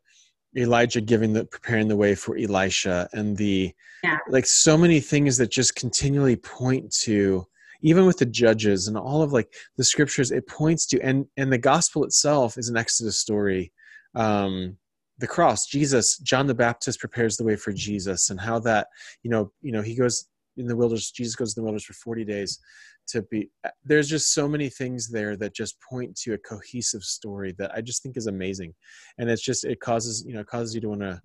Elijah 0.58 1.02
giving 1.02 1.34
the 1.34 1.46
preparing 1.46 1.88
the 1.88 1.96
way 1.98 2.16
for 2.16 2.38
Elisha, 2.38 3.10
and 3.14 3.36
the 3.38 3.74
Yeah. 4.04 4.20
like 4.30 4.46
so 4.46 4.78
many 4.78 5.00
things 5.00 5.38
that 5.38 5.52
just 5.52 5.76
continually 5.76 6.36
point 6.36 6.92
to 7.04 7.46
even 7.82 8.06
with 8.06 8.18
the 8.18 8.26
judges 8.26 8.88
and 8.88 8.98
all 8.98 9.22
of 9.22 9.34
like 9.34 9.54
the 9.78 9.84
scriptures 9.84 10.32
it 10.32 10.48
points 10.48 10.86
to 10.88 11.00
and 11.02 11.26
and 11.38 11.52
the 11.52 11.58
gospel 11.58 12.04
itself 12.04 12.58
is 12.58 12.70
an 12.70 12.78
exodus 12.78 13.18
story 13.20 13.72
um 14.16 14.78
the 15.20 15.28
cross 15.28 15.68
jesus 15.68 16.18
john 16.20 16.48
the 16.48 16.54
baptist 16.54 17.00
prepares 17.00 17.38
the 17.38 17.44
way 17.44 17.56
for 17.56 17.72
jesus 17.74 18.30
and 18.30 18.40
how 18.40 18.60
that 18.60 18.88
you 19.24 19.30
know 19.30 19.52
you 19.62 19.72
know 19.72 19.82
he 19.82 19.96
goes 19.96 20.26
in 20.58 20.68
the 20.68 20.76
wilderness 20.76 21.12
jesus 21.12 21.36
goes 21.36 21.56
in 21.56 21.62
the 21.62 21.64
wilderness 21.64 21.84
for 21.84 21.94
40 21.94 22.26
days 22.26 22.60
to 23.08 23.22
be 23.24 23.50
there's 23.84 24.10
just 24.10 24.34
so 24.34 24.48
many 24.48 24.70
things 24.70 25.10
there 25.10 25.36
that 25.38 25.54
just 25.56 25.76
point 25.88 26.16
to 26.16 26.34
a 26.34 26.38
cohesive 26.40 27.04
story 27.04 27.54
that 27.58 27.72
i 27.76 27.82
just 27.82 28.02
think 28.02 28.18
is 28.18 28.28
amazing 28.28 28.74
and 29.18 29.30
it's 29.30 29.42
just 29.44 29.64
it 29.66 29.80
causes 29.80 30.24
you 30.28 30.34
know 30.34 30.40
it 30.42 30.48
causes 30.48 30.74
you 30.74 30.82
to 30.82 30.90
want 30.90 31.02
to 31.02 31.20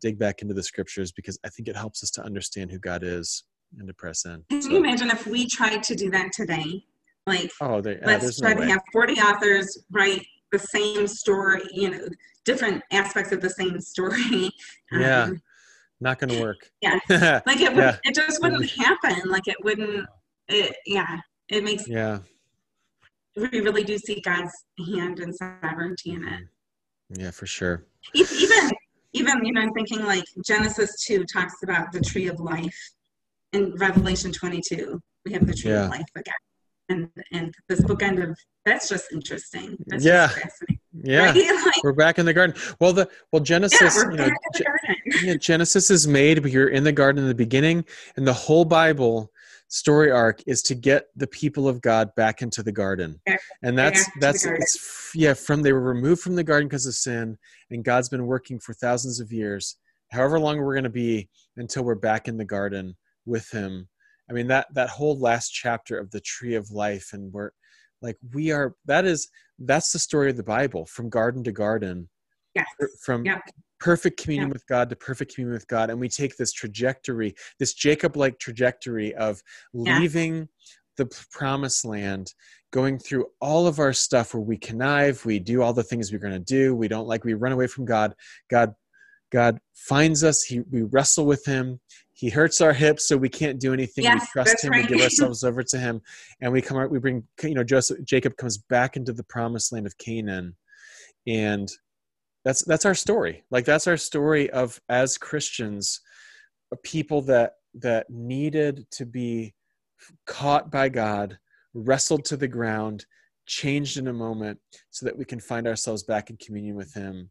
dig 0.00 0.18
back 0.18 0.42
into 0.42 0.54
the 0.54 0.62
scriptures 0.62 1.12
because 1.12 1.38
i 1.44 1.48
think 1.50 1.68
it 1.68 1.76
helps 1.76 2.02
us 2.02 2.10
to 2.10 2.22
understand 2.24 2.70
who 2.70 2.78
god 2.78 3.02
is 3.02 3.44
and 3.78 3.88
to 3.88 3.94
press 3.94 4.24
in 4.24 4.42
Can 4.50 4.62
So- 4.62 4.70
you 4.70 4.76
imagine 4.78 5.10
if 5.10 5.26
we 5.26 5.46
tried 5.46 5.82
to 5.84 5.94
do 5.94 6.10
that 6.10 6.32
today? 6.32 6.84
Like, 7.26 7.50
oh 7.60 7.82
yeah, 7.84 7.94
let's 8.04 8.38
try 8.40 8.54
no 8.54 8.60
to 8.60 8.66
have 8.68 8.80
40 8.92 9.14
authors 9.14 9.76
write 9.90 10.24
the 10.52 10.60
same 10.60 11.08
story, 11.08 11.60
you 11.72 11.90
know, 11.90 12.08
different 12.44 12.80
aspects 12.92 13.32
of 13.32 13.40
the 13.40 13.50
same 13.50 13.80
story. 13.80 14.50
Yeah. 14.92 15.24
Um, 15.24 15.42
not 16.00 16.20
gonna 16.20 16.40
work 16.40 16.70
Yeah. 16.80 17.00
yeah 17.10 17.40
like 17.46 17.60
it 17.60 17.74
would, 17.74 17.82
Yeah. 17.82 17.96
it 18.04 18.14
just 18.14 18.40
wouldn't 18.40 18.70
happen. 18.70 19.28
Like 19.28 19.48
it 19.48 19.56
wouldn't, 19.64 20.06
it, 20.48 20.76
yeah, 20.86 21.18
it 21.48 21.64
makes, 21.64 21.86
yeah. 21.88 22.18
We 23.36 23.60
really 23.60 23.84
do 23.84 23.98
see 23.98 24.20
God's 24.20 24.52
hand 24.92 25.20
and 25.20 25.34
sovereignty 25.34 26.10
in 26.12 26.24
it. 26.26 26.40
Mm-hmm. 27.12 27.20
yeah 27.20 27.30
for 27.30 27.46
sure. 27.46 27.84
Even 28.14 28.70
even 29.12 29.44
you 29.44 29.52
know 29.52 29.60
i'm 29.62 29.72
thinking 29.72 30.04
like 30.04 30.24
genesis 30.46 31.04
2 31.06 31.24
talks 31.32 31.54
about 31.62 31.90
the 31.92 32.00
tree 32.00 32.28
of 32.28 32.38
life. 32.40 32.76
In 33.52 33.74
revelation 33.76 34.32
22 34.32 35.00
we 35.24 35.32
have 35.32 35.46
the 35.46 35.54
tree 35.54 35.70
Yeah. 35.70 35.84
of 35.84 35.90
life 35.90 36.06
again. 36.16 36.34
And 36.88 37.08
and 37.32 37.54
this 37.68 37.80
bookend 37.82 38.22
of 38.30 38.36
that's 38.64 38.88
just 38.88 39.12
interesting. 39.12 39.76
That's 39.86 40.04
Yeah. 40.04 40.26
just 40.28 40.38
fascinating. 40.40 40.80
Yeah. 41.04 41.26
Right? 41.26 41.64
like, 41.66 41.84
we're 41.84 41.92
back 41.92 42.18
in 42.18 42.26
the 42.26 42.32
garden. 42.32 42.56
Well 42.80 42.92
the 42.92 43.08
well 43.32 43.42
genesis 43.42 43.96
we're 43.96 44.12
you 44.12 44.16
know 44.18 44.30
Ge- 44.54 45.22
yeah, 45.22 45.34
genesis 45.34 45.90
is 45.90 46.06
made 46.08 46.42
but 46.42 46.50
you're 46.52 46.68
in 46.68 46.84
the 46.84 46.92
garden 46.92 47.22
in 47.22 47.28
the 47.28 47.34
beginning. 47.34 47.84
And 48.16 48.26
the 48.26 48.32
whole 48.32 48.64
bible 48.64 49.30
story 49.68 50.10
arc 50.10 50.42
is 50.46 50.62
to 50.62 50.74
get 50.74 51.06
the 51.16 51.26
people 51.26 51.68
of 51.68 51.80
god 51.80 52.14
back 52.16 52.42
into 52.42 52.62
the 52.62 52.72
garden. 52.72 53.20
And 53.62 53.76
that's 53.76 54.04
back 54.04 54.04
to 54.04 54.10
the 54.14 54.20
that's 54.20 54.46
it's 54.46 55.10
yeah 55.14 55.34
from 55.34 55.62
they 55.62 55.72
were 55.72 55.80
removed 55.80 56.22
from 56.22 56.36
the 56.36 56.44
garden 56.44 56.68
because 56.68 56.86
of 56.86 56.94
sin 56.94 57.36
and 57.70 57.84
god's 57.84 58.08
been 58.08 58.26
working 58.26 58.58
for 58.58 58.74
thousands 58.74 59.20
of 59.20 59.32
years. 59.32 59.76
However 60.12 60.38
long 60.38 60.58
we're 60.58 60.74
going 60.74 60.84
to 60.84 60.90
be 60.90 61.28
until 61.56 61.84
we're 61.84 61.96
back 61.96 62.28
in 62.28 62.36
the 62.36 62.44
garden 62.44 62.96
with 63.24 63.50
him. 63.50 63.88
I 64.30 64.32
mean 64.32 64.46
that 64.48 64.66
that 64.74 64.90
whole 64.90 65.18
last 65.18 65.50
chapter 65.50 65.98
of 65.98 66.10
the 66.10 66.20
tree 66.20 66.54
of 66.54 66.70
life 66.70 67.10
and 67.12 67.32
we're 67.32 67.50
like 68.02 68.16
we 68.32 68.52
are 68.52 68.74
that 68.84 69.04
is 69.04 69.28
that's 69.58 69.90
the 69.92 69.98
story 69.98 70.30
of 70.30 70.36
the 70.36 70.42
bible 70.42 70.86
from 70.86 71.08
garden 71.08 71.42
to 71.44 71.52
garden. 71.52 72.08
Yes. 72.54 72.66
From 73.04 73.24
Yeah. 73.24 73.40
Perfect 73.78 74.20
communion 74.20 74.48
Yeah. 74.48 74.52
with 74.54 74.66
God 74.66 74.90
to 74.90 74.96
perfect 74.96 75.34
communion 75.34 75.54
with 75.54 75.68
God. 75.68 75.90
And 75.90 76.00
we 76.00 76.08
take 76.08 76.36
this 76.36 76.52
trajectory, 76.52 77.34
this 77.58 77.74
Jacob 77.74 78.16
like 78.16 78.38
trajectory 78.38 79.14
of 79.14 79.42
Yeah. 79.72 79.98
leaving 79.98 80.48
the 80.96 81.06
promised 81.30 81.84
land, 81.84 82.32
going 82.72 82.98
through 82.98 83.26
all 83.40 83.66
of 83.66 83.78
our 83.78 83.92
stuff 83.92 84.32
where 84.34 84.40
we 84.42 84.56
connive, 84.56 85.24
we 85.26 85.38
do 85.38 85.62
all 85.62 85.72
the 85.74 85.82
things 85.82 86.10
we're 86.10 86.18
going 86.18 86.32
to 86.32 86.38
do, 86.38 86.74
we 86.74 86.88
don't 86.88 87.06
like, 87.06 87.24
we 87.24 87.34
run 87.34 87.52
away 87.52 87.66
from 87.66 87.84
God. 87.84 88.14
God. 88.50 88.74
God 89.32 89.58
finds 89.74 90.22
us. 90.22 90.44
He, 90.44 90.60
we 90.70 90.82
wrestle 90.82 91.26
with 91.26 91.44
him. 91.44 91.80
He 92.12 92.30
hurts 92.30 92.60
our 92.60 92.72
hips, 92.72 93.08
so 93.08 93.16
we 93.16 93.28
can't 93.28 93.58
do 93.60 93.72
anything. 93.74 94.04
we 94.04 94.20
trust 94.32 94.62
him. 94.64 94.70
right. 94.70 94.88
We 94.88 94.96
give 94.96 95.04
ourselves 95.04 95.42
over 95.42 95.64
to 95.64 95.78
him, 95.78 96.00
and 96.40 96.52
we 96.52 96.62
come 96.62 96.78
out. 96.78 96.90
We 96.92 97.00
bring, 97.00 97.24
you 97.42 97.54
know, 97.54 97.64
Joseph, 97.64 97.98
Jacob 98.04 98.36
comes 98.36 98.56
back 98.56 98.96
into 98.96 99.12
the 99.12 99.24
promised 99.24 99.72
land 99.72 99.84
of 99.84 99.98
Canaan, 99.98 100.56
and 101.26 101.68
that's 102.46 102.64
that's 102.64 102.86
our 102.86 102.94
story. 102.94 103.42
Like 103.50 103.64
that's 103.64 103.88
our 103.88 103.96
story 103.96 104.48
of 104.50 104.80
as 104.88 105.18
christians 105.18 106.00
people 106.84 107.20
that 107.22 107.54
that 107.74 108.08
needed 108.08 108.86
to 108.92 109.04
be 109.04 109.54
caught 110.26 110.70
by 110.70 110.88
god 110.88 111.38
wrestled 111.74 112.24
to 112.24 112.36
the 112.36 112.48
ground 112.48 113.04
changed 113.46 113.96
in 113.98 114.06
a 114.08 114.12
moment 114.12 114.58
so 114.90 115.04
that 115.06 115.16
we 115.16 115.24
can 115.24 115.38
find 115.40 115.66
ourselves 115.68 116.02
back 116.02 116.30
in 116.30 116.36
communion 116.38 116.74
with 116.76 116.92
him. 116.94 117.28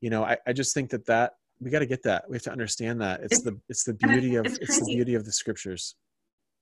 You 0.00 0.10
know 0.10 0.24
i, 0.24 0.36
I 0.46 0.52
just 0.52 0.74
think 0.74 0.90
that 0.90 1.06
that 1.06 1.32
we 1.60 1.70
got 1.70 1.78
to 1.78 1.86
get 1.86 2.02
that. 2.02 2.28
We 2.28 2.36
have 2.36 2.42
to 2.42 2.52
understand 2.52 3.00
that. 3.00 3.20
It's 3.22 3.38
It's- 3.38 3.42
the 3.44 3.58
it's 3.70 3.84
the 3.84 3.94
beauty 3.94 4.34
of 4.34 4.44
it's 4.46 4.58
it's 4.58 4.80
the 4.80 4.94
beauty 4.94 5.14
of 5.14 5.24
the 5.24 5.32
scriptures. 5.32 5.94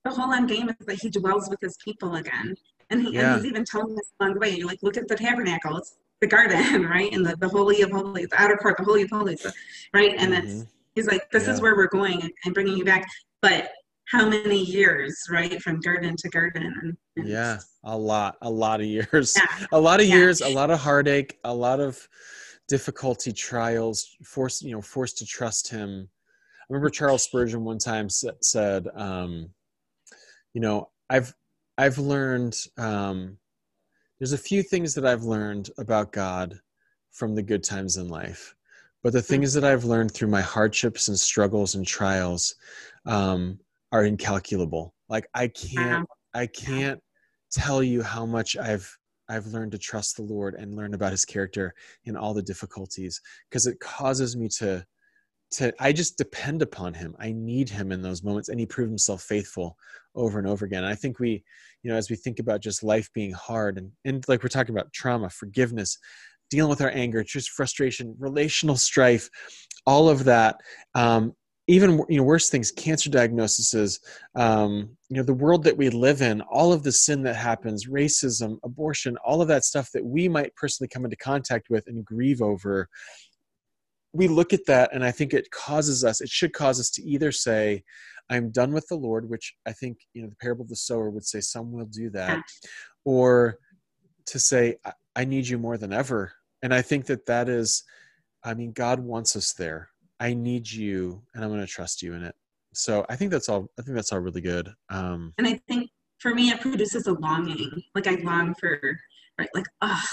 The 0.05 0.10
whole 0.10 0.32
end 0.32 0.48
game 0.48 0.68
is 0.68 0.86
that 0.86 1.01
he 1.01 1.09
dwells 1.10 1.48
with 1.48 1.60
his 1.60 1.76
people 1.82 2.16
again 2.16 2.55
and, 2.90 3.02
he, 3.02 3.14
Yeah. 3.14 3.35
and 3.35 3.43
he's 3.43 3.51
even 3.51 3.64
telling 3.64 3.94
us 3.98 4.12
along 4.20 4.35
the 4.35 4.40
way 4.40 4.51
you 4.51 4.66
like 4.66 4.78
look 4.82 4.97
at 4.98 5.09
the 5.09 5.16
tabernacles 5.16 5.97
the 6.20 6.26
garden, 6.26 6.84
right? 6.88 7.12
And 7.12 7.24
the, 7.24 7.36
the 7.36 7.48
holy 7.48 7.82
of 7.82 7.90
holies, 7.90 8.28
the 8.30 8.40
outer 8.40 8.56
court, 8.56 8.76
the 8.78 8.84
holy 8.84 9.02
of 9.02 9.10
holies, 9.10 9.46
right? 9.92 10.14
And 10.16 10.32
mm-hmm. 10.32 10.62
he's 10.94 11.06
like, 11.06 11.30
this 11.30 11.46
yeah. 11.46 11.54
is 11.54 11.60
where 11.60 11.76
we're 11.76 11.88
going 11.88 12.30
and 12.44 12.54
bringing 12.54 12.76
you 12.76 12.84
back. 12.84 13.06
But 13.42 13.70
how 14.06 14.28
many 14.28 14.62
years, 14.62 15.18
right, 15.30 15.60
from 15.62 15.80
garden 15.80 16.14
to 16.16 16.28
garden? 16.28 16.74
And, 16.82 16.96
and 17.16 17.28
yeah, 17.28 17.58
a 17.84 17.96
lot, 17.96 18.36
a 18.42 18.50
lot 18.50 18.80
of 18.80 18.86
years, 18.86 19.34
yeah. 19.36 19.66
a 19.72 19.80
lot 19.80 20.00
of 20.00 20.06
yeah. 20.06 20.16
years, 20.16 20.40
a 20.40 20.48
lot 20.48 20.70
of 20.70 20.78
heartache, 20.78 21.38
a 21.44 21.54
lot 21.54 21.80
of 21.80 22.06
difficulty, 22.68 23.32
trials, 23.32 24.16
forced, 24.22 24.62
you 24.62 24.72
know, 24.72 24.82
forced 24.82 25.18
to 25.18 25.26
trust 25.26 25.70
him. 25.70 26.08
I 26.60 26.64
remember 26.70 26.90
Charles 26.90 27.24
Spurgeon 27.24 27.64
one 27.64 27.78
time 27.78 28.08
said, 28.08 28.88
um, 28.94 29.50
you 30.54 30.60
know, 30.60 30.90
I've 31.10 31.34
I've 31.76 31.98
learned 31.98 32.56
um, 32.78 33.36
there's 34.18 34.32
a 34.32 34.38
few 34.38 34.62
things 34.62 34.94
that 34.94 35.06
I've 35.06 35.24
learned 35.24 35.70
about 35.78 36.12
God 36.12 36.58
from 37.10 37.34
the 37.34 37.42
good 37.42 37.62
times 37.62 37.96
in 37.96 38.08
life, 38.08 38.54
but 39.02 39.12
the 39.12 39.22
things 39.22 39.52
that 39.54 39.64
I've 39.64 39.84
learned 39.84 40.12
through 40.12 40.28
my 40.28 40.40
hardships 40.40 41.08
and 41.08 41.18
struggles 41.18 41.74
and 41.74 41.86
trials 41.86 42.56
um, 43.06 43.58
are 43.92 44.04
incalculable. 44.04 44.94
Like 45.08 45.26
I 45.34 45.48
can't 45.48 46.08
I 46.34 46.46
can't 46.46 47.00
tell 47.52 47.82
you 47.82 48.02
how 48.02 48.26
much 48.26 48.56
I've 48.56 48.98
I've 49.28 49.46
learned 49.46 49.72
to 49.72 49.78
trust 49.78 50.16
the 50.16 50.22
Lord 50.22 50.54
and 50.54 50.74
learn 50.76 50.94
about 50.94 51.12
his 51.12 51.24
character 51.24 51.74
in 52.04 52.16
all 52.16 52.34
the 52.34 52.42
difficulties 52.42 53.20
because 53.48 53.66
it 53.66 53.80
causes 53.80 54.36
me 54.36 54.48
to 54.58 54.84
to 55.55 55.74
I 55.81 55.93
just 55.93 56.18
depend 56.18 56.62
upon 56.62 56.94
him. 56.94 57.14
I 57.18 57.32
need 57.32 57.68
him 57.68 57.93
in 57.93 58.02
those 58.02 58.22
moments 58.22 58.48
and 58.48 58.59
he 58.59 58.66
proved 58.66 58.90
himself 58.90 59.22
faithful 59.22 59.76
over 60.14 60.39
and 60.39 60.48
over 60.48 60.64
again. 60.64 60.85
I 60.85 60.94
think 60.94 61.18
we, 61.18 61.43
you 61.82 61.90
know, 61.90 61.97
as 61.97 62.10
we 62.10 62.16
think 62.16 62.39
about 62.39 62.60
just 62.60 62.82
life 62.82 63.10
being 63.12 63.32
hard 63.32 63.78
and 63.78 63.90
and 64.05 64.24
like 64.28 64.43
we're 64.43 64.48
talking 64.48 64.74
about 64.74 64.93
trauma, 64.93 65.31
forgiveness, 65.31 65.98
dealing 66.51 66.70
with 66.70 66.81
our 66.81 66.90
anger, 66.90 67.24
just 67.24 67.51
frustration, 67.51 68.14
relational 68.18 68.76
strife, 68.76 69.28
all 69.86 70.09
of 70.09 70.24
that 70.24 70.56
um, 70.94 71.35
even 71.66 72.05
you 72.09 72.18
know 72.18 72.22
worse 72.22 72.51
things 72.51 72.70
cancer 72.70 73.10
diagnoses 73.10 74.01
um, 74.35 74.89
you 75.09 75.16
know 75.16 75.22
the 75.22 75.32
world 75.32 75.64
that 75.64 75.76
we 75.76 75.89
live 75.90 76.20
in 76.22 76.40
all 76.43 76.72
of 76.72 76.82
the 76.82 76.93
sin 76.93 77.22
that 77.22 77.36
happens 77.36 77.86
racism 77.86 78.59
abortion 78.64 79.16
all 79.24 79.40
of 79.40 79.48
that 79.48 79.64
stuff 79.64 79.90
that 79.93 80.05
we 80.05 80.28
might 80.28 80.55
personally 80.56 80.89
come 80.89 81.05
into 81.05 81.16
contact 81.16 81.70
with 81.70 81.86
and 81.86 82.05
grieve 82.05 82.43
over 82.43 82.89
we 84.14 84.28
look 84.28 84.52
at 84.52 84.66
that 84.66 84.90
and 84.92 85.04
i 85.04 85.10
think 85.10 85.34
it 85.34 85.50
causes 85.50 86.04
us 86.04 86.20
it 86.20 86.28
should 86.28 86.52
cause 86.52 86.80
us 86.80 86.90
to 86.90 87.02
either 87.02 87.30
say 87.32 87.82
i'm 88.30 88.50
done 88.50 88.72
with 88.72 88.86
the 88.88 88.94
lord 88.94 89.28
which 89.28 89.54
i 89.66 89.72
think 89.72 89.98
you 90.14 90.22
know 90.22 90.28
the 90.28 90.36
parable 90.36 90.62
of 90.62 90.68
the 90.68 90.76
sower 90.76 91.10
would 91.10 91.26
say 91.26 91.40
some 91.40 91.72
will 91.72 91.86
do 91.86 92.08
that 92.10 92.42
or 93.04 93.58
to 94.26 94.38
say 94.38 94.76
i 95.16 95.24
need 95.24 95.46
you 95.46 95.58
more 95.58 95.76
than 95.76 95.92
ever 95.92 96.32
and 96.62 96.72
i 96.72 96.80
think 96.80 97.06
that 97.06 97.26
that 97.26 97.48
is 97.48 97.84
i 98.44 98.54
mean 98.54 98.72
god 98.72 99.00
wants 99.00 99.36
us 99.36 99.52
there 99.52 99.90
I 100.20 100.34
need 100.34 100.70
you 100.70 101.22
and 101.34 101.44
I'm 101.44 101.50
going 101.50 101.60
to 101.60 101.66
trust 101.66 102.02
you 102.02 102.14
in 102.14 102.22
it. 102.22 102.34
So 102.72 103.04
I 103.08 103.16
think 103.16 103.30
that's 103.30 103.48
all, 103.48 103.68
I 103.78 103.82
think 103.82 103.94
that's 103.94 104.12
all 104.12 104.20
really 104.20 104.40
good. 104.40 104.72
Um, 104.90 105.32
and 105.38 105.46
I 105.46 105.60
think 105.68 105.90
for 106.18 106.34
me, 106.34 106.50
it 106.50 106.60
produces 106.60 107.06
a 107.06 107.12
longing. 107.12 107.70
Like 107.94 108.06
I 108.06 108.14
long 108.14 108.54
for, 108.54 108.80
right? 109.38 109.48
Like, 109.54 109.66
ah, 109.82 110.02
oh, 110.02 110.08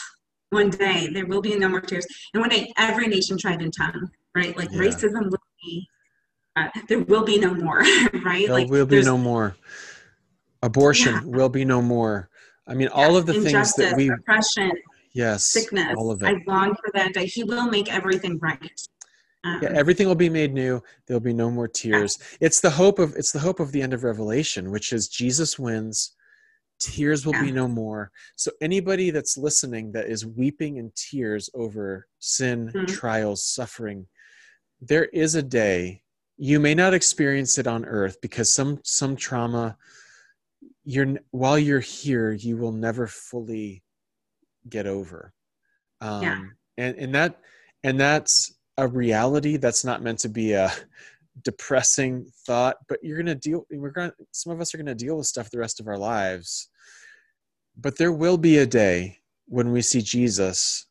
one 0.52 0.70
day 0.70 1.10
there 1.12 1.26
will 1.26 1.42
be 1.42 1.58
no 1.58 1.68
more 1.68 1.82
tears. 1.82 2.06
And 2.34 2.42
one 2.42 2.50
day 2.50 2.72
every 2.78 3.08
nation, 3.08 3.38
tribe, 3.38 3.62
and 3.62 3.74
tongue, 3.76 4.10
right? 4.36 4.56
Like 4.56 4.72
yeah. 4.72 4.80
racism 4.80 5.30
will 5.32 5.40
be, 5.64 5.88
uh, 6.56 6.70
there 6.88 7.00
will 7.00 7.24
be 7.24 7.40
no 7.40 7.54
more, 7.54 7.80
right? 8.24 8.48
There 8.48 8.54
like 8.54 8.70
will 8.70 8.86
be 8.86 9.02
no 9.02 9.18
more. 9.18 9.56
Abortion 10.62 11.14
yeah. 11.16 11.22
will 11.26 11.50
be 11.50 11.66
no 11.66 11.82
more. 11.82 12.30
I 12.68 12.76
mean, 12.76 12.90
all 12.90 13.18
of 13.18 13.26
the 13.26 13.34
things 13.34 13.74
that 13.74 13.96
we, 13.96 14.10
oppression, 14.10 14.72
yes, 15.14 15.52
sickness, 15.52 15.96
all 15.98 16.12
of 16.12 16.22
it. 16.22 16.28
I 16.28 16.36
long 16.46 16.76
for 16.76 16.92
that 16.94 17.14
day. 17.14 17.26
He 17.26 17.44
will 17.44 17.68
make 17.70 17.92
everything 17.92 18.38
right 18.40 18.72
yeah, 19.44 19.70
um, 19.70 19.76
everything 19.76 20.08
will 20.08 20.16
be 20.16 20.30
made 20.30 20.54
new. 20.54 20.82
There'll 21.08 21.20
be 21.20 21.34
no 21.34 21.50
more 21.50 21.68
tears. 21.68 22.20
It's 22.40 22.62
the 22.62 22.70
hope 22.70 23.00
of 23.00 23.16
it's 23.16 23.32
the 23.32 23.40
hope 23.40 23.60
of 23.60 23.72
the 23.72 23.82
end 23.82 23.94
of 23.94 24.04
Revelation, 24.04 24.72
which 24.72 24.94
is 24.94 25.08
Jesus 25.08 25.58
wins. 25.58 26.16
Tears 26.82 27.26
will 27.26 27.34
yeah. 27.36 27.44
be 27.44 27.52
no 27.52 27.68
more. 27.68 28.12
So 28.36 28.52
anybody 28.62 29.12
that's 29.12 29.38
listening 29.38 29.92
that 29.94 30.08
is 30.08 30.26
weeping 30.26 30.78
in 30.78 30.92
tears 30.96 31.50
over 31.54 32.08
sin, 32.20 32.72
mm-hmm. 32.74 32.86
trials, 32.86 33.46
suffering, 33.46 34.08
there 34.82 35.06
is 35.06 35.36
a 35.36 35.44
day 35.44 36.02
you 36.44 36.60
may 36.60 36.74
not 36.74 36.96
experience 36.96 37.60
it 37.60 37.68
on 37.68 37.86
earth 37.86 38.18
because 38.20 38.52
some 38.52 38.80
some 38.84 39.16
trauma 39.16 39.78
you're 40.84 41.20
while 41.30 41.60
you're 41.60 41.80
here 41.80 42.32
you 42.32 42.58
will 42.58 42.72
never 42.72 43.06
fully 43.06 43.84
get 44.68 44.88
over 44.88 45.34
um 46.02 46.24
yeah. 46.24 46.42
and 46.78 46.98
and 46.98 47.14
that 47.14 47.40
and 47.84 48.00
that's 48.00 48.58
a 48.80 48.88
reality 48.88 49.56
that's 49.56 49.86
not 49.86 50.02
meant 50.02 50.18
to 50.18 50.30
be 50.30 50.54
a 50.54 50.72
depressing 51.44 52.26
thought 52.48 52.78
but 52.90 52.98
you're 53.04 53.18
going 53.18 53.26
to 53.28 53.36
deal 53.36 53.64
we're 53.72 53.92
going 53.92 54.10
to 54.10 54.16
some 54.32 54.52
of 54.52 54.60
us 54.60 54.74
are 54.74 54.78
going 54.78 54.86
to 54.86 54.96
deal 54.96 55.18
with 55.18 55.28
stuff 55.28 55.50
the 55.52 55.60
rest 55.60 55.80
of 55.80 55.88
our 55.88 55.98
lives 55.98 56.70
but 57.78 57.98
there 57.98 58.12
will 58.12 58.38
be 58.38 58.58
a 58.58 58.66
day 58.66 59.20
when 59.48 59.72
we 59.72 59.82
see 59.82 60.02
jesus 60.02 60.88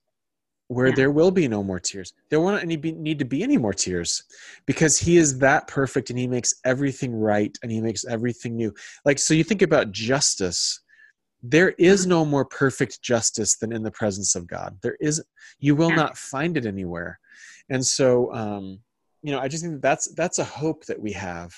where 0.71 0.87
yeah. 0.87 0.95
there 0.95 1.11
will 1.11 1.33
be 1.33 1.49
no 1.49 1.65
more 1.65 1.81
tears. 1.81 2.13
There 2.29 2.41
won't 2.41 2.63
any 2.63 2.77
be, 2.77 2.93
need 2.93 3.19
to 3.19 3.25
be 3.25 3.43
any 3.43 3.59
more 3.59 3.73
tears 3.73 4.23
because 4.67 4.97
he 4.97 5.17
is 5.17 5.37
that 5.41 5.67
perfect 5.67 6.11
and 6.11 6.19
he 6.19 6.29
makes 6.29 6.55
everything 6.65 7.13
right 7.13 7.59
and 7.65 7.73
he 7.73 7.81
makes 7.81 8.05
everything 8.05 8.55
new. 8.55 8.73
Like 9.05 9.19
so 9.19 9.35
you 9.35 9.43
think 9.43 9.63
about 9.63 9.91
justice. 9.91 10.81
There 11.43 11.71
is 11.71 12.07
no 12.07 12.25
more 12.25 12.45
perfect 12.45 13.03
justice 13.03 13.57
than 13.57 13.73
in 13.73 13.83
the 13.83 13.91
presence 13.91 14.37
of 14.37 14.47
god. 14.47 14.79
There 14.81 14.97
is 15.01 15.21
you 15.59 15.75
will 15.75 15.91
not 15.91 16.17
find 16.17 16.57
it 16.57 16.67
anywhere. 16.67 17.19
And 17.69 17.85
so 17.85 18.33
um, 18.33 18.79
you 19.23 19.33
know 19.33 19.41
i 19.41 19.49
just 19.49 19.65
think 19.65 19.75
that 19.75 19.83
that's 19.83 20.07
that's 20.15 20.39
a 20.39 20.45
hope 20.45 20.85
that 20.85 21.01
we 21.01 21.11
have. 21.13 21.53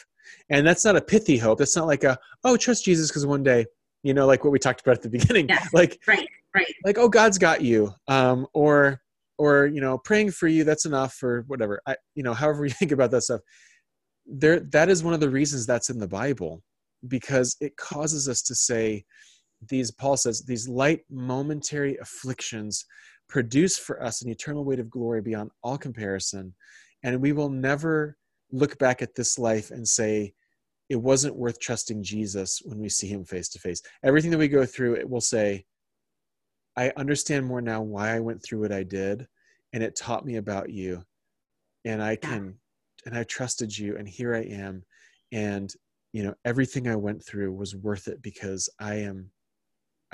And 0.49 0.67
that's 0.67 0.87
not 0.87 0.97
a 0.97 1.03
pithy 1.03 1.37
hope. 1.37 1.59
That's 1.59 1.77
not 1.77 1.87
like 1.87 2.05
a 2.05 2.19
oh 2.45 2.57
trust 2.57 2.87
jesus 2.87 3.11
because 3.11 3.27
one 3.27 3.43
day 3.43 3.67
you 4.03 4.15
know 4.15 4.27
like 4.27 4.45
what 4.45 4.53
we 4.53 4.59
talked 4.59 4.81
about 4.81 4.97
at 4.97 5.03
the 5.03 5.09
beginning 5.19 5.49
yes, 5.49 5.69
like 5.73 6.01
right 6.07 6.27
right 6.55 6.75
like 6.85 6.99
oh 6.99 7.09
god's 7.09 7.39
got 7.39 7.63
you 7.63 7.93
um, 8.09 8.47
or 8.55 9.01
or 9.39 9.67
you 9.67 9.81
know 9.81 9.99
praying 9.99 10.31
for 10.31 10.49
you 10.49 10.65
that's 10.65 10.87
enough 10.87 11.23
or 11.23 11.45
whatever 11.47 11.81
i 11.87 11.97
you 12.15 12.23
know 12.23 12.35
however 12.35 12.65
you 12.67 12.71
think 12.71 12.93
about 12.93 13.11
that 13.11 13.23
stuff 13.23 13.41
there 14.27 14.61
that 14.61 14.89
is 14.89 15.03
one 15.03 15.15
of 15.15 15.21
the 15.21 15.31
reasons 15.31 15.67
that's 15.67 15.91
in 15.91 15.99
the 15.99 16.09
bible 16.09 16.63
because 17.09 17.57
it 17.61 17.77
causes 17.77 18.29
us 18.29 18.43
to 18.43 18.55
say 18.55 19.05
these 19.69 19.91
paul 19.91 20.17
says 20.17 20.43
these 20.47 20.69
light 20.69 21.01
momentary 21.11 21.97
afflictions 21.99 22.85
produce 23.33 23.79
for 23.79 24.03
us 24.03 24.21
an 24.21 24.31
eternal 24.31 24.63
weight 24.63 24.79
of 24.79 24.91
glory 24.91 25.23
beyond 25.23 25.51
all 25.63 25.79
comparison. 25.79 26.55
And 27.03 27.19
we 27.23 27.33
will 27.33 27.49
never 27.49 28.19
look 28.51 28.79
back 28.79 29.01
at 29.01 29.15
this 29.15 29.39
life 29.39 29.71
and 29.71 29.89
say, 29.89 30.35
it 30.93 31.01
wasn't 31.01 31.35
worth 31.35 31.59
trusting 31.59 32.03
Jesus 32.03 32.61
when 32.67 32.79
we 32.79 32.91
see 32.91 33.09
him 33.09 33.25
face 33.25 33.49
to 33.49 33.59
face. 33.59 33.81
Everything 34.05 34.31
that 34.31 34.37
we 34.37 34.47
go 34.47 34.67
through, 34.67 34.97
it 34.97 35.09
will 35.09 35.23
say, 35.23 35.65
I 36.77 36.93
understand 36.99 37.47
more 37.47 37.63
now 37.63 37.81
why 37.81 38.15
I 38.15 38.21
went 38.21 38.43
through 38.43 38.61
what 38.61 38.73
I 38.73 38.83
did, 38.83 39.27
and 39.73 39.83
it 39.83 39.97
taught 39.97 40.27
me 40.27 40.37
about 40.37 40.69
you. 40.69 41.03
And 41.87 42.03
I 42.03 42.17
can, 42.17 42.57
and 43.07 43.17
I 43.17 43.25
trusted 43.25 43.77
you, 43.77 43.97
and 43.97 44.07
here 44.07 44.35
I 44.35 44.43
am. 44.43 44.85
And, 45.33 45.73
you 46.13 46.25
know, 46.25 46.35
everything 46.45 46.87
I 46.87 46.97
went 46.97 47.25
through 47.25 47.53
was 47.55 47.75
worth 47.75 48.07
it 48.07 48.21
because 48.21 48.69
I 48.79 48.97
am 48.97 49.31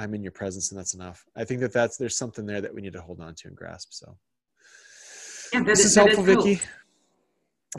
I'm 0.00 0.14
in 0.14 0.22
your 0.22 0.30
presence 0.30 0.70
and 0.70 0.78
that's 0.78 0.94
enough. 0.94 1.24
I 1.36 1.44
think 1.44 1.58
that 1.60 1.72
that's 1.72 1.96
there's 1.96 2.16
something 2.16 2.46
there 2.46 2.60
that 2.60 2.72
we 2.72 2.82
need 2.82 2.92
to 2.92 3.00
hold 3.00 3.20
on 3.20 3.34
to 3.34 3.48
and 3.48 3.56
grasp. 3.56 3.88
So 3.90 4.16
yeah, 5.52 5.64
this 5.64 5.80
is, 5.80 5.86
is 5.86 5.94
helpful, 5.96 6.46
is 6.46 6.60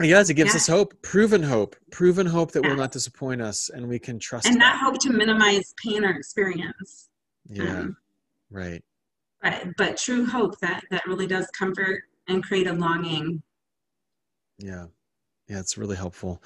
Yes, 0.00 0.30
it 0.30 0.34
gives 0.34 0.52
yeah. 0.52 0.56
us 0.56 0.66
hope, 0.68 0.94
proven 1.02 1.42
hope, 1.42 1.74
proven 1.90 2.26
hope 2.26 2.52
that 2.52 2.62
yeah. 2.62 2.70
will 2.70 2.76
not 2.76 2.92
disappoint 2.92 3.42
us, 3.42 3.70
and 3.70 3.88
we 3.88 3.98
can 3.98 4.18
trust. 4.18 4.46
And 4.46 4.58
not 4.58 4.78
hope 4.78 4.98
to 5.00 5.10
minimize 5.10 5.74
pain 5.82 6.04
or 6.04 6.10
experience. 6.10 7.08
Yeah, 7.48 7.80
um, 7.80 7.96
right. 8.50 8.84
But 9.42 9.64
but 9.76 9.96
true 9.96 10.26
hope 10.26 10.58
that 10.60 10.84
that 10.90 11.06
really 11.06 11.26
does 11.26 11.46
comfort 11.48 12.02
and 12.28 12.42
create 12.42 12.68
a 12.68 12.72
longing. 12.72 13.42
Yeah. 14.58 14.86
Yeah, 15.48 15.58
it's 15.58 15.76
really 15.76 15.96
helpful. 15.96 16.40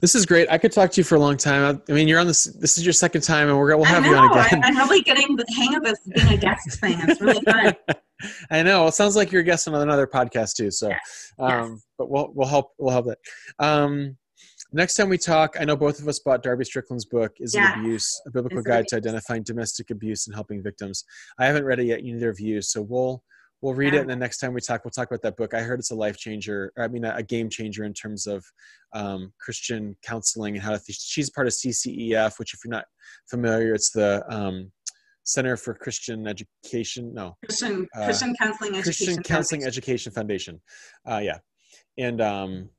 This 0.00 0.16
is 0.16 0.26
great. 0.26 0.50
I 0.50 0.58
could 0.58 0.72
talk 0.72 0.90
to 0.90 1.00
you 1.00 1.04
for 1.04 1.14
a 1.14 1.20
long 1.20 1.36
time. 1.36 1.80
I, 1.88 1.92
I 1.92 1.94
mean, 1.94 2.08
you're 2.08 2.18
on 2.18 2.26
this. 2.26 2.42
This 2.42 2.76
is 2.76 2.84
your 2.84 2.92
second 2.92 3.20
time, 3.20 3.48
and 3.48 3.56
we're 3.56 3.76
we'll 3.76 3.84
have 3.84 4.02
know, 4.02 4.10
you 4.10 4.16
on 4.16 4.32
again. 4.32 4.64
I, 4.64 4.68
am 4.68 4.76
really 4.76 5.00
getting 5.02 5.36
the 5.36 5.44
hang 5.56 5.76
of 5.76 5.84
this 5.84 6.00
being 6.12 6.32
a 6.32 6.36
guest 6.36 6.80
thing. 6.80 6.98
It's 7.02 7.20
really 7.20 7.40
fun. 7.44 7.76
I 8.50 8.62
know. 8.62 8.80
Well, 8.80 8.88
it 8.88 8.94
sounds 8.94 9.16
like 9.16 9.32
you're 9.32 9.42
a 9.42 9.44
guest 9.44 9.68
on 9.68 9.74
another 9.74 10.06
podcast 10.06 10.54
too. 10.54 10.70
So, 10.70 10.88
yes. 10.88 11.32
Um, 11.38 11.50
yes. 11.50 11.86
but 11.98 12.10
we'll 12.10 12.30
we'll 12.34 12.48
help 12.48 12.72
we'll 12.78 12.92
help 12.92 13.06
that. 13.06 13.18
Um, 13.58 14.16
next 14.72 14.94
time 14.94 15.08
we 15.08 15.18
talk, 15.18 15.56
I 15.60 15.64
know 15.64 15.76
both 15.76 16.00
of 16.00 16.08
us 16.08 16.18
bought 16.18 16.42
Darby 16.42 16.64
Strickland's 16.64 17.04
book, 17.04 17.32
"Is 17.38 17.54
yeah. 17.54 17.72
It 17.72 17.80
Abuse: 17.80 18.20
A 18.26 18.30
Biblical 18.30 18.62
Guide 18.62 18.86
to 18.88 18.96
Identifying 18.96 19.42
Domestic 19.42 19.90
Abuse 19.90 20.26
and 20.26 20.34
Helping 20.34 20.62
Victims." 20.62 21.04
I 21.38 21.46
haven't 21.46 21.64
read 21.64 21.80
it 21.80 21.84
yet. 21.86 22.02
Neither 22.02 22.28
of 22.28 22.40
you. 22.40 22.62
So 22.62 22.82
we'll 22.82 23.22
we'll 23.60 23.74
read 23.74 23.92
yeah. 23.92 23.98
it 23.98 24.02
and 24.02 24.10
the 24.10 24.16
next 24.16 24.38
time 24.38 24.52
we 24.52 24.60
talk 24.60 24.84
we'll 24.84 24.90
talk 24.90 25.08
about 25.08 25.22
that 25.22 25.36
book 25.36 25.54
i 25.54 25.60
heard 25.60 25.78
it's 25.78 25.90
a 25.90 25.94
life 25.94 26.16
changer 26.16 26.72
i 26.78 26.86
mean 26.86 27.04
a, 27.04 27.22
game 27.22 27.48
changer 27.48 27.84
in 27.84 27.92
terms 27.92 28.26
of 28.26 28.44
um, 28.92 29.32
christian 29.40 29.96
counseling 30.02 30.54
and 30.54 30.62
how 30.62 30.70
to 30.70 30.78
th- 30.78 30.98
she's 30.98 31.30
part 31.30 31.46
of 31.46 31.52
ccef 31.52 32.38
which 32.38 32.54
if 32.54 32.60
you're 32.64 32.70
not 32.70 32.84
familiar 33.28 33.74
it's 33.74 33.90
the 33.90 34.24
um, 34.32 34.70
Center 35.28 35.56
for 35.56 35.74
Christian 35.74 36.26
Education. 36.26 37.12
No, 37.12 37.36
Christian 37.44 37.86
uh, 37.94 38.04
Christian 38.04 38.34
Counseling 38.40 38.70
Education. 38.70 38.82
Christian 38.82 39.22
Counseling 39.22 39.60
Foundation. 39.60 39.82
Education 39.82 40.12
Foundation. 40.12 40.60
Uh, 41.06 41.20
yeah, 41.22 41.38
and 41.98 42.20
um, 42.20 42.70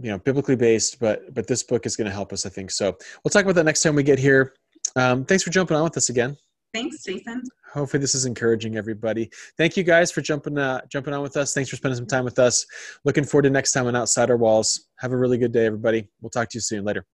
you 0.00 0.10
know, 0.10 0.18
biblically 0.18 0.56
based, 0.56 0.98
but 0.98 1.34
but 1.34 1.46
this 1.46 1.62
book 1.62 1.86
is 1.86 1.96
going 1.96 2.06
to 2.06 2.12
help 2.12 2.32
us, 2.32 2.46
I 2.46 2.48
think. 2.48 2.70
So 2.70 2.96
we'll 3.22 3.30
talk 3.30 3.44
about 3.44 3.54
that 3.56 3.64
next 3.64 3.82
time 3.82 3.94
we 3.94 4.02
get 4.02 4.18
here. 4.18 4.54
Um, 4.96 5.24
thanks 5.24 5.42
for 5.42 5.50
jumping 5.50 5.76
on 5.76 5.84
with 5.84 5.96
us 5.96 6.08
again. 6.08 6.36
Thanks, 6.72 7.04
Jason. 7.04 7.42
Hopefully, 7.72 8.00
this 8.00 8.14
is 8.14 8.24
encouraging 8.24 8.76
everybody. 8.76 9.30
Thank 9.56 9.76
you 9.76 9.82
guys 9.82 10.10
for 10.10 10.20
jumping 10.20 10.58
uh, 10.58 10.80
jumping 10.90 11.14
on 11.14 11.22
with 11.22 11.36
us. 11.36 11.54
Thanks 11.54 11.70
for 11.70 11.76
spending 11.76 11.96
some 11.96 12.06
time 12.06 12.24
with 12.24 12.38
us. 12.38 12.66
Looking 13.04 13.24
forward 13.24 13.42
to 13.42 13.50
next 13.50 13.72
time 13.72 13.86
on 13.86 13.96
Outside 13.96 14.30
Our 14.30 14.36
Walls. 14.36 14.88
Have 14.98 15.12
a 15.12 15.16
really 15.16 15.38
good 15.38 15.52
day, 15.52 15.66
everybody. 15.66 16.08
We'll 16.20 16.30
talk 16.30 16.48
to 16.50 16.56
you 16.56 16.62
soon. 16.62 16.84
Later. 16.84 17.04